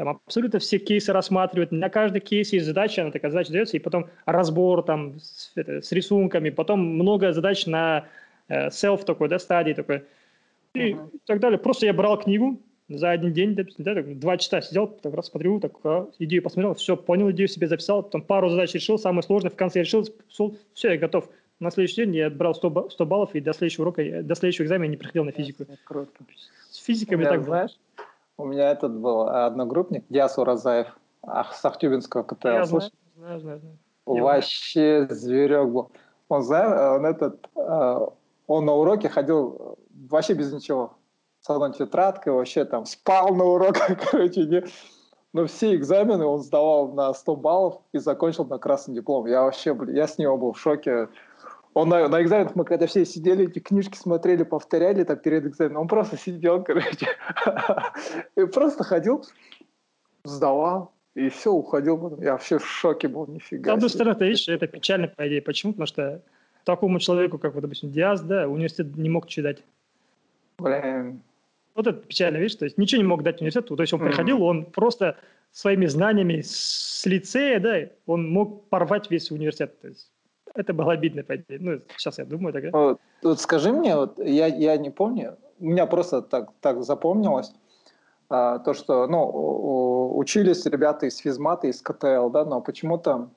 Там 0.00 0.08
абсолютно 0.08 0.60
все 0.60 0.78
кейсы 0.78 1.12
рассматривают, 1.12 1.72
на 1.72 1.90
каждый 1.90 2.22
кейс 2.22 2.54
есть 2.54 2.64
задача, 2.64 3.02
она 3.02 3.10
такая 3.10 3.30
задача 3.30 3.52
дается, 3.52 3.76
и 3.76 3.80
потом 3.80 4.06
разбор 4.24 4.82
там 4.82 5.20
с, 5.20 5.52
это, 5.56 5.82
с 5.82 5.92
рисунками, 5.92 6.48
потом 6.48 6.80
много 6.80 7.34
задач 7.34 7.66
на 7.66 8.06
э, 8.48 8.68
self 8.68 9.04
такой, 9.04 9.28
да, 9.28 9.38
стадии 9.38 9.74
такой, 9.74 10.04
и 10.72 10.92
uh-huh. 10.92 11.18
так 11.26 11.40
далее. 11.40 11.58
Просто 11.58 11.84
я 11.84 11.92
брал 11.92 12.18
книгу 12.18 12.62
за 12.88 13.10
один 13.10 13.34
день, 13.34 13.54
да, 13.54 13.64
да, 13.76 14.02
два 14.02 14.38
часа 14.38 14.62
сидел, 14.62 14.86
так 14.86 15.12
раз 15.12 15.26
смотрю, 15.26 15.60
так, 15.60 15.72
а, 15.84 16.08
идею 16.18 16.42
посмотрел, 16.42 16.72
все, 16.72 16.96
понял 16.96 17.30
идею, 17.32 17.48
себе 17.48 17.66
записал, 17.66 18.02
потом 18.02 18.22
пару 18.22 18.48
задач 18.48 18.72
решил, 18.72 18.98
самое 18.98 19.22
сложное, 19.22 19.50
в 19.50 19.56
конце 19.56 19.80
решил, 19.80 20.08
все, 20.30 20.92
я 20.92 20.96
готов. 20.96 21.28
На 21.58 21.70
следующий 21.70 21.96
день 21.96 22.16
я 22.16 22.30
брал 22.30 22.54
100, 22.54 22.88
100 22.88 23.04
баллов, 23.04 23.34
и 23.34 23.40
до 23.40 23.52
следующего 23.52 23.82
урока, 23.82 24.22
до 24.22 24.34
следующего 24.34 24.64
экзамена 24.64 24.90
не 24.90 24.96
приходил 24.96 25.24
на 25.24 25.32
физику. 25.32 25.66
Круто. 25.84 26.10
С 26.70 26.82
физикой 26.82 27.18
мне 27.18 27.26
так 27.26 27.44
знаешь, 27.44 27.72
у 28.40 28.46
меня 28.46 28.70
этот 28.70 28.96
был 28.96 29.28
одногруппник, 29.28 30.04
Диас 30.08 30.38
Уразаев, 30.38 30.88
с 31.22 31.64
Ахтюбинского 31.64 32.22
КТЛ. 32.22 32.48
Я 32.48 32.64
знаю, 32.64 32.90
знаю, 33.16 33.40
знаю. 33.40 33.78
Вообще 34.06 35.06
зверек 35.10 35.68
был. 35.68 35.90
Он, 36.28 36.42
он, 36.42 37.06
этот, 37.06 37.48
э, 37.56 38.06
он 38.46 38.64
на 38.64 38.72
уроке 38.72 39.08
ходил 39.08 39.78
вообще 40.08 40.34
без 40.34 40.52
ничего. 40.52 40.94
С 41.40 41.50
одной 41.50 41.72
тетрадкой, 41.72 42.32
вообще 42.32 42.64
там 42.64 42.84
спал 42.86 43.34
на 43.34 43.44
уроках, 43.44 43.98
короче, 44.10 44.44
не... 44.44 44.64
Но 45.32 45.46
все 45.46 45.76
экзамены 45.76 46.24
он 46.24 46.40
сдавал 46.40 46.92
на 46.92 47.14
100 47.14 47.36
баллов 47.36 47.80
и 47.92 47.98
закончил 47.98 48.44
на 48.44 48.58
красный 48.58 48.94
диплом. 48.96 49.26
Я 49.26 49.42
вообще, 49.42 49.74
блин, 49.74 49.94
я 49.94 50.08
с 50.08 50.18
него 50.18 50.36
был 50.36 50.52
в 50.52 50.60
шоке. 50.60 51.08
Он 51.74 51.88
на, 51.88 52.08
на 52.08 52.22
экзаменах, 52.22 52.56
мы 52.56 52.64
когда 52.64 52.86
все 52.86 53.04
сидели, 53.04 53.46
эти 53.46 53.60
книжки 53.60 53.96
смотрели, 53.96 54.42
повторяли 54.42 55.04
так 55.04 55.22
перед 55.22 55.46
экзаменом, 55.46 55.82
он 55.82 55.88
просто 55.88 56.16
сидел, 56.16 56.62
короче, 56.64 57.06
и 58.36 58.44
просто 58.46 58.82
ходил, 58.82 59.24
сдавал, 60.24 60.92
и 61.14 61.28
все, 61.28 61.52
уходил. 61.52 62.18
Я 62.20 62.32
вообще 62.32 62.58
в 62.58 62.66
шоке 62.66 63.08
был, 63.08 63.26
нифига 63.26 63.72
С 63.72 63.74
одной 63.74 63.90
стороны, 63.90 64.16
ты 64.16 64.26
видишь, 64.26 64.48
это 64.48 64.66
печально, 64.66 65.08
по 65.08 65.26
идее. 65.28 65.42
Почему? 65.42 65.72
Потому 65.72 65.86
что 65.86 66.22
такому 66.64 66.98
человеку, 66.98 67.38
как, 67.38 67.54
вот, 67.54 67.60
допустим, 67.60 67.90
Диас, 67.90 68.20
да, 68.20 68.48
университет 68.48 68.96
не 68.96 69.08
мог 69.08 69.28
читать. 69.28 69.62
Блин. 70.58 71.22
Вот 71.74 71.86
это 71.86 72.00
печально, 72.00 72.38
видишь, 72.38 72.56
то 72.56 72.64
есть 72.64 72.78
ничего 72.78 73.00
не 73.00 73.08
мог 73.08 73.22
дать 73.22 73.40
университету. 73.40 73.76
То 73.76 73.82
есть 73.82 73.92
он 73.92 74.00
mm-hmm. 74.00 74.06
приходил, 74.06 74.42
он 74.42 74.64
просто 74.66 75.16
своими 75.52 75.86
знаниями 75.86 76.40
с 76.42 77.04
лицея, 77.06 77.60
да, 77.60 77.78
он 78.06 78.28
мог 78.28 78.68
порвать 78.68 79.10
весь 79.10 79.30
университет. 79.30 79.80
То 79.80 79.88
есть 79.88 80.10
это 80.54 80.72
было 80.72 80.92
обидно. 80.92 81.22
Ну, 81.48 81.80
сейчас 81.96 82.18
я 82.18 82.24
думаю 82.24 82.52
тогда. 82.52 82.70
Вот, 82.72 83.00
вот 83.22 83.40
скажи 83.40 83.72
мне, 83.72 83.96
вот 83.96 84.18
я, 84.18 84.46
я 84.46 84.76
не 84.76 84.90
помню, 84.90 85.36
у 85.58 85.66
меня 85.66 85.86
просто 85.86 86.22
так, 86.22 86.50
так 86.60 86.82
запомнилось, 86.82 87.52
а, 88.28 88.58
то, 88.58 88.74
что, 88.74 89.06
ну, 89.06 90.16
учились 90.16 90.66
ребята 90.66 91.06
из 91.06 91.18
физмата, 91.18 91.66
из 91.66 91.80
КТЛ, 91.82 92.30
да, 92.30 92.44
но 92.44 92.60
почему-то 92.60 93.28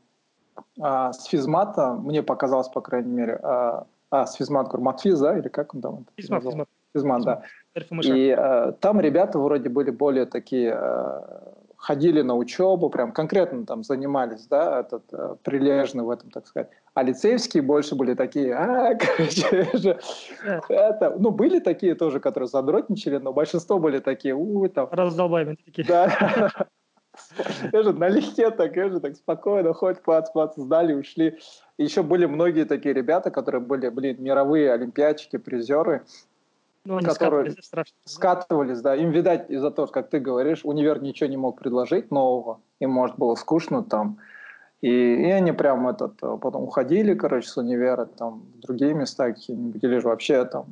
а, 0.79 1.13
с 1.13 1.25
физмата, 1.25 1.93
мне 1.93 2.23
показалось, 2.23 2.69
по 2.69 2.81
крайней 2.81 3.11
мере, 3.11 3.39
а, 3.41 3.85
а 4.09 4.25
с 4.25 4.35
физмат, 4.35 4.67
говорю, 4.67 4.83
матфиз, 4.83 5.19
да, 5.19 5.37
или 5.37 5.47
как 5.47 5.73
он 5.73 5.81
там? 5.81 6.05
Физмат, 6.15 6.43
физмат. 6.43 6.69
Физмат, 6.93 7.23
да. 7.23 7.43
И 8.03 8.29
а, 8.29 8.71
там 8.73 8.99
ребята 8.99 9.39
вроде 9.39 9.69
были 9.69 9.89
более 9.89 10.25
такие 10.25 10.73
а, 10.73 11.53
ходили 11.83 12.21
на 12.21 12.35
учебу, 12.35 12.89
прям 12.89 13.11
конкретно 13.11 13.65
там 13.65 13.83
занимались, 13.83 14.47
да, 14.47 14.79
этот, 14.79 15.03
э, 15.11 15.35
прилежно 15.43 16.05
в 16.05 16.09
этом, 16.09 16.31
так 16.31 16.47
сказать. 16.47 16.69
А 16.95 17.01
лицейские 17.01 17.63
больше 17.63 17.95
были 17.95 18.13
такие, 18.13 18.53
а, 18.53 18.93
короче, 18.99 19.67
это, 20.69 21.15
ну, 21.17 21.31
были 21.31 21.59
такие 21.59 21.95
тоже, 21.95 22.19
которые 22.19 22.47
задротничали, 22.47 23.17
но 23.17 23.33
большинство 23.33 23.79
были 23.79 23.99
такие, 23.99 24.35
у, 24.35 24.67
там. 24.69 24.89
Раздолбаемые 24.91 25.57
такие. 25.65 25.87
Да. 25.87 26.51
Я 27.71 27.83
же 27.83 27.93
налегке 27.93 28.49
так, 28.51 28.75
я 28.75 28.89
же 28.89 28.99
так 28.99 29.15
спокойно, 29.15 29.73
хоть 29.73 30.01
плац, 30.01 30.31
плац, 30.31 30.55
сдали, 30.55 30.93
ушли. 30.93 31.39
И 31.77 31.83
еще 31.83 32.03
были 32.03 32.25
многие 32.25 32.65
такие 32.65 32.93
ребята, 32.93 33.31
которые 33.31 33.61
были, 33.61 33.89
блин, 33.89 34.17
мировые 34.19 34.71
олимпиадчики, 34.73 35.37
призеры, 35.37 36.05
ну, 36.85 36.97
они 36.97 37.05
которые 37.05 37.51
скатывались, 37.51 37.65
страшно. 37.65 37.95
скатывались, 38.05 38.81
да. 38.81 38.95
Им, 38.95 39.11
видать, 39.11 39.49
из-за 39.49 39.71
того, 39.71 39.87
как 39.87 40.09
ты 40.09 40.19
говоришь, 40.19 40.61
универ 40.63 41.01
ничего 41.01 41.29
не 41.29 41.37
мог 41.37 41.57
предложить 41.59 42.11
нового, 42.11 42.59
им, 42.79 42.91
может, 42.91 43.17
было 43.17 43.35
скучно 43.35 43.83
там. 43.83 44.17
И, 44.83 44.89
и 44.89 45.31
они 45.31 45.53
прям 45.53 45.87
этот, 45.87 46.21
э, 46.21 46.37
потом 46.41 46.63
уходили, 46.63 47.13
короче, 47.13 47.47
с 47.47 47.55
универа, 47.55 48.05
там, 48.05 48.43
в 48.57 48.59
другие 48.59 48.93
места 48.93 49.31
какие-нибудь, 49.31 49.81
или 49.81 49.97
же 49.99 50.07
вообще 50.09 50.43
там 50.43 50.65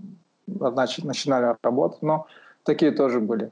значит, 0.47 1.05
начинали 1.05 1.55
работать, 1.63 2.01
но 2.01 2.27
такие 2.63 2.91
тоже 2.91 3.21
были. 3.21 3.51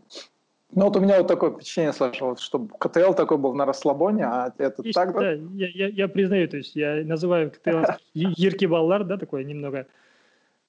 Ну 0.75 0.83
вот 0.83 0.97
у 0.97 0.99
меня 0.99 1.17
вот 1.19 1.27
такое 1.27 1.51
впечатление 1.51 1.93
сложилось, 1.93 2.41
что 2.41 2.67
КТЛ 2.77 3.13
такой 3.13 3.37
был 3.37 3.53
на 3.53 3.65
расслабоне, 3.65 4.25
а 4.25 4.53
это 4.57 4.83
Есть, 4.83 4.95
так, 4.95 5.13
да? 5.13 5.19
Да, 5.21 5.31
я, 5.31 5.67
я, 5.69 5.87
я 5.87 6.07
признаю, 6.09 6.49
то 6.49 6.57
есть 6.57 6.75
я 6.75 7.05
называю 7.05 7.51
КТЛ 7.51 7.93
Ерки 8.13 8.65
Баллар, 8.65 9.05
да, 9.05 9.15
такой 9.15 9.45
немного. 9.45 9.87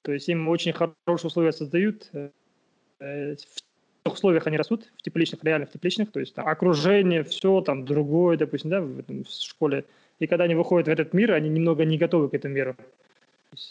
То 0.02 0.12
есть 0.12 0.28
им 0.28 0.48
очень 0.48 0.72
хорошие 0.72 1.26
условия 1.26 1.52
создают. 1.52 2.08
Э, 2.12 3.34
в 3.34 3.69
тех 4.10 4.14
условиях 4.14 4.46
они 4.46 4.56
растут, 4.56 4.90
в 4.96 5.02
тепличных, 5.02 5.44
реально 5.44 5.66
в 5.66 5.70
тепличных, 5.70 6.10
то 6.10 6.20
есть 6.20 6.34
там, 6.34 6.46
окружение, 6.46 7.22
все 7.22 7.60
там 7.60 7.84
другое, 7.84 8.36
допустим, 8.36 8.70
да, 8.70 8.80
в, 8.80 9.02
в 9.06 9.30
школе. 9.30 9.84
И 10.18 10.26
когда 10.26 10.44
они 10.44 10.54
выходят 10.54 10.88
в 10.88 10.90
этот 10.90 11.14
мир, 11.14 11.32
они 11.32 11.48
немного 11.48 11.84
не 11.84 11.96
готовы 11.96 12.28
к 12.28 12.34
этому 12.34 12.54
миру. 12.54 12.76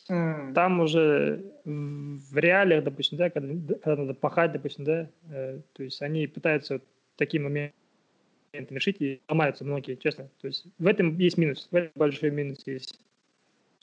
Mm. 0.09 0.53
Там 0.53 0.79
уже 0.79 1.41
в 1.65 2.37
реалиях, 2.37 2.83
допустим, 2.83 3.17
да, 3.17 3.29
когда, 3.29 3.75
когда 3.75 4.01
надо 4.01 4.13
пахать, 4.13 4.51
допустим, 4.51 4.83
да, 4.83 5.09
э, 5.31 5.59
то 5.73 5.83
есть 5.83 6.01
они 6.01 6.27
пытаются 6.27 6.75
вот 6.75 6.83
такие 7.15 7.41
моменты 7.41 7.73
решить 8.69 8.97
и 8.99 9.21
ломаются 9.29 9.63
многие, 9.63 9.95
честно. 9.95 10.29
То 10.41 10.47
есть 10.47 10.65
в 10.79 10.87
этом 10.87 11.17
есть 11.17 11.37
минус, 11.37 11.67
в 11.71 11.75
этом 11.75 11.91
большой 11.95 12.31
минус 12.31 12.59
есть. 12.65 12.99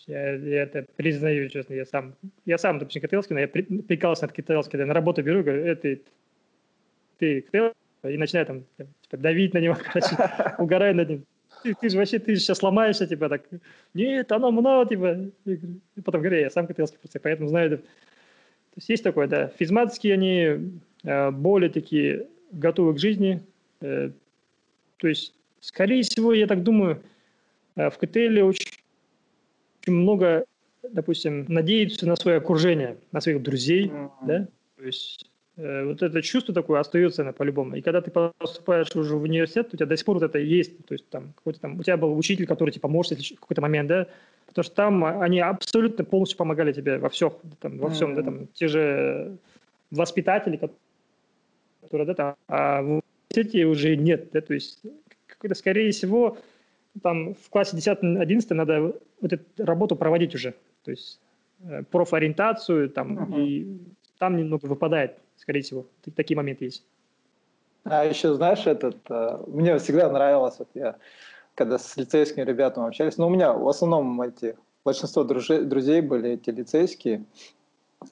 Я, 0.06 0.34
я 0.34 0.62
это 0.62 0.86
признаю, 0.96 1.48
честно, 1.48 1.74
я 1.74 1.84
сам, 1.84 2.14
я 2.44 2.58
сам, 2.58 2.78
допустим, 2.78 3.02
китайский, 3.02 3.34
но 3.34 3.40
я 3.40 3.48
прикалывался 3.48 4.24
над 4.24 4.32
китайским, 4.32 4.70
когда 4.70 4.86
на 4.86 4.94
работу 4.94 5.22
беру, 5.22 5.42
говорю, 5.42 5.64
это 5.64 5.98
ты 7.18 7.42
китайский, 7.42 7.76
и 8.04 8.16
начинаю 8.16 8.46
там 8.46 8.64
типа, 9.02 9.16
давить 9.16 9.54
на 9.54 9.58
него, 9.58 9.76
короче, 9.92 10.16
угораю 10.58 10.94
над 10.94 11.08
ним 11.08 11.26
ты, 11.66 11.74
ты 11.74 11.88
же 11.88 11.98
вообще, 11.98 12.18
ты 12.18 12.34
же 12.34 12.40
сейчас 12.40 12.58
сломаешься, 12.58 13.06
типа, 13.06 13.28
так, 13.28 13.42
нет, 13.94 14.30
оно 14.32 14.50
много, 14.50 14.88
типа, 14.88 15.30
и 15.44 16.00
потом 16.04 16.22
говорю, 16.22 16.40
я 16.40 16.50
сам 16.50 16.66
катался 16.66 16.94
поэтому 17.22 17.48
знаю, 17.48 17.70
да. 17.70 17.76
то 17.76 17.82
есть 18.76 18.88
есть 18.88 19.04
такое, 19.04 19.26
да, 19.26 19.48
физматские 19.48 20.14
они 20.14 20.78
э, 21.04 21.30
более 21.30 21.70
такие 21.70 22.26
готовы 22.52 22.94
к 22.94 22.98
жизни, 22.98 23.42
э, 23.80 24.10
то 24.98 25.08
есть, 25.08 25.34
скорее 25.60 26.02
всего, 26.02 26.32
я 26.32 26.46
так 26.46 26.62
думаю, 26.62 27.02
э, 27.76 27.90
в 27.90 27.98
КТЛ 27.98 28.46
очень, 28.46 28.70
очень 29.82 29.92
много, 29.92 30.44
допустим, 30.88 31.46
надеются 31.48 32.06
на 32.06 32.16
свое 32.16 32.38
окружение, 32.38 32.96
на 33.12 33.20
своих 33.20 33.42
друзей, 33.42 33.88
mm-hmm. 33.88 34.10
да, 34.22 34.48
то 34.76 34.84
есть 34.84 35.30
вот 35.56 36.02
это 36.02 36.20
чувство 36.20 36.52
такое 36.52 36.80
остается 36.80 37.24
на 37.24 37.32
по-любому. 37.32 37.76
И 37.76 37.80
когда 37.80 38.02
ты 38.02 38.10
поступаешь 38.10 38.94
уже 38.94 39.16
в 39.16 39.22
университет, 39.22 39.72
у 39.72 39.76
тебя 39.76 39.86
до 39.86 39.96
сих 39.96 40.04
пор 40.04 40.16
вот 40.16 40.22
это 40.22 40.38
есть. 40.38 40.84
То 40.86 40.92
есть 40.92 41.08
там 41.08 41.32
какой-то 41.34 41.60
там 41.60 41.78
у 41.78 41.82
тебя 41.82 41.96
был 41.96 42.16
учитель, 42.16 42.46
который 42.46 42.70
тебе 42.70 42.82
поможет 42.82 43.18
в 43.18 43.40
какой-то 43.40 43.62
момент, 43.62 43.88
да, 43.88 44.06
потому 44.46 44.64
что 44.64 44.74
там 44.74 45.04
они 45.04 45.40
абсолютно 45.40 46.04
полностью 46.04 46.36
помогали 46.36 46.72
тебе 46.72 46.98
во 46.98 47.08
всем, 47.08 47.32
там, 47.60 47.78
во 47.78 47.88
всем, 47.88 48.12
mm-hmm. 48.12 48.16
да, 48.16 48.22
там 48.22 48.46
те 48.48 48.68
же 48.68 49.38
воспитатели, 49.90 50.60
которые, 51.80 52.06
да, 52.06 52.14
там, 52.14 52.36
а 52.48 52.82
в 52.82 53.02
университете 53.30 53.64
уже 53.64 53.96
нет, 53.96 54.30
да, 54.32 54.42
то 54.42 54.52
есть 54.52 54.82
какой-то, 55.26 55.54
скорее 55.54 55.90
всего, 55.90 56.36
там 57.02 57.34
в 57.34 57.48
классе 57.48 57.76
10-11 57.76 58.54
надо 58.54 58.94
вот 59.20 59.32
эту 59.32 59.44
работу 59.58 59.96
проводить 59.96 60.34
уже, 60.34 60.54
то 60.84 60.90
есть 60.90 61.18
э, 61.62 61.82
профориентацию 61.90 62.90
там, 62.90 63.18
uh-huh. 63.18 63.42
и 63.42 63.78
там 64.18 64.36
немного 64.36 64.66
выпадает 64.66 65.18
скорее 65.36 65.62
всего. 65.62 65.86
Такие 66.14 66.36
моменты 66.36 66.66
есть. 66.66 66.84
А 67.88 68.04
еще, 68.04 68.34
знаешь, 68.34 68.66
этот, 68.66 68.96
э, 69.08 69.38
мне 69.46 69.78
всегда 69.78 70.10
нравилось, 70.10 70.56
вот 70.58 70.68
я, 70.74 70.96
когда 71.54 71.78
с 71.78 71.96
лицейскими 71.96 72.44
ребятами 72.44 72.88
общались, 72.88 73.16
но 73.16 73.26
ну, 73.26 73.32
у 73.32 73.34
меня 73.34 73.52
в 73.52 73.68
основном 73.68 74.20
эти, 74.22 74.56
большинство 74.84 75.22
друзей, 75.22 75.60
друзей 75.60 76.00
были 76.00 76.30
эти 76.30 76.50
лицейские, 76.50 77.24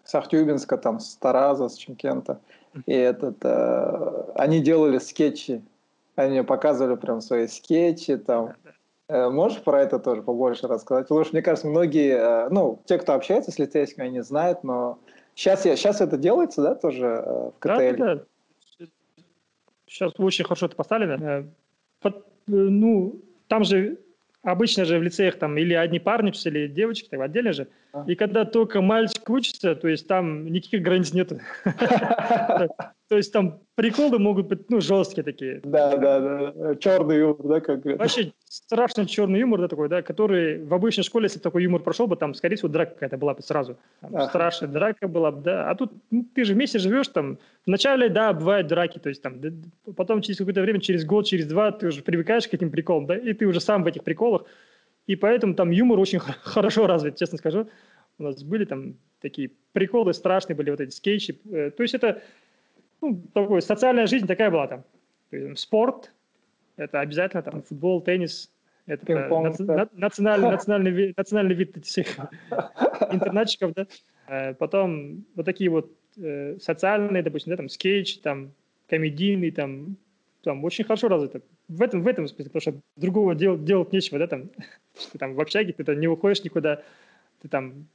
с 0.04 0.14
Ахтюбинска, 0.14 0.76
там, 0.78 1.00
с 1.00 1.16
Тараза, 1.16 1.68
с 1.68 1.74
Чемкента, 1.74 2.40
и 2.86 2.92
этот, 2.92 3.38
э, 3.42 4.32
они 4.36 4.60
делали 4.60 4.98
скетчи, 4.98 5.60
они 6.14 6.42
показывали 6.42 6.94
прям 6.94 7.20
свои 7.20 7.48
скетчи, 7.48 8.16
там, 8.16 8.54
э, 9.08 9.28
Можешь 9.28 9.60
про 9.60 9.82
это 9.82 9.98
тоже 9.98 10.22
побольше 10.22 10.68
рассказать? 10.68 11.08
Потому 11.08 11.24
что, 11.24 11.34
мне 11.34 11.42
кажется, 11.42 11.66
многие, 11.66 12.48
ну, 12.48 12.80
те, 12.86 12.98
кто 12.98 13.14
общается 13.14 13.50
с 13.50 13.58
лицейскими, 13.58 14.06
они 14.06 14.20
знают, 14.20 14.62
но 14.62 14.98
Сейчас, 15.34 15.64
я, 15.64 15.76
сейчас 15.76 16.00
это 16.00 16.16
делается, 16.16 16.62
да, 16.62 16.74
тоже 16.74 17.06
э, 17.06 17.50
в 17.50 17.58
КТЛ? 17.58 17.96
Да, 17.96 18.14
да. 18.14 18.22
Сейчас 19.86 20.12
очень 20.18 20.44
хорошо 20.44 20.66
это 20.66 20.76
поставлено. 20.76 21.18
Э, 21.22 21.44
под, 22.00 22.16
э, 22.18 22.20
ну, 22.46 23.20
там 23.48 23.64
же 23.64 23.98
обычно 24.42 24.84
же 24.84 24.98
в 24.98 25.02
лицеях 25.02 25.38
там 25.38 25.56
или 25.58 25.74
одни 25.74 25.98
парни 25.98 26.28
учатся, 26.28 26.50
или 26.50 26.68
девочки, 26.68 27.08
так 27.08 27.20
отдельно 27.20 27.52
же. 27.52 27.68
А. 27.92 28.04
И 28.06 28.14
когда 28.14 28.44
только 28.44 28.80
мальчик 28.80 29.28
учится, 29.28 29.74
то 29.74 29.88
есть 29.88 30.06
там 30.06 30.46
никаких 30.46 30.82
границ 30.82 31.12
нет. 31.12 31.32
То 33.08 33.18
есть 33.18 33.32
там 33.32 33.60
приколы 33.74 34.18
могут 34.18 34.46
быть, 34.46 34.70
ну, 34.70 34.80
жесткие 34.80 35.24
такие. 35.24 35.60
Да, 35.62 35.96
да, 35.96 36.20
да. 36.20 36.74
Черный 36.76 37.18
юмор, 37.18 37.46
да, 37.46 37.60
как 37.60 37.84
Вообще 37.84 38.32
страшно 38.48 39.04
черный 39.04 39.40
юмор, 39.40 39.60
да, 39.60 39.68
такой, 39.68 39.90
да, 39.90 40.00
который 40.00 40.64
в 40.64 40.72
обычной 40.72 41.04
школе, 41.04 41.26
если 41.26 41.38
такой 41.38 41.64
юмор 41.64 41.82
прошел 41.82 42.06
бы, 42.06 42.16
там, 42.16 42.32
скорее 42.32 42.56
всего, 42.56 42.68
драка 42.68 42.94
какая-то 42.94 43.18
была 43.18 43.34
бы 43.34 43.42
сразу. 43.42 43.76
Там, 44.00 44.16
ага. 44.16 44.28
Страшная 44.28 44.70
драка 44.70 45.06
была 45.06 45.32
бы, 45.32 45.42
да. 45.42 45.70
А 45.70 45.74
тут 45.74 45.92
ну, 46.10 46.26
ты 46.34 46.44
же 46.44 46.54
вместе 46.54 46.78
живешь, 46.78 47.08
там, 47.08 47.38
вначале, 47.66 48.08
да, 48.08 48.32
бывают 48.32 48.68
драки, 48.68 48.98
то 48.98 49.10
есть 49.10 49.20
там, 49.20 49.38
да, 49.40 49.50
потом 49.96 50.22
через 50.22 50.38
какое-то 50.38 50.62
время, 50.62 50.80
через 50.80 51.04
год, 51.04 51.26
через 51.26 51.46
два, 51.46 51.72
ты 51.72 51.88
уже 51.88 52.02
привыкаешь 52.02 52.48
к 52.48 52.54
этим 52.54 52.70
приколам, 52.70 53.06
да, 53.06 53.16
и 53.16 53.34
ты 53.34 53.44
уже 53.44 53.60
сам 53.60 53.84
в 53.84 53.86
этих 53.86 54.02
приколах, 54.02 54.44
и 55.06 55.14
поэтому 55.14 55.54
там 55.54 55.70
юмор 55.70 55.98
очень 55.98 56.18
хорошо 56.42 56.86
развит, 56.86 57.16
честно 57.16 57.36
скажу. 57.36 57.68
У 58.18 58.22
нас 58.22 58.42
были 58.42 58.64
там 58.64 58.94
такие 59.20 59.50
приколы 59.72 60.14
страшные 60.14 60.56
были, 60.56 60.70
вот 60.70 60.80
эти 60.80 60.94
скетчи. 60.94 61.40
Э, 61.50 61.70
то 61.70 61.82
есть 61.82 61.94
это 61.94 62.22
ну, 63.04 63.22
такой, 63.34 63.60
социальная 63.60 64.06
жизнь 64.06 64.26
такая 64.26 64.50
была 64.50 64.66
там. 64.66 64.84
Спорт, 65.56 66.12
это 66.76 67.00
обязательно 67.00 67.42
там 67.42 67.62
футбол, 67.62 68.00
теннис, 68.00 68.50
это 68.86 69.12
наци- 69.12 69.88
национальный, 69.92 70.50
национальный, 70.50 70.90
вид, 70.90 71.16
национальный 71.16 71.54
вид 71.54 71.76
этих 71.76 72.18
интернатчиков, 73.10 73.74
да. 73.74 73.86
Э, 74.26 74.54
потом 74.54 75.24
вот 75.34 75.44
такие 75.44 75.70
вот 75.70 75.90
э, 76.16 76.56
социальные, 76.60 77.22
допустим, 77.22 77.50
да, 77.50 77.56
там 77.56 77.68
скетч, 77.68 78.18
там 78.20 78.52
комедийный, 78.88 79.50
там, 79.50 79.96
там 80.42 80.64
очень 80.64 80.84
хорошо 80.84 81.08
развито. 81.08 81.42
В 81.68 81.82
этом, 81.82 82.02
в 82.02 82.06
этом 82.06 82.26
смысле, 82.28 82.50
потому 82.50 82.60
что 82.60 82.74
другого 82.96 83.34
дел, 83.34 83.58
делать 83.58 83.92
нечего, 83.92 84.18
да, 84.18 84.26
там, 84.26 84.50
ты 85.12 85.18
там 85.18 85.34
в 85.34 85.40
общаге, 85.40 85.72
ты 85.72 85.84
там 85.84 86.00
не 86.00 86.08
уходишь 86.08 86.44
никуда, 86.44 86.82
ты 87.42 87.48
там 87.48 87.86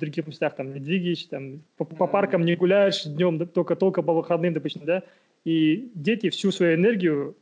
в 0.00 0.02
других 0.02 0.26
местах 0.26 0.56
там 0.56 0.72
не 0.72 0.80
двигаешь, 0.80 1.24
там 1.24 1.60
по, 1.76 1.84
по 1.84 2.06
паркам 2.06 2.42
не 2.42 2.56
гуляешь 2.56 3.04
днем, 3.04 3.36
да, 3.36 3.44
только, 3.44 3.76
только 3.76 4.02
по 4.02 4.14
выходным, 4.14 4.54
допустим, 4.54 4.86
да, 4.86 5.02
и 5.44 5.90
дети 5.94 6.30
всю 6.30 6.50
свою 6.50 6.74
энергию 6.76 7.36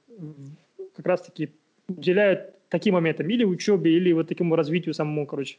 как 0.97 1.07
раз-таки 1.07 1.51
уделяют 1.87 2.55
таким 2.69 2.95
моментам, 2.95 3.31
или 3.31 3.45
учебе, 3.45 3.93
или 3.93 4.13
вот 4.13 4.29
такому 4.29 4.57
развитию 4.57 4.93
самому, 4.93 5.25
короче. 5.25 5.59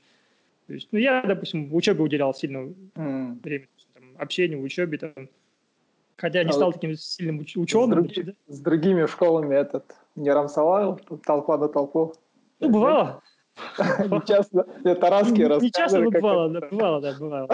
То 0.68 0.74
есть, 0.74 0.90
ну, 0.92 1.00
я, 1.00 1.24
допустим, 1.24 1.74
учебе 1.74 2.04
уделял 2.04 2.34
сильно 2.34 2.72
mm. 2.96 3.42
время, 3.42 3.68
там, 3.94 4.04
общению, 4.18 4.62
учебе, 4.62 4.98
там, 4.98 5.14
хотя 6.18 6.44
не 6.44 6.50
а 6.50 6.54
стал 6.54 6.74
таким 6.74 6.96
сильным 6.96 7.40
уч- 7.40 7.58
ученым. 7.58 8.10
С, 8.10 8.14
друг, 8.14 8.26
да? 8.26 8.34
с 8.48 8.60
другими 8.60 9.06
школами 9.06 9.56
этот 9.56 9.86
не 10.16 10.30
рамсовал, 10.30 11.00
толпа 11.26 11.58
на 11.58 11.70
толпу? 11.70 12.14
Ну, 12.60 12.70
бывало. 12.70 13.24
Не 13.78 14.26
часто, 14.26 14.66
это 14.84 14.96
Тарасский 14.96 15.46
рассказывали. 15.48 15.66
Не 15.66 15.72
часто, 15.72 16.00
но 16.00 16.12
бывало, 16.12 16.50
да, 16.50 16.68
бывало, 16.70 17.02
да, 17.02 17.16
бывало. 17.20 17.48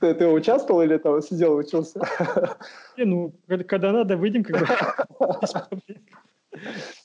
Ты, 0.00 0.14
ты 0.14 0.26
участвовал 0.28 0.82
или 0.82 0.96
там 0.98 1.20
сидел 1.22 1.56
учился? 1.56 2.00
Не, 2.96 3.04
ну, 3.04 3.34
когда 3.68 3.92
надо, 3.92 4.16
выйдем, 4.16 4.44
как 4.44 4.60
бы. 4.60 4.66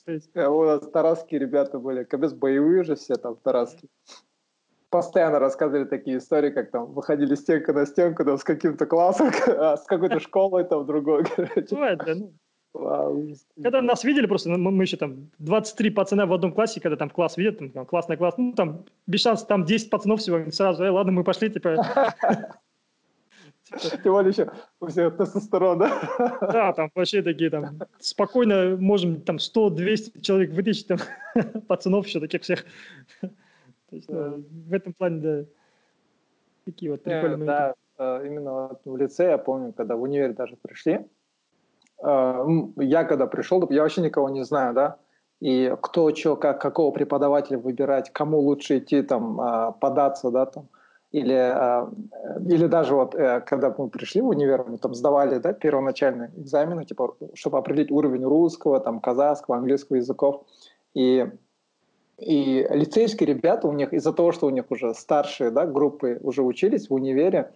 Э, 0.06 0.46
у 0.46 0.64
нас 0.64 0.88
тарасские 0.88 1.40
ребята 1.40 1.78
были, 1.78 2.04
капец, 2.04 2.32
боевые 2.32 2.84
же 2.84 2.94
все 2.96 3.16
там 3.16 3.36
тарасские. 3.36 3.90
Постоянно 4.90 5.38
рассказывали 5.38 5.84
такие 5.84 6.18
истории, 6.18 6.50
как 6.50 6.70
там 6.70 6.92
выходили 6.92 7.34
стенка 7.34 7.72
на 7.72 7.86
стенку 7.86 8.24
там, 8.24 8.38
с 8.38 8.44
каким-то 8.44 8.86
классом, 8.86 9.30
а 9.46 9.76
с 9.76 9.84
какой-то 9.84 10.20
школой 10.20 10.64
там 10.64 10.86
другой. 10.86 11.24
Бывает, 11.70 11.98
да, 12.04 12.14
ну, 12.14 12.32
Когда 12.74 13.82
нас 13.82 14.02
видели 14.02 14.26
просто, 14.26 14.48
мы, 14.50 14.70
мы 14.70 14.84
еще 14.84 14.96
там 14.96 15.30
23 15.38 15.90
пацана 15.90 16.24
в 16.26 16.32
одном 16.32 16.52
классе, 16.52 16.80
когда 16.80 16.96
там 16.96 17.10
класс 17.10 17.36
видят, 17.36 17.58
там, 17.74 17.84
классный 17.84 18.16
класс, 18.16 18.34
ну 18.38 18.54
там 18.54 18.84
без 19.06 19.20
шансов, 19.20 19.46
там 19.46 19.64
10 19.64 19.90
пацанов 19.90 20.20
всего, 20.20 20.50
сразу, 20.50 20.82
э, 20.82 20.90
ладно, 20.90 21.12
мы 21.12 21.24
пошли, 21.24 21.50
типа. 21.50 21.76
Тем 24.02 24.12
более 24.12 24.30
еще 24.30 24.50
у 24.80 24.86
всех 24.86 25.16
тестостерон, 25.16 25.78
да? 25.78 26.38
Да, 26.40 26.72
там 26.72 26.90
вообще 26.94 27.22
такие 27.22 27.50
там, 27.50 27.78
спокойно 27.98 28.76
можем 28.78 29.20
там 29.20 29.36
100-200 29.36 30.20
человек 30.20 30.50
вытащить, 30.52 30.88
там, 30.88 30.98
пацанов 31.68 32.06
еще 32.06 32.20
таких 32.20 32.42
всех. 32.42 32.64
Ну, 34.08 34.42
в 34.68 34.72
этом 34.72 34.94
плане, 34.94 35.20
да, 35.20 35.44
такие 36.64 36.90
вот 36.90 37.02
прикольные 37.02 37.46
Да, 37.46 37.74
э, 37.98 38.26
именно 38.26 38.70
в 38.86 38.96
лице, 38.96 39.32
я 39.32 39.36
помню, 39.36 39.74
когда 39.74 39.96
в 39.96 40.02
универ 40.02 40.32
даже 40.32 40.56
пришли, 40.56 41.00
я 42.02 43.04
когда 43.04 43.26
пришел, 43.26 43.66
я 43.70 43.82
вообще 43.82 44.02
никого 44.02 44.28
не 44.28 44.44
знаю, 44.44 44.74
да, 44.74 44.96
и 45.40 45.74
кто, 45.80 46.14
что, 46.14 46.36
как, 46.36 46.60
какого 46.60 46.92
преподавателя 46.92 47.58
выбирать, 47.58 48.10
кому 48.12 48.38
лучше 48.38 48.78
идти 48.78 49.02
там 49.02 49.40
а, 49.40 49.72
податься, 49.72 50.30
да, 50.30 50.46
там, 50.46 50.68
или, 51.10 51.34
а, 51.34 51.90
или 52.48 52.66
даже 52.68 52.94
вот, 52.94 53.14
э, 53.14 53.40
когда 53.40 53.74
мы 53.76 53.88
пришли 53.88 54.20
в 54.20 54.28
универ, 54.28 54.64
мы 54.68 54.78
там 54.78 54.94
сдавали, 54.94 55.38
да, 55.38 55.52
первоначальные 55.52 56.30
экзамены, 56.36 56.84
типа, 56.84 57.16
чтобы 57.34 57.58
определить 57.58 57.90
уровень 57.90 58.24
русского, 58.24 58.78
там, 58.78 59.00
казахского, 59.00 59.56
английского 59.56 59.96
языков, 59.96 60.44
и 60.94 61.26
и 62.18 62.64
лицейские 62.70 63.26
ребята 63.34 63.66
у 63.66 63.72
них, 63.72 63.92
из-за 63.92 64.12
того, 64.12 64.30
что 64.30 64.46
у 64.46 64.50
них 64.50 64.66
уже 64.70 64.94
старшие 64.94 65.50
да, 65.50 65.66
группы 65.66 66.20
уже 66.22 66.42
учились 66.42 66.88
в 66.88 66.94
универе, 66.94 67.50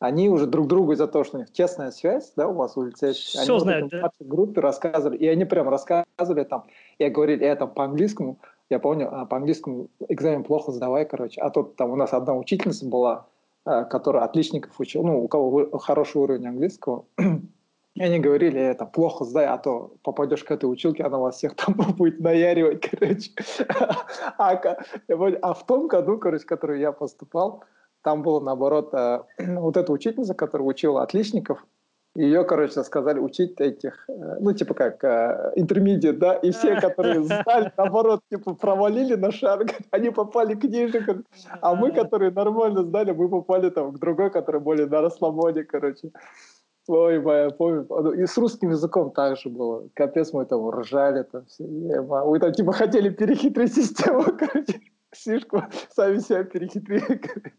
они 0.00 0.30
уже 0.30 0.46
друг 0.46 0.66
другу 0.66 0.92
из-за 0.92 1.06
того, 1.06 1.24
что 1.24 1.36
у 1.36 1.40
них 1.40 1.52
тесная 1.52 1.90
связь, 1.90 2.32
да, 2.34 2.48
у 2.48 2.54
вас 2.54 2.76
у 2.76 2.82
лицейских, 2.82 3.38
они 3.38 3.60
знают, 3.60 3.92
вот 3.92 4.00
да? 4.00 4.10
в 4.18 4.26
группе 4.26 4.60
рассказывали, 4.60 5.18
и 5.18 5.28
они 5.28 5.44
прям 5.44 5.68
рассказывали 5.68 6.44
там, 6.44 6.64
я 6.98 7.10
говорил, 7.10 7.38
я 7.40 7.54
там 7.54 7.70
по-английскому, 7.70 8.38
я 8.70 8.78
помню, 8.78 9.08
а 9.12 9.26
по-английскому 9.26 9.88
экзамен 10.08 10.42
плохо 10.42 10.72
сдавай, 10.72 11.04
короче, 11.04 11.40
а 11.42 11.50
тут 11.50 11.76
там 11.76 11.90
у 11.90 11.96
нас 11.96 12.14
одна 12.14 12.34
учительница 12.34 12.86
была, 12.86 13.26
э, 13.66 13.84
которая 13.84 14.24
отличников 14.24 14.80
учила, 14.80 15.02
ну, 15.02 15.22
у 15.22 15.28
кого 15.28 15.78
хороший 15.78 16.16
уровень 16.16 16.48
английского, 16.48 17.04
и 17.94 18.02
они 18.02 18.20
говорили, 18.20 18.58
это 18.58 18.86
плохо 18.86 19.24
сдай, 19.26 19.44
а 19.44 19.58
то 19.58 19.92
попадешь 20.02 20.44
к 20.44 20.50
этой 20.50 20.64
училке, 20.64 21.02
она 21.02 21.18
вас 21.18 21.36
всех 21.36 21.56
там 21.56 21.74
будет 21.74 22.20
наяривать, 22.20 22.88
короче. 22.88 23.32
А, 24.38 24.52
а 25.42 25.52
в 25.52 25.66
том 25.66 25.88
году, 25.88 26.16
короче, 26.16 26.46
который 26.46 26.80
я 26.80 26.92
поступал, 26.92 27.64
там 28.02 28.22
было 28.22 28.40
наоборот 28.40 28.92
э, 28.94 29.20
вот 29.38 29.76
эта 29.76 29.92
учительница, 29.92 30.34
которая 30.34 30.66
учила 30.66 31.02
отличников, 31.02 31.66
ее, 32.16 32.44
короче, 32.44 32.82
сказали 32.82 33.20
учить 33.20 33.60
этих, 33.60 34.04
э, 34.08 34.38
ну, 34.40 34.52
типа 34.52 34.74
как 34.74 35.04
интермедиат, 35.56 36.18
да, 36.18 36.34
и 36.34 36.50
все, 36.50 36.80
которые 36.80 37.22
сдали, 37.22 37.72
наоборот, 37.76 38.20
типа 38.30 38.54
провалили 38.54 39.14
на 39.14 39.30
шар, 39.30 39.64
они 39.90 40.10
попали 40.10 40.54
к 40.54 40.64
ниже, 40.64 41.24
а 41.60 41.74
мы, 41.74 41.92
которые 41.92 42.32
нормально 42.32 42.82
сдали, 42.82 43.12
мы 43.12 43.28
попали 43.28 43.70
там 43.70 43.92
к 43.92 43.98
другой, 43.98 44.30
который 44.30 44.60
более 44.60 44.86
на 44.86 45.00
расслабоне, 45.00 45.64
короче. 45.64 46.10
Ой, 46.88 47.20
моя, 47.20 47.50
помню. 47.50 47.86
И 48.14 48.26
с 48.26 48.36
русским 48.36 48.70
языком 48.70 49.12
также 49.12 49.48
было. 49.48 49.88
Капец, 49.94 50.32
мы 50.32 50.44
там 50.44 50.68
ржали, 50.70 51.22
там 51.22 51.44
все. 51.46 51.64
Мы 51.64 52.38
там 52.40 52.52
типа 52.52 52.72
хотели 52.72 53.10
перехитрить 53.10 53.74
систему, 53.74 54.24
короче. 54.38 54.80
Сишку 55.12 55.62
сами 55.90 56.18
себя 56.18 56.42
перехитрили, 56.42 57.00
короче. 57.22 57.52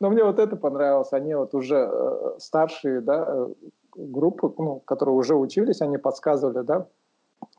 Но 0.00 0.10
мне 0.10 0.24
вот 0.24 0.38
это 0.38 0.56
понравилось. 0.56 1.12
Они 1.12 1.34
вот 1.34 1.54
уже 1.54 1.88
э, 1.90 2.30
старшие, 2.38 3.00
да, 3.00 3.24
э, 3.28 3.48
группы, 3.94 4.52
ну, 4.58 4.80
которые 4.80 5.14
уже 5.14 5.36
учились, 5.36 5.80
они 5.80 5.96
подсказывали, 5.96 6.64
да, 6.64 6.88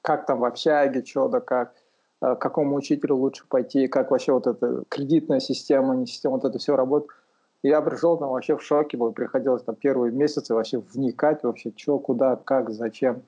как 0.01 0.25
там 0.25 0.39
в 0.39 0.45
общаге, 0.45 1.05
что 1.05 1.29
да 1.29 1.39
как, 1.39 1.73
э, 2.21 2.35
какому 2.35 2.75
учителю 2.75 3.15
лучше 3.15 3.45
пойти, 3.47 3.87
как 3.87 4.11
вообще 4.11 4.33
вот 4.33 4.47
эта 4.47 4.83
кредитная 4.89 5.39
система, 5.39 5.95
не 5.95 6.05
система, 6.05 6.35
вот 6.35 6.45
это 6.45 6.59
все 6.59 6.75
работает. 6.75 7.11
Я 7.63 7.81
пришел 7.81 8.17
там 8.17 8.29
вообще 8.29 8.57
в 8.57 8.61
шоке 8.61 8.97
был, 8.97 9.13
приходилось 9.13 9.63
там 9.63 9.75
первые 9.75 10.11
месяцы 10.11 10.53
вообще 10.53 10.79
вникать 10.79 11.43
вообще, 11.43 11.71
что, 11.75 11.97
куда, 11.97 12.35
как, 12.35 12.71
зачем. 12.71 13.21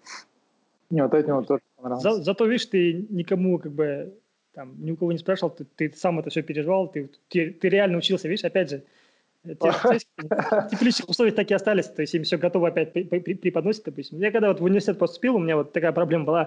И 0.92 1.02
вот 1.02 1.14
этим 1.14 1.38
вот 1.38 1.48
тоже 1.48 1.62
понравилось. 1.78 2.04
За, 2.04 2.22
зато, 2.22 2.46
видишь, 2.46 2.66
ты 2.66 3.08
никому 3.10 3.60
как 3.60 3.72
бы 3.72 4.14
там, 4.56 4.74
ни 4.80 4.92
у 4.92 4.96
кого 4.96 5.12
не 5.12 5.18
спрашивал, 5.18 5.52
ты, 5.52 5.66
ты 5.66 5.94
сам 5.96 6.18
это 6.20 6.30
все 6.30 6.42
переживал, 6.42 6.88
ты, 6.88 7.10
ты, 7.28 7.52
ты 7.52 7.70
реально 7.70 7.98
учился, 7.98 8.28
видишь, 8.30 8.46
опять 8.46 8.70
же, 8.70 8.84
тепличных 9.46 11.10
условиях 11.10 11.36
так 11.36 11.52
и 11.52 11.54
остались, 11.54 11.88
то 11.88 12.02
есть 12.02 12.16
им 12.16 12.24
все 12.24 12.38
готово 12.38 12.70
опять 12.70 12.94
преподносить, 12.94 13.84
допустим. 13.84 14.18
Я 14.20 14.32
когда 14.32 14.48
вот 14.48 14.60
в 14.60 14.64
университет 14.64 14.98
поступил, 14.98 15.36
у 15.36 15.40
меня 15.40 15.58
вот 15.58 15.74
такая 15.74 15.92
проблема 15.92 16.24
была, 16.24 16.46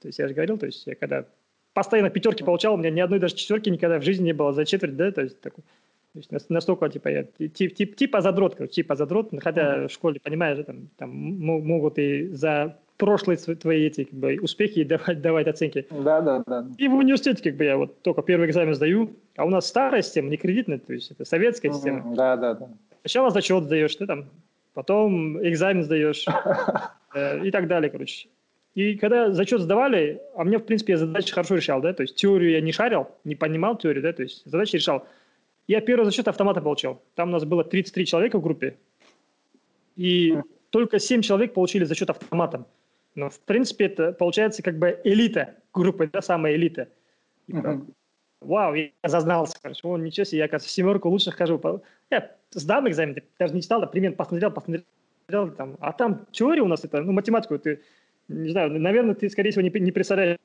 то 0.00 0.08
есть 0.08 0.18
я 0.18 0.28
же 0.28 0.34
говорил, 0.34 0.58
то 0.58 0.66
есть 0.66 0.86
я 0.86 0.94
когда 0.94 1.24
постоянно 1.72 2.10
пятерки 2.10 2.44
получал, 2.44 2.74
у 2.74 2.76
меня 2.76 2.90
ни 2.90 3.00
одной 3.00 3.18
даже 3.18 3.36
четверки 3.36 3.70
никогда 3.70 3.98
в 3.98 4.02
жизни 4.02 4.24
не 4.24 4.34
было 4.34 4.52
за 4.52 4.66
четверть, 4.66 4.96
да, 4.96 5.10
то 5.12 5.22
есть 5.22 5.40
такой, 5.40 5.64
то 6.12 6.18
есть 6.18 6.50
настолько, 6.50 6.88
типа, 6.90 7.08
я, 7.08 7.22
тип, 7.22 7.74
тип, 7.74 7.96
типа 7.96 8.20
задрот, 8.20 8.56
короче, 8.56 8.74
типа 8.74 8.96
задрот, 8.96 9.30
хотя 9.40 9.76
mm-hmm. 9.76 9.88
в 9.88 9.92
школе, 9.92 10.20
понимаешь, 10.20 10.62
там, 10.66 10.88
там 10.98 11.10
могут 11.10 11.98
и 11.98 12.28
за 12.28 12.78
прошлые 12.96 13.36
твои 13.36 13.86
эти 13.86 14.04
как 14.04 14.14
бы, 14.14 14.38
успехи 14.40 14.84
давать, 14.84 15.20
давать 15.20 15.46
оценки. 15.46 15.86
Да, 15.90 16.20
да, 16.20 16.42
да. 16.46 16.66
И 16.78 16.88
в 16.88 16.94
университете, 16.94 17.42
как 17.50 17.56
бы, 17.56 17.64
я 17.64 17.76
вот 17.76 18.00
только 18.02 18.22
первый 18.22 18.48
экзамен 18.48 18.74
сдаю, 18.74 19.10
а 19.36 19.44
у 19.44 19.50
нас 19.50 19.66
старая 19.66 20.02
система, 20.02 20.28
не 20.28 20.36
кредитная, 20.36 20.78
то 20.78 20.92
есть 20.92 21.10
это 21.10 21.24
советская 21.24 21.70
mm-hmm. 21.70 21.74
система. 21.74 22.14
Да, 22.14 22.36
да, 22.36 22.54
да. 22.54 22.68
Сначала 23.02 23.30
зачет 23.30 23.64
сдаешь, 23.64 23.96
ты 23.96 24.06
там, 24.06 24.26
потом 24.74 25.42
экзамен 25.46 25.82
сдаешь 25.82 26.24
э, 27.14 27.44
и 27.44 27.50
так 27.50 27.66
далее, 27.66 27.90
короче. 27.90 28.28
И 28.74 28.94
когда 28.94 29.32
зачет 29.32 29.60
сдавали, 29.60 30.22
а 30.34 30.44
мне, 30.44 30.58
в 30.58 30.64
принципе, 30.64 30.94
я 30.94 30.98
задачи 30.98 31.32
хорошо 31.32 31.56
решал, 31.56 31.80
да, 31.82 31.92
то 31.92 32.02
есть 32.02 32.16
теорию 32.16 32.52
я 32.52 32.60
не 32.60 32.72
шарил, 32.72 33.08
не 33.24 33.34
понимал 33.34 33.76
теорию, 33.76 34.02
да, 34.02 34.12
то 34.12 34.22
есть 34.22 34.42
задачи 34.46 34.76
решал. 34.76 35.06
Я 35.68 35.80
первый 35.80 36.04
зачет 36.04 36.26
автомата 36.26 36.60
получил. 36.60 37.00
Там 37.14 37.28
у 37.28 37.32
нас 37.32 37.44
было 37.44 37.64
33 37.64 38.06
человека 38.06 38.38
в 38.38 38.42
группе, 38.42 38.76
и 39.96 40.38
только 40.70 40.98
7 40.98 41.20
человек 41.20 41.52
получили 41.52 41.84
зачет 41.84 42.08
автоматом. 42.08 42.66
Но, 43.14 43.28
в 43.28 43.40
принципе, 43.40 43.86
это 43.86 44.12
получается 44.12 44.62
как 44.62 44.78
бы 44.78 44.98
элита 45.04 45.56
группы, 45.72 46.08
да, 46.12 46.22
самая 46.22 46.54
элита. 46.54 46.88
Вау, 48.40 48.74
я 48.74 48.90
зазнался, 49.04 49.56
короче, 49.62 49.80
о, 49.84 49.96
ничего 49.96 50.24
себе, 50.24 50.38
я, 50.38 50.48
кажется, 50.48 50.72
семерку 50.72 51.08
лучших 51.08 51.36
хожу. 51.36 51.60
Я 52.10 52.34
сдам 52.50 52.88
экзамен, 52.88 53.16
даже 53.38 53.54
не 53.54 53.62
читал, 53.62 53.82
а 53.82 53.86
пример 53.86 54.14
посмотрел, 54.14 54.50
посмотрел, 54.50 54.84
там, 55.56 55.76
а 55.80 55.92
там 55.92 56.26
теория 56.32 56.62
у 56.62 56.66
нас, 56.66 56.84
это, 56.84 57.02
ну, 57.02 57.12
математику, 57.12 57.58
ты, 57.58 57.80
не 58.28 58.50
знаю, 58.50 58.72
наверное, 58.80 59.14
ты, 59.14 59.30
скорее 59.30 59.50
всего, 59.50 59.62
не, 59.62 59.70
не 59.70 59.92
представляешь. 59.92 60.38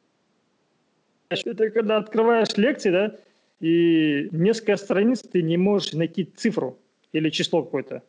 Это 1.30 1.70
когда 1.72 1.97
открываешь 1.97 2.55
лекции, 2.55 2.91
да, 2.91 3.15
и 3.59 4.30
несколько 4.32 4.78
страниц 4.78 5.24
ты 5.24 5.41
не 5.41 5.57
можешь 5.57 5.93
найти 5.93 6.26
цифру 6.26 6.78
или 7.11 7.30
число 7.30 7.63
какое-то. 7.63 8.03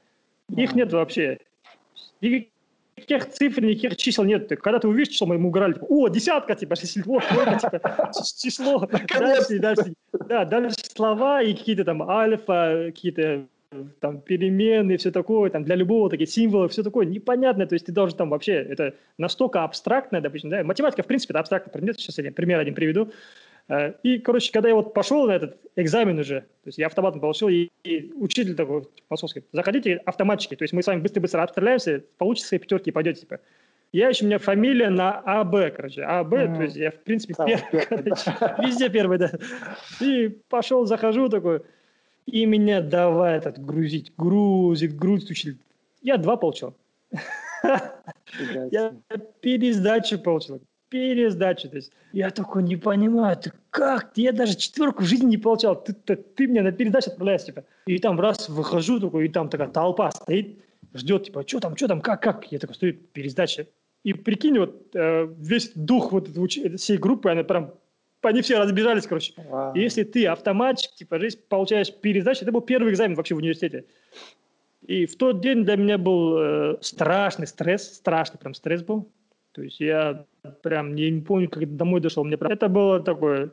Их 0.54 0.74
нет 0.74 0.92
вообще. 0.92 1.38
Никаких 2.98 3.30
цифр, 3.30 3.62
никаких 3.62 3.96
чисел 3.96 4.24
нет. 4.24 4.48
Когда 4.60 4.78
ты 4.78 4.88
увидишь 4.88 5.14
число, 5.14 5.26
мы 5.26 5.36
ему 5.36 5.48
угорали, 5.48 5.74
типа, 5.74 5.86
о, 5.88 6.08
десятка, 6.08 6.54
типа, 6.54 6.74
вот, 7.04 7.22
типа, 7.24 8.10
число. 8.42 8.88
Дальше, 9.18 9.58
дальше, 9.58 9.94
да, 10.28 10.44
дальше 10.44 10.76
слова 10.94 11.42
и 11.42 11.54
какие-то 11.54 11.84
там 11.84 12.02
альфа, 12.02 12.84
какие-то 12.86 13.46
там 14.00 14.20
перемены, 14.20 14.96
все 14.96 15.10
такое, 15.10 15.50
там 15.50 15.62
для 15.64 15.74
любого 15.74 16.08
такие 16.08 16.26
символы, 16.26 16.68
все 16.68 16.82
такое 16.82 17.06
непонятное, 17.06 17.66
то 17.66 17.74
есть 17.74 17.86
ты 17.86 17.92
должен 17.92 18.16
там 18.16 18.30
вообще, 18.30 18.54
это 18.54 18.94
настолько 19.18 19.62
абстрактное, 19.62 20.20
допустим, 20.20 20.50
да, 20.50 20.64
математика, 20.64 21.02
в 21.02 21.06
принципе, 21.06 21.32
это 21.32 21.40
абстрактный 21.40 21.72
предмет, 21.72 22.00
сейчас 22.00 22.18
я 22.18 22.32
пример 22.32 22.58
один 22.58 22.74
приведу, 22.74 23.10
и, 24.02 24.18
короче, 24.18 24.50
когда 24.50 24.70
я 24.70 24.74
вот 24.74 24.94
пошел 24.94 25.26
на 25.26 25.32
этот 25.32 25.58
экзамен 25.76 26.18
уже, 26.18 26.40
то 26.40 26.66
есть 26.66 26.78
я 26.78 26.86
автоматом 26.86 27.20
получил, 27.20 27.48
и, 27.48 27.68
и 27.84 28.12
учитель 28.14 28.54
такой 28.54 28.88
московский, 29.10 29.44
заходите 29.52 29.96
автоматчики, 30.06 30.56
то 30.56 30.64
есть 30.64 30.72
мы 30.72 30.82
с 30.82 30.86
вами 30.86 31.00
быстро-быстро 31.00 31.42
обстреляемся, 31.42 32.02
получите 32.16 32.48
свои 32.48 32.60
пятерки 32.60 32.90
и 32.90 32.92
пойдете, 32.92 33.20
типа. 33.20 33.40
Я 33.90 34.08
еще, 34.08 34.24
у 34.24 34.28
меня 34.28 34.38
фамилия 34.38 34.90
на 34.90 35.18
АБ, 35.20 35.74
короче, 35.74 36.02
АБ, 36.02 36.32
mm. 36.32 36.56
то 36.56 36.62
есть 36.62 36.76
я, 36.76 36.90
в 36.90 36.98
принципе, 37.00 37.34
первый, 37.34 37.86
короче, 37.86 38.36
везде 38.66 38.88
первый, 38.88 39.18
да. 39.18 39.32
И 40.00 40.28
пошел, 40.48 40.86
захожу 40.86 41.28
такой, 41.28 41.62
и 42.26 42.46
меня 42.46 42.80
давай 42.80 43.36
этот 43.36 43.58
грузить, 43.62 44.12
грузит, 44.16 44.96
грузит 44.96 45.30
учитель. 45.30 45.58
Я 46.02 46.16
два 46.16 46.36
получил. 46.36 46.74
Я 48.70 48.94
пересдачу 49.40 50.18
получил 50.18 50.60
пересдачу. 50.88 51.68
То 51.68 51.76
есть 51.76 51.92
я 52.12 52.30
такой 52.30 52.62
не 52.62 52.76
понимаю, 52.76 53.36
ты 53.36 53.52
как? 53.70 54.12
Я 54.16 54.32
даже 54.32 54.56
четверку 54.56 55.02
в 55.02 55.06
жизни 55.06 55.26
не 55.26 55.36
получал. 55.36 55.82
Ты, 55.82 55.92
ты, 55.92 56.16
ты 56.16 56.46
меня 56.46 56.62
на 56.62 56.72
передачу 56.72 57.10
отправляешь, 57.10 57.44
типа. 57.44 57.64
И 57.86 57.98
там 57.98 58.20
раз 58.20 58.48
выхожу 58.48 59.00
такой, 59.00 59.26
и 59.26 59.28
там 59.28 59.48
такая 59.48 59.68
толпа 59.68 60.10
стоит, 60.10 60.58
ждет, 60.94 61.24
типа, 61.24 61.44
что 61.46 61.60
там, 61.60 61.76
что 61.76 61.88
там, 61.88 62.00
как, 62.00 62.22
как? 62.22 62.50
Я 62.52 62.58
такой 62.58 62.74
стою, 62.74 62.94
пересдача. 63.12 63.66
И 64.04 64.12
прикинь, 64.12 64.58
вот 64.58 64.94
э, 64.94 65.28
весь 65.38 65.72
дух 65.74 66.12
вот 66.12 66.28
этой, 66.28 66.76
всей 66.76 66.98
группы, 66.98 67.30
она 67.30 67.44
прям 67.44 67.72
они 68.22 68.42
все 68.42 68.58
разбежались, 68.58 69.06
короче. 69.06 69.32
Wow. 69.36 69.72
И 69.74 69.80
если 69.80 70.02
ты 70.02 70.26
автоматчик, 70.26 70.92
типа, 70.94 71.20
жизнь 71.20 71.38
получаешь 71.48 71.92
пересдачу, 71.92 72.42
это 72.42 72.52
был 72.52 72.60
первый 72.60 72.92
экзамен 72.92 73.14
вообще 73.14 73.34
в 73.34 73.38
университете. 73.38 73.84
И 74.86 75.06
в 75.06 75.16
тот 75.16 75.40
день 75.40 75.64
для 75.64 75.76
меня 75.76 75.98
был 75.98 76.36
э, 76.38 76.78
страшный 76.80 77.46
стресс, 77.46 77.94
страшный 77.94 78.38
прям 78.38 78.54
стресс 78.54 78.82
был. 78.82 79.08
То 79.58 79.64
есть 79.64 79.80
я 79.80 80.24
прям 80.62 80.94
не, 80.94 81.10
не 81.10 81.20
помню, 81.20 81.48
как 81.48 81.76
домой 81.76 82.00
дошел. 82.00 82.22
Мне 82.22 82.36
прям... 82.36 82.52
Это 82.52 82.68
было 82.68 83.00
такое 83.00 83.50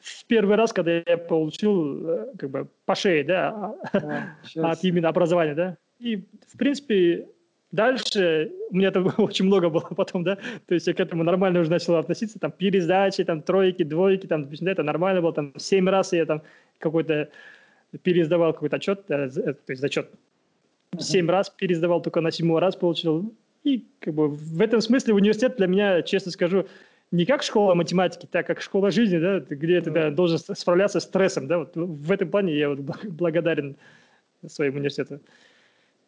в 0.00 0.24
первый 0.24 0.56
раз, 0.56 0.72
когда 0.72 1.00
я 1.06 1.16
получил 1.16 2.08
э, 2.08 2.32
как 2.36 2.50
бы 2.50 2.68
по 2.86 2.96
шее, 2.96 3.22
да, 3.22 3.76
а, 3.92 4.72
от 4.72 4.82
именно 4.82 5.08
образования, 5.08 5.54
да. 5.54 5.76
И, 6.00 6.24
в 6.52 6.58
принципе, 6.58 7.28
дальше 7.70 8.50
у 8.70 8.76
меня 8.76 8.90
там 8.90 9.14
очень 9.18 9.44
много 9.44 9.68
было 9.70 9.88
потом, 9.96 10.24
да, 10.24 10.38
то 10.66 10.74
есть 10.74 10.88
я 10.88 10.94
к 10.94 10.98
этому 10.98 11.22
нормально 11.22 11.60
уже 11.60 11.70
начал 11.70 11.94
относиться, 11.94 12.40
там, 12.40 12.50
пересдачи, 12.50 13.22
там, 13.22 13.40
тройки, 13.40 13.84
двойки, 13.84 14.26
там, 14.26 14.48
да, 14.50 14.72
это 14.72 14.82
нормально 14.82 15.22
было, 15.22 15.32
там, 15.32 15.52
семь 15.56 15.88
раз 15.88 16.12
я 16.12 16.26
там 16.26 16.42
какой-то 16.80 17.28
пересдавал 18.02 18.54
какой-то 18.54 18.76
отчет, 18.76 19.04
э, 19.08 19.28
то 19.28 19.56
есть 19.68 19.80
зачет, 19.80 20.10
семь 20.98 21.30
раз 21.30 21.48
пересдавал, 21.48 22.02
только 22.02 22.20
на 22.20 22.32
седьмой 22.32 22.60
раз 22.60 22.74
получил, 22.74 23.32
и 23.64 23.86
как 24.00 24.14
бы 24.14 24.28
в 24.28 24.60
этом 24.60 24.80
смысле 24.80 25.14
университет 25.14 25.56
для 25.56 25.66
меня, 25.66 26.02
честно 26.02 26.32
скажу, 26.32 26.66
не 27.10 27.24
как 27.24 27.42
школа 27.42 27.74
математики, 27.74 28.26
так 28.30 28.46
как 28.46 28.60
школа 28.60 28.90
жизни, 28.90 29.18
да, 29.18 29.40
где 29.40 29.80
ты 29.80 29.90
да, 29.90 30.10
должен 30.10 30.38
справляться 30.38 31.00
с 31.00 31.04
стрессом, 31.04 31.48
да, 31.48 31.58
вот 31.58 31.72
в 31.74 32.12
этом 32.12 32.30
плане 32.30 32.56
я 32.56 32.68
вот 32.68 32.80
благодарен 32.80 33.76
своему 34.46 34.76
университету. 34.76 35.20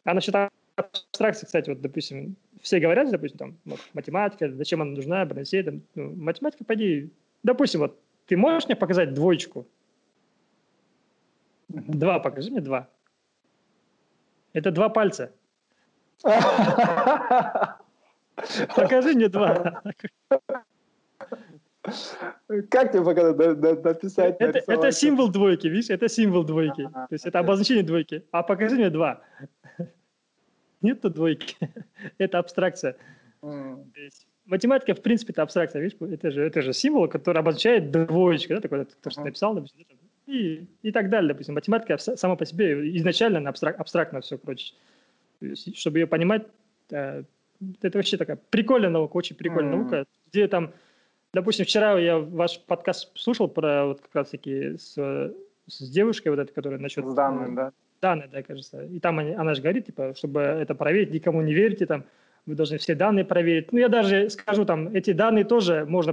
А 0.05 0.15
насчет 0.15 0.35
абстракции, 0.77 1.47
кстати, 1.47 1.71
вот, 1.71 1.81
допустим, 1.81 2.37
все 2.61 2.81
говорят, 2.81 3.11
допустим, 3.11 3.39
там, 3.39 3.57
вот, 3.65 3.81
математика, 3.95 4.51
зачем 4.53 4.83
она 4.83 4.93
нужна, 4.93 5.25
Бронсей, 5.25 5.63
там, 5.63 5.83
ну, 5.95 6.15
математика, 6.15 6.65
пойди, 6.65 7.11
допустим, 7.43 7.81
вот, 7.81 7.99
ты 8.27 8.37
можешь 8.37 8.67
мне 8.67 8.77
показать 8.77 9.15
двоечку? 9.15 9.67
Два, 11.69 12.19
покажи 12.19 12.51
мне 12.51 12.61
два. 12.61 12.89
Это 14.53 14.71
два 14.71 14.89
пальца. 14.89 15.33
Покажи 18.75 19.15
мне 19.15 19.29
два. 19.29 19.83
Как 21.83 22.93
тебе 22.93 23.03
пока 23.05 23.33
написать? 23.33 24.37
Это, 24.39 24.63
это 24.67 24.93
символ 24.93 25.29
двойки, 25.29 25.67
видишь? 25.67 25.91
Это 25.91 26.09
символ 26.09 26.45
двойки. 26.45 26.89
То 26.93 27.09
есть 27.11 27.27
это 27.27 27.39
обозначение 27.39 27.83
двойки. 27.83 28.25
А 28.33 28.43
покажи 28.43 28.77
мне 28.77 28.91
два. 28.91 29.23
Нет 30.83 31.01
двойки. 31.01 31.57
это 32.19 32.39
абстракция. 32.39 32.97
Математика, 34.47 34.95
в 34.95 35.03
принципе, 35.03 35.33
это 35.33 35.43
абстракция, 35.43 35.81
видишь? 35.83 35.97
Это 36.01 36.31
же, 36.31 36.43
это 36.43 36.63
же 36.63 36.73
символ, 36.73 37.09
который 37.09 37.39
обозначает 37.39 37.91
двоечку, 37.91 38.55
да, 38.55 38.61
такой, 38.61 38.85
то, 38.85 39.11
что 39.11 39.21
ты 39.21 39.27
написал, 39.27 39.55
допустим, 39.55 39.87
и, 40.27 40.67
и 40.83 40.93
так 40.93 41.09
далее, 41.09 41.29
допустим. 41.33 41.55
Математика 41.55 41.99
сама 41.99 42.37
по 42.37 42.45
себе 42.45 42.97
изначально 42.97 43.49
абстрак, 43.49 43.79
абстрактно 43.79 44.21
все, 44.21 44.39
короче. 44.39 44.75
Чтобы 45.75 45.99
ее 45.99 46.07
понимать, 46.07 46.47
э, 46.91 47.25
это 47.83 47.99
вообще 47.99 48.17
такая 48.17 48.39
прикольная 48.51 48.91
наука, 48.91 49.17
очень 49.17 49.37
прикольная 49.37 49.75
mm. 49.75 49.77
наука, 49.77 50.05
где 50.29 50.49
там 50.49 50.73
Допустим, 51.33 51.65
вчера 51.65 51.99
я 51.99 52.19
ваш 52.19 52.61
подкаст 52.61 53.13
слушал 53.15 53.47
про 53.47 53.87
вот 53.87 54.01
как 54.01 54.15
раз-таки 54.15 54.77
с, 54.77 54.95
с 55.67 55.91
девушкой 55.91 56.31
вот 56.31 56.41
этой, 56.41 56.53
которая 56.53 56.81
насчет... 56.81 57.07
С 57.07 57.15
данными, 57.15 57.55
да. 57.55 57.73
Данные, 58.03 58.29
да, 58.33 58.43
кажется. 58.43 58.85
И 58.85 58.99
там 58.99 59.19
они, 59.21 59.33
она 59.33 59.55
же 59.55 59.63
говорит, 59.63 59.87
типа, 59.87 60.15
чтобы 60.17 60.41
это 60.41 60.75
проверить, 60.75 61.13
никому 61.13 61.41
не 61.43 61.55
верьте, 61.55 61.87
там, 61.87 62.05
вы 62.47 62.55
должны 62.57 62.79
все 62.79 62.95
данные 62.95 63.25
проверить. 63.25 63.71
Ну, 63.73 63.79
я 63.79 63.89
даже 63.89 64.29
скажу, 64.31 64.65
там, 64.65 64.89
эти 64.89 65.13
данные 65.13 65.45
тоже 65.45 65.85
можно 65.87 66.13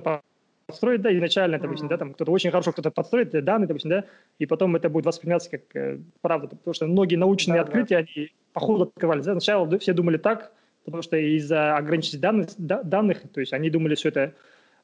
подстроить, 0.67 1.01
да, 1.01 1.15
изначально, 1.15 1.59
допустим, 1.59 1.87
mm-hmm. 1.87 1.89
да, 1.89 1.97
там, 1.97 2.13
кто-то 2.13 2.31
очень 2.31 2.51
хорошо 2.51 2.73
кто-то 2.73 2.91
подстроит 2.91 3.33
эти 3.33 3.41
данные, 3.41 3.67
допустим, 3.67 3.89
да, 3.89 4.03
и 4.37 4.45
потом 4.45 4.75
это 4.75 4.89
будет 4.89 5.05
восприниматься 5.05 5.49
как 5.49 5.61
э, 5.73 5.97
правда, 6.21 6.49
потому 6.49 6.73
что 6.73 6.87
многие 6.87 7.15
научные 7.15 7.55
да, 7.55 7.61
открытия, 7.61 7.95
да. 7.95 8.05
они 8.13 8.31
по 8.51 8.59
ходу 8.59 8.83
открывались, 8.83 9.25
да, 9.25 9.31
сначала 9.31 9.79
все 9.79 9.93
думали 9.93 10.17
так, 10.17 10.51
потому 10.83 11.01
что 11.01 11.15
из-за 11.15 11.77
ограниченности 11.77 12.17
данных, 12.17 12.49
да, 12.57 12.83
данных, 12.83 13.21
то 13.33 13.39
есть 13.39 13.53
они 13.53 13.69
думали 13.69 13.95
все 13.95 14.09
это 14.09 14.33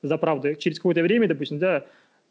за 0.02 0.18
правду. 0.18 0.56
Через 0.56 0.78
какое-то 0.78 1.02
время, 1.02 1.28
допустим, 1.28 1.60
да, 1.60 1.84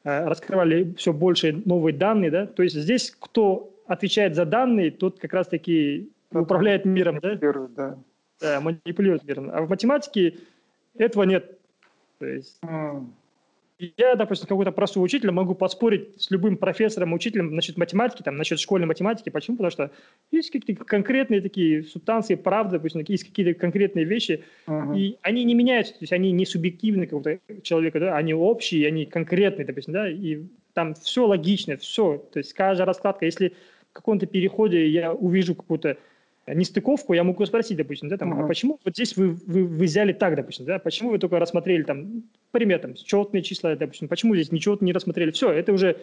э, 0.05 0.25
раскрывали 0.25 0.95
все 0.97 1.13
больше 1.13 1.53
новые 1.67 1.95
данные, 1.95 2.31
да, 2.31 2.47
то 2.47 2.63
есть 2.63 2.75
здесь 2.75 3.15
кто 3.19 3.71
отвечает 3.87 4.35
за 4.35 4.47
данные, 4.47 4.91
тот 4.91 5.19
как 5.19 5.35
раз-таки 5.35 6.09
управляет 6.31 6.87
миром, 6.87 7.21
да? 7.21 7.35
да. 7.77 7.99
Да, 8.41 8.61
манипулирует 8.61 9.25
миром. 9.25 9.51
А 9.53 9.61
в 9.61 9.69
математике 9.69 10.39
этого 10.97 11.25
нет. 11.25 11.59
То 12.19 12.27
есть... 12.27 12.59
Mm 12.65 13.09
я, 13.97 14.15
допустим, 14.15 14.47
какой-то 14.47 14.73
простой 14.73 15.05
учитель 15.05 15.31
могу 15.31 15.55
поспорить 15.55 16.21
с 16.21 16.31
любым 16.31 16.57
профессором, 16.57 17.13
учителем 17.13 17.55
насчет 17.55 17.77
математики, 17.77 18.23
там, 18.23 18.37
насчет 18.37 18.61
школьной 18.61 18.87
математики. 18.87 19.31
Почему? 19.31 19.57
Потому 19.57 19.71
что 19.71 19.91
есть 20.31 20.51
какие-то 20.51 20.85
конкретные 20.85 21.41
такие 21.41 21.83
субстанции, 21.83 22.35
правда, 22.35 22.79
допустим, 22.79 23.05
есть 23.07 23.25
какие-то 23.25 23.59
конкретные 23.59 24.05
вещи, 24.05 24.45
uh-huh. 24.67 24.99
и 24.99 25.19
они 25.23 25.45
не 25.45 25.55
меняются, 25.55 25.93
то 25.95 26.03
есть 26.03 26.13
они 26.13 26.33
не 26.33 26.47
субъективны 26.47 27.07
какого-то 27.07 27.39
человека, 27.63 28.01
да, 28.01 28.17
они 28.17 28.35
общие, 28.35 28.87
они 28.87 29.07
конкретные, 29.07 29.67
допустим, 29.67 29.93
да, 29.93 30.09
и 30.09 30.43
там 30.75 30.95
все 30.95 31.27
логично, 31.27 31.77
все, 31.77 32.19
то 32.33 32.39
есть 32.39 32.53
каждая 32.55 32.87
раскладка, 32.87 33.25
если 33.25 33.55
в 33.91 33.95
каком-то 33.95 34.27
переходе 34.27 34.89
я 34.89 35.13
увижу 35.13 35.55
какую-то 35.55 35.99
нестыковку, 36.47 37.13
я 37.13 37.25
могу 37.25 37.45
спросить, 37.47 37.77
допустим, 37.77 38.09
да, 38.09 38.17
там, 38.17 38.33
uh-huh. 38.33 38.45
а 38.45 38.49
почему 38.49 38.81
вот 38.85 38.95
здесь 38.95 39.17
вы, 39.17 39.29
вы, 39.29 39.65
вы 39.65 39.85
взяли 39.85 40.13
так, 40.13 40.35
допустим, 40.35 40.65
да, 40.65 40.79
почему 40.79 41.11
вы 41.11 41.19
только 41.19 41.39
рассмотрели 41.39 41.83
там, 41.83 42.25
пример, 42.51 42.81
там, 42.81 42.95
четные 42.95 43.43
числа, 43.43 43.77
допустим, 43.77 44.09
почему 44.09 44.35
здесь 44.35 44.51
ничего 44.51 44.77
не 44.81 44.93
рассмотрели, 44.93 45.31
все, 45.31 45.51
это 45.51 45.73
уже, 45.73 45.95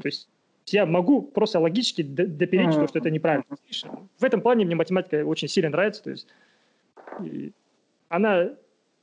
то 0.00 0.06
есть 0.06 0.28
я 0.66 0.86
могу 0.86 1.22
просто 1.22 1.60
логически 1.60 2.02
доперечь 2.02 2.74
uh-huh. 2.74 2.80
то, 2.80 2.88
что 2.88 2.98
это 2.98 3.10
неправильно. 3.10 3.44
В 4.18 4.24
этом 4.24 4.40
плане 4.40 4.64
мне 4.64 4.74
математика 4.74 5.24
очень 5.24 5.48
сильно 5.48 5.70
нравится, 5.70 6.02
то 6.02 6.10
есть 6.10 6.26
она, 8.08 8.50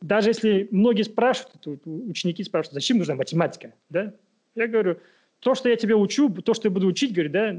даже 0.02 0.30
если 0.32 0.68
многие 0.72 1.04
спрашивают, 1.04 1.68
ученики 1.86 2.44
спрашивают, 2.44 2.74
зачем 2.74 2.98
нужна 2.98 3.16
математика, 3.16 3.74
да, 3.90 4.14
я 4.56 4.68
говорю, 4.68 4.98
то, 5.40 5.56
что 5.56 5.70
я 5.70 5.76
тебя 5.76 5.98
учу, 5.98 6.30
то, 6.30 6.54
что 6.54 6.68
я 6.68 6.72
буду 6.72 6.88
учить, 6.88 7.14
говорю, 7.14 7.30
да, 7.30 7.58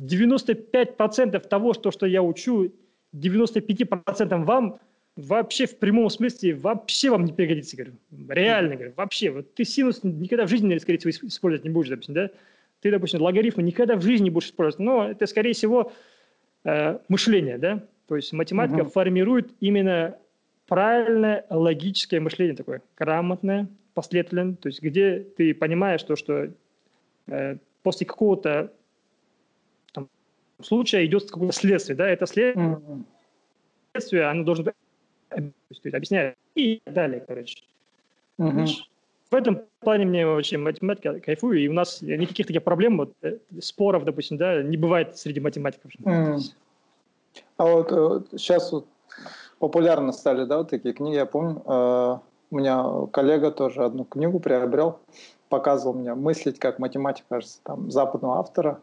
95% 0.00 1.40
того, 1.48 1.74
что, 1.74 1.90
что 1.90 2.06
я 2.06 2.22
учу, 2.22 2.72
95% 3.14 4.44
вам 4.44 4.78
вообще 5.16 5.66
в 5.66 5.78
прямом 5.78 6.08
смысле 6.10 6.54
вообще 6.54 7.10
вам 7.10 7.24
не 7.24 7.32
пригодится, 7.32 7.76
говорю. 7.76 7.92
Реально, 8.28 8.74
говорю, 8.76 8.92
вообще. 8.96 9.30
Вот 9.30 9.54
ты 9.54 9.64
синус 9.64 10.00
никогда 10.02 10.46
в 10.46 10.48
жизни, 10.48 10.76
скорее 10.78 10.98
всего, 10.98 11.28
использовать 11.28 11.64
не 11.64 11.70
будешь, 11.70 11.88
допустим, 11.88 12.14
да? 12.14 12.30
Ты, 12.80 12.90
допустим, 12.90 13.20
логарифмы 13.20 13.62
никогда 13.62 13.96
в 13.96 14.02
жизни 14.02 14.24
не 14.24 14.30
будешь 14.30 14.48
использовать. 14.48 14.78
Но 14.78 15.10
это, 15.10 15.26
скорее 15.26 15.52
всего, 15.52 15.92
э, 16.64 16.98
мышление, 17.08 17.58
да? 17.58 17.84
То 18.08 18.16
есть 18.16 18.32
математика 18.32 18.82
угу. 18.82 18.90
формирует 18.90 19.50
именно 19.60 20.16
правильное 20.66 21.44
логическое 21.50 22.20
мышление 22.20 22.56
такое, 22.56 22.80
грамотное, 22.96 23.68
последовательное, 23.94 24.54
то 24.54 24.68
есть 24.68 24.80
где 24.80 25.20
ты 25.36 25.52
понимаешь 25.52 26.02
то, 26.04 26.16
что 26.16 26.48
э, 27.26 27.56
после 27.82 28.06
какого-то 28.06 28.72
случае 30.64 31.06
идет 31.06 31.30
какое-то 31.30 31.54
следствие, 31.54 31.96
да, 31.96 32.08
это 32.08 32.26
следствие, 32.26 34.24
оно 34.26 34.44
должно 34.44 34.64
быть 34.64 34.74
объясняет 35.94 36.36
и 36.54 36.80
так 36.84 36.94
далее, 36.94 37.24
короче. 37.26 37.62
Mm-hmm. 38.38 38.66
В 39.30 39.34
этом 39.34 39.62
плане 39.78 40.06
мне 40.06 40.26
вообще 40.26 40.58
математика 40.58 41.20
кайфую, 41.20 41.60
и 41.60 41.68
у 41.68 41.72
нас 41.72 42.02
никаких 42.02 42.46
таких 42.48 42.64
проблем, 42.64 42.96
вот, 42.98 43.12
э, 43.22 43.38
споров, 43.60 44.04
допустим, 44.04 44.38
да, 44.38 44.62
не 44.62 44.76
бывает 44.76 45.16
среди 45.16 45.38
математиков. 45.38 45.92
Mm. 46.04 46.40
А 47.56 47.64
вот 47.64 47.92
э, 47.92 48.36
сейчас 48.36 48.72
вот 48.72 48.86
популярно 49.60 50.10
стали, 50.12 50.44
да, 50.46 50.58
вот 50.58 50.70
такие 50.70 50.94
книги, 50.94 51.14
я 51.14 51.26
помню, 51.26 51.62
э, 51.64 52.18
у 52.50 52.56
меня 52.56 53.06
коллега 53.12 53.52
тоже 53.52 53.84
одну 53.84 54.04
книгу 54.04 54.40
приобрел, 54.40 54.98
показывал 55.48 55.94
мне 55.94 56.14
«Мыслить 56.14 56.58
как 56.58 56.80
математик», 56.80 57.24
кажется, 57.28 57.60
там, 57.62 57.88
западного 57.88 58.40
автора, 58.40 58.80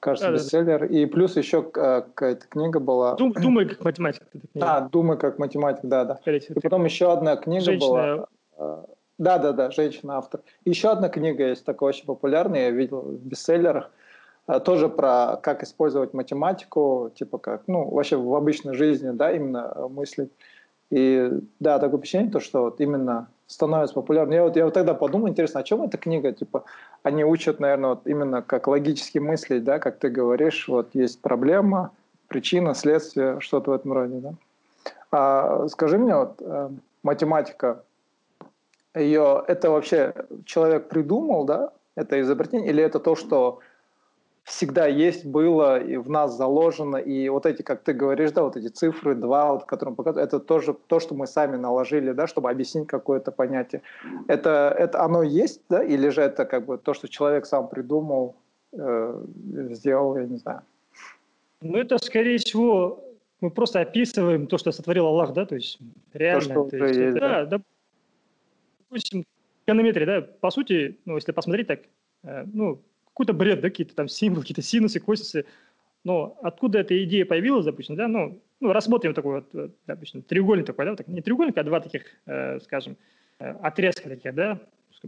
кажется, 0.00 0.28
да, 0.28 0.34
бестселлер. 0.34 0.80
Да. 0.80 0.86
И 0.86 1.06
плюс 1.06 1.36
еще 1.36 1.58
э, 1.74 2.02
какая-то 2.02 2.46
книга 2.48 2.80
была. 2.80 3.14
Дум, 3.14 3.32
«Думай 3.32 3.66
как 3.66 3.84
математик». 3.84 4.22
А, 4.60 4.80
«Думай 4.88 5.16
как 5.18 5.38
математик», 5.38 5.84
да, 5.84 6.04
да. 6.04 6.20
И 6.26 6.60
потом 6.60 6.84
еще 6.84 7.12
одна 7.12 7.36
книга 7.36 7.64
Женщина... 7.64 7.88
была. 7.88 8.26
Э, 8.58 8.84
да, 9.18 9.38
да, 9.38 9.52
да, 9.52 9.70
женщина-автор. 9.70 10.40
Еще 10.64 10.88
одна 10.90 11.08
книга 11.10 11.46
есть 11.46 11.64
такая 11.64 11.90
очень 11.90 12.06
популярная, 12.06 12.64
я 12.64 12.70
видел 12.70 13.02
в 13.02 13.26
бестселлерах, 13.26 13.90
э, 14.48 14.60
тоже 14.60 14.88
про 14.88 15.36
как 15.42 15.62
использовать 15.62 16.14
математику, 16.14 17.12
типа 17.14 17.38
как, 17.38 17.62
ну, 17.66 17.88
вообще 17.90 18.16
в 18.16 18.34
обычной 18.34 18.74
жизни, 18.74 19.10
да, 19.10 19.30
именно 19.30 19.88
мыслить. 19.90 20.32
И 20.90 21.30
да, 21.60 21.78
такое 21.78 21.98
впечатление, 21.98 22.32
то, 22.32 22.40
что 22.40 22.62
вот 22.62 22.80
именно 22.80 23.28
становится 23.50 23.94
популярным. 23.94 24.34
Я 24.34 24.44
вот, 24.44 24.56
я 24.56 24.64
вот 24.64 24.74
тогда 24.74 24.94
подумал, 24.94 25.28
интересно, 25.28 25.60
о 25.60 25.64
чем 25.64 25.82
эта 25.82 25.98
книга? 25.98 26.32
Типа, 26.32 26.64
они 27.02 27.24
учат, 27.24 27.58
наверное, 27.58 27.90
вот 27.90 28.06
именно 28.06 28.42
как 28.42 28.68
логически 28.68 29.18
мыслить, 29.18 29.64
да, 29.64 29.78
как 29.80 29.98
ты 29.98 30.08
говоришь, 30.08 30.68
вот 30.68 30.90
есть 30.94 31.20
проблема, 31.20 31.90
причина, 32.28 32.74
следствие, 32.74 33.40
что-то 33.40 33.72
в 33.72 33.74
этом 33.74 33.92
роде, 33.92 34.20
да. 34.20 34.34
А 35.10 35.66
скажи 35.68 35.98
мне, 35.98 36.14
вот 36.14 36.36
э, 36.40 36.70
математика, 37.02 37.82
ее, 38.94 39.42
это 39.48 39.70
вообще 39.70 40.14
человек 40.44 40.88
придумал, 40.88 41.44
да, 41.44 41.72
это 41.96 42.20
изобретение, 42.20 42.70
или 42.70 42.82
это 42.84 43.00
то, 43.00 43.16
что 43.16 43.58
всегда 44.50 44.86
есть, 44.86 45.24
было 45.24 45.80
и 45.80 45.96
в 45.96 46.10
нас 46.10 46.36
заложено, 46.36 46.96
и 46.96 47.28
вот 47.28 47.46
эти, 47.46 47.62
как 47.62 47.82
ты 47.82 47.92
говоришь, 47.92 48.32
да, 48.32 48.42
вот 48.42 48.56
эти 48.56 48.66
цифры, 48.66 49.14
два, 49.14 49.52
вот, 49.52 49.64
которые 49.64 49.94
показывают, 49.94 50.28
это 50.28 50.40
тоже 50.40 50.76
то, 50.88 51.00
что 51.00 51.14
мы 51.14 51.26
сами 51.26 51.56
наложили, 51.56 52.12
да, 52.12 52.26
чтобы 52.26 52.50
объяснить 52.50 52.88
какое-то 52.88 53.30
понятие. 53.30 53.82
Это, 54.28 54.74
это 54.76 55.04
оно 55.04 55.22
есть, 55.22 55.62
да, 55.68 55.82
или 55.82 56.08
же 56.08 56.22
это 56.22 56.44
как 56.44 56.66
бы 56.66 56.78
то, 56.78 56.94
что 56.94 57.08
человек 57.08 57.46
сам 57.46 57.68
придумал, 57.68 58.34
э, 58.72 59.24
сделал, 59.70 60.16
я 60.16 60.26
не 60.26 60.36
знаю. 60.36 60.62
Ну, 61.60 61.78
это, 61.78 61.98
скорее 61.98 62.38
всего, 62.38 63.04
мы 63.40 63.50
просто 63.50 63.80
описываем 63.80 64.46
то, 64.46 64.58
что 64.58 64.72
сотворил 64.72 65.06
Аллах, 65.06 65.32
да, 65.32 65.46
то 65.46 65.54
есть 65.54 65.78
реально. 66.12 66.54
То, 66.54 66.68
что 66.68 66.78
то 66.78 66.84
есть, 66.86 66.98
есть, 66.98 67.18
да, 67.18 67.44
да, 67.44 67.60
допустим, 68.80 69.24
эконометрия, 69.64 70.06
да, 70.06 70.26
по 70.40 70.50
сути, 70.50 70.98
ну, 71.04 71.14
если 71.14 71.30
посмотреть 71.30 71.68
так, 71.68 71.80
э, 72.24 72.44
ну, 72.52 72.80
какой-то 73.20 73.34
бред, 73.34 73.60
да, 73.60 73.68
какие-то 73.68 73.94
там 73.94 74.08
символы, 74.08 74.42
какие-то 74.42 74.62
синусы, 74.62 74.98
косисы, 74.98 75.44
но 76.04 76.38
откуда 76.42 76.78
эта 76.78 77.04
идея 77.04 77.26
появилась, 77.26 77.66
допустим, 77.66 77.94
да, 77.94 78.08
ну, 78.08 78.40
ну 78.60 78.72
рассмотрим 78.72 79.12
такой 79.12 79.44
вот, 79.52 79.72
допустим, 79.86 80.22
треугольник 80.22 80.64
такой, 80.64 80.86
да, 80.86 80.96
так, 80.96 81.06
не 81.06 81.20
треугольник, 81.20 81.58
а 81.58 81.64
два 81.64 81.80
таких, 81.80 82.04
э, 82.24 82.60
скажем, 82.60 82.96
э, 83.38 83.50
отрезка 83.60 84.08
таких, 84.08 84.34
да, 84.34 84.58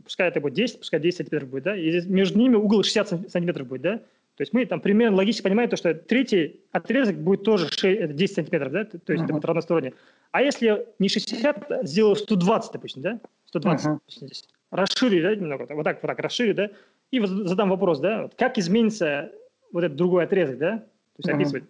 пускай 0.04 0.28
это 0.28 0.42
будет 0.42 0.52
10, 0.52 0.78
пускай 0.80 1.00
10 1.00 1.16
сантиметров 1.16 1.48
будет, 1.48 1.64
да, 1.64 1.74
и 1.74 2.06
между 2.06 2.38
ними 2.38 2.56
угол 2.56 2.82
60 2.82 3.30
сантиметров 3.30 3.66
будет, 3.66 3.80
да, 3.80 3.96
то 3.96 4.40
есть 4.40 4.52
мы 4.52 4.66
там 4.66 4.80
примерно 4.82 5.16
логически 5.16 5.44
понимаем 5.44 5.70
то, 5.70 5.76
что 5.76 5.94
третий 5.94 6.60
отрезок 6.70 7.16
будет 7.16 7.44
тоже 7.44 7.68
6, 7.70 8.14
10 8.14 8.34
сантиметров, 8.34 8.72
да, 8.72 8.84
то 8.84 8.94
есть 8.94 9.08
uh-huh. 9.08 9.24
это 9.24 9.32
будет 9.32 9.44
равносторонне. 9.46 9.94
А 10.32 10.42
если 10.42 10.86
не 10.98 11.08
60, 11.08 11.70
а 11.70 11.84
сделаю 11.84 12.16
120, 12.16 12.72
допустим, 12.72 13.00
да, 13.00 13.20
120, 13.46 13.86
uh-huh. 13.86 13.98
здесь, 14.08 14.48
расшири, 14.70 15.22
да, 15.22 15.34
немного, 15.34 15.66
вот 15.74 15.84
так, 15.84 16.02
вот 16.02 16.08
так 16.08 16.18
расшири, 16.18 16.52
да, 16.52 16.70
и 17.12 17.24
задам 17.24 17.70
вопрос, 17.70 18.00
да, 18.00 18.28
как 18.36 18.58
изменится 18.58 19.30
вот 19.70 19.84
этот 19.84 19.96
другой 19.96 20.24
отрезок, 20.24 20.58
да, 20.58 20.78
то 20.78 20.84
есть 21.18 21.28
uh-huh. 21.28 21.34
описывать. 21.34 21.64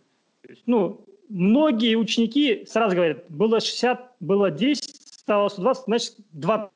Ну, 0.66 1.04
многие 1.28 1.96
ученики 1.96 2.64
сразу 2.66 2.96
говорят, 2.96 3.24
было 3.28 3.60
60, 3.60 4.12
было 4.20 4.50
10, 4.50 4.82
стало 4.82 5.48
120, 5.48 5.84
значит 5.84 6.14
20, 6.32 6.70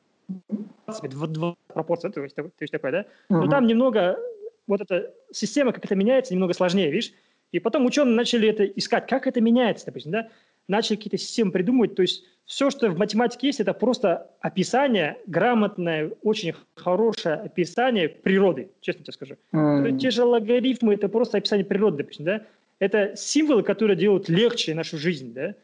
20, 0.87 1.11
20 1.11 1.59
пропорция, 1.69 2.11
то 2.11 2.23
есть, 2.23 2.35
то 2.35 2.51
есть 2.61 2.73
такое, 2.73 2.91
да. 2.91 3.01
Uh-huh. 3.01 3.43
Но 3.43 3.49
там 3.49 3.67
немного 3.67 4.19
вот 4.67 4.81
эта 4.81 5.15
система, 5.33 5.73
как 5.73 5.85
это 5.85 5.95
меняется, 5.95 6.35
немного 6.35 6.53
сложнее, 6.53 6.91
видишь? 6.91 7.13
И 7.53 7.61
потом 7.61 7.87
ученые 7.87 8.17
начали 8.17 8.49
это 8.49 8.65
искать, 8.65 9.07
как 9.07 9.29
это 9.29 9.41
меняется, 9.41 9.87
допустим, 9.87 10.11
да? 10.11 10.29
Начали 10.67 10.97
какие-то 10.97 11.19
системы 11.19 11.53
придумывать, 11.53 11.95
то 11.95 12.03
есть 12.03 12.25
все, 12.47 12.71
что 12.71 12.89
в 12.91 12.97
математике 12.97 13.49
есть, 13.49 13.61
это 13.61 13.75
просто 13.75 14.31
описание, 14.41 15.19
грамотное, 15.27 16.13
очень 16.23 16.55
хорошее 16.77 17.35
описание 17.35 18.09
природы, 18.09 18.71
честно 18.81 19.03
тебе 19.03 19.13
скажу. 19.13 19.35
Mm. 19.53 19.99
Те 19.99 20.11
же 20.11 20.25
логарифмы– 20.25 20.95
это 20.95 21.09
просто 21.09 21.39
описание 21.39 21.67
природы, 21.67 21.99
допустим, 21.99 22.25
да? 22.25 22.43
Это 22.79 23.17
символы, 23.17 23.63
которые 23.63 23.97
делают 23.97 24.29
легче 24.29 24.75
нашу 24.75 24.97
жизнь, 24.97 25.33
да? 25.35 25.55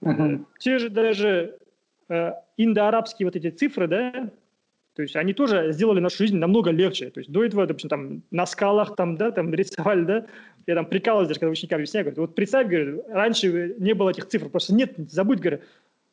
Mm-hmm. 0.00 0.44
Те 0.58 0.78
же 0.78 0.88
даже 0.88 1.58
э, 2.08 2.32
индоарабские 2.56 3.26
вот 3.26 3.36
эти 3.36 3.50
цифры, 3.50 3.86
да, 3.86 4.30
то 4.94 5.00
есть 5.00 5.16
они 5.16 5.32
тоже 5.32 5.72
сделали 5.72 6.00
нашу 6.00 6.18
жизнь 6.18 6.36
намного 6.36 6.70
легче. 6.70 7.08
То 7.10 7.20
есть 7.20 7.30
до 7.30 7.44
этого, 7.44 7.66
допустим, 7.66 7.88
там 7.88 8.22
на 8.30 8.44
скалах 8.44 8.94
там, 8.94 9.16
да, 9.16 9.30
там 9.30 9.52
рисовали, 9.54 10.04
да, 10.04 10.26
я 10.66 10.74
там 10.74 10.86
прикалываюсь 10.86 11.28
даже, 11.28 11.40
когда 11.40 11.50
ученикам 11.50 11.78
объясняю, 11.78 12.04
говорю, 12.04 12.22
вот 12.22 12.34
представь, 12.34 12.66
говорю, 12.66 13.04
раньше 13.08 13.74
не 13.78 13.94
было 13.94 14.10
этих 14.10 14.28
цифр, 14.28 14.48
просто 14.48 14.74
нет, 14.74 14.92
забудь, 15.08 15.40
говорю, 15.40 15.60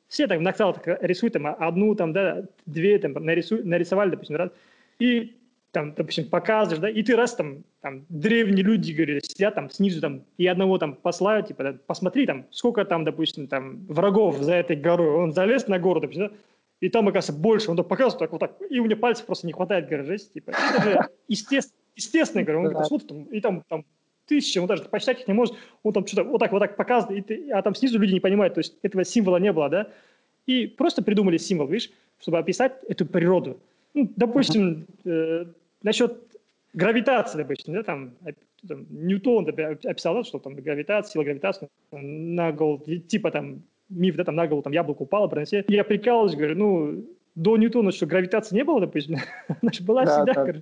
все 0.10 0.28
так 0.28 0.39
на 0.41 0.53
скалах 0.53 0.78
рисуют 1.01 1.34
там 1.34 1.47
одну, 1.47 1.95
там, 1.95 2.12
да, 2.12 2.43
две, 2.66 2.97
там, 2.99 3.14
нарисуют, 3.14 3.66
нарисовали, 3.66 4.10
допустим, 4.10 4.36
раз, 4.36 4.49
и 4.99 5.36
там, 5.72 5.93
допустим, 5.93 6.28
показываешь, 6.28 6.82
да, 6.82 6.89
и 6.89 7.03
ты 7.03 7.16
раз 7.16 7.36
там, 7.36 7.64
там 7.82 8.05
древние 8.10 8.64
люди, 8.64 8.91
говорят, 8.91 9.24
сидят 9.24 9.55
там 9.55 9.70
снизу 9.70 10.01
там, 10.01 10.24
и 10.38 10.47
одного 10.47 10.80
там 10.80 10.95
послают, 10.95 11.47
типа, 11.47 11.64
да, 11.64 11.76
посмотри 11.86 12.26
там, 12.26 12.45
сколько 12.49 12.84
там, 12.86 13.05
допустим, 13.05 13.47
там 13.47 13.86
врагов 13.88 14.39
за 14.39 14.55
этой 14.55 14.76
горой, 14.76 15.12
он 15.12 15.32
залез 15.32 15.68
на 15.68 15.78
гору, 15.78 16.01
допустим, 16.01 16.28
да, 16.28 16.34
и 16.80 16.89
там, 16.89 17.07
оказывается, 17.07 17.41
больше. 17.41 17.70
Он 17.70 17.78
так 17.78 17.88
показывает, 17.88 18.20
так 18.20 18.32
вот 18.32 18.39
так, 18.39 18.55
и 18.70 18.80
у 18.80 18.86
меня 18.86 18.95
пальцев 18.95 19.26
просто 19.26 19.45
не 19.45 19.53
хватает, 19.53 19.88
говорю, 19.88 20.05
жесть, 20.05 20.34
типа. 20.34 20.51
Это 20.51 20.84
же 20.84 20.99
естественно, 21.28 21.78
естественно, 21.95 22.43
говорю, 22.43 22.60
он 22.60 22.66
говорит, 22.70 22.88
смотрит, 22.88 23.12
и 23.32 23.41
там, 23.41 23.64
там 23.68 23.86
тысячи, 24.30 24.60
он 24.60 24.68
даже 24.68 24.84
посчитать 24.84 25.22
их 25.22 25.28
не 25.28 25.34
может, 25.34 25.56
он 25.84 25.94
там 25.94 26.08
что-то 26.08 26.24
вот 26.24 26.40
так 26.40 26.52
вот 26.52 26.60
так 26.60 26.78
показывает, 26.78 27.20
и 27.20 27.22
ты, 27.22 27.52
а 27.52 27.62
там 27.62 27.76
снизу 27.76 28.00
люди 28.00 28.14
не 28.14 28.20
понимают, 28.20 28.54
то 28.54 28.60
есть 28.60 28.76
этого 28.84 29.04
символа 29.04 29.38
не 29.38 29.52
было, 29.52 29.70
да, 29.70 29.88
и 30.46 30.68
просто 30.68 31.02
придумали 31.02 31.38
символ, 31.38 31.68
видишь, 31.68 31.92
чтобы 32.22 32.38
описать 32.38 32.74
эту 32.88 33.06
природу. 33.06 33.60
Ну, 33.94 34.10
допустим, 34.16 34.86
э, 35.04 35.46
насчет 35.84 36.18
гравитации, 36.74 37.40
допустим, 37.40 37.74
да, 37.74 37.84
там, 37.84 38.14
там 38.68 38.86
Ньютон 38.90 39.48
описал, 39.48 40.16
да, 40.16 40.24
что 40.24 40.40
там 40.40 40.56
гравитация, 40.56 41.12
сила 41.12 41.24
гравитации 41.24 41.68
на 41.92 42.52
гол, 42.52 42.80
типа 42.80 43.32
там 43.32 43.64
миф, 43.90 44.16
да, 44.16 44.24
там 44.24 44.36
на 44.36 44.48
голову 44.48 44.64
там 44.64 44.74
яблоко 44.74 45.04
упало, 45.04 45.28
пронесли. 45.28 45.66
Я 45.68 45.84
прикалываюсь, 45.84 46.36
говорю, 46.36 46.56
ну, 46.56 47.06
до 47.36 47.58
Ньютона 47.58 47.92
что, 47.92 48.06
гравитации 48.06 48.56
не 48.56 48.64
было, 48.64 48.82
допустим? 48.82 49.18
Она 49.62 49.72
же 49.72 49.84
была 49.84 50.06
да, 50.06 50.26
всегда. 50.26 50.46
Да. 50.46 50.62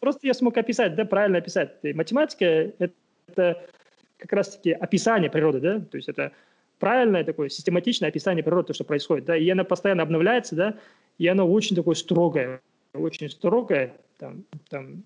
Просто 0.00 0.26
я 0.26 0.34
смог 0.34 0.56
описать, 0.56 0.94
да, 0.94 1.04
правильно 1.04 1.38
описать. 1.38 1.76
Математика– 1.82 2.44
это 2.78 2.92
как 3.36 4.32
раз-таки 4.32 4.72
описание 4.72 5.30
природы, 5.30 5.60
да, 5.60 5.80
то 5.80 5.96
есть 5.96 6.08
это 6.08 6.32
правильное 6.78 7.24
такое 7.24 7.48
систематичное 7.48 8.08
описание 8.08 8.42
природы, 8.42 8.68
то, 8.68 8.74
что 8.74 8.84
происходит, 8.84 9.24
да, 9.24 9.36
и 9.36 9.48
она 9.48 9.64
постоянно 9.64 10.02
обновляется, 10.02 10.54
да, 10.54 10.78
и 11.18 11.26
она 11.26 11.44
очень 11.44 11.76
такое 11.76 11.94
строгое, 11.94 12.60
очень 12.94 13.28
строгое, 13.30 13.94
там, 14.18 14.44
там 14.68 15.02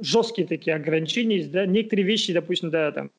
жесткие 0.00 0.46
такие 0.46 0.76
ограничения 0.76 1.36
есть, 1.36 1.52
да, 1.52 1.66
некоторые 1.66 2.06
вещи, 2.06 2.32
допустим, 2.32 2.70
да, 2.70 2.92
там, 2.92 3.10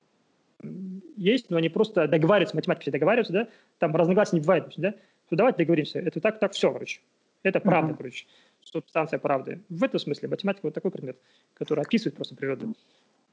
есть, 1.16 1.50
но 1.50 1.58
они 1.58 1.70
просто 1.70 2.08
договариваются, 2.08 2.56
математики 2.56 2.84
все 2.84 2.92
договариваются, 2.92 3.34
да, 3.34 3.48
там 3.80 3.96
разногласий 3.96 4.36
не 4.36 4.42
бывает, 4.42 4.74
да, 4.78 4.94
то 5.30 5.36
давайте 5.36 5.58
договоримся, 5.60 6.00
это 6.00 6.20
так, 6.20 6.40
так, 6.40 6.54
все, 6.54 6.72
короче. 6.72 7.00
Это 7.44 7.60
правда, 7.60 7.94
uh-huh. 7.94 7.98
короче, 7.98 8.26
субстанция 8.64 9.20
правды. 9.20 9.60
В 9.70 9.84
этом 9.84 10.00
смысле 10.00 10.30
математика 10.30 10.66
вот 10.66 10.74
такой 10.74 10.90
предмет, 10.90 11.18
который 11.54 11.84
описывает 11.84 12.16
просто 12.16 12.36
природу. 12.36 12.74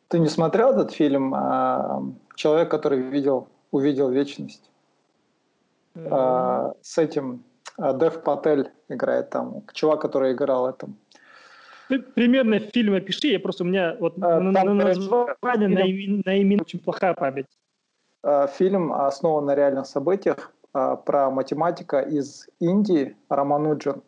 Ты 0.08 0.18
не 0.18 0.28
смотрел 0.28 0.72
этот 0.72 0.92
фильм 0.92 1.34
а, 1.34 2.02
«Человек, 2.34 2.70
который 2.70 3.00
видел, 3.00 3.48
увидел 3.70 4.10
вечность»? 4.10 4.70
А, 5.94 6.74
с 6.80 6.98
этим 6.98 7.44
а, 7.78 7.92
Дев 7.92 8.22
Патель 8.22 8.70
играет 8.88 9.30
там, 9.30 9.62
чувак, 9.72 10.00
который 10.00 10.32
играл 10.32 10.68
этом 10.68 10.96
примерно 12.14 12.58
фильм 12.58 12.94
опиши, 12.94 13.28
я 13.28 13.40
просто 13.40 13.64
у 13.64 13.66
меня 13.66 13.96
вот 13.98 14.14
а, 14.22 14.40
на, 14.40 14.64
на 14.64 14.74
название, 14.74 15.68
на, 15.68 16.22
на 16.24 16.34
имя 16.36 16.58
очень 16.60 16.78
плохая 16.78 17.14
память. 17.14 17.46
Фильм 18.56 18.92
основан 18.92 19.46
на 19.46 19.54
реальных 19.54 19.86
событиях 19.86 20.52
про 20.72 21.30
математика 21.30 22.00
из 22.00 22.48
Индии 22.60 23.16
Рамануджан. 23.28 24.02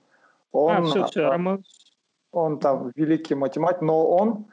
Он, 0.53 0.77
а, 0.77 0.83
все, 0.83 1.05
все, 1.07 1.29
Раман... 1.29 1.65
он 2.31 2.59
там 2.59 2.93
великий 2.95 3.35
математик, 3.35 3.83
но 3.83 4.07
он 4.07 4.47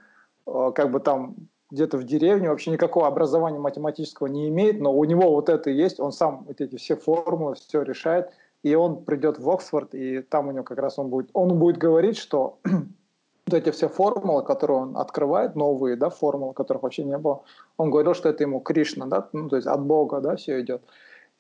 как 0.46 0.92
бы 0.92 1.00
там 1.00 1.36
где-то 1.72 1.98
в 1.98 2.04
деревне, 2.04 2.50
вообще 2.50 2.72
никакого 2.72 3.08
образования 3.08 3.60
математического 3.60 4.28
не 4.28 4.50
имеет, 4.50 4.80
но 4.80 4.94
у 4.94 5.04
него 5.06 5.32
вот 5.32 5.50
это 5.50 5.70
есть, 5.70 6.00
он 6.00 6.12
сам 6.12 6.44
вот 6.48 6.60
эти 6.60 6.76
все 6.76 6.96
формулы, 6.96 7.56
все 7.56 7.82
решает, 7.82 8.32
и 8.62 8.76
он 8.76 9.04
придет 9.04 9.40
в 9.40 9.50
Оксфорд, 9.50 9.96
и 9.96 10.22
там 10.22 10.50
у 10.50 10.52
него 10.52 10.64
как 10.64 10.78
раз 10.78 11.00
он 11.00 11.10
будет, 11.10 11.30
он 11.34 11.58
будет 11.58 11.78
говорить, 11.78 12.18
что 12.18 12.60
вот 12.66 13.54
эти 13.54 13.72
все 13.72 13.88
формулы, 13.88 14.44
которые 14.44 14.80
он 14.80 14.98
открывает, 14.98 15.56
новые, 15.56 15.96
да, 15.96 16.10
формулы, 16.10 16.54
которых 16.54 16.84
вообще 16.84 17.04
не 17.04 17.18
было, 17.18 17.44
он 17.78 17.90
говорил, 17.90 18.14
что 18.14 18.30
это 18.30 18.44
ему 18.44 18.60
Кришна, 18.60 19.06
да, 19.06 19.30
ну, 19.32 19.50
то 19.50 19.56
есть 19.56 19.68
от 19.68 19.82
Бога, 19.82 20.20
да, 20.20 20.36
все 20.36 20.62
идет. 20.62 20.84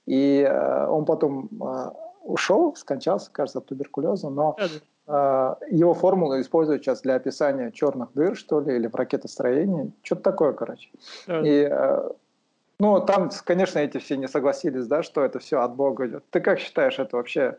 И 0.07 0.41
э, 0.41 0.87
он 0.87 1.05
потом 1.05 1.49
э, 1.61 1.89
ушел, 2.23 2.75
скончался, 2.75 3.29
кажется, 3.31 3.59
от 3.59 3.67
туберкулеза, 3.67 4.29
но 4.29 4.55
э, 4.57 4.65
его 5.11 5.93
формулы 5.93 6.41
используют 6.41 6.83
сейчас 6.83 7.01
для 7.01 7.15
описания 7.15 7.71
черных 7.71 8.13
дыр, 8.13 8.35
что 8.35 8.61
ли, 8.61 8.75
или 8.75 8.87
в 8.87 8.95
ракетостроении, 8.95 9.91
что-то 10.03 10.21
такое, 10.21 10.53
короче. 10.53 10.89
И 11.27 11.67
э, 11.69 12.09
ну, 12.79 13.01
там, 13.01 13.29
конечно, 13.43 13.79
эти 13.79 13.97
все 13.97 14.15
не 14.15 14.27
согласились, 14.27 14.87
да, 14.87 15.03
что 15.03 15.23
это 15.23 15.39
все 15.39 15.59
от 15.61 15.75
Бога 15.75 16.07
идет. 16.07 16.23
Ты 16.29 16.39
как 16.39 16.59
считаешь, 16.59 16.99
это 16.99 17.17
вообще, 17.17 17.57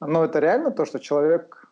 ну, 0.00 0.22
это 0.22 0.38
реально 0.38 0.70
то, 0.70 0.84
что 0.84 0.98
человек 0.98 1.66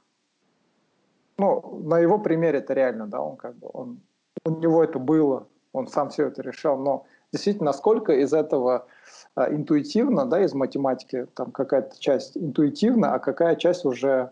ну, 1.38 1.82
на 1.84 1.98
его 1.98 2.18
примере 2.18 2.58
это 2.58 2.74
реально, 2.74 3.06
да, 3.06 3.20
он 3.20 3.36
как 3.36 3.56
бы, 3.56 3.68
он, 3.72 4.00
у 4.44 4.50
него 4.50 4.84
это 4.84 4.98
было, 4.98 5.46
он 5.72 5.88
сам 5.88 6.10
все 6.10 6.28
это 6.28 6.42
решал, 6.42 6.78
но 6.78 7.06
действительно, 7.32 7.66
насколько 7.66 8.12
из 8.12 8.32
этого 8.32 8.86
а, 9.34 9.52
интуитивно, 9.52 10.26
да, 10.26 10.40
из 10.44 10.54
математики, 10.54 11.26
там 11.34 11.50
какая-то 11.50 11.98
часть 11.98 12.36
интуитивна, 12.36 13.14
а 13.14 13.18
какая 13.18 13.56
часть 13.56 13.84
уже 13.84 14.30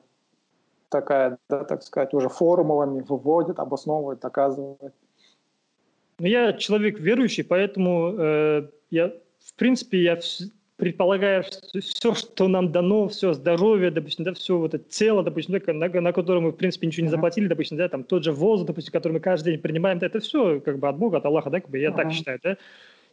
такая, 0.93 1.39
да, 1.49 1.65
так 1.65 1.83
сказать, 1.83 2.15
уже 2.15 2.29
формулами 2.29 3.01
выводит, 3.01 3.59
обосновывает, 3.59 4.21
доказывает. 4.21 4.95
Ну, 6.19 6.27
я 6.27 6.53
человек 6.53 7.01
верующий, 7.01 7.43
поэтому 7.43 8.15
э, 8.17 8.69
я, 8.91 9.13
в 9.41 9.55
принципе, 9.57 10.03
я 10.03 10.21
предполагаешь 10.77 11.47
все, 11.81 12.15
что 12.15 12.49
нам 12.49 12.73
дано, 12.73 13.09
все 13.09 13.33
здоровье, 13.33 13.91
допустим, 13.91 14.25
да, 14.25 14.35
все 14.35 14.59
вот 14.59 14.75
это 14.75 14.85
тело, 14.89 15.23
допустим, 15.23 15.59
да, 15.59 15.73
на, 15.73 15.89
на 16.01 16.13
которое 16.13 16.41
мы, 16.41 16.51
в 16.51 16.57
принципе, 16.57 16.87
ничего 16.87 17.05
не 17.05 17.11
заплатили, 17.11 17.47
допустим, 17.47 17.79
да, 17.79 17.89
там 17.89 18.05
тот 18.05 18.25
же 18.25 18.33
воздух, 18.33 18.69
допустим, 18.69 18.93
который 18.93 19.15
мы 19.15 19.21
каждый 19.21 19.53
день 19.53 19.61
принимаем, 19.61 19.99
да, 19.99 20.07
это 20.07 20.21
все 20.21 20.61
как 20.61 20.79
бы 20.79 20.89
от 20.89 20.97
Бога, 20.97 21.19
от 21.19 21.27
Аллаха, 21.27 21.51
да, 21.51 21.61
как 21.61 21.71
бы 21.71 21.79
я 21.79 21.91
uh-huh. 21.91 21.97
так 21.97 22.13
считаю, 22.13 22.41
да. 22.43 22.57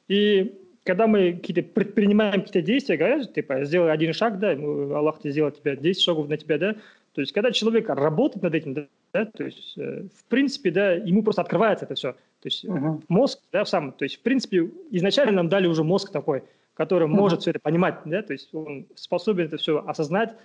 И 0.07 0.53
когда 0.83 1.05
мы 1.05 1.33
какие-то 1.33 1.61
предпринимаем 1.61 2.41
какие-то 2.41 2.61
действия, 2.61 2.97
говорят, 2.97 3.33
типа, 3.33 3.63
сделай 3.65 3.91
один 3.91 4.13
шаг, 4.13 4.39
да, 4.39 4.51
Аллах 4.51 5.19
тебе 5.19 5.31
сделал 5.31 5.51
тебя 5.51 5.75
10 5.75 6.01
шагов 6.01 6.27
на 6.27 6.37
тебя, 6.37 6.57
да, 6.57 6.75
то 7.13 7.21
есть, 7.21 7.33
когда 7.33 7.51
человек 7.51 7.89
работает 7.89 8.43
над 8.43 8.55
этим, 8.55 8.87
да, 9.13 9.25
то 9.25 9.43
есть, 9.43 9.77
э, 9.77 10.03
в 10.15 10.23
принципе, 10.25 10.71
да, 10.71 10.91
ему 10.93 11.23
просто 11.23 11.41
открывается 11.41 11.85
это 11.85 11.95
все. 11.95 12.13
То 12.13 12.45
есть, 12.45 12.65
uh-huh. 12.65 13.03
мозг, 13.07 13.39
да, 13.51 13.65
сам, 13.65 13.91
то 13.91 14.05
есть, 14.05 14.17
в 14.17 14.21
принципе, 14.21 14.69
изначально 14.91 15.33
нам 15.33 15.49
дали 15.49 15.67
уже 15.67 15.83
мозг 15.83 16.11
такой, 16.11 16.43
который 16.75 17.07
uh-huh. 17.07 17.11
может 17.11 17.41
все 17.41 17.51
это 17.51 17.59
понимать, 17.59 17.99
да, 18.05 18.21
то 18.21 18.33
есть, 18.33 18.53
он 18.53 18.85
способен 18.95 19.45
это 19.45 19.57
все 19.57 19.83
осознать. 19.85 20.35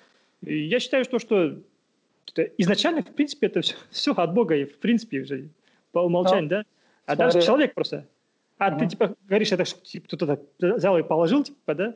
И 0.42 0.58
я 0.66 0.80
считаю, 0.80 1.04
что, 1.04 1.18
что 1.18 1.58
изначально, 2.58 3.02
в 3.02 3.14
принципе, 3.14 3.46
это 3.46 3.60
все, 3.60 3.76
все 3.90 4.12
от 4.12 4.32
Бога, 4.32 4.56
и, 4.56 4.64
в 4.64 4.78
принципе, 4.78 5.20
уже 5.20 5.48
по 5.92 6.00
умолчанию, 6.00 6.44
Но, 6.44 6.48
да. 6.48 6.64
А 7.06 7.14
смотри. 7.14 7.34
даже 7.34 7.46
человек 7.46 7.74
просто. 7.74 8.06
А 8.58 8.70
uh-huh. 8.70 8.78
ты, 8.78 8.86
типа, 8.88 9.14
говоришь, 9.28 9.52
это 9.52 9.64
типа, 9.64 10.06
кто-то 10.06 10.40
взял 10.58 10.96
и 10.96 11.02
положил, 11.02 11.44
типа, 11.44 11.74
да, 11.74 11.94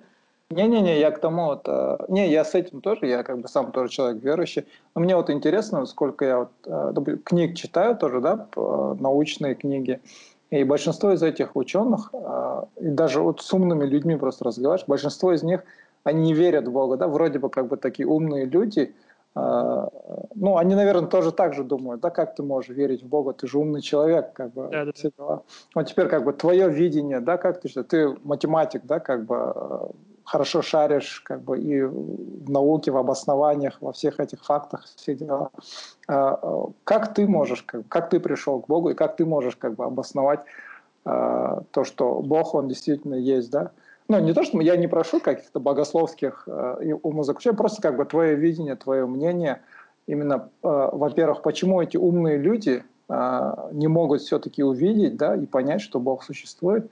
не-не-не, 0.51 0.99
я 0.99 1.11
к 1.11 1.21
тому 1.21 1.47
вот... 1.47 1.69
Э, 1.69 1.99
не, 2.09 2.31
я 2.31 2.45
с 2.45 2.55
этим 2.55 2.81
тоже, 2.81 3.07
я 3.07 3.23
как 3.23 3.39
бы 3.39 3.49
сам 3.49 3.71
тоже 3.73 3.91
человек 3.91 4.23
верующий. 4.23 4.67
Но 4.95 5.03
мне 5.03 5.15
вот 5.15 5.31
интересно, 5.31 5.87
сколько 5.87 6.25
я 6.25 6.39
вот 6.39 6.51
э, 6.67 7.17
книг 7.25 7.55
читаю 7.55 7.97
тоже, 7.97 8.21
да, 8.21 8.47
научные 8.57 9.55
книги. 9.55 10.01
И 10.51 10.65
большинство 10.65 11.13
из 11.13 11.23
этих 11.23 11.57
ученых, 11.57 12.11
э, 12.13 12.63
и 12.81 12.89
даже 12.89 13.21
вот 13.21 13.41
с 13.41 13.53
умными 13.53 13.85
людьми 13.85 14.17
просто 14.17 14.45
разговариваешь, 14.45 14.89
большинство 14.89 15.33
из 15.33 15.43
них, 15.43 15.63
они 16.05 16.23
не 16.23 16.35
верят 16.35 16.67
в 16.67 16.73
Бога, 16.73 16.97
да, 16.97 17.09
вроде 17.09 17.39
бы 17.39 17.51
как 17.51 17.69
бы 17.69 17.77
такие 17.77 18.07
умные 18.07 18.47
люди, 18.47 18.95
ну, 19.35 20.57
они, 20.57 20.75
наверное, 20.75 21.09
тоже 21.09 21.31
так 21.31 21.55
же 21.55 21.63
думают, 21.63 22.01
да, 22.01 22.11
как 22.11 22.35
ты 22.35 22.43
можешь 22.43 22.71
верить 22.71 23.05
в 23.05 23.07
Бога, 23.07 23.33
ты 23.33 23.47
же 23.47 23.59
умный 23.59 23.83
человек, 23.83 24.33
как 24.33 24.53
бы, 24.53 24.69
да, 24.73 24.91
все 24.95 25.13
дела. 25.17 25.43
Вот 25.77 25.87
теперь, 25.87 26.09
как 26.09 26.25
бы, 26.25 26.33
твое 26.33 26.69
видение, 26.69 27.21
да, 27.21 27.37
как 27.37 27.61
ты, 27.61 27.69
ты 27.85 28.17
математик, 28.25 28.83
да, 28.85 28.99
как 28.99 29.27
бы, 29.27 29.93
хорошо 30.29 30.61
шаришь 30.61 31.23
как 31.25 31.43
бы 31.43 31.59
и 31.59 31.83
в 31.83 32.51
науке, 32.51 32.91
в 32.91 32.99
обоснованиях, 32.99 33.79
во 33.81 33.93
всех 33.93 34.21
этих 34.21 34.45
фактах, 34.45 34.85
все 34.97 35.15
дела. 35.15 35.51
А, 36.07 36.39
а, 36.43 36.67
как 36.85 37.15
ты 37.15 37.27
можешь, 37.27 37.63
как, 37.63 37.89
как 37.89 38.11
ты 38.11 38.21
пришел 38.21 38.61
к 38.61 38.67
Богу, 38.69 38.91
и 38.91 38.95
как 38.95 39.17
ты 39.17 39.25
можешь 39.25 39.57
как 39.57 39.75
бы 39.75 39.85
обосновать 39.85 40.41
а, 41.07 41.63
то, 41.71 41.85
что 41.85 42.21
Бог, 42.21 42.55
Он 42.55 42.69
действительно 42.69 43.15
есть, 43.15 43.51
да? 43.51 43.71
Ну, 44.09 44.19
не 44.19 44.35
то, 44.35 44.43
что 44.43 44.61
я 44.61 44.77
не 44.77 44.87
прошу 44.87 45.21
каких-то 45.21 45.61
богословских 45.61 46.49
умозаключений, 47.03 47.57
просто 47.57 47.83
как 47.83 47.97
бы 47.97 48.07
твое 48.07 48.37
видение, 48.37 48.75
твое 48.75 49.07
мнение, 49.07 49.61
именно, 50.07 50.49
во-первых, 50.63 51.43
почему 51.43 51.83
эти 51.83 51.99
умные 51.99 52.39
люди 52.39 52.85
не 53.11 53.87
могут 53.87 54.23
все-таки 54.23 54.63
увидеть, 54.63 55.19
да, 55.19 55.37
и 55.37 55.45
понять, 55.45 55.83
что 55.83 56.01
Бог 56.01 56.25
существует, 56.25 56.91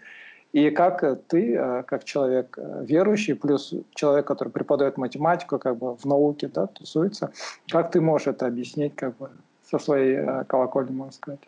и 0.57 0.71
как 0.71 1.05
ты, 1.29 1.55
э, 1.55 1.83
как 1.83 2.05
человек 2.05 2.57
э, 2.57 2.85
верующий, 2.89 3.35
плюс 3.35 3.75
человек, 3.95 4.27
который 4.27 4.49
преподает 4.49 4.97
математику, 4.97 5.59
как 5.59 5.77
бы 5.77 5.97
в 5.97 6.07
науке, 6.07 6.49
да, 6.49 6.67
тусуется, 6.67 7.31
как 7.69 7.91
ты 7.91 8.01
можешь 8.01 8.29
это 8.29 8.47
объяснить, 8.47 8.97
как 8.97 9.19
бы 9.19 9.29
со 9.71 9.79
своей 9.79 10.17
э, 10.17 10.45
колокольни, 10.45 10.93
можно 10.93 11.13
сказать? 11.13 11.41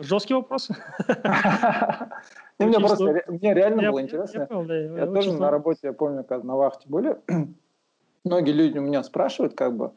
Жесткий 0.00 0.32
вопрос. 0.32 0.70
Мне 2.58 2.80
просто 2.80 3.22
мне 3.28 3.52
реально 3.52 3.90
было 3.90 4.00
интересно. 4.00 4.48
Я 4.96 5.06
тоже 5.08 5.34
на 5.34 5.50
работе, 5.50 5.80
я 5.82 5.92
помню, 5.92 6.24
когда 6.24 6.46
на 6.46 6.56
вахте 6.56 6.88
были, 6.88 7.18
многие 8.24 8.52
люди 8.52 8.78
у 8.78 8.82
меня 8.82 9.02
спрашивают, 9.02 9.54
как 9.54 9.76
бы, 9.76 9.90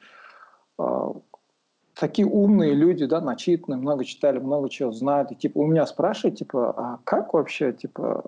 такие 1.94 2.28
умные 2.28 2.74
люди, 2.74 3.06
да, 3.06 3.22
начитанные, 3.22 3.80
много 3.80 4.04
читали, 4.04 4.40
много 4.40 4.70
чего 4.70 4.92
знают, 4.92 5.32
и 5.32 5.36
типа 5.36 5.60
у 5.60 5.68
меня 5.68 5.86
спрашивают, 5.86 6.38
типа, 6.38 6.74
а 6.78 7.00
как 7.06 7.34
вообще, 7.34 7.72
типа, 7.72 8.26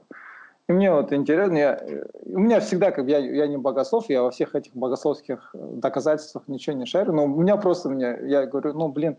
и 0.69 0.71
мне 0.71 0.91
вот 0.91 1.11
интересно, 1.11 1.57
я, 1.57 1.81
у 2.25 2.39
меня 2.39 2.59
всегда, 2.59 2.91
как 2.91 3.07
я, 3.07 3.17
я 3.17 3.47
не 3.47 3.57
богослов, 3.57 4.07
я 4.07 4.21
во 4.21 4.29
всех 4.29 4.53
этих 4.53 4.75
богословских 4.75 5.49
доказательствах 5.53 6.47
ничего 6.47 6.75
не 6.75 6.85
шарю, 6.85 7.11
но 7.11 7.25
у 7.25 7.27
меня 7.27 7.57
просто, 7.57 7.89
мне, 7.89 8.19
я 8.21 8.45
говорю, 8.45 8.73
ну, 8.73 8.87
блин, 8.87 9.17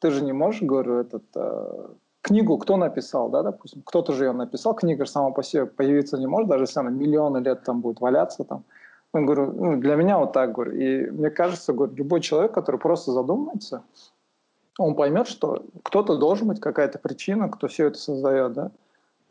ты 0.00 0.10
же 0.10 0.24
не 0.24 0.32
можешь, 0.32 0.60
говорю, 0.62 0.96
этот, 0.98 1.22
э, 1.36 1.86
книгу 2.20 2.58
кто 2.58 2.76
написал, 2.76 3.28
да, 3.28 3.44
допустим, 3.44 3.82
кто-то 3.82 4.12
же 4.12 4.24
ее 4.24 4.32
написал, 4.32 4.74
книга 4.74 5.04
же 5.04 5.10
сама 5.12 5.30
по 5.30 5.44
себе 5.44 5.66
появиться 5.66 6.18
не 6.18 6.26
может, 6.26 6.50
даже 6.50 6.64
если 6.64 6.80
она 6.80 6.90
миллионы 6.90 7.38
лет 7.38 7.62
там 7.62 7.80
будет 7.80 8.00
валяться 8.00 8.42
там, 8.42 8.64
ну, 9.14 9.24
говорю, 9.24 9.52
ну, 9.52 9.76
для 9.76 9.94
меня 9.94 10.18
вот 10.18 10.32
так, 10.32 10.52
говорю. 10.52 10.72
И 10.72 11.10
мне 11.10 11.30
кажется, 11.30 11.72
говорю, 11.72 11.94
любой 11.94 12.20
человек, 12.22 12.50
который 12.52 12.80
просто 12.80 13.12
задумается, 13.12 13.84
он 14.78 14.96
поймет, 14.96 15.28
что 15.28 15.64
кто-то 15.84 16.16
должен 16.16 16.48
быть, 16.48 16.58
какая-то 16.58 16.98
причина, 16.98 17.48
кто 17.48 17.68
все 17.68 17.86
это 17.86 17.98
создает, 17.98 18.52
да. 18.54 18.72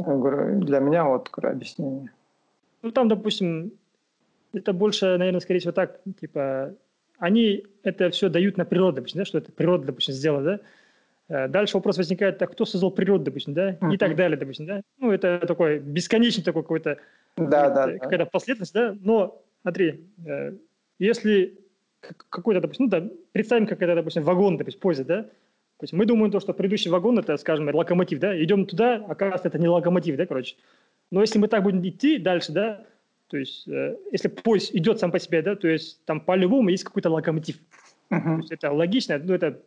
Я 0.07 0.15
говорю, 0.15 0.59
для 0.61 0.79
меня 0.79 1.05
вот 1.05 1.29
объяснение. 1.37 2.11
Ну, 2.81 2.91
там, 2.91 3.07
допустим, 3.07 3.71
это 4.53 4.73
больше, 4.73 5.17
наверное, 5.17 5.39
скорее 5.39 5.59
всего 5.59 5.71
так, 5.71 5.99
типа, 6.19 6.73
они 7.19 7.65
это 7.83 8.09
все 8.09 8.29
дают 8.29 8.57
на 8.57 8.65
природу, 8.65 8.97
допустим, 8.97 9.19
да, 9.19 9.25
что 9.25 9.37
это 9.37 9.51
природа, 9.51 9.85
допустим, 9.85 10.13
сделала, 10.13 10.43
да. 10.43 10.59
Э, 11.29 11.47
дальше 11.47 11.77
вопрос 11.77 11.97
возникает, 11.97 12.37
так 12.39 12.51
кто 12.51 12.65
создал 12.65 12.91
природу, 12.91 13.25
допустим, 13.25 13.53
да, 13.53 13.71
uh-huh. 13.71 13.93
и 13.93 13.97
так 13.97 14.15
далее, 14.15 14.37
допустим, 14.37 14.65
да. 14.65 14.81
Ну, 14.97 15.11
это 15.11 15.39
такой 15.47 15.79
бесконечный 15.79 16.43
такой 16.43 16.63
какой-то, 16.63 16.97
да, 17.37 17.69
да, 17.69 17.93
какая-то 17.93 18.25
да. 18.25 18.29
последовательность, 18.31 18.73
да, 18.73 18.95
но 19.01 19.41
Смотри, 19.61 20.01
э, 20.25 20.53
если 20.99 21.57
какой-то, 22.29 22.61
допустим, 22.61 22.85
ну, 22.85 22.89
да, 22.89 23.07
представим, 23.31 23.67
как 23.67 23.81
это, 23.81 23.95
допустим, 23.95 24.23
вагон, 24.23 24.57
допустим, 24.57 24.79
поезд, 24.81 25.05
да, 25.05 25.27
то 25.81 25.85
есть 25.85 25.93
мы 25.93 26.05
думаем, 26.05 26.31
то, 26.31 26.39
что 26.39 26.53
предыдущий 26.53 26.91
вагон– 26.91 27.17
это, 27.19 27.35
скажем, 27.37 27.67
локомотив, 27.73 28.19
да, 28.19 28.39
идем 28.39 28.67
туда, 28.67 29.03
оказывается, 29.07 29.47
это 29.47 29.57
не 29.57 29.67
локомотив, 29.67 30.15
да, 30.15 30.27
короче. 30.27 30.55
Но 31.09 31.21
если 31.21 31.39
мы 31.39 31.47
так 31.47 31.63
будем 31.63 31.81
идти 31.83 32.19
дальше, 32.19 32.51
да, 32.51 32.85
то 33.29 33.37
есть 33.37 33.67
э, 33.67 33.95
если 34.11 34.27
поезд 34.27 34.75
идет 34.75 34.99
сам 34.99 35.11
по 35.11 35.17
себе, 35.17 35.41
да, 35.41 35.55
то 35.55 35.67
есть 35.67 36.05
там 36.05 36.21
по-любому 36.21 36.69
есть 36.69 36.83
какой-то 36.83 37.09
локомотив. 37.09 37.55
Uh-huh. 38.11 38.21
То 38.21 38.37
есть 38.37 38.51
это 38.51 38.71
логично, 38.71 39.17
но 39.17 39.33
это 39.33 39.59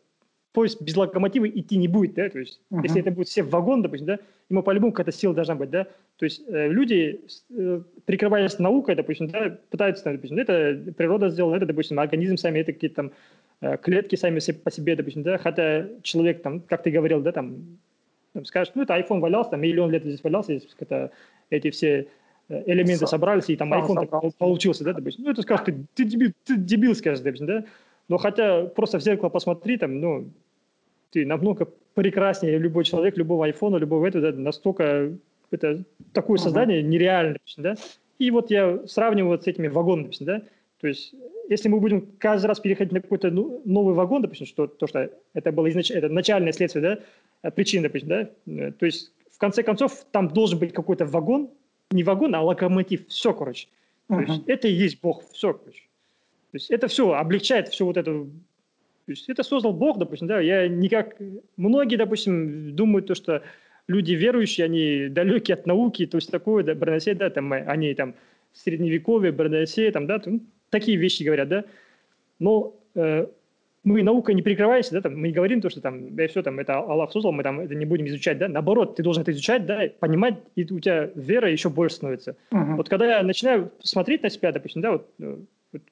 поезд 0.53 0.81
без 0.81 0.97
локомотива 0.97 1.49
идти 1.49 1.77
не 1.79 1.89
будет, 1.89 2.15
да, 2.15 2.29
то 2.29 2.39
есть 2.39 2.61
uh-huh. 2.71 2.83
если 2.85 3.01
это 3.01 3.11
будет 3.11 3.27
все 3.27 3.43
в 3.43 3.51
вагон, 3.51 3.83
допустим, 3.83 4.07
да, 4.07 4.21
ему 4.49 4.63
по-любому 4.63 4.93
какая-то 4.93 5.11
сила 5.11 5.35
должна 5.35 5.57
быть, 5.57 5.71
да, 5.71 5.89
то 6.17 6.27
есть 6.27 6.45
э, 6.47 6.69
люди, 6.69 7.23
э, 7.51 7.81
прикрываясь 8.05 8.61
наукой, 8.61 8.95
допустим, 8.95 9.27
да, 9.27 9.59
пытаются, 9.69 10.13
допустим, 10.13 10.39
это 10.39 10.93
природа 10.97 11.29
сделала, 11.29 11.57
это, 11.57 11.67
допустим, 11.67 11.99
организм 11.99 12.37
сами, 12.37 12.61
это 12.61 12.73
какие-то 12.73 12.95
там 12.95 13.13
клетки 13.83 14.17
сами 14.17 14.41
по 14.53 14.71
себе, 14.71 14.97
допустим, 14.97 15.23
да, 15.23 15.39
хотя 15.39 15.87
человек 16.03 16.43
там, 16.43 16.61
как 16.61 16.83
ты 16.83 16.91
говорил, 16.91 17.21
да, 17.21 17.33
там, 17.33 17.79
там 18.33 18.45
скажешь, 18.45 18.73
ну, 18.75 18.83
это 18.83 18.99
iPhone 18.99 19.21
валялся, 19.21 19.51
там, 19.51 19.61
миллион 19.61 19.91
лет 19.91 20.05
здесь 20.05 20.23
валялся, 20.23 20.59
это, 20.79 21.11
эти 21.51 21.71
все 21.71 22.09
э, 22.49 22.63
элементы 22.67 23.07
собрались, 23.07 23.49
и 23.49 23.57
там 23.57 23.73
iPhone 23.73 24.07
так 24.07 24.35
получился, 24.39 24.85
да, 24.85 24.93
допустим, 24.93 25.25
ну, 25.25 25.31
это 25.31 25.43
скажешь, 25.43 25.67
ты, 25.67 25.77
ты 25.95 26.05
дебил, 26.05 26.33
ты 26.45 26.57
дебил, 26.57 26.95
скажешь, 26.95 27.21
допустим, 27.21 27.47
да, 27.47 27.65
но 28.09 28.19
хотя 28.19 28.67
просто 28.67 28.99
в 28.99 29.03
зеркало 29.03 29.29
посмотри, 29.29 29.77
там, 29.79 30.01
ну, 30.01 30.31
ты 31.11 31.25
намного 31.25 31.69
прекраснее 31.95 32.59
любой 32.59 32.85
человек, 32.85 33.17
любого 33.17 33.47
айфона, 33.47 33.77
любого 33.77 34.07
этого, 34.07 34.33
да, 34.33 34.39
настолько 34.39 35.13
это 35.51 35.85
такое 36.13 36.39
создание 36.39 36.81
uh-huh. 36.81 36.87
нереальное, 36.87 37.41
да. 37.57 37.77
И 38.19 38.31
вот 38.31 38.51
я 38.51 38.81
сравниваю 38.87 39.33
вот 39.33 39.45
с 39.45 39.47
этими 39.47 39.69
вагонами, 39.69 40.11
да. 40.21 40.43
То 40.81 40.89
есть, 40.89 41.15
если 41.49 41.69
мы 41.69 41.81
будем 41.81 42.13
каждый 42.19 42.47
раз 42.47 42.61
переходить 42.61 42.93
на 42.93 43.01
какой-то 43.01 43.31
ну, 43.31 43.63
новый 43.65 43.95
вагон, 43.95 44.23
допустим, 44.23 44.47
что 44.47 44.67
то, 44.67 44.87
что 44.87 45.11
это 45.35 45.53
было 45.53 45.69
изнач... 45.71 45.91
это 45.91 46.09
начальное 46.09 46.53
следствие, 46.53 46.83
да, 46.83 46.99
э, 47.43 47.51
причина, 47.51 47.85
допустим, 47.85 48.09
да, 48.09 48.31
э, 48.47 48.73
то 48.73 48.87
есть, 48.87 49.13
в 49.31 49.39
конце 49.39 49.63
концов, 49.63 50.05
там 50.13 50.29
должен 50.29 50.59
быть 50.59 50.73
какой-то 50.73 51.07
вагон, 51.07 51.51
не 51.91 52.03
вагон, 52.03 52.35
а 52.35 52.43
локомотив, 52.43 53.07
все, 53.09 53.33
короче. 53.33 53.69
Uh-huh. 54.09 54.25
То 54.25 54.33
есть, 54.33 54.43
это 54.47 54.69
и 54.69 54.73
есть 54.73 55.01
Бог, 55.01 55.23
все, 55.33 55.53
короче. 55.53 55.83
То 56.53 56.57
есть, 56.57 56.71
это 56.71 56.89
все 56.89 57.13
облегчает 57.13 57.69
всю 57.69 57.87
вот 57.87 57.97
эту 57.97 58.31
то 59.07 59.13
есть 59.13 59.29
это 59.29 59.43
создал 59.43 59.75
Бог, 59.75 59.99
допустим, 59.99 60.29
да, 60.29 60.41
я 60.41 60.67
никак... 60.67 61.17
Многие, 61.59 61.97
допустим, 61.97 62.75
думают 62.75 63.07
то, 63.07 63.15
что 63.15 63.43
люди 63.87 64.13
верующие, 64.13 64.65
они 64.65 65.09
далекие 65.09 65.57
от 65.57 65.67
науки, 65.67 66.07
то 66.07 66.17
есть 66.17 66.31
такое, 66.31 66.65
да, 66.65 66.75
Броносей, 66.75 67.15
да, 67.15 67.29
там, 67.29 67.53
они 67.53 67.93
там 67.95 68.15
средневековье, 68.55 69.31
Броносей, 69.31 69.91
там, 69.91 70.07
да, 70.07 70.19
там, 70.19 70.41
такие 70.75 70.97
вещи 70.97 71.23
говорят, 71.23 71.49
да, 71.49 71.65
но 72.41 72.75
э, 72.97 73.27
мы 73.85 74.03
наукой 74.03 74.35
не 74.35 74.43
прикрываемся, 74.43 74.93
да, 74.93 75.03
там, 75.03 75.17
мы 75.17 75.29
не 75.29 75.33
говорим 75.33 75.61
то, 75.61 75.71
что 75.71 75.81
там, 75.81 76.17
да, 76.17 76.27
все, 76.27 76.43
там, 76.43 76.59
это 76.59 76.79
Аллах 76.79 77.13
создал, 77.13 77.31
мы 77.33 77.45
там 77.45 77.61
это 77.61 77.75
не 77.77 77.85
будем 77.85 78.07
изучать, 78.09 78.39
да, 78.39 78.49
наоборот, 78.49 78.97
ты 78.97 79.05
должен 79.05 79.23
это 79.23 79.31
изучать, 79.31 79.67
да, 79.67 79.83
понимать, 80.01 80.35
и 80.57 80.65
у 80.65 80.81
тебя 80.81 81.11
вера 81.15 81.49
еще 81.49 81.71
больше 81.71 81.97
становится. 81.97 82.37
Uh-huh. 82.51 82.77
Вот 82.77 82.89
когда 82.89 83.19
я 83.19 83.23
начинаю 83.23 83.71
смотреть 83.83 84.23
на 84.25 84.31
себя, 84.31 84.51
допустим, 84.51 84.83
да, 84.83 84.93
вот, 84.93 85.09
э, 85.21 85.37
вот 85.73 85.83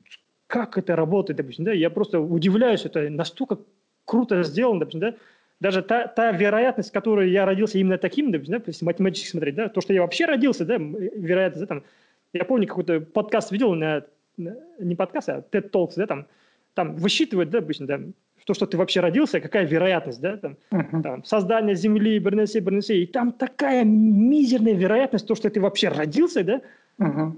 как 0.49 0.79
это 0.79 0.97
работает, 0.97 1.37
допустим, 1.37 1.65
да, 1.65 1.73
я 1.73 1.91
просто 1.91 2.19
удивляюсь, 2.19 2.85
это 2.85 3.09
настолько 3.09 3.59
круто 4.05 4.43
сделано, 4.43 4.81
допустим, 4.81 5.01
да, 5.01 5.15
даже 5.61 5.83
та, 5.83 6.09
та 6.09 6.33
вероятность, 6.33 6.91
которой 6.91 7.31
я 7.31 7.47
родился 7.47 7.79
именно 7.79 7.99
таким, 7.99 8.33
допустим, 8.33 8.59
да, 8.59 8.65
если 8.67 8.85
математически 8.85 9.31
смотреть, 9.31 9.55
да, 9.55 9.69
то, 9.69 9.81
что 9.81 9.93
я 9.93 10.03
вообще 10.03 10.25
родился, 10.25 10.65
да, 10.65 10.77
вероятность, 10.77 11.61
да, 11.61 11.67
там, 11.67 11.85
Я 12.33 12.45
помню, 12.45 12.67
какой-то 12.67 13.01
подкаст 13.01 13.53
видел, 13.53 13.75
на, 13.75 14.05
не 14.37 14.95
подкаст, 14.95 15.29
а 15.29 15.45
TED 15.51 15.71
Talks, 15.71 15.93
да, 15.97 16.07
там, 16.07 16.27
там 16.75 16.97
высчитывают, 16.97 17.51
да, 17.51 17.59
обычно, 17.59 17.87
да, 17.87 18.01
то, 18.45 18.55
что 18.55 18.67
ты 18.67 18.77
вообще 18.77 19.01
родился, 19.01 19.41
какая 19.41 19.67
вероятность, 19.67 20.21
да, 20.21 20.37
там, 20.37 20.57
uh-huh. 20.71 21.03
там 21.03 21.25
создание 21.25 21.77
Земли, 21.77 22.19
Бернесе, 22.19 22.61
Бернесе, 22.61 23.03
и 23.03 23.07
там 23.07 23.33
такая 23.33 23.85
мизерная 23.85 24.75
вероятность, 24.75 25.27
то, 25.27 25.35
что 25.35 25.49
ты 25.51 25.61
вообще 25.61 25.89
родился, 25.89 26.43
да, 26.43 26.63
uh-huh. 26.99 27.33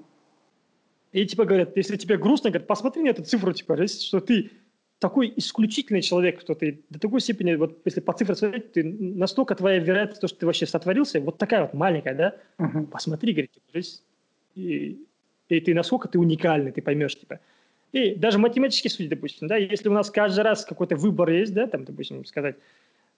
и 1.13 1.27
типа 1.27 1.45
говорят, 1.45 1.77
если 1.77 1.97
тебе 1.97 2.17
грустно, 2.17 2.51
говорят, 2.51 2.67
посмотри 2.67 3.03
на 3.03 3.09
эту 3.09 3.23
цифру, 3.25 3.53
типа, 3.53 3.87
что 3.87 4.21
ты 4.21 4.51
такой 4.99 5.33
исключительный 5.37 6.01
человек, 6.01 6.41
что 6.41 6.55
ты 6.55 6.83
до 6.89 6.99
такой 6.99 7.21
степени, 7.21 7.57
вот 7.57 7.81
если 7.85 8.01
по 8.01 8.13
цифрам 8.15 8.37
смотреть, 8.37 8.73
ты 8.73 8.85
настолько 8.85 9.55
твоя 9.55 9.79
вероятность, 9.79 10.21
то, 10.21 10.29
что 10.29 10.39
ты 10.39 10.47
вообще 10.47 10.67
сотворился, 10.67 11.21
вот 11.21 11.37
такая 11.37 11.63
вот 11.63 11.75
маленькая, 11.75 12.15
да, 12.15 12.37
uh-huh. 12.59 12.87
посмотри, 12.87 13.33
говорит, 13.33 13.51
типа, 13.53 13.87
и, 14.55 15.05
и 15.57 15.61
ты 15.61 15.75
насколько 15.75 16.09
ты 16.09 16.19
уникальный, 16.19 16.73
ты 16.73 16.83
поймешь, 16.83 17.17
типа, 17.19 17.41
и 17.93 18.15
даже 18.15 18.39
математически 18.39 18.89
судить, 18.89 19.11
допустим, 19.11 19.49
да, 19.49 19.57
если 19.57 19.89
у 19.89 19.93
нас 19.93 20.11
каждый 20.11 20.41
раз 20.41 20.65
какой-то 20.65 20.97
выбор 20.97 21.31
есть, 21.31 21.55
да, 21.55 21.67
там, 21.67 21.85
допустим, 21.85 22.25
сказать, 22.25 22.57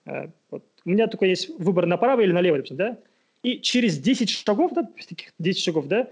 э, 0.05 0.27
вот, 0.51 0.63
у 0.85 0.89
меня 0.89 1.07
только 1.07 1.25
есть 1.25 1.49
выбор 1.57 1.85
направо 1.85 2.21
или 2.21 2.31
налево, 2.31 2.57
допустим, 2.57 2.77
да, 2.77 2.97
и 3.43 3.59
через 3.59 3.97
10 3.97 4.29
шагов, 4.29 4.73
да, 4.73 4.87
таких 5.09 5.33
10 5.39 5.63
шагов, 5.63 5.87
да, 5.87 6.07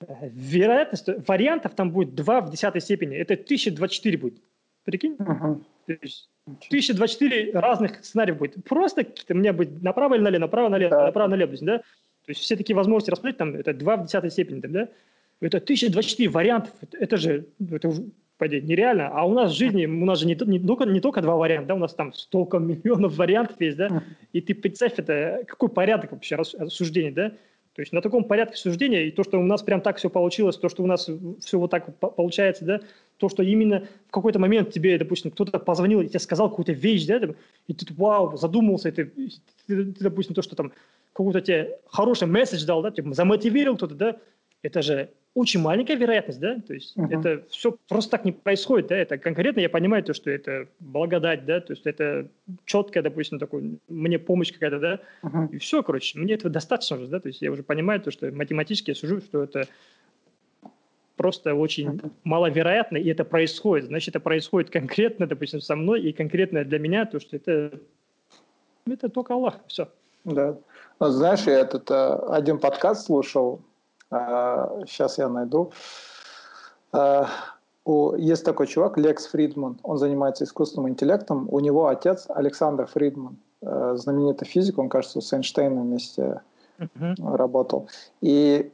э, 0.00 0.28
вероятность, 0.32 1.08
вариантов 1.26 1.74
там 1.74 1.90
будет 1.90 2.14
2 2.14 2.40
в 2.42 2.50
десятой 2.50 2.80
степени, 2.80 3.16
это 3.16 3.34
1024 3.34 4.18
будет, 4.18 4.34
прикинь? 4.84 5.14
Uh-huh. 5.14 5.62
То 5.86 5.96
есть 6.02 6.28
1024 6.46 7.52
разных 7.52 8.04
сценариев 8.04 8.38
будет. 8.38 8.64
Просто 8.64 9.06
у 9.28 9.34
меня 9.34 9.52
будет 9.52 9.82
направо 9.82 10.14
или 10.14 10.22
налево, 10.22 10.40
направо, 10.42 10.68
налево, 10.68 10.90
да. 10.90 11.06
направо, 11.06 11.28
налево, 11.28 11.56
да? 11.60 11.78
То 11.78 12.28
есть 12.28 12.40
все 12.40 12.56
такие 12.56 12.76
возможности 12.76 13.10
рассмотреть, 13.10 13.38
там, 13.38 13.54
это 13.54 13.72
2 13.72 13.96
в 13.96 14.06
десятой 14.06 14.30
степени, 14.30 14.60
там, 14.60 14.72
да? 14.72 14.88
Это 15.40 15.58
1024 15.58 16.28
вариантов. 16.28 16.72
Это 16.92 17.16
же 17.16 17.46
это, 17.70 17.92
пойди, 18.36 18.60
нереально. 18.60 19.08
А 19.08 19.24
у 19.26 19.34
нас 19.34 19.52
в 19.52 19.56
жизни, 19.56 19.86
у 19.86 20.04
нас 20.04 20.20
же 20.20 20.26
не, 20.26 20.36
не, 20.46 20.58
только, 20.58 20.84
не 20.84 21.00
только 21.00 21.20
два 21.22 21.36
варианта, 21.36 21.68
да, 21.68 21.74
у 21.74 21.78
нас 21.78 21.94
там 21.94 22.12
столько 22.12 22.58
миллионов 22.58 23.16
вариантов 23.16 23.60
есть, 23.60 23.76
да, 23.76 24.02
и 24.32 24.40
ты 24.40 24.54
представь, 24.54 24.94
это 24.96 25.44
какой 25.46 25.68
порядок 25.68 26.12
вообще 26.12 26.36
рассуждений, 26.36 27.10
да, 27.10 27.32
то 27.74 27.82
есть 27.82 27.92
на 27.92 28.02
таком 28.02 28.24
порядке 28.24 28.56
суждения, 28.56 29.04
и 29.04 29.10
то, 29.10 29.22
что 29.22 29.38
у 29.38 29.44
нас 29.44 29.62
прям 29.62 29.80
так 29.80 29.98
все 29.98 30.10
получилось, 30.10 30.56
то, 30.56 30.68
что 30.68 30.82
у 30.82 30.86
нас 30.86 31.08
все 31.40 31.58
вот 31.58 31.70
так 31.70 31.96
получается, 31.98 32.64
да, 32.64 32.80
то, 33.18 33.28
что 33.28 33.42
именно 33.42 33.86
в 34.08 34.10
какой-то 34.10 34.38
момент 34.38 34.72
тебе, 34.72 34.98
допустим, 34.98 35.30
кто-то 35.30 35.58
позвонил 35.58 36.00
и 36.00 36.08
тебе 36.08 36.18
сказал 36.18 36.50
какую-то 36.50 36.72
вещь, 36.72 37.06
да, 37.06 37.20
и 37.68 37.74
ты, 37.74 37.86
вау, 37.94 38.36
задумался, 38.36 38.88
и 38.88 38.92
ты, 38.92 39.04
ты, 39.66 39.84
ты 39.92 40.04
допустим, 40.04 40.34
то, 40.34 40.42
что 40.42 40.56
там 40.56 40.72
какой-то 41.12 41.40
тебе 41.40 41.78
хороший 41.86 42.26
месседж 42.26 42.64
дал, 42.64 42.82
да, 42.82 42.90
типа, 42.90 43.14
замотивировал 43.14 43.76
кто-то, 43.76 43.94
да, 43.94 44.16
это 44.62 44.82
же 44.82 45.10
очень 45.34 45.60
маленькая 45.60 45.94
вероятность, 45.96 46.40
да, 46.40 46.56
то 46.60 46.74
есть 46.74 46.96
uh-huh. 46.96 47.18
это 47.18 47.46
все 47.48 47.76
просто 47.88 48.10
так 48.12 48.24
не 48.24 48.32
происходит, 48.32 48.88
да, 48.88 48.96
это 48.96 49.16
конкретно 49.16 49.60
я 49.60 49.68
понимаю 49.68 50.02
то, 50.02 50.12
что 50.12 50.30
это 50.30 50.66
благодать, 50.80 51.46
да, 51.46 51.60
то 51.60 51.72
есть 51.72 51.86
это 51.86 52.28
четкая, 52.64 53.02
допустим, 53.02 53.38
такой, 53.38 53.78
мне 53.88 54.18
помощь 54.18 54.52
какая-то, 54.52 54.78
да, 54.80 55.00
uh-huh. 55.22 55.50
и 55.52 55.58
все, 55.58 55.82
короче, 55.82 56.18
мне 56.18 56.34
этого 56.34 56.50
достаточно 56.50 56.96
уже, 56.96 57.06
да, 57.06 57.20
то 57.20 57.28
есть 57.28 57.42
я 57.42 57.52
уже 57.52 57.62
понимаю 57.62 58.00
то, 58.00 58.10
что 58.10 58.30
математически 58.32 58.90
я 58.90 58.96
сужу, 58.96 59.20
что 59.20 59.44
это 59.44 59.68
просто 61.16 61.54
очень 61.54 61.90
uh-huh. 61.90 62.10
маловероятно, 62.24 62.96
и 62.96 63.08
это 63.08 63.24
происходит, 63.24 63.86
значит, 63.86 64.08
это 64.08 64.20
происходит 64.20 64.70
конкретно, 64.70 65.28
допустим, 65.28 65.60
со 65.60 65.76
мной, 65.76 66.02
и 66.02 66.12
конкретно 66.12 66.64
для 66.64 66.80
меня, 66.80 67.06
то, 67.06 67.20
что 67.20 67.36
это, 67.36 67.78
это 68.86 69.08
только 69.08 69.34
Аллах, 69.34 69.60
все. 69.68 69.88
Да. 70.24 70.58
Ну, 70.98 71.08
знаешь, 71.08 71.42
я 71.46 71.60
этот 71.60 71.90
э, 71.90 72.18
один 72.28 72.58
подкаст 72.58 73.06
слушал, 73.06 73.62
Сейчас 74.10 75.18
а, 75.18 75.22
я 75.22 75.28
найду. 75.28 75.72
А, 76.92 77.28
есть 78.16 78.44
такой 78.44 78.66
чувак, 78.66 78.98
Лекс 78.98 79.26
Фридман, 79.26 79.78
он 79.82 79.98
занимается 79.98 80.44
искусственным 80.44 80.90
интеллектом. 80.90 81.48
У 81.50 81.60
него 81.60 81.88
отец 81.88 82.26
Александр 82.28 82.86
Фридман, 82.86 83.36
э, 83.62 83.94
знаменитый 83.96 84.46
физик, 84.46 84.78
он, 84.78 84.88
кажется, 84.88 85.20
с 85.20 85.32
Эйнштейном 85.32 85.82
вместе 85.82 86.42
uh-huh. 86.78 87.36
работал. 87.36 87.88
И 88.20 88.70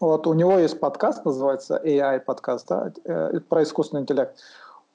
вот 0.00 0.26
у 0.26 0.34
него 0.34 0.58
есть 0.58 0.80
подкаст, 0.80 1.24
называется 1.24 1.80
AI 1.82 2.20
подкаст, 2.20 2.68
да, 2.68 2.92
э, 3.04 3.40
про 3.48 3.62
искусственный 3.62 4.02
интеллект. 4.02 4.36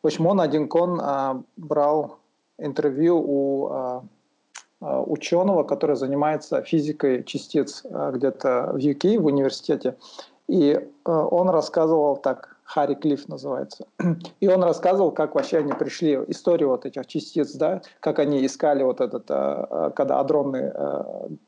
В 0.03 0.07
общем, 0.07 0.27
он 0.27 0.39
один 0.41 0.67
кон 0.67 0.99
а, 1.01 1.41
брал 1.57 2.17
интервью 2.57 3.17
у 3.17 3.69
Э, 3.71 4.01
ученого, 4.81 5.63
который 5.63 5.95
занимается 5.95 6.61
физикой 6.61 7.23
частиц 7.23 7.81
э, 7.83 8.11
где-то 8.13 8.71
в 8.73 8.77
UK, 8.77 9.19
в 9.19 9.25
университете. 9.25 9.95
И 10.47 10.71
э, 10.71 11.11
он 11.11 11.49
рассказывал 11.49 12.17
так, 12.17 12.57
Харри 12.63 12.95
Клифф 12.95 13.27
называется. 13.27 13.87
И 14.39 14.47
он 14.47 14.63
рассказывал, 14.63 15.11
как 15.11 15.35
вообще 15.35 15.57
они 15.57 15.73
пришли, 15.73 16.19
историю 16.27 16.69
вот 16.69 16.85
этих 16.85 17.07
частиц, 17.07 17.53
да, 17.53 17.81
как 17.99 18.19
они 18.19 18.45
искали 18.45 18.83
вот 18.83 19.01
этот, 19.01 19.25
когда 19.95 20.19
адронный 20.19 20.71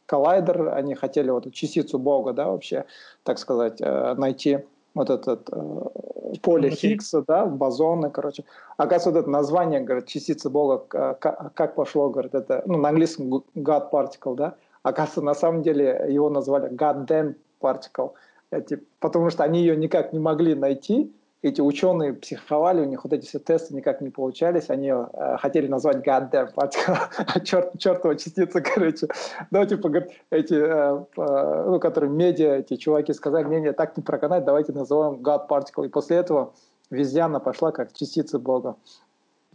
коллайдер, 0.08 0.70
они 0.70 0.96
хотели 0.96 1.30
вот 1.30 1.46
эту 1.46 1.52
частицу 1.52 2.00
Бога, 2.00 2.34
да, 2.34 2.50
вообще, 2.50 2.86
так 3.24 3.38
сказать, 3.38 3.80
найти 3.82 4.66
вот 4.94 5.10
этот 5.10 5.50
э, 5.52 6.38
поле 6.42 6.70
Хиггса, 6.70 7.24
да, 7.28 7.46
бозоны, 7.46 8.10
короче. 8.10 8.44
Оказывается, 8.78 9.12
вот 9.12 9.20
это 9.20 9.30
название, 9.30 9.80
говорит, 9.80 10.08
частица 10.08 10.50
Бога, 10.50 10.80
как, 10.88 11.54
как 11.54 11.76
пошло, 11.76 12.10
говорит, 12.10 12.36
это, 12.36 12.64
ну, 12.66 12.78
на 12.78 12.90
английском 12.90 13.44
God 13.56 13.92
particle, 13.92 14.36
да, 14.36 14.56
оказывается, 14.84 15.22
на 15.22 15.34
самом 15.34 15.62
деле 15.62 16.06
его 16.10 16.30
назвали 16.30 16.70
God 16.72 17.08
damn 17.08 17.36
particle, 17.62 18.12
эти, 18.52 18.84
потому 19.00 19.30
что 19.30 19.44
они 19.44 19.62
ее 19.62 19.76
никак 19.76 20.14
не 20.14 20.20
могли 20.20 20.56
найти, 20.56 21.14
эти 21.42 21.60
ученые 21.60 22.14
психовали, 22.14 22.82
у 22.82 22.86
них 22.86 23.04
вот 23.04 23.14
эти 23.14 23.26
все 23.26 23.40
тесты 23.40 23.74
никак 23.74 24.02
не 24.02 24.10
получались, 24.10 24.70
они 24.70 24.90
э, 24.90 25.38
хотели 25.40 25.68
назвать 25.68 26.06
goddamn 26.06 26.52
черт, 27.44 27.80
чертова 27.80 28.16
частица, 28.16 28.62
короче. 28.76 29.08
Да, 29.50 29.66
типа, 29.66 29.92
эти, 30.30 30.54
э, 30.54 31.06
э, 31.18 31.64
ну, 31.68 31.80
которые 31.80 32.12
медиа, 32.12 32.58
эти 32.58 32.76
чуваки 32.76 33.14
сказали, 33.14 33.48
не, 33.48 33.60
не, 33.62 33.74
так 33.74 33.98
не 33.98 34.04
проканать, 34.04 34.46
давайте 34.46 34.72
назовем 34.72 35.22
God 35.22 35.48
Particle. 35.48 35.88
И 35.88 35.90
после 35.90 36.18
этого 36.18 36.54
везде 36.92 37.22
она 37.22 37.40
пошла 37.40 37.72
как 37.72 37.92
частица 37.94 38.38
Бога. 38.38 38.76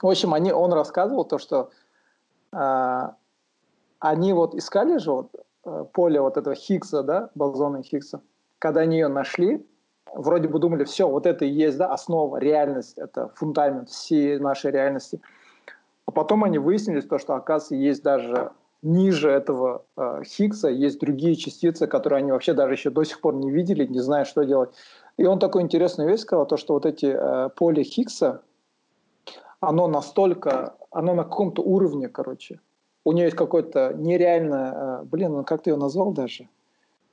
В 0.03 0.09
общем, 0.09 0.35
они, 0.35 0.53
он 0.53 0.73
рассказывал 0.73 1.25
то, 1.25 1.39
что 1.39 1.71
э, 2.53 3.03
они 4.01 4.33
вот 4.33 4.57
искали 4.57 4.99
же 4.99 5.13
вот, 5.13 5.31
э, 5.65 5.85
поле 5.93 6.21
вот 6.21 6.37
этого 6.37 6.57
Хиггса, 6.57 7.05
да, 7.05 7.31
бозона 7.37 7.83
Хиггса. 7.83 8.23
Когда 8.59 8.81
они 8.81 8.97
ее 8.97 9.09
нашли, 9.09 9.65
вроде 10.15 10.49
бы 10.49 10.59
думали, 10.59 10.85
все, 10.85 11.09
вот 11.09 11.27
это 11.27 11.45
и 11.45 11.51
есть 11.51 11.79
да, 11.79 11.93
основа, 11.93 12.39
реальность, 12.39 12.99
это 12.99 13.31
фундамент 13.35 13.89
всей 13.89 14.39
нашей 14.39 14.71
реальности. 14.71 15.21
А 16.07 16.13
потом 16.13 16.45
они 16.45 16.59
выяснили 16.59 17.01
то, 17.01 17.19
что, 17.19 17.35
оказывается, 17.35 17.75
есть 17.75 18.03
даже 18.03 18.53
ниже 18.83 19.31
этого 19.31 19.85
э, 19.97 20.23
Хиггса, 20.25 20.69
есть 20.69 21.01
другие 21.01 21.35
частицы, 21.35 21.87
которые 21.87 22.19
они 22.19 22.31
вообще 22.31 22.53
даже 22.53 22.75
еще 22.75 22.91
до 22.91 23.05
сих 23.05 23.21
пор 23.21 23.35
не 23.35 23.51
видели, 23.51 23.87
не 23.87 24.01
знают, 24.01 24.29
что 24.29 24.45
делать. 24.45 24.71
И 25.17 25.25
он 25.25 25.39
такую 25.39 25.63
интересную 25.63 26.09
вещь 26.09 26.21
сказал, 26.21 26.47
то, 26.47 26.57
что 26.57 26.75
вот 26.75 26.87
эти 26.87 27.07
э, 27.07 27.49
поле 27.57 27.83
Хиггса, 27.83 28.43
оно 29.61 29.89
настолько, 29.89 30.77
оно 30.91 31.15
на 31.15 31.25
каком-то 31.25 31.63
уровне, 31.63 32.09
короче. 32.09 32.61
У 33.05 33.13
нее 33.13 33.25
есть 33.25 33.37
какое-то 33.37 33.93
нереальное, 33.95 34.73
э, 34.73 35.05
блин, 35.05 35.33
ну 35.33 35.45
как 35.45 35.63
ты 35.63 35.71
ее 35.71 35.77
назвал 35.77 36.13
даже? 36.13 36.49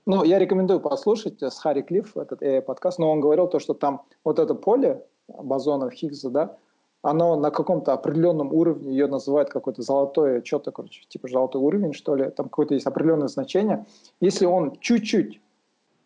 Ну, 0.06 0.24
я 0.24 0.38
рекомендую 0.38 0.82
послушать 0.82 1.42
с 1.42 1.58
Харри 1.60 1.82
Клифф 1.82 2.18
этот 2.18 2.42
AI 2.42 2.62
подкаст, 2.62 3.00
но 3.00 3.10
он 3.10 3.22
говорил 3.22 3.48
то, 3.48 3.60
что 3.60 3.74
там 3.74 4.02
вот 4.26 4.38
это 4.38 4.54
поле 4.54 5.06
бозонов 5.28 5.94
Хиггса, 5.94 6.30
да, 6.30 6.58
оно 7.02 7.38
на 7.38 7.52
каком-то 7.52 7.94
определенном 7.94 8.52
уровне, 8.54 8.92
ее 8.92 9.08
называют 9.08 9.50
какое-то 9.50 9.82
золотое, 9.82 10.42
что-то, 10.44 10.72
короче, 10.72 11.06
типа 11.08 11.30
золотой 11.30 11.62
уровень, 11.62 11.94
что 11.94 12.16
ли, 12.16 12.30
там 12.32 12.48
какое-то 12.48 12.74
есть 12.74 12.86
определенное 12.86 13.30
значение. 13.30 13.86
Если 14.20 14.46
он 14.46 14.78
чуть-чуть 14.80 15.42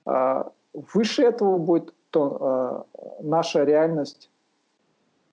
э, 0.06 0.44
выше 0.74 1.24
этого 1.24 1.57
будет, 1.57 1.94
то 2.11 2.86
э, 2.94 3.24
наша 3.24 3.64
реальность 3.64 4.30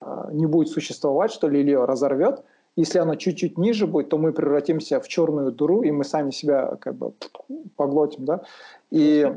э, 0.01 0.29
не 0.33 0.47
будет 0.47 0.69
существовать, 0.69 1.33
что 1.33 1.49
ли, 1.49 1.61
или 1.61 1.71
ее 1.71 1.85
разорвет. 1.85 2.43
Если 2.77 2.99
она 2.99 3.17
чуть-чуть 3.17 3.57
ниже 3.57 3.87
будет, 3.87 4.09
то 4.09 4.19
мы 4.19 4.33
превратимся 4.33 5.01
в 5.01 5.07
черную 5.07 5.53
дуру, 5.53 5.83
и 5.83 5.93
мы 5.93 6.05
сами 6.05 6.31
себя 6.31 6.77
как 6.81 6.97
бы 6.97 7.13
поглотим, 7.77 8.25
да. 8.25 8.43
И, 8.91 9.33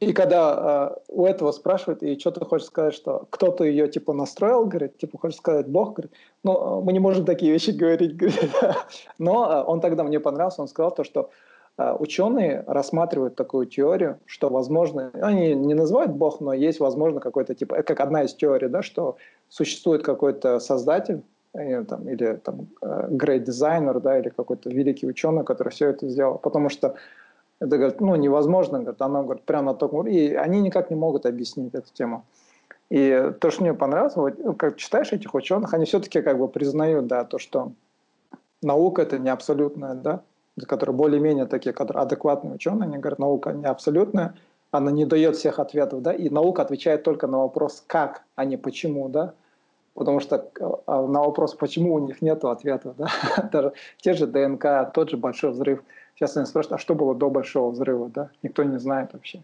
и 0.00 0.12
когда 0.12 0.96
э, 0.96 1.00
у 1.08 1.26
этого 1.26 1.52
спрашивают, 1.52 2.02
и 2.02 2.18
что 2.18 2.32
ты 2.32 2.44
хочешь 2.44 2.66
сказать, 2.66 2.94
что 2.94 3.26
кто-то 3.30 3.62
ее 3.62 3.88
типа 3.88 4.12
настроил, 4.12 4.66
говорит, 4.66 4.98
типа 4.98 5.16
хочешь 5.16 5.38
сказать 5.38 5.68
Бог, 5.68 5.94
говорит, 5.94 6.12
ну 6.42 6.80
мы 6.82 6.92
не 6.92 6.98
можем 6.98 7.24
такие 7.24 7.52
вещи 7.52 7.70
говорить, 7.70 8.16
говорит. 8.16 8.50
но 9.18 9.48
э, 9.48 9.64
он 9.64 9.80
тогда 9.80 10.02
мне 10.02 10.18
понравился, 10.18 10.60
он 10.60 10.66
сказал 10.66 10.92
то, 10.92 11.04
что 11.04 11.30
э, 11.78 11.96
ученые 11.96 12.64
рассматривают 12.66 13.36
такую 13.36 13.66
теорию, 13.66 14.18
что 14.26 14.48
возможно, 14.48 15.12
они 15.14 15.54
не 15.54 15.74
называют 15.74 16.10
Бог, 16.10 16.40
но 16.40 16.52
есть 16.52 16.80
возможно 16.80 17.20
какой-то 17.20 17.54
типа, 17.54 17.84
как 17.84 18.00
одна 18.00 18.24
из 18.24 18.34
теорий, 18.34 18.68
да, 18.68 18.82
что 18.82 19.18
существует 19.48 20.02
какой-то 20.02 20.58
создатель, 20.58 21.22
там, 21.84 22.08
или 22.08 22.36
там 22.36 22.66
э, 22.82 23.08
great 23.10 23.44
designer, 23.44 24.00
да, 24.00 24.18
или 24.18 24.28
какой-то 24.28 24.70
великий 24.70 25.06
ученый, 25.06 25.44
который 25.44 25.70
все 25.70 25.88
это 25.88 26.08
сделал. 26.08 26.38
Потому 26.38 26.68
что 26.68 26.94
Это, 27.58 27.76
говорит, 27.78 28.00
ну, 28.00 28.16
невозможно, 28.16 28.78
говорит, 28.80 29.00
она, 29.02 29.22
говорит, 29.22 29.44
прямо 29.44 29.72
на 29.72 29.74
таком 29.74 30.00
уровне, 30.00 30.26
и 30.26 30.34
они 30.34 30.60
никак 30.60 30.90
не 30.90 30.96
могут 30.96 31.26
объяснить 31.26 31.74
эту 31.74 31.90
тему. 31.94 32.24
И 32.90 33.32
то, 33.40 33.50
что 33.50 33.62
мне 33.62 33.74
понравилось, 33.74 34.16
вот, 34.16 34.34
ну, 34.38 34.54
как 34.54 34.76
читаешь 34.76 35.12
этих 35.12 35.34
ученых, 35.34 35.74
они 35.74 35.84
все-таки 35.84 36.22
как 36.22 36.38
бы 36.38 36.48
признают, 36.48 37.06
да, 37.06 37.24
то, 37.24 37.38
что 37.38 37.72
наука 38.62 39.02
это 39.02 39.18
не 39.18 39.30
абсолютная, 39.30 39.94
да, 39.94 40.20
которые 40.68 40.94
более-менее 40.94 41.46
такие, 41.46 41.72
которые 41.72 42.02
адекватные 42.02 42.54
ученые, 42.54 42.84
они 42.88 42.98
говорят, 42.98 43.18
наука 43.18 43.52
не 43.52 43.66
абсолютная, 43.66 44.34
она 44.70 44.90
не 44.90 45.06
дает 45.06 45.36
всех 45.36 45.58
ответов, 45.58 46.02
да, 46.02 46.12
и 46.12 46.28
наука 46.28 46.62
отвечает 46.62 47.02
только 47.02 47.26
на 47.26 47.38
вопрос 47.38 47.82
«как», 47.86 48.22
а 48.36 48.44
не 48.44 48.56
«почему», 48.58 49.08
да, 49.08 49.32
потому 49.96 50.20
что 50.20 50.48
а, 50.86 51.06
на 51.06 51.20
вопрос 51.20 51.54
«почему» 51.54 51.94
у 51.94 51.98
них 51.98 52.22
нет 52.22 52.44
ответа, 52.44 52.94
да, 52.96 53.08
даже 53.52 53.72
те 54.00 54.12
же 54.12 54.26
ДНК, 54.26 54.92
тот 54.92 55.10
же 55.10 55.16
большой 55.16 55.50
взрыв. 55.50 55.82
Сейчас 56.14 56.36
они 56.36 56.46
спрашивают, 56.46 56.78
а 56.78 56.82
что 56.82 56.94
было 56.94 57.14
до 57.14 57.30
большого 57.30 57.70
взрыва, 57.70 58.08
да, 58.08 58.30
никто 58.42 58.62
не 58.62 58.78
знает 58.78 59.12
вообще. 59.12 59.42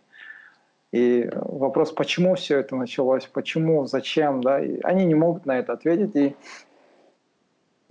И 0.92 1.30
вопрос, 1.34 1.90
почему 1.90 2.34
все 2.34 2.58
это 2.58 2.76
началось, 2.76 3.24
почему, 3.26 3.86
зачем, 3.86 4.42
да, 4.42 4.60
и 4.60 4.78
они 4.82 5.06
не 5.06 5.14
могут 5.14 5.46
на 5.46 5.58
это 5.58 5.72
ответить, 5.72 6.14
и 6.14 6.36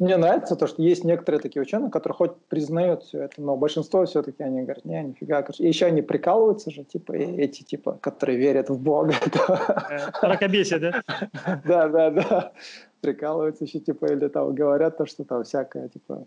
мне 0.02 0.18
нравится 0.18 0.56
то, 0.56 0.66
что 0.66 0.82
есть 0.82 1.04
некоторые 1.04 1.40
такие 1.40 1.62
ученые, 1.62 1.92
которые 1.92 2.16
хоть 2.16 2.36
признают 2.50 3.04
все 3.04 3.22
это, 3.22 3.40
но 3.40 3.56
большинство 3.56 4.04
все-таки 4.06 4.42
они 4.42 4.64
говорят, 4.64 4.84
не, 4.84 5.04
нифига. 5.04 5.46
И 5.60 5.68
еще 5.68 5.86
они 5.86 6.02
прикалываются 6.02 6.72
же, 6.72 6.84
типа, 6.84 7.12
эти, 7.12 7.62
типа, 7.62 8.00
которые 8.02 8.40
верят 8.40 8.72
в 8.72 8.82
Бога. 8.82 9.14
Ракобесие, 10.24 10.80
да? 10.80 11.04
Да, 11.64 11.88
да, 11.88 12.10
да. 12.10 12.52
Прикалываются 13.02 13.66
еще, 13.66 13.80
типа, 13.80 14.08
или 14.08 14.28
там 14.28 14.56
говорят 14.56 14.98
то, 14.98 15.06
что 15.06 15.24
там 15.24 15.44
всякое, 15.44 15.88
типа, 15.90 16.26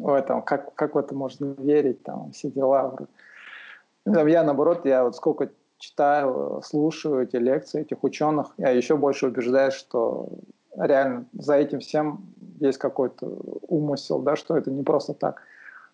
ой, 0.00 0.22
там, 0.22 0.42
как, 0.42 0.74
как 0.74 0.96
в 0.96 0.98
это 0.98 1.14
можно 1.14 1.54
верить, 1.58 2.02
там, 2.02 2.32
все 2.32 2.50
дела. 2.50 2.96
Я, 4.04 4.42
наоборот, 4.42 4.84
я 4.84 5.04
вот 5.04 5.14
сколько 5.14 5.50
читаю, 5.78 6.60
слушаю 6.64 7.22
эти 7.22 7.36
лекции 7.36 7.82
этих 7.82 8.02
ученых, 8.02 8.52
я 8.58 8.70
еще 8.70 8.96
больше 8.96 9.28
убеждаюсь, 9.28 9.74
что 9.74 10.28
реально 10.76 11.26
за 11.32 11.54
этим 11.54 11.80
всем 11.80 12.26
есть 12.60 12.78
какой-то 12.78 13.26
умысел, 13.68 14.20
да, 14.20 14.36
что 14.36 14.56
это 14.56 14.70
не 14.70 14.82
просто 14.82 15.14
так. 15.14 15.42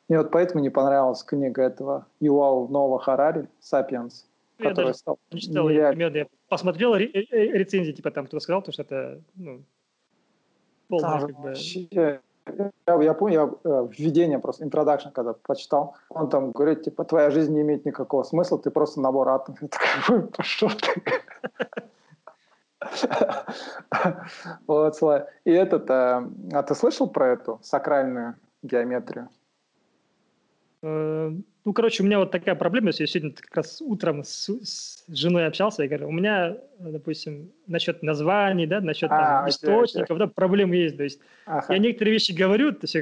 Мне 0.09 0.19
вот 0.19 0.31
поэтому 0.31 0.63
не 0.63 0.71
понравилась 0.71 1.23
книга 1.23 1.63
этого 1.63 2.07
Юал 2.21 2.69
Нова 2.69 2.99
Харари 2.99 3.49
«Сапиенс», 3.61 4.27
я 4.59 4.71
который 4.71 4.87
даже 4.87 4.99
стал 4.99 5.19
не 5.33 5.41
читал, 5.41 5.69
я, 5.69 5.91
я 5.91 6.27
посмотрел 6.49 6.95
ре- 6.95 7.11
рецензии, 7.11 7.93
типа 7.93 8.11
там 8.11 8.27
кто-то 8.27 8.43
сказал, 8.43 8.63
то, 8.63 8.73
что 8.73 8.83
это 8.83 9.21
ну, 9.35 9.63
полное 10.89 11.21
как 11.21 11.41
бы... 11.41 11.55
Я, 12.87 13.03
я 13.03 13.15
помню, 13.15 13.35
я 13.35 13.71
э, 13.71 13.89
введение 13.99 14.39
просто, 14.39 14.65
introduction, 14.65 15.11
когда 15.13 15.33
почитал, 15.33 15.97
он 16.09 16.29
там 16.29 16.53
говорит, 16.53 16.85
типа, 16.85 17.05
твоя 17.05 17.31
жизнь 17.31 17.53
не 17.53 17.63
имеет 17.63 17.85
никакого 17.85 18.23
смысла, 18.23 18.57
ты 18.57 18.71
просто 18.71 19.01
набор 19.01 19.29
атомов. 19.31 19.63
Я 19.63 19.69
такой, 19.69 20.29
пошел 20.29 20.71
ты. 20.71 21.03
Вот. 24.67 24.97
И 25.45 25.51
этот, 25.51 25.91
а, 25.91 26.29
а 26.53 26.63
ты 26.63 26.75
слышал 26.75 27.09
про 27.09 27.33
эту 27.33 27.59
сакральную 27.63 28.35
геометрию? 28.63 29.29
Э, 30.83 31.33
ну, 31.65 31.73
короче, 31.73 32.03
у 32.03 32.07
меня 32.07 32.21
вот 32.21 32.31
такая 32.31 32.55
проблема, 32.55 32.91
я 32.97 33.07
сегодня 33.07 33.33
как 33.33 33.57
раз 33.57 33.83
утром 33.83 34.23
с, 34.23 34.49
с 34.49 35.05
женой 35.09 35.47
общался, 35.47 35.83
я 35.83 35.89
говорю, 35.89 36.09
у 36.09 36.13
меня, 36.13 36.57
допустим, 36.79 37.51
насчет 37.67 38.05
названий, 38.05 38.67
да, 38.67 38.81
насчет 38.81 39.11
а, 39.11 39.41
там, 39.41 39.49
источников, 39.49 40.17
да, 40.19 40.29
проблемы 40.29 40.77
есть, 40.77 40.97
то 40.97 41.03
есть 41.03 41.21
ага. 41.45 41.73
я 41.73 41.81
некоторые 41.81 42.13
вещи 42.13 42.31
говорю, 42.31 42.71
то 42.71 42.85
есть, 42.85 42.93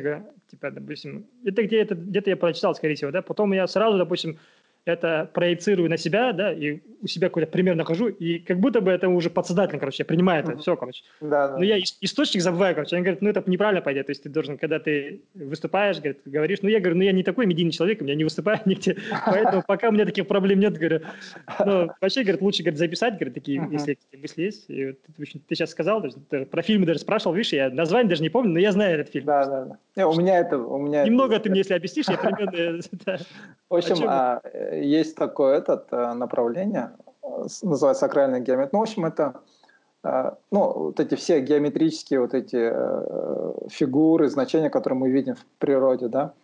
типа, 0.50 0.70
допустим, 0.70 1.26
это 1.44 1.62
где-то 1.62 1.94
где 1.94 2.22
я 2.24 2.36
прочитал, 2.38 2.74
скорее 2.74 2.94
всего, 2.94 3.10
да, 3.10 3.20
потом 3.20 3.52
я 3.52 3.66
сразу, 3.66 3.98
допустим, 3.98 4.38
это 4.84 5.30
проецирую 5.32 5.88
на 5.88 5.96
себя, 5.96 6.32
да, 6.32 6.52
и 6.52 6.80
у 7.00 7.06
себя 7.06 7.28
какой-то 7.28 7.50
пример 7.50 7.74
нахожу, 7.74 8.08
и 8.08 8.38
как 8.38 8.60
будто 8.60 8.80
бы 8.80 8.90
это 8.90 9.08
уже 9.08 9.30
подсознательно, 9.30 9.78
короче, 9.78 10.02
я 10.02 10.04
принимаю 10.04 10.42
это, 10.42 10.52
mm-hmm. 10.52 10.58
все, 10.58 10.76
короче. 10.76 11.04
Да, 11.20 11.48
да. 11.48 11.58
Но 11.58 11.64
я 11.64 11.78
источник 11.78 12.42
забываю, 12.42 12.74
короче. 12.74 12.96
Они 12.96 13.04
говорят, 13.04 13.22
ну 13.22 13.30
это 13.30 13.42
неправильно 13.46 13.80
пойдет, 13.80 14.06
то 14.06 14.10
есть 14.10 14.22
ты 14.22 14.28
должен, 14.28 14.58
когда 14.58 14.78
ты 14.78 15.22
выступаешь, 15.34 15.98
говорит, 15.98 16.20
говоришь, 16.24 16.58
ну 16.62 16.68
я 16.68 16.80
говорю, 16.80 16.96
ну 16.96 17.02
я 17.02 17.12
не 17.12 17.22
такой 17.22 17.46
медийный 17.46 17.72
человек, 17.72 18.00
у 18.00 18.04
меня 18.04 18.14
не 18.14 18.24
выступаю 18.24 18.60
нигде, 18.66 18.96
поэтому 19.24 19.62
пока 19.66 19.88
у 19.88 19.92
меня 19.92 20.04
таких 20.04 20.26
проблем 20.26 20.60
нет, 20.60 20.76
говорю. 20.76 21.00
Ну, 21.64 21.90
вообще, 22.00 22.22
говорит, 22.22 22.42
лучше, 22.42 22.62
говорит, 22.62 22.78
записать, 22.78 23.14
говорит, 23.14 23.34
такие, 23.34 23.60
uh-huh. 23.60 23.72
если 23.72 23.94
такие 23.94 24.20
мысли 24.20 24.42
есть. 24.42 24.64
И 24.68 24.86
вот, 24.86 24.96
ты, 25.02 25.38
ты 25.48 25.54
сейчас 25.54 25.70
сказал, 25.70 26.02
даже, 26.02 26.46
про 26.46 26.62
фильмы 26.62 26.86
даже 26.86 27.00
спрашивал, 27.00 27.34
видишь, 27.34 27.52
я 27.52 27.70
название 27.70 28.10
даже 28.10 28.22
не 28.22 28.30
помню, 28.30 28.52
но 28.52 28.58
я 28.58 28.72
знаю 28.72 29.00
этот 29.00 29.12
фильм. 29.12 29.26
Да, 29.26 29.44
да, 29.46 29.64
да. 29.64 29.78
Не, 29.96 30.06
у 30.06 30.14
меня 30.14 30.38
это, 30.38 30.58
у 30.58 30.78
меня 30.78 31.04
Немного 31.04 31.34
это... 31.36 31.44
ты 31.44 31.50
мне, 31.50 31.60
если 31.60 31.74
объяснишь, 31.74 32.06
я 32.08 32.18
примерно... 32.18 32.80
В 33.74 33.90
общем, 33.90 34.06
а, 34.08 34.40
есть 34.72 35.16
такое 35.16 35.58
этот 35.58 35.92
э, 35.92 36.12
направление, 36.14 36.92
э, 37.22 37.46
называется 37.62 38.06
сакральная 38.06 38.40
геометрия. 38.40 38.70
Ну, 38.72 38.78
в 38.78 38.82
общем, 38.82 39.04
это 39.04 39.34
ну, 40.50 40.70
вот 40.70 41.00
эти 41.00 41.14
все 41.14 41.40
геометрические 41.40 42.20
вот 42.20 42.34
эти 42.34 42.70
фигуры, 43.70 44.28
значения, 44.28 44.68
которые 44.68 44.98
мы 44.98 45.08
видим 45.08 45.34
в 45.34 45.44
природе, 45.58 46.08
да. 46.08 46.34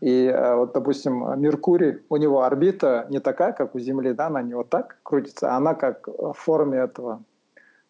И 0.00 0.32
вот, 0.54 0.72
допустим, 0.72 1.40
Меркурий, 1.40 1.98
у 2.10 2.16
него 2.16 2.44
орбита 2.44 3.06
не 3.10 3.18
такая, 3.18 3.52
как 3.52 3.74
у 3.74 3.80
Земли, 3.80 4.12
да, 4.12 4.28
она 4.28 4.40
не 4.42 4.54
вот 4.54 4.68
так 4.68 4.98
крутится, 5.02 5.52
а 5.52 5.56
она 5.56 5.74
как 5.74 6.06
в 6.06 6.32
форме 6.32 6.78
этого 6.78 7.20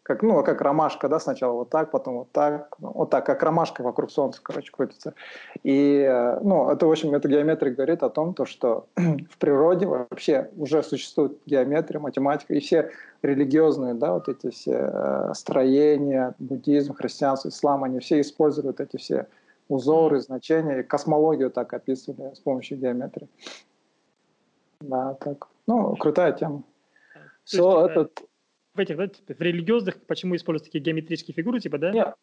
как, 0.08 0.22
ну, 0.22 0.42
как 0.42 0.62
ромашка, 0.62 1.06
да, 1.06 1.20
сначала 1.20 1.52
вот 1.52 1.68
так, 1.68 1.90
потом 1.90 2.14
вот 2.14 2.32
так, 2.32 2.74
ну, 2.78 2.92
вот 2.94 3.10
так, 3.10 3.26
как 3.26 3.42
ромашка 3.42 3.82
вокруг 3.82 4.10
Солнца, 4.10 4.40
короче, 4.42 4.72
крутится. 4.72 5.12
И, 5.64 5.98
э, 6.00 6.40
ну, 6.40 6.70
это, 6.70 6.86
в 6.86 6.90
общем, 6.90 7.14
эта 7.14 7.28
геометрия 7.28 7.74
говорит 7.74 8.02
о 8.02 8.08
том, 8.08 8.32
то, 8.32 8.46
что 8.46 8.86
в 8.96 9.36
природе 9.38 9.84
вообще 9.84 10.48
уже 10.56 10.82
существует 10.82 11.38
геометрия, 11.44 12.00
математика, 12.00 12.54
и 12.54 12.60
все 12.60 12.90
религиозные, 13.20 13.92
да, 13.92 14.14
вот 14.14 14.30
эти 14.30 14.48
все 14.48 14.90
э, 14.90 15.32
строения, 15.34 16.34
буддизм, 16.38 16.94
христианство, 16.94 17.50
ислам, 17.50 17.84
они 17.84 17.98
все 17.98 18.22
используют 18.22 18.80
эти 18.80 18.96
все 18.96 19.26
узоры, 19.68 20.20
значения, 20.20 20.80
и 20.80 20.84
космологию 20.84 21.50
так 21.50 21.74
описывали 21.74 22.32
с 22.32 22.40
помощью 22.40 22.78
геометрии. 22.78 23.28
Да, 24.80 25.12
так. 25.20 25.48
Ну, 25.66 25.94
крутая 25.96 26.32
тема. 26.32 26.62
Все, 27.44 27.86
этот 27.86 28.22
в 28.78 28.80
этих, 28.80 28.96
да, 28.96 29.08
типа, 29.08 29.34
в 29.34 29.40
религиозных, 29.40 30.00
почему 30.06 30.36
используют 30.36 30.72
такие 30.72 30.82
геометрические 30.82 31.34
фигуры, 31.34 31.60
типа, 31.60 31.78
да? 31.78 31.90
Не, 31.90 32.14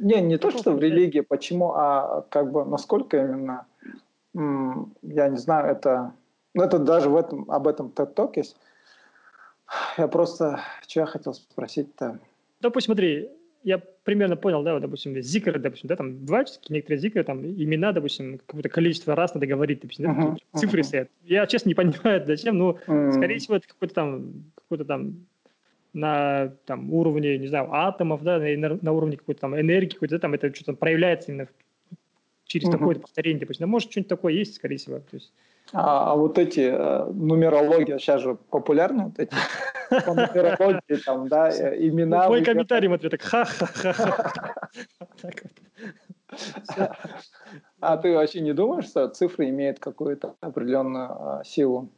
не, 0.00 0.20
не 0.20 0.38
то, 0.38 0.50
что 0.50 0.72
в 0.72 0.80
религии, 0.80 1.20
почему, 1.20 1.72
а 1.72 2.26
как 2.30 2.50
бы 2.50 2.64
насколько 2.64 3.16
именно, 3.16 3.66
я 5.02 5.28
не 5.28 5.36
знаю, 5.36 5.70
это, 5.70 6.12
ну 6.54 6.62
это 6.62 6.78
даже 6.78 7.08
в 7.08 7.16
этом, 7.16 7.50
об 7.50 7.68
этом 7.68 7.92
TED 7.94 8.32
есть. 8.36 8.56
Я 9.98 10.08
просто, 10.08 10.60
что 10.86 11.00
я 11.00 11.06
хотел 11.06 11.34
спросить-то? 11.34 12.18
Допустим, 12.60 12.94
смотри, 12.94 13.30
я 13.62 13.78
примерно 14.04 14.36
понял, 14.36 14.62
да, 14.62 14.74
вот, 14.74 14.82
допустим, 14.82 15.20
зикры, 15.20 15.58
допустим, 15.58 15.88
да, 15.88 15.96
там 15.96 16.16
бывают 16.16 16.48
некоторые 16.68 17.00
зикры, 17.00 17.24
там 17.24 17.44
имена, 17.44 17.92
допустим, 17.92 18.40
какое-то 18.46 18.68
количество 18.68 19.14
раз 19.14 19.34
надо 19.34 19.46
говорить, 19.46 19.80
допустим, 19.80 20.04
да, 20.04 20.12
uh-huh, 20.12 20.58
цифры 20.58 20.80
uh-huh. 20.80 20.84
стоят. 20.84 21.10
Я, 21.24 21.46
честно, 21.46 21.68
не 21.68 21.74
понимаю, 21.74 22.24
зачем, 22.26 22.56
но, 22.56 22.78
uh-huh. 22.86 23.12
скорее 23.12 23.38
всего, 23.38 23.56
это 23.56 23.68
какой-то 23.68 23.94
там, 23.94 24.44
какой-то 24.54 24.84
там 24.84 25.26
на 25.92 26.48
там, 26.66 26.92
уровне, 26.92 27.38
не 27.38 27.46
знаю, 27.48 27.72
атомов, 27.72 28.22
да, 28.22 28.38
на, 28.38 28.78
на 28.80 28.92
уровне 28.92 29.16
какой-то 29.16 29.42
там 29.42 29.58
энергии, 29.58 29.94
какой-то, 29.94 30.16
да, 30.16 30.20
там 30.20 30.34
это 30.34 30.54
что-то 30.54 30.74
проявляется 30.74 31.32
именно 31.32 31.48
через 32.44 32.68
угу. 32.68 32.78
такое 32.78 32.94
повторение, 32.96 33.40
допустим. 33.40 33.66
Да, 33.66 33.70
может, 33.70 33.90
что-нибудь 33.90 34.08
такое 34.08 34.32
есть, 34.32 34.54
скорее 34.54 34.76
всего. 34.76 34.98
То 34.98 35.16
есть... 35.16 35.32
а, 35.72 36.12
а 36.12 36.16
вот 36.16 36.38
эти 36.38 36.70
э, 36.72 37.04
нумерология 37.12 37.98
сейчас 37.98 38.22
же 38.22 38.36
популярны, 38.50 39.04
вот 39.04 39.18
эти 39.18 39.34
нумерологии, 39.90 40.96
там, 41.04 41.28
да, 41.28 41.50
э, 41.50 41.86
имена. 41.86 42.28
Мой 42.28 42.44
комментарий 42.44 42.92
ответ 42.92 43.12
так 43.12 43.22
ха-ха-ха. 43.22 44.94
А 47.80 47.96
ты 47.96 48.14
вообще 48.14 48.40
не 48.40 48.52
думаешь, 48.52 48.86
что 48.86 49.08
цифры 49.08 49.48
имеют 49.48 49.78
какую-то 49.78 50.34
определенную 50.40 51.08
а, 51.10 51.44
силу? 51.44 51.88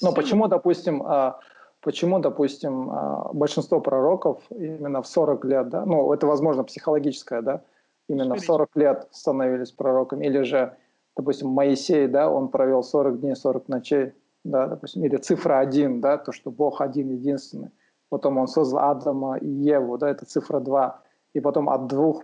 Ну, 0.00 0.14
почему, 0.14 0.48
допустим, 0.48 1.02
а, 1.02 1.38
Почему, 1.82 2.20
допустим, 2.20 2.90
а, 2.90 3.30
большинство 3.32 3.80
пророков 3.80 4.40
именно 4.50 5.02
в 5.02 5.06
40 5.08 5.44
лет, 5.44 5.68
да, 5.68 5.84
ну, 5.84 6.12
это, 6.12 6.28
возможно, 6.28 6.62
психологическое, 6.62 7.42
да, 7.42 7.62
именно 8.08 8.36
в 8.36 8.40
40 8.40 8.70
лет 8.76 9.08
становились 9.10 9.72
пророками, 9.72 10.26
или 10.26 10.42
же, 10.42 10.76
допустим, 11.16 11.48
Моисей, 11.48 12.06
да, 12.06 12.30
он 12.30 12.48
провел 12.48 12.84
40 12.84 13.20
дней, 13.20 13.34
40 13.34 13.68
ночей, 13.68 14.12
да, 14.44 14.68
допустим, 14.68 15.04
или 15.04 15.16
цифра 15.16 15.58
один, 15.58 16.00
да, 16.00 16.18
то, 16.18 16.30
что 16.30 16.52
Бог 16.52 16.80
один, 16.80 17.10
единственный. 17.10 17.70
Потом 18.08 18.38
он 18.38 18.46
создал 18.46 18.90
Адама 18.90 19.38
и 19.38 19.48
Еву, 19.48 19.98
да, 19.98 20.10
это 20.10 20.24
цифра 20.24 20.60
два. 20.60 21.02
И 21.32 21.40
потом 21.40 21.68
от 21.68 21.86
двух 21.86 22.22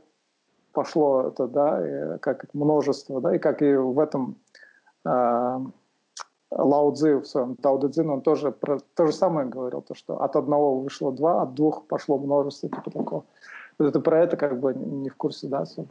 пошло 0.72 1.28
это, 1.28 1.48
да, 1.48 2.18
как 2.20 2.46
множество, 2.52 3.20
да, 3.20 3.34
и 3.34 3.38
как 3.38 3.62
и 3.62 3.74
в 3.74 3.98
этом 3.98 4.36
а, 5.04 5.62
Лао 6.50 6.92
Цзи 6.92 7.20
в 7.20 7.24
своем 7.24 7.56
Дэ 7.56 7.88
Цзин, 7.88 8.10
он 8.10 8.22
тоже 8.22 8.52
про 8.52 8.78
то 8.94 9.06
же 9.06 9.12
самое 9.12 9.48
говорил, 9.48 9.82
то, 9.82 9.94
что 9.94 10.22
от 10.22 10.36
одного 10.36 10.80
вышло 10.80 11.12
два, 11.12 11.42
от 11.42 11.54
двух 11.54 11.86
пошло 11.86 12.18
множество, 12.18 12.68
типа 12.68 12.90
такого. 12.90 13.24
Вот 13.78 13.88
это 13.88 14.00
про 14.00 14.22
это 14.22 14.36
как 14.36 14.58
бы 14.58 14.74
не 14.74 15.08
в 15.08 15.16
курсе, 15.16 15.46
да, 15.48 15.60
особо? 15.60 15.88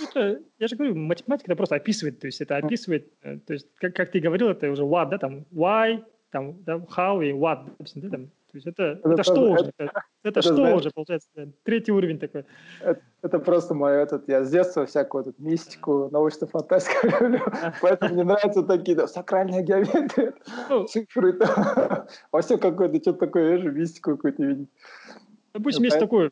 Это, 0.00 0.40
я 0.58 0.68
же 0.68 0.76
говорю, 0.76 0.94
математика 0.96 1.52
это 1.52 1.56
просто 1.56 1.76
описывает, 1.76 2.18
то 2.18 2.26
есть 2.26 2.40
это 2.40 2.56
описывает, 2.56 3.12
э, 3.22 3.38
то 3.38 3.52
есть 3.52 3.66
как, 3.76 3.94
как 3.94 4.10
ты 4.10 4.20
говорил, 4.20 4.48
это 4.48 4.70
уже 4.70 4.82
what, 4.82 5.08
да, 5.10 5.18
там 5.18 5.44
why, 5.52 6.02
там 6.30 6.56
да, 6.64 6.76
how 6.76 7.22
и 7.24 7.32
what, 7.32 7.64
да, 7.94 8.08
там, 8.08 8.30
то 8.52 8.58
есть 8.58 8.66
это, 8.66 8.82
это, 8.82 9.12
это 9.12 9.22
что 9.22 9.32
это, 9.32 9.40
уже? 9.40 9.72
Это, 9.78 9.84
это, 9.84 10.02
это 10.24 10.42
что 10.42 10.54
знаешь, 10.54 10.80
уже, 10.80 10.90
получается? 10.90 11.28
Третий 11.62 11.90
уровень 11.90 12.18
такой. 12.18 12.44
Это, 12.82 13.00
это 13.22 13.38
просто 13.38 13.72
мой 13.72 13.94
этот, 13.94 14.28
я 14.28 14.44
с 14.44 14.50
детства 14.50 14.84
всякую 14.84 15.22
этот 15.22 15.38
мистику, 15.38 16.10
научную 16.12 16.50
фантастику 16.50 17.06
люблю, 17.20 17.40
поэтому 17.80 18.12
мне 18.12 18.24
нравятся 18.24 18.62
такие, 18.62 18.94
да, 18.94 19.06
сакральная 19.06 19.62
геометрия, 19.62 20.34
ну, 20.68 20.84
цифры, 20.86 21.38
вообще 22.30 22.58
какой-то, 22.58 23.00
что-то 23.00 23.20
такое, 23.20 23.56
вижу, 23.56 23.72
мистику 23.72 24.16
какую-то 24.16 24.44
видеть. 24.44 24.68
Допустим, 25.54 25.84
есть 25.84 25.98
такое, 25.98 26.30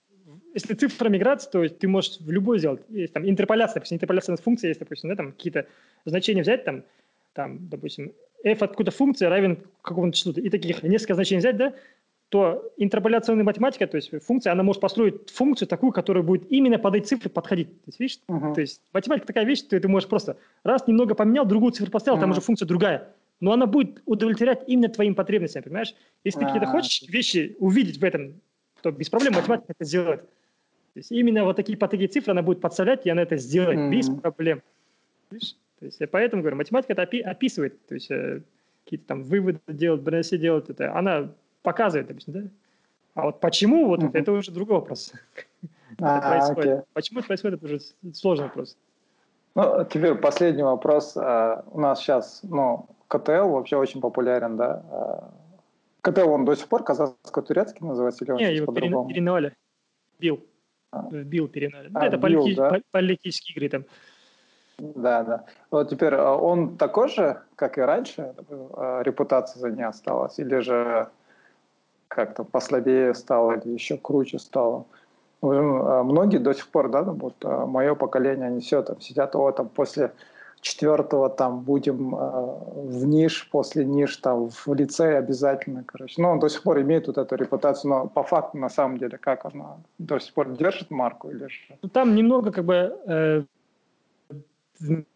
если 0.52 0.74
цифра 0.74 1.08
миграции, 1.08 1.48
то 1.50 1.68
ты 1.70 1.88
можешь 1.88 2.20
в 2.20 2.30
любой 2.30 2.58
сделать. 2.58 2.82
Есть 2.90 3.14
там 3.14 3.26
интерполяция, 3.26 3.76
допустим, 3.76 3.96
интерполяция 3.96 4.36
функции 4.36 4.68
есть, 4.68 4.80
допустим, 4.80 5.08
да, 5.08 5.16
там 5.16 5.32
какие-то 5.32 5.66
значения 6.04 6.42
взять, 6.42 6.64
там, 6.64 6.84
там, 7.32 7.66
допустим, 7.68 8.12
f 8.42 8.62
от 8.62 8.70
какой-то 8.70 8.90
функции 8.90 9.26
равен 9.26 9.58
какому-то 9.82 10.16
числу, 10.16 10.32
и 10.32 10.48
таких 10.48 10.82
несколько 10.82 11.14
значений 11.14 11.40
взять, 11.40 11.56
да, 11.56 11.74
то 12.30 12.72
интерполяционная 12.76 13.44
математика, 13.44 13.88
то 13.88 13.96
есть 13.96 14.10
функция, 14.24 14.52
она 14.52 14.62
может 14.62 14.80
построить 14.80 15.28
функцию 15.30 15.66
такую, 15.66 15.90
которая 15.90 16.22
будет 16.22 16.50
именно 16.50 16.78
под 16.78 16.94
эти 16.94 17.06
цифры 17.06 17.28
подходить. 17.28 17.68
То 17.82 17.88
есть, 17.88 17.98
видишь, 17.98 18.20
uh-huh. 18.28 18.54
то 18.54 18.60
есть 18.60 18.80
математика 18.92 19.26
такая 19.26 19.44
вещь, 19.44 19.58
что 19.58 19.78
ты 19.78 19.88
можешь 19.88 20.08
просто 20.08 20.36
раз 20.62 20.86
немного 20.86 21.16
поменял, 21.16 21.44
другую 21.44 21.72
цифру 21.72 21.90
поставил, 21.90 22.18
uh-huh. 22.18 22.22
там 22.22 22.30
уже 22.30 22.40
функция 22.40 22.66
другая. 22.66 23.08
Но 23.40 23.52
она 23.52 23.66
будет 23.66 24.00
удовлетворять 24.06 24.62
именно 24.68 24.88
твоим 24.88 25.16
потребностям, 25.16 25.64
понимаешь? 25.64 25.92
Если 26.22 26.40
uh-huh. 26.40 26.44
ты 26.44 26.52
какие-то 26.52 26.66
хочешь 26.68 27.02
вещи 27.08 27.56
увидеть 27.58 27.98
в 27.98 28.04
этом, 28.04 28.40
то 28.80 28.92
без 28.92 29.10
проблем 29.10 29.34
математика 29.34 29.72
это 29.76 29.84
сделает. 29.84 30.20
То 30.20 30.98
есть 31.00 31.10
именно 31.10 31.44
вот 31.44 31.56
такие 31.56 31.76
по 31.76 31.88
такие 31.88 32.08
цифры 32.08 32.30
она 32.30 32.42
будет 32.42 32.60
подставлять, 32.60 33.06
и 33.06 33.10
она 33.10 33.22
это 33.22 33.38
сделает 33.38 33.76
uh-huh. 33.76 33.90
без 33.90 34.08
проблем. 34.08 34.62
Видишь? 35.32 35.56
То 35.80 35.86
есть 35.86 36.00
поэтому 36.12 36.42
говорю, 36.42 36.58
математика 36.58 36.92
это 36.92 37.02
опи- 37.02 37.22
описывает, 37.22 37.84
то 37.86 37.94
есть 37.94 38.08
э, 38.10 38.42
какие-то 38.84 39.06
там 39.06 39.24
выводы 39.24 39.58
делать, 39.66 40.02
броси 40.02 40.36
делать, 40.36 40.70
это 40.70 40.96
она 40.96 41.32
показывает, 41.62 42.08
допустим, 42.08 42.32
да? 42.32 42.40
А 43.14 43.26
вот 43.26 43.40
почему, 43.40 43.86
вот 43.86 44.00
mm-hmm. 44.00 44.10
это 44.14 44.32
уже 44.32 44.50
другой 44.50 44.76
вопрос. 44.76 45.12
А, 45.98 46.52
okay. 46.52 46.84
Почему 46.92 47.18
это 47.18 47.26
происходит, 47.26 47.58
это 47.58 47.66
уже 47.66 47.80
сложный 48.14 48.46
вопрос. 48.46 48.78
Ну, 49.54 49.84
теперь 49.84 50.14
последний 50.14 50.62
вопрос. 50.62 51.16
А, 51.16 51.64
у 51.72 51.80
нас 51.80 52.00
сейчас, 52.00 52.40
ну, 52.44 52.86
КТЛ 53.08 53.48
вообще 53.48 53.76
очень 53.76 54.00
популярен, 54.00 54.56
да? 54.56 54.84
А, 54.90 55.30
КТЛ, 56.02 56.30
он 56.30 56.44
до 56.44 56.54
сих 56.54 56.68
пор 56.68 56.84
казахско-турецкий 56.84 57.84
называется? 57.84 58.24
Или 58.24 58.32
он 58.32 58.38
Не, 58.38 58.54
его 58.54 58.72
переименовали. 58.72 59.54
Бил. 60.20 60.44
Бил 61.10 61.48
переименовали. 61.48 61.90
А, 61.94 62.06
это 62.06 62.16
бил, 62.16 62.46
да? 62.54 62.80
политические 62.92 63.56
игры 63.56 63.68
там. 63.68 63.84
Да, 64.78 65.24
да. 65.24 65.44
Вот 65.70 65.90
теперь 65.90 66.16
он 66.16 66.78
такой 66.78 67.08
же, 67.08 67.42
как 67.56 67.76
и 67.76 67.82
раньше, 67.82 68.34
репутация 69.02 69.60
за 69.60 69.70
ней 69.70 69.84
осталась? 69.84 70.38
Или 70.38 70.60
же 70.60 71.08
как-то 72.10 72.44
послабее 72.44 73.14
стало 73.14 73.52
или 73.52 73.72
еще 73.72 73.96
круче 73.96 74.38
стало. 74.38 74.84
А, 75.42 76.02
многие 76.02 76.38
до 76.38 76.52
сих 76.52 76.68
пор, 76.68 76.90
да, 76.90 77.02
вот 77.02 77.34
а, 77.44 77.66
мое 77.66 77.94
поколение, 77.94 78.48
они 78.48 78.60
все 78.60 78.82
там 78.82 79.00
сидят, 79.00 79.34
о, 79.36 79.50
там 79.52 79.68
после 79.68 80.12
четвертого 80.60 81.30
там 81.30 81.60
будем 81.60 82.14
э, 82.14 82.18
в 82.74 83.06
ниш, 83.06 83.48
после 83.50 83.84
ниш 83.84 84.16
там 84.18 84.50
в 84.50 84.74
лице 84.74 85.16
обязательно, 85.16 85.84
короче. 85.86 86.20
Но 86.20 86.32
он 86.32 86.38
до 86.38 86.48
сих 86.48 86.62
пор 86.62 86.82
имеет 86.82 87.06
вот 87.06 87.16
эту 87.16 87.34
репутацию, 87.34 87.90
но 87.90 88.06
по 88.08 88.22
факту 88.22 88.58
на 88.58 88.68
самом 88.68 88.98
деле 88.98 89.16
как 89.16 89.46
она 89.46 89.78
до 89.98 90.18
сих 90.18 90.34
пор 90.34 90.50
держит 90.50 90.90
марку 90.90 91.30
или 91.30 91.46
же? 91.46 91.78
Ну, 91.80 91.88
там 91.88 92.14
немного 92.14 92.52
как 92.52 92.66
бы 92.66 92.94
э, 93.06 93.44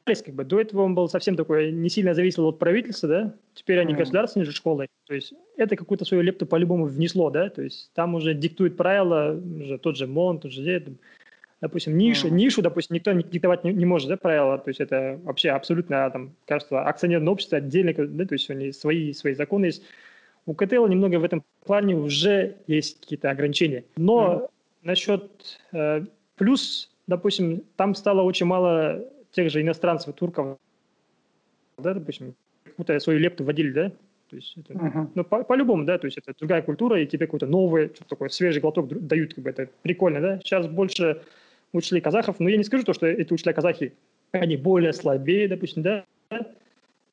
как 0.05 0.35
бы 0.35 0.45
до 0.45 0.61
этого 0.61 0.83
он 0.83 0.95
был 0.95 1.09
совсем 1.09 1.37
такой, 1.37 1.73
не 1.73 1.89
сильно 1.89 2.15
зависел 2.15 2.47
от 2.47 2.59
правительства, 2.59 3.09
да, 3.09 3.35
теперь 3.55 3.79
они 3.81 3.95
mm-hmm. 3.95 3.99
государственной 3.99 4.47
же 4.47 4.53
школой, 4.53 4.89
то 5.07 5.15
есть 5.15 5.33
это 5.57 5.77
какую-то 5.77 6.05
свою 6.05 6.23
лепту 6.23 6.47
по-любому 6.47 6.85
внесло, 6.85 7.31
да, 7.31 7.49
то 7.49 7.63
есть 7.63 7.91
там 7.95 8.15
уже 8.15 8.35
диктует 8.35 8.77
правила, 8.77 9.41
уже 9.61 9.79
тот 9.79 9.97
же 9.97 10.07
МОН, 10.07 10.41
тот 10.41 10.53
же, 10.53 10.97
допустим, 11.61 11.97
нишу, 11.97 12.29
mm-hmm. 12.29 12.33
нишу, 12.33 12.63
допустим, 12.63 12.95
никто 12.95 13.13
диктовать 13.13 13.65
не, 13.65 13.73
не 13.73 13.87
может, 13.87 14.09
да, 14.09 14.17
правила, 14.17 14.59
то 14.59 14.69
есть 14.69 14.81
это 14.81 15.19
вообще 15.25 15.51
абсолютно, 15.51 16.11
там, 16.11 16.35
кажется, 16.47 16.83
акционерное 16.83 17.33
общество 17.33 17.59
отдельно, 17.59 17.95
да, 17.97 18.27
то 18.27 18.35
есть 18.35 18.51
у 18.51 18.53
них 18.53 18.75
свои, 18.75 19.13
свои 19.13 19.35
законы 19.35 19.67
есть. 19.67 19.83
У 20.47 20.53
КТЛ 20.53 20.87
немного 20.87 21.17
в 21.17 21.25
этом 21.25 21.43
плане 21.65 21.97
уже 21.97 22.57
есть 22.67 23.01
какие-то 23.01 23.31
ограничения, 23.31 23.85
но 23.97 24.35
mm-hmm. 24.35 24.49
насчет 24.83 25.59
э, 25.73 26.05
плюс, 26.37 26.91
допустим, 27.07 27.63
там 27.77 27.95
стало 27.95 28.21
очень 28.21 28.45
мало 28.45 29.03
тех 29.35 29.51
же 29.51 29.61
иностранцев, 29.61 30.15
турков, 30.15 30.59
да, 31.77 31.95
допустим, 31.95 32.35
какую-то 32.65 32.99
свою 33.01 33.19
лепту 33.19 33.45
вводили, 33.45 33.73
да, 33.73 33.91
то 34.31 34.37
есть 34.37 34.55
это, 34.57 34.73
uh-huh. 34.73 35.09
ну, 35.15 35.25
по- 35.25 35.45
по-любому, 35.45 35.85
да, 35.85 35.99
то 35.99 36.07
есть 36.07 36.19
это 36.19 36.33
другая 36.39 36.63
культура, 36.63 37.01
и 37.01 37.07
тебе 37.07 37.27
какой-то 37.27 37.47
новый, 37.47 37.93
что 37.95 38.05
такое, 38.09 38.29
свежий 38.29 38.61
глоток 38.61 38.89
дают, 38.89 39.35
как 39.35 39.45
бы 39.45 39.51
это 39.51 39.69
прикольно, 39.83 40.21
да. 40.21 40.39
Сейчас 40.39 40.67
больше 40.67 41.23
учителей 41.73 42.01
казахов, 42.01 42.39
но 42.39 42.49
я 42.49 42.57
не 42.57 42.65
скажу 42.65 42.85
то, 42.85 42.95
что 42.95 43.07
эти 43.07 43.33
учителя 43.33 43.53
казахи, 43.53 43.93
они 44.33 44.57
более 44.57 44.93
слабее, 44.93 45.49
допустим, 45.49 45.83
да, 45.83 46.05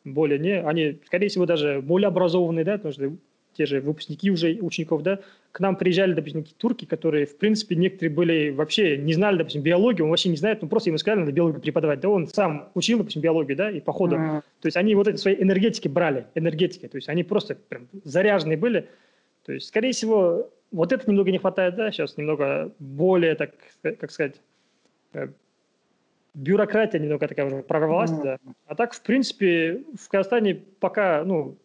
более 0.03 0.39
не, 0.39 0.61
они, 0.61 0.99
скорее 1.06 1.27
всего, 1.27 1.45
даже 1.45 1.81
более 1.81 2.07
образованные, 2.07 2.65
да, 2.65 2.73
потому 2.73 2.93
что 2.93 3.11
те 3.53 3.65
же 3.65 3.82
выпускники 3.82 4.32
уже 4.32 4.57
учеников, 4.61 5.03
да, 5.03 5.19
к 5.52 5.60
нам 5.60 5.76
приезжали, 5.76 6.14
допустим, 6.14 6.44
турки, 6.57 6.86
которые, 6.86 7.26
в 7.26 7.38
принципе, 7.38 7.76
некоторые 7.76 8.14
были 8.14 8.49
вообще 8.49 8.98
не 8.98 9.14
знали, 9.14 9.38
допустим, 9.38 9.61
биологию, 9.61 10.06
он 10.06 10.11
вообще 10.11 10.30
не 10.30 10.38
знает, 10.38 10.61
ну 10.61 10.69
просто 10.69 10.90
ему 10.90 10.98
сказали, 10.98 11.22
надо 11.22 11.32
биологию 11.32 11.61
преподавать, 11.61 11.99
да 11.99 12.10
он 12.10 12.28
сам 12.28 12.69
учил, 12.73 12.99
допустим, 12.99 13.22
биологию, 13.22 13.57
да, 13.57 13.69
и 13.69 13.80
по 13.80 13.91
ходу, 13.91 14.15
mm-hmm. 14.15 14.41
то 14.61 14.65
есть 14.65 14.78
они 14.78 14.95
вот 14.95 15.07
эти 15.07 15.18
свои 15.18 15.36
энергетики 15.36 15.88
брали, 15.88 16.26
энергетики, 16.36 16.88
то 16.88 16.95
есть 16.95 17.10
они 17.10 17.23
просто 17.23 17.56
прям 17.56 17.88
заряженные 18.03 18.57
были, 18.57 18.88
то 19.45 19.52
есть, 19.52 19.68
скорее 19.68 19.91
всего, 19.91 20.49
вот 20.72 20.94
это 20.94 21.10
немного 21.10 21.32
не 21.32 21.38
хватает, 21.38 21.76
да, 21.76 21.91
сейчас 21.91 22.18
немного 22.18 22.72
более, 22.80 23.36
так, 23.36 23.52
как 23.82 24.11
сказать, 24.11 24.36
э, 25.14 25.28
бюрократия 26.34 26.99
немного 26.99 27.28
такая 27.28 27.48
уже 27.48 27.61
прорвалась, 27.61 28.11
mm-hmm. 28.11 28.23
да. 28.23 28.38
А 28.68 28.76
так, 28.76 28.94
в 28.94 29.02
принципе, 29.02 29.84
в 29.99 30.07
Казахстане 30.07 30.61
пока, 30.80 31.23
ну, 31.26 31.57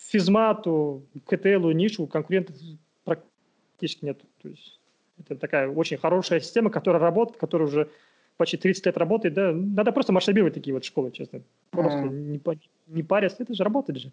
физмату, 0.00 1.06
КТЛу, 1.26 1.70
нишу 1.72 2.06
конкурентов 2.06 2.56
практически 3.04 4.04
нет. 4.04 4.20
То 4.42 4.48
есть 4.48 4.80
это 5.18 5.36
такая 5.36 5.68
очень 5.68 5.98
хорошая 5.98 6.40
система, 6.40 6.70
которая 6.70 7.00
работает, 7.00 7.38
которая 7.38 7.68
уже 7.68 7.90
почти 8.36 8.56
30 8.56 8.86
лет 8.86 8.96
работает. 8.96 9.34
Да? 9.34 9.52
Надо 9.52 9.92
просто 9.92 10.12
масштабировать 10.12 10.54
такие 10.54 10.72
вот 10.72 10.84
школы, 10.84 11.10
честно. 11.10 11.42
Просто 11.70 11.98
mm. 11.98 12.10
не, 12.10 12.40
не 12.86 13.02
парясь. 13.02 13.36
Это 13.38 13.54
же 13.54 13.62
работает 13.62 13.98
же. 13.98 14.12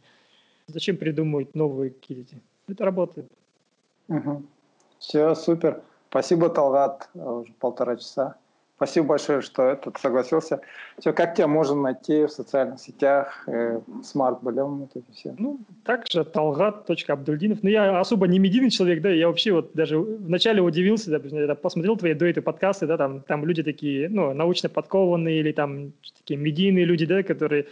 Зачем 0.68 0.97
придумывать 0.97 1.55
новые 1.55 1.91
какие-то? 1.91 2.35
Это 2.68 2.84
работает. 2.84 3.31
Угу. 4.09 4.43
Все, 4.99 5.34
супер. 5.35 5.81
Спасибо, 6.09 6.49
Талгат. 6.49 7.09
Уже 7.14 7.53
полтора 7.53 7.95
часа. 7.95 8.35
Спасибо 8.77 9.07
большое, 9.07 9.41
что 9.41 9.63
этот 9.63 9.97
согласился. 9.97 10.61
Все, 10.99 11.11
как 11.11 11.33
тебя 11.33 11.47
можно 11.47 11.81
найти 11.81 12.25
в 12.25 12.29
социальных 12.29 12.79
сетях, 12.79 13.43
э, 13.47 13.81
смарт 14.03 14.43
болем, 14.43 14.81
вот 14.81 14.91
это 14.93 15.11
все? 15.13 15.33
Ну, 15.39 15.59
также 15.83 16.23
талгат.абдульдинов. 16.23 17.63
Ну, 17.63 17.69
я 17.69 17.99
особо 17.99 18.27
не 18.27 18.37
медийный 18.37 18.69
человек, 18.69 19.01
да, 19.01 19.09
я 19.09 19.29
вообще 19.29 19.51
вот 19.51 19.71
даже 19.73 19.97
вначале 19.97 20.61
удивился, 20.61 21.09
да, 21.09 21.27
я 21.27 21.55
посмотрел 21.55 21.97
твои 21.97 22.13
до 22.13 22.27
этого 22.27 22.43
подкасты, 22.43 22.85
да, 22.85 22.97
там, 22.97 23.21
там 23.21 23.45
люди 23.45 23.63
такие, 23.63 24.09
ну, 24.09 24.31
научно 24.35 24.69
подкованные 24.69 25.39
или 25.39 25.53
там 25.53 25.93
такие 26.19 26.39
медийные 26.39 26.85
люди, 26.85 27.07
да, 27.07 27.23
которые 27.23 27.65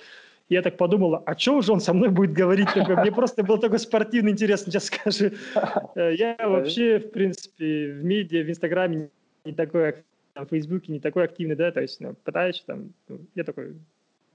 я 0.49 0.63
так 0.63 0.75
подумал, 0.75 1.21
а 1.23 1.37
что 1.37 1.61
же 1.61 1.71
он 1.71 1.81
со 1.81 1.93
мной 1.93 2.09
будет 2.09 2.33
говорить? 2.33 2.73
Такой? 2.73 2.95
Мне 2.95 3.11
просто 3.11 3.43
был 3.43 3.59
такой 3.59 3.77
спортивный 3.77 4.31
интерес, 4.31 4.65
сейчас 4.65 4.85
скажу. 4.85 5.29
Э, 5.95 6.15
я 6.15 6.35
вообще, 6.41 6.97
в 6.97 7.11
принципе, 7.11 7.91
в 7.91 8.03
медиа, 8.03 8.43
в 8.43 8.49
Инстаграме 8.49 9.09
не 9.45 9.53
такой 9.53 10.03
в 10.35 10.49
Фейсбуке 10.49 10.91
не 10.91 10.99
такой 10.99 11.23
активный, 11.23 11.55
да, 11.55 11.71
то 11.71 11.81
есть 11.81 11.99
ну, 12.01 12.13
пытаюсь 12.23 12.63
там, 12.65 12.93
ну, 13.07 13.19
я 13.35 13.43
такой 13.43 13.75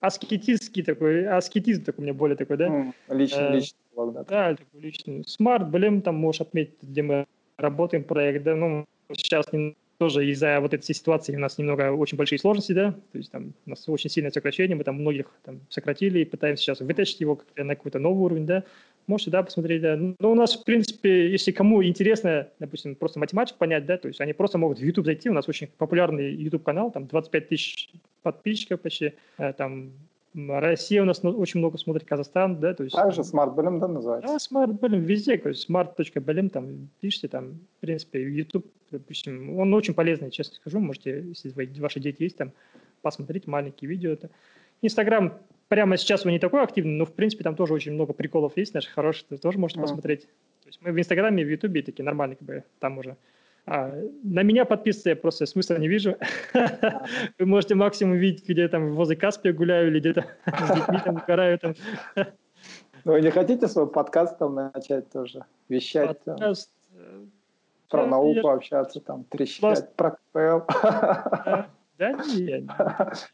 аскетический 0.00 0.82
такой, 0.82 1.26
аскетизм 1.26 1.84
такой 1.84 2.02
у 2.02 2.04
меня 2.04 2.14
более 2.14 2.36
такой, 2.36 2.56
да. 2.56 2.68
Mm, 2.68 2.94
личный, 3.10 3.42
э, 3.42 3.54
личный 3.56 3.78
блог, 3.94 4.14
да. 4.14 4.24
Да, 4.24 4.56
такой 4.56 4.80
личный. 4.80 5.24
Смарт, 5.26 5.68
блин, 5.68 6.02
там 6.02 6.16
можешь 6.16 6.40
отметить, 6.40 6.82
где 6.82 7.02
мы 7.02 7.26
работаем 7.58 8.04
проект, 8.04 8.44
да, 8.44 8.56
ну, 8.56 8.86
сейчас 9.12 9.46
тоже 9.98 10.26
из-за 10.30 10.58
вот 10.60 10.72
этой 10.72 10.94
ситуации 10.94 11.36
у 11.36 11.38
нас 11.38 11.58
немного 11.58 11.92
очень 11.92 12.16
большие 12.16 12.38
сложности, 12.38 12.72
да, 12.72 12.92
то 12.92 13.18
есть 13.18 13.30
там 13.30 13.52
у 13.66 13.70
нас 13.70 13.86
очень 13.86 14.08
сильное 14.08 14.30
сокращение, 14.30 14.74
мы 14.74 14.82
там 14.82 14.96
многих 14.96 15.30
там 15.44 15.60
сократили 15.68 16.20
и 16.20 16.24
пытаемся 16.24 16.62
сейчас 16.62 16.80
вытащить 16.80 17.20
его 17.20 17.38
на 17.56 17.76
какой-то 17.76 17.98
новый 17.98 18.24
уровень, 18.24 18.46
да, 18.46 18.64
можете, 19.06 19.30
да, 19.30 19.42
посмотреть, 19.42 19.82
да. 19.82 19.96
Но 19.96 20.32
у 20.32 20.34
нас, 20.34 20.56
в 20.56 20.64
принципе, 20.64 21.30
если 21.30 21.52
кому 21.52 21.84
интересно, 21.84 22.48
допустим, 22.58 22.94
просто 22.94 23.18
математику 23.18 23.58
понять, 23.58 23.86
да, 23.86 23.98
то 23.98 24.08
есть 24.08 24.20
они 24.20 24.32
просто 24.32 24.58
могут 24.58 24.78
в 24.78 24.84
YouTube 24.84 25.06
зайти, 25.06 25.30
у 25.30 25.32
нас 25.32 25.48
очень 25.48 25.68
популярный 25.78 26.32
YouTube-канал, 26.34 26.90
там 26.90 27.06
25 27.06 27.48
тысяч 27.48 27.90
подписчиков 28.22 28.80
почти, 28.80 29.14
э, 29.38 29.52
там 29.52 29.92
Россия 30.34 31.02
у 31.02 31.06
нас 31.06 31.24
очень 31.24 31.58
много 31.58 31.76
смотрит, 31.76 32.06
Казахстан, 32.06 32.60
да, 32.60 32.72
то 32.72 32.84
есть... 32.84 32.94
Также 32.94 33.22
Smart 33.22 33.54
Bilm, 33.56 33.80
да, 33.80 33.88
называется? 33.88 34.28
Да, 34.28 34.36
Smart 34.36 34.78
Bilm 34.78 35.00
везде, 35.00 35.36
то 35.38 35.48
есть 35.48 35.68
smart.bilm, 35.68 36.50
там, 36.50 36.88
пишите, 37.00 37.26
там, 37.26 37.58
в 37.78 37.80
принципе, 37.80 38.22
YouTube, 38.22 38.66
допустим, 38.92 39.58
он 39.58 39.74
очень 39.74 39.94
полезный, 39.94 40.30
честно 40.30 40.54
скажу, 40.54 40.78
можете, 40.78 41.24
если 41.28 41.52
ваши 41.80 41.98
дети 41.98 42.22
есть, 42.22 42.36
там, 42.36 42.52
посмотреть 43.02 43.46
маленькие 43.46 43.88
видео. 43.88 44.12
Это. 44.12 44.30
Инстаграм 44.82 45.38
прямо 45.68 45.96
сейчас 45.96 46.26
он 46.26 46.32
не 46.32 46.38
такой 46.38 46.62
активный, 46.62 46.92
но, 46.92 47.04
в 47.04 47.12
принципе, 47.12 47.44
там 47.44 47.54
тоже 47.54 47.74
очень 47.74 47.92
много 47.92 48.12
приколов 48.12 48.56
есть 48.56 48.74
наших 48.74 48.92
хороших, 48.92 49.28
ты 49.28 49.36
тоже 49.36 49.58
можете 49.58 49.80
mm. 49.80 49.82
посмотреть. 49.82 50.22
То 50.62 50.66
есть 50.66 50.80
мы 50.82 50.92
в 50.92 50.98
Инстаграме, 50.98 51.44
в 51.44 51.50
Ютубе 51.50 51.82
такие 51.82 52.04
нормальные, 52.04 52.36
как 52.36 52.46
бы, 52.46 52.64
там 52.78 52.98
уже 52.98 53.16
а, 53.66 53.92
на 54.24 54.42
меня 54.42 54.64
подписываться 54.64 55.10
я 55.10 55.16
просто 55.16 55.46
смысла 55.46 55.76
не 55.76 55.88
вижу. 55.88 56.16
Вы 57.38 57.46
можете 57.46 57.74
максимум 57.74 58.16
видеть, 58.16 58.48
где 58.48 58.66
там 58.68 58.94
возле 58.94 59.16
Каспия 59.16 59.52
гуляю 59.52 59.88
или 59.88 60.00
где-то 60.00 60.26
с 60.46 60.74
детьми 60.74 60.98
там 61.04 61.16
угораю. 61.16 61.58
Там. 61.58 61.74
Ну, 63.04 63.12
вы 63.12 63.20
не 63.20 63.30
хотите 63.30 63.68
свой 63.68 63.86
подкаст 63.86 64.38
там 64.38 64.54
начать 64.54 65.10
тоже? 65.10 65.44
Вещать 65.68 66.18
подкаст, 66.24 66.70
э, 66.94 67.24
про 67.88 68.06
науку 68.06 68.48
общаться, 68.48 69.00
там, 69.00 69.24
трещать, 69.24 69.94
про 69.94 70.18
КТЛ. 70.32 71.66
Да, 72.00 72.12
не, 72.12 72.66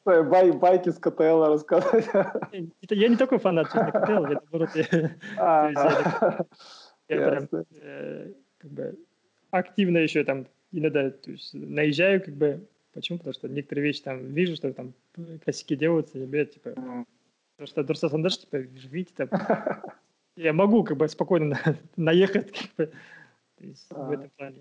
Бай, 0.05 0.51
байки 0.51 0.90
с 0.90 0.98
КТЛ 0.98 1.44
рассказать. 1.44 2.05
Я 2.90 3.09
не 3.09 3.16
такой 3.16 3.38
фанат, 3.38 3.68
честно, 3.68 3.93
КТЛ. 3.93 4.26
Я, 4.26 4.40
наоборот, 4.40 4.70
я, 4.74 6.44
я 7.09 7.30
прям, 7.30 7.48
э, 7.80 8.32
как 8.59 8.70
бы, 8.72 8.98
активно 9.52 9.98
еще 9.98 10.24
там 10.24 10.48
иногда 10.72 11.10
то 11.10 11.30
есть, 11.30 11.55
наезжаю, 11.55 12.20
как 12.20 12.34
бы, 12.34 12.66
почему? 12.93 13.18
Потому 13.18 13.34
что 13.34 13.48
некоторые 13.48 13.84
вещи 13.84 14.02
там 14.02 14.34
вижу, 14.34 14.56
что 14.56 14.72
там 14.72 14.94
косяки 15.44 15.76
делаются, 15.76 16.18
ребят, 16.18 16.51
типа, 16.51 16.70
потому 16.70 17.66
что 17.66 17.84
Дурса 17.84 18.09
Сандаш, 18.09 18.38
типа, 18.38 18.56
видите, 18.56 19.26
там, 19.26 19.28
я 20.36 20.52
могу 20.52 20.82
как 20.82 20.97
бы 20.97 21.09
спокойно 21.09 21.56
наехать, 21.94 22.51
как 22.51 22.74
бы, 22.76 22.93
то 23.59 23.64
есть, 23.64 23.86
в 23.90 24.10
этом 24.10 24.30
плане. 24.36 24.59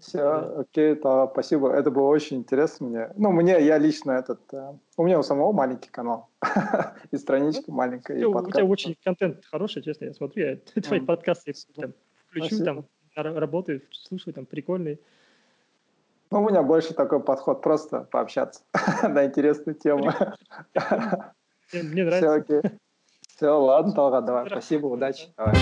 Все, 0.00 0.60
окей, 0.60 0.94
то 0.94 1.28
спасибо. 1.32 1.72
Это 1.72 1.90
было 1.90 2.08
очень 2.08 2.38
интересно 2.38 2.86
мне. 2.86 3.10
Ну, 3.16 3.30
мне, 3.32 3.64
я 3.64 3.78
лично 3.78 4.12
этот... 4.12 4.40
Э, 4.52 4.74
у 4.96 5.04
меня 5.04 5.18
у 5.18 5.22
самого 5.22 5.52
маленький 5.52 5.90
канал. 5.90 6.30
и 7.10 7.16
страничка 7.16 7.64
ну, 7.68 7.74
маленькая, 7.74 8.18
и 8.18 8.24
подкаст. 8.24 8.48
У 8.48 8.52
тебя 8.52 8.64
очень 8.64 8.96
контент 9.04 9.44
хороший, 9.44 9.82
честно, 9.82 10.06
я 10.06 10.14
смотрю. 10.14 10.46
Я 10.46 10.56
твои 10.82 11.00
подкасты 11.00 11.52
там, 11.76 11.92
включу, 12.28 12.64
там, 12.64 12.84
работает, 13.14 13.84
слушаю, 13.92 14.34
там 14.34 14.46
прикольный. 14.46 15.00
Ну, 16.30 16.42
у 16.42 16.48
меня 16.48 16.62
больше 16.62 16.94
такой 16.94 17.20
подход, 17.20 17.62
просто 17.62 18.00
пообщаться 18.10 18.62
на 19.02 19.26
интересную 19.26 19.76
тему. 19.76 20.12
Мне 21.72 22.04
нравится. 22.04 22.18
Все, 22.18 22.30
окей. 22.30 22.70
Все, 23.36 23.50
ладно, 23.50 23.92
Талгат, 23.92 24.24
давай. 24.24 24.46
Спасибо, 24.48 24.86
удачи. 24.86 25.28
Давай. 25.36 25.54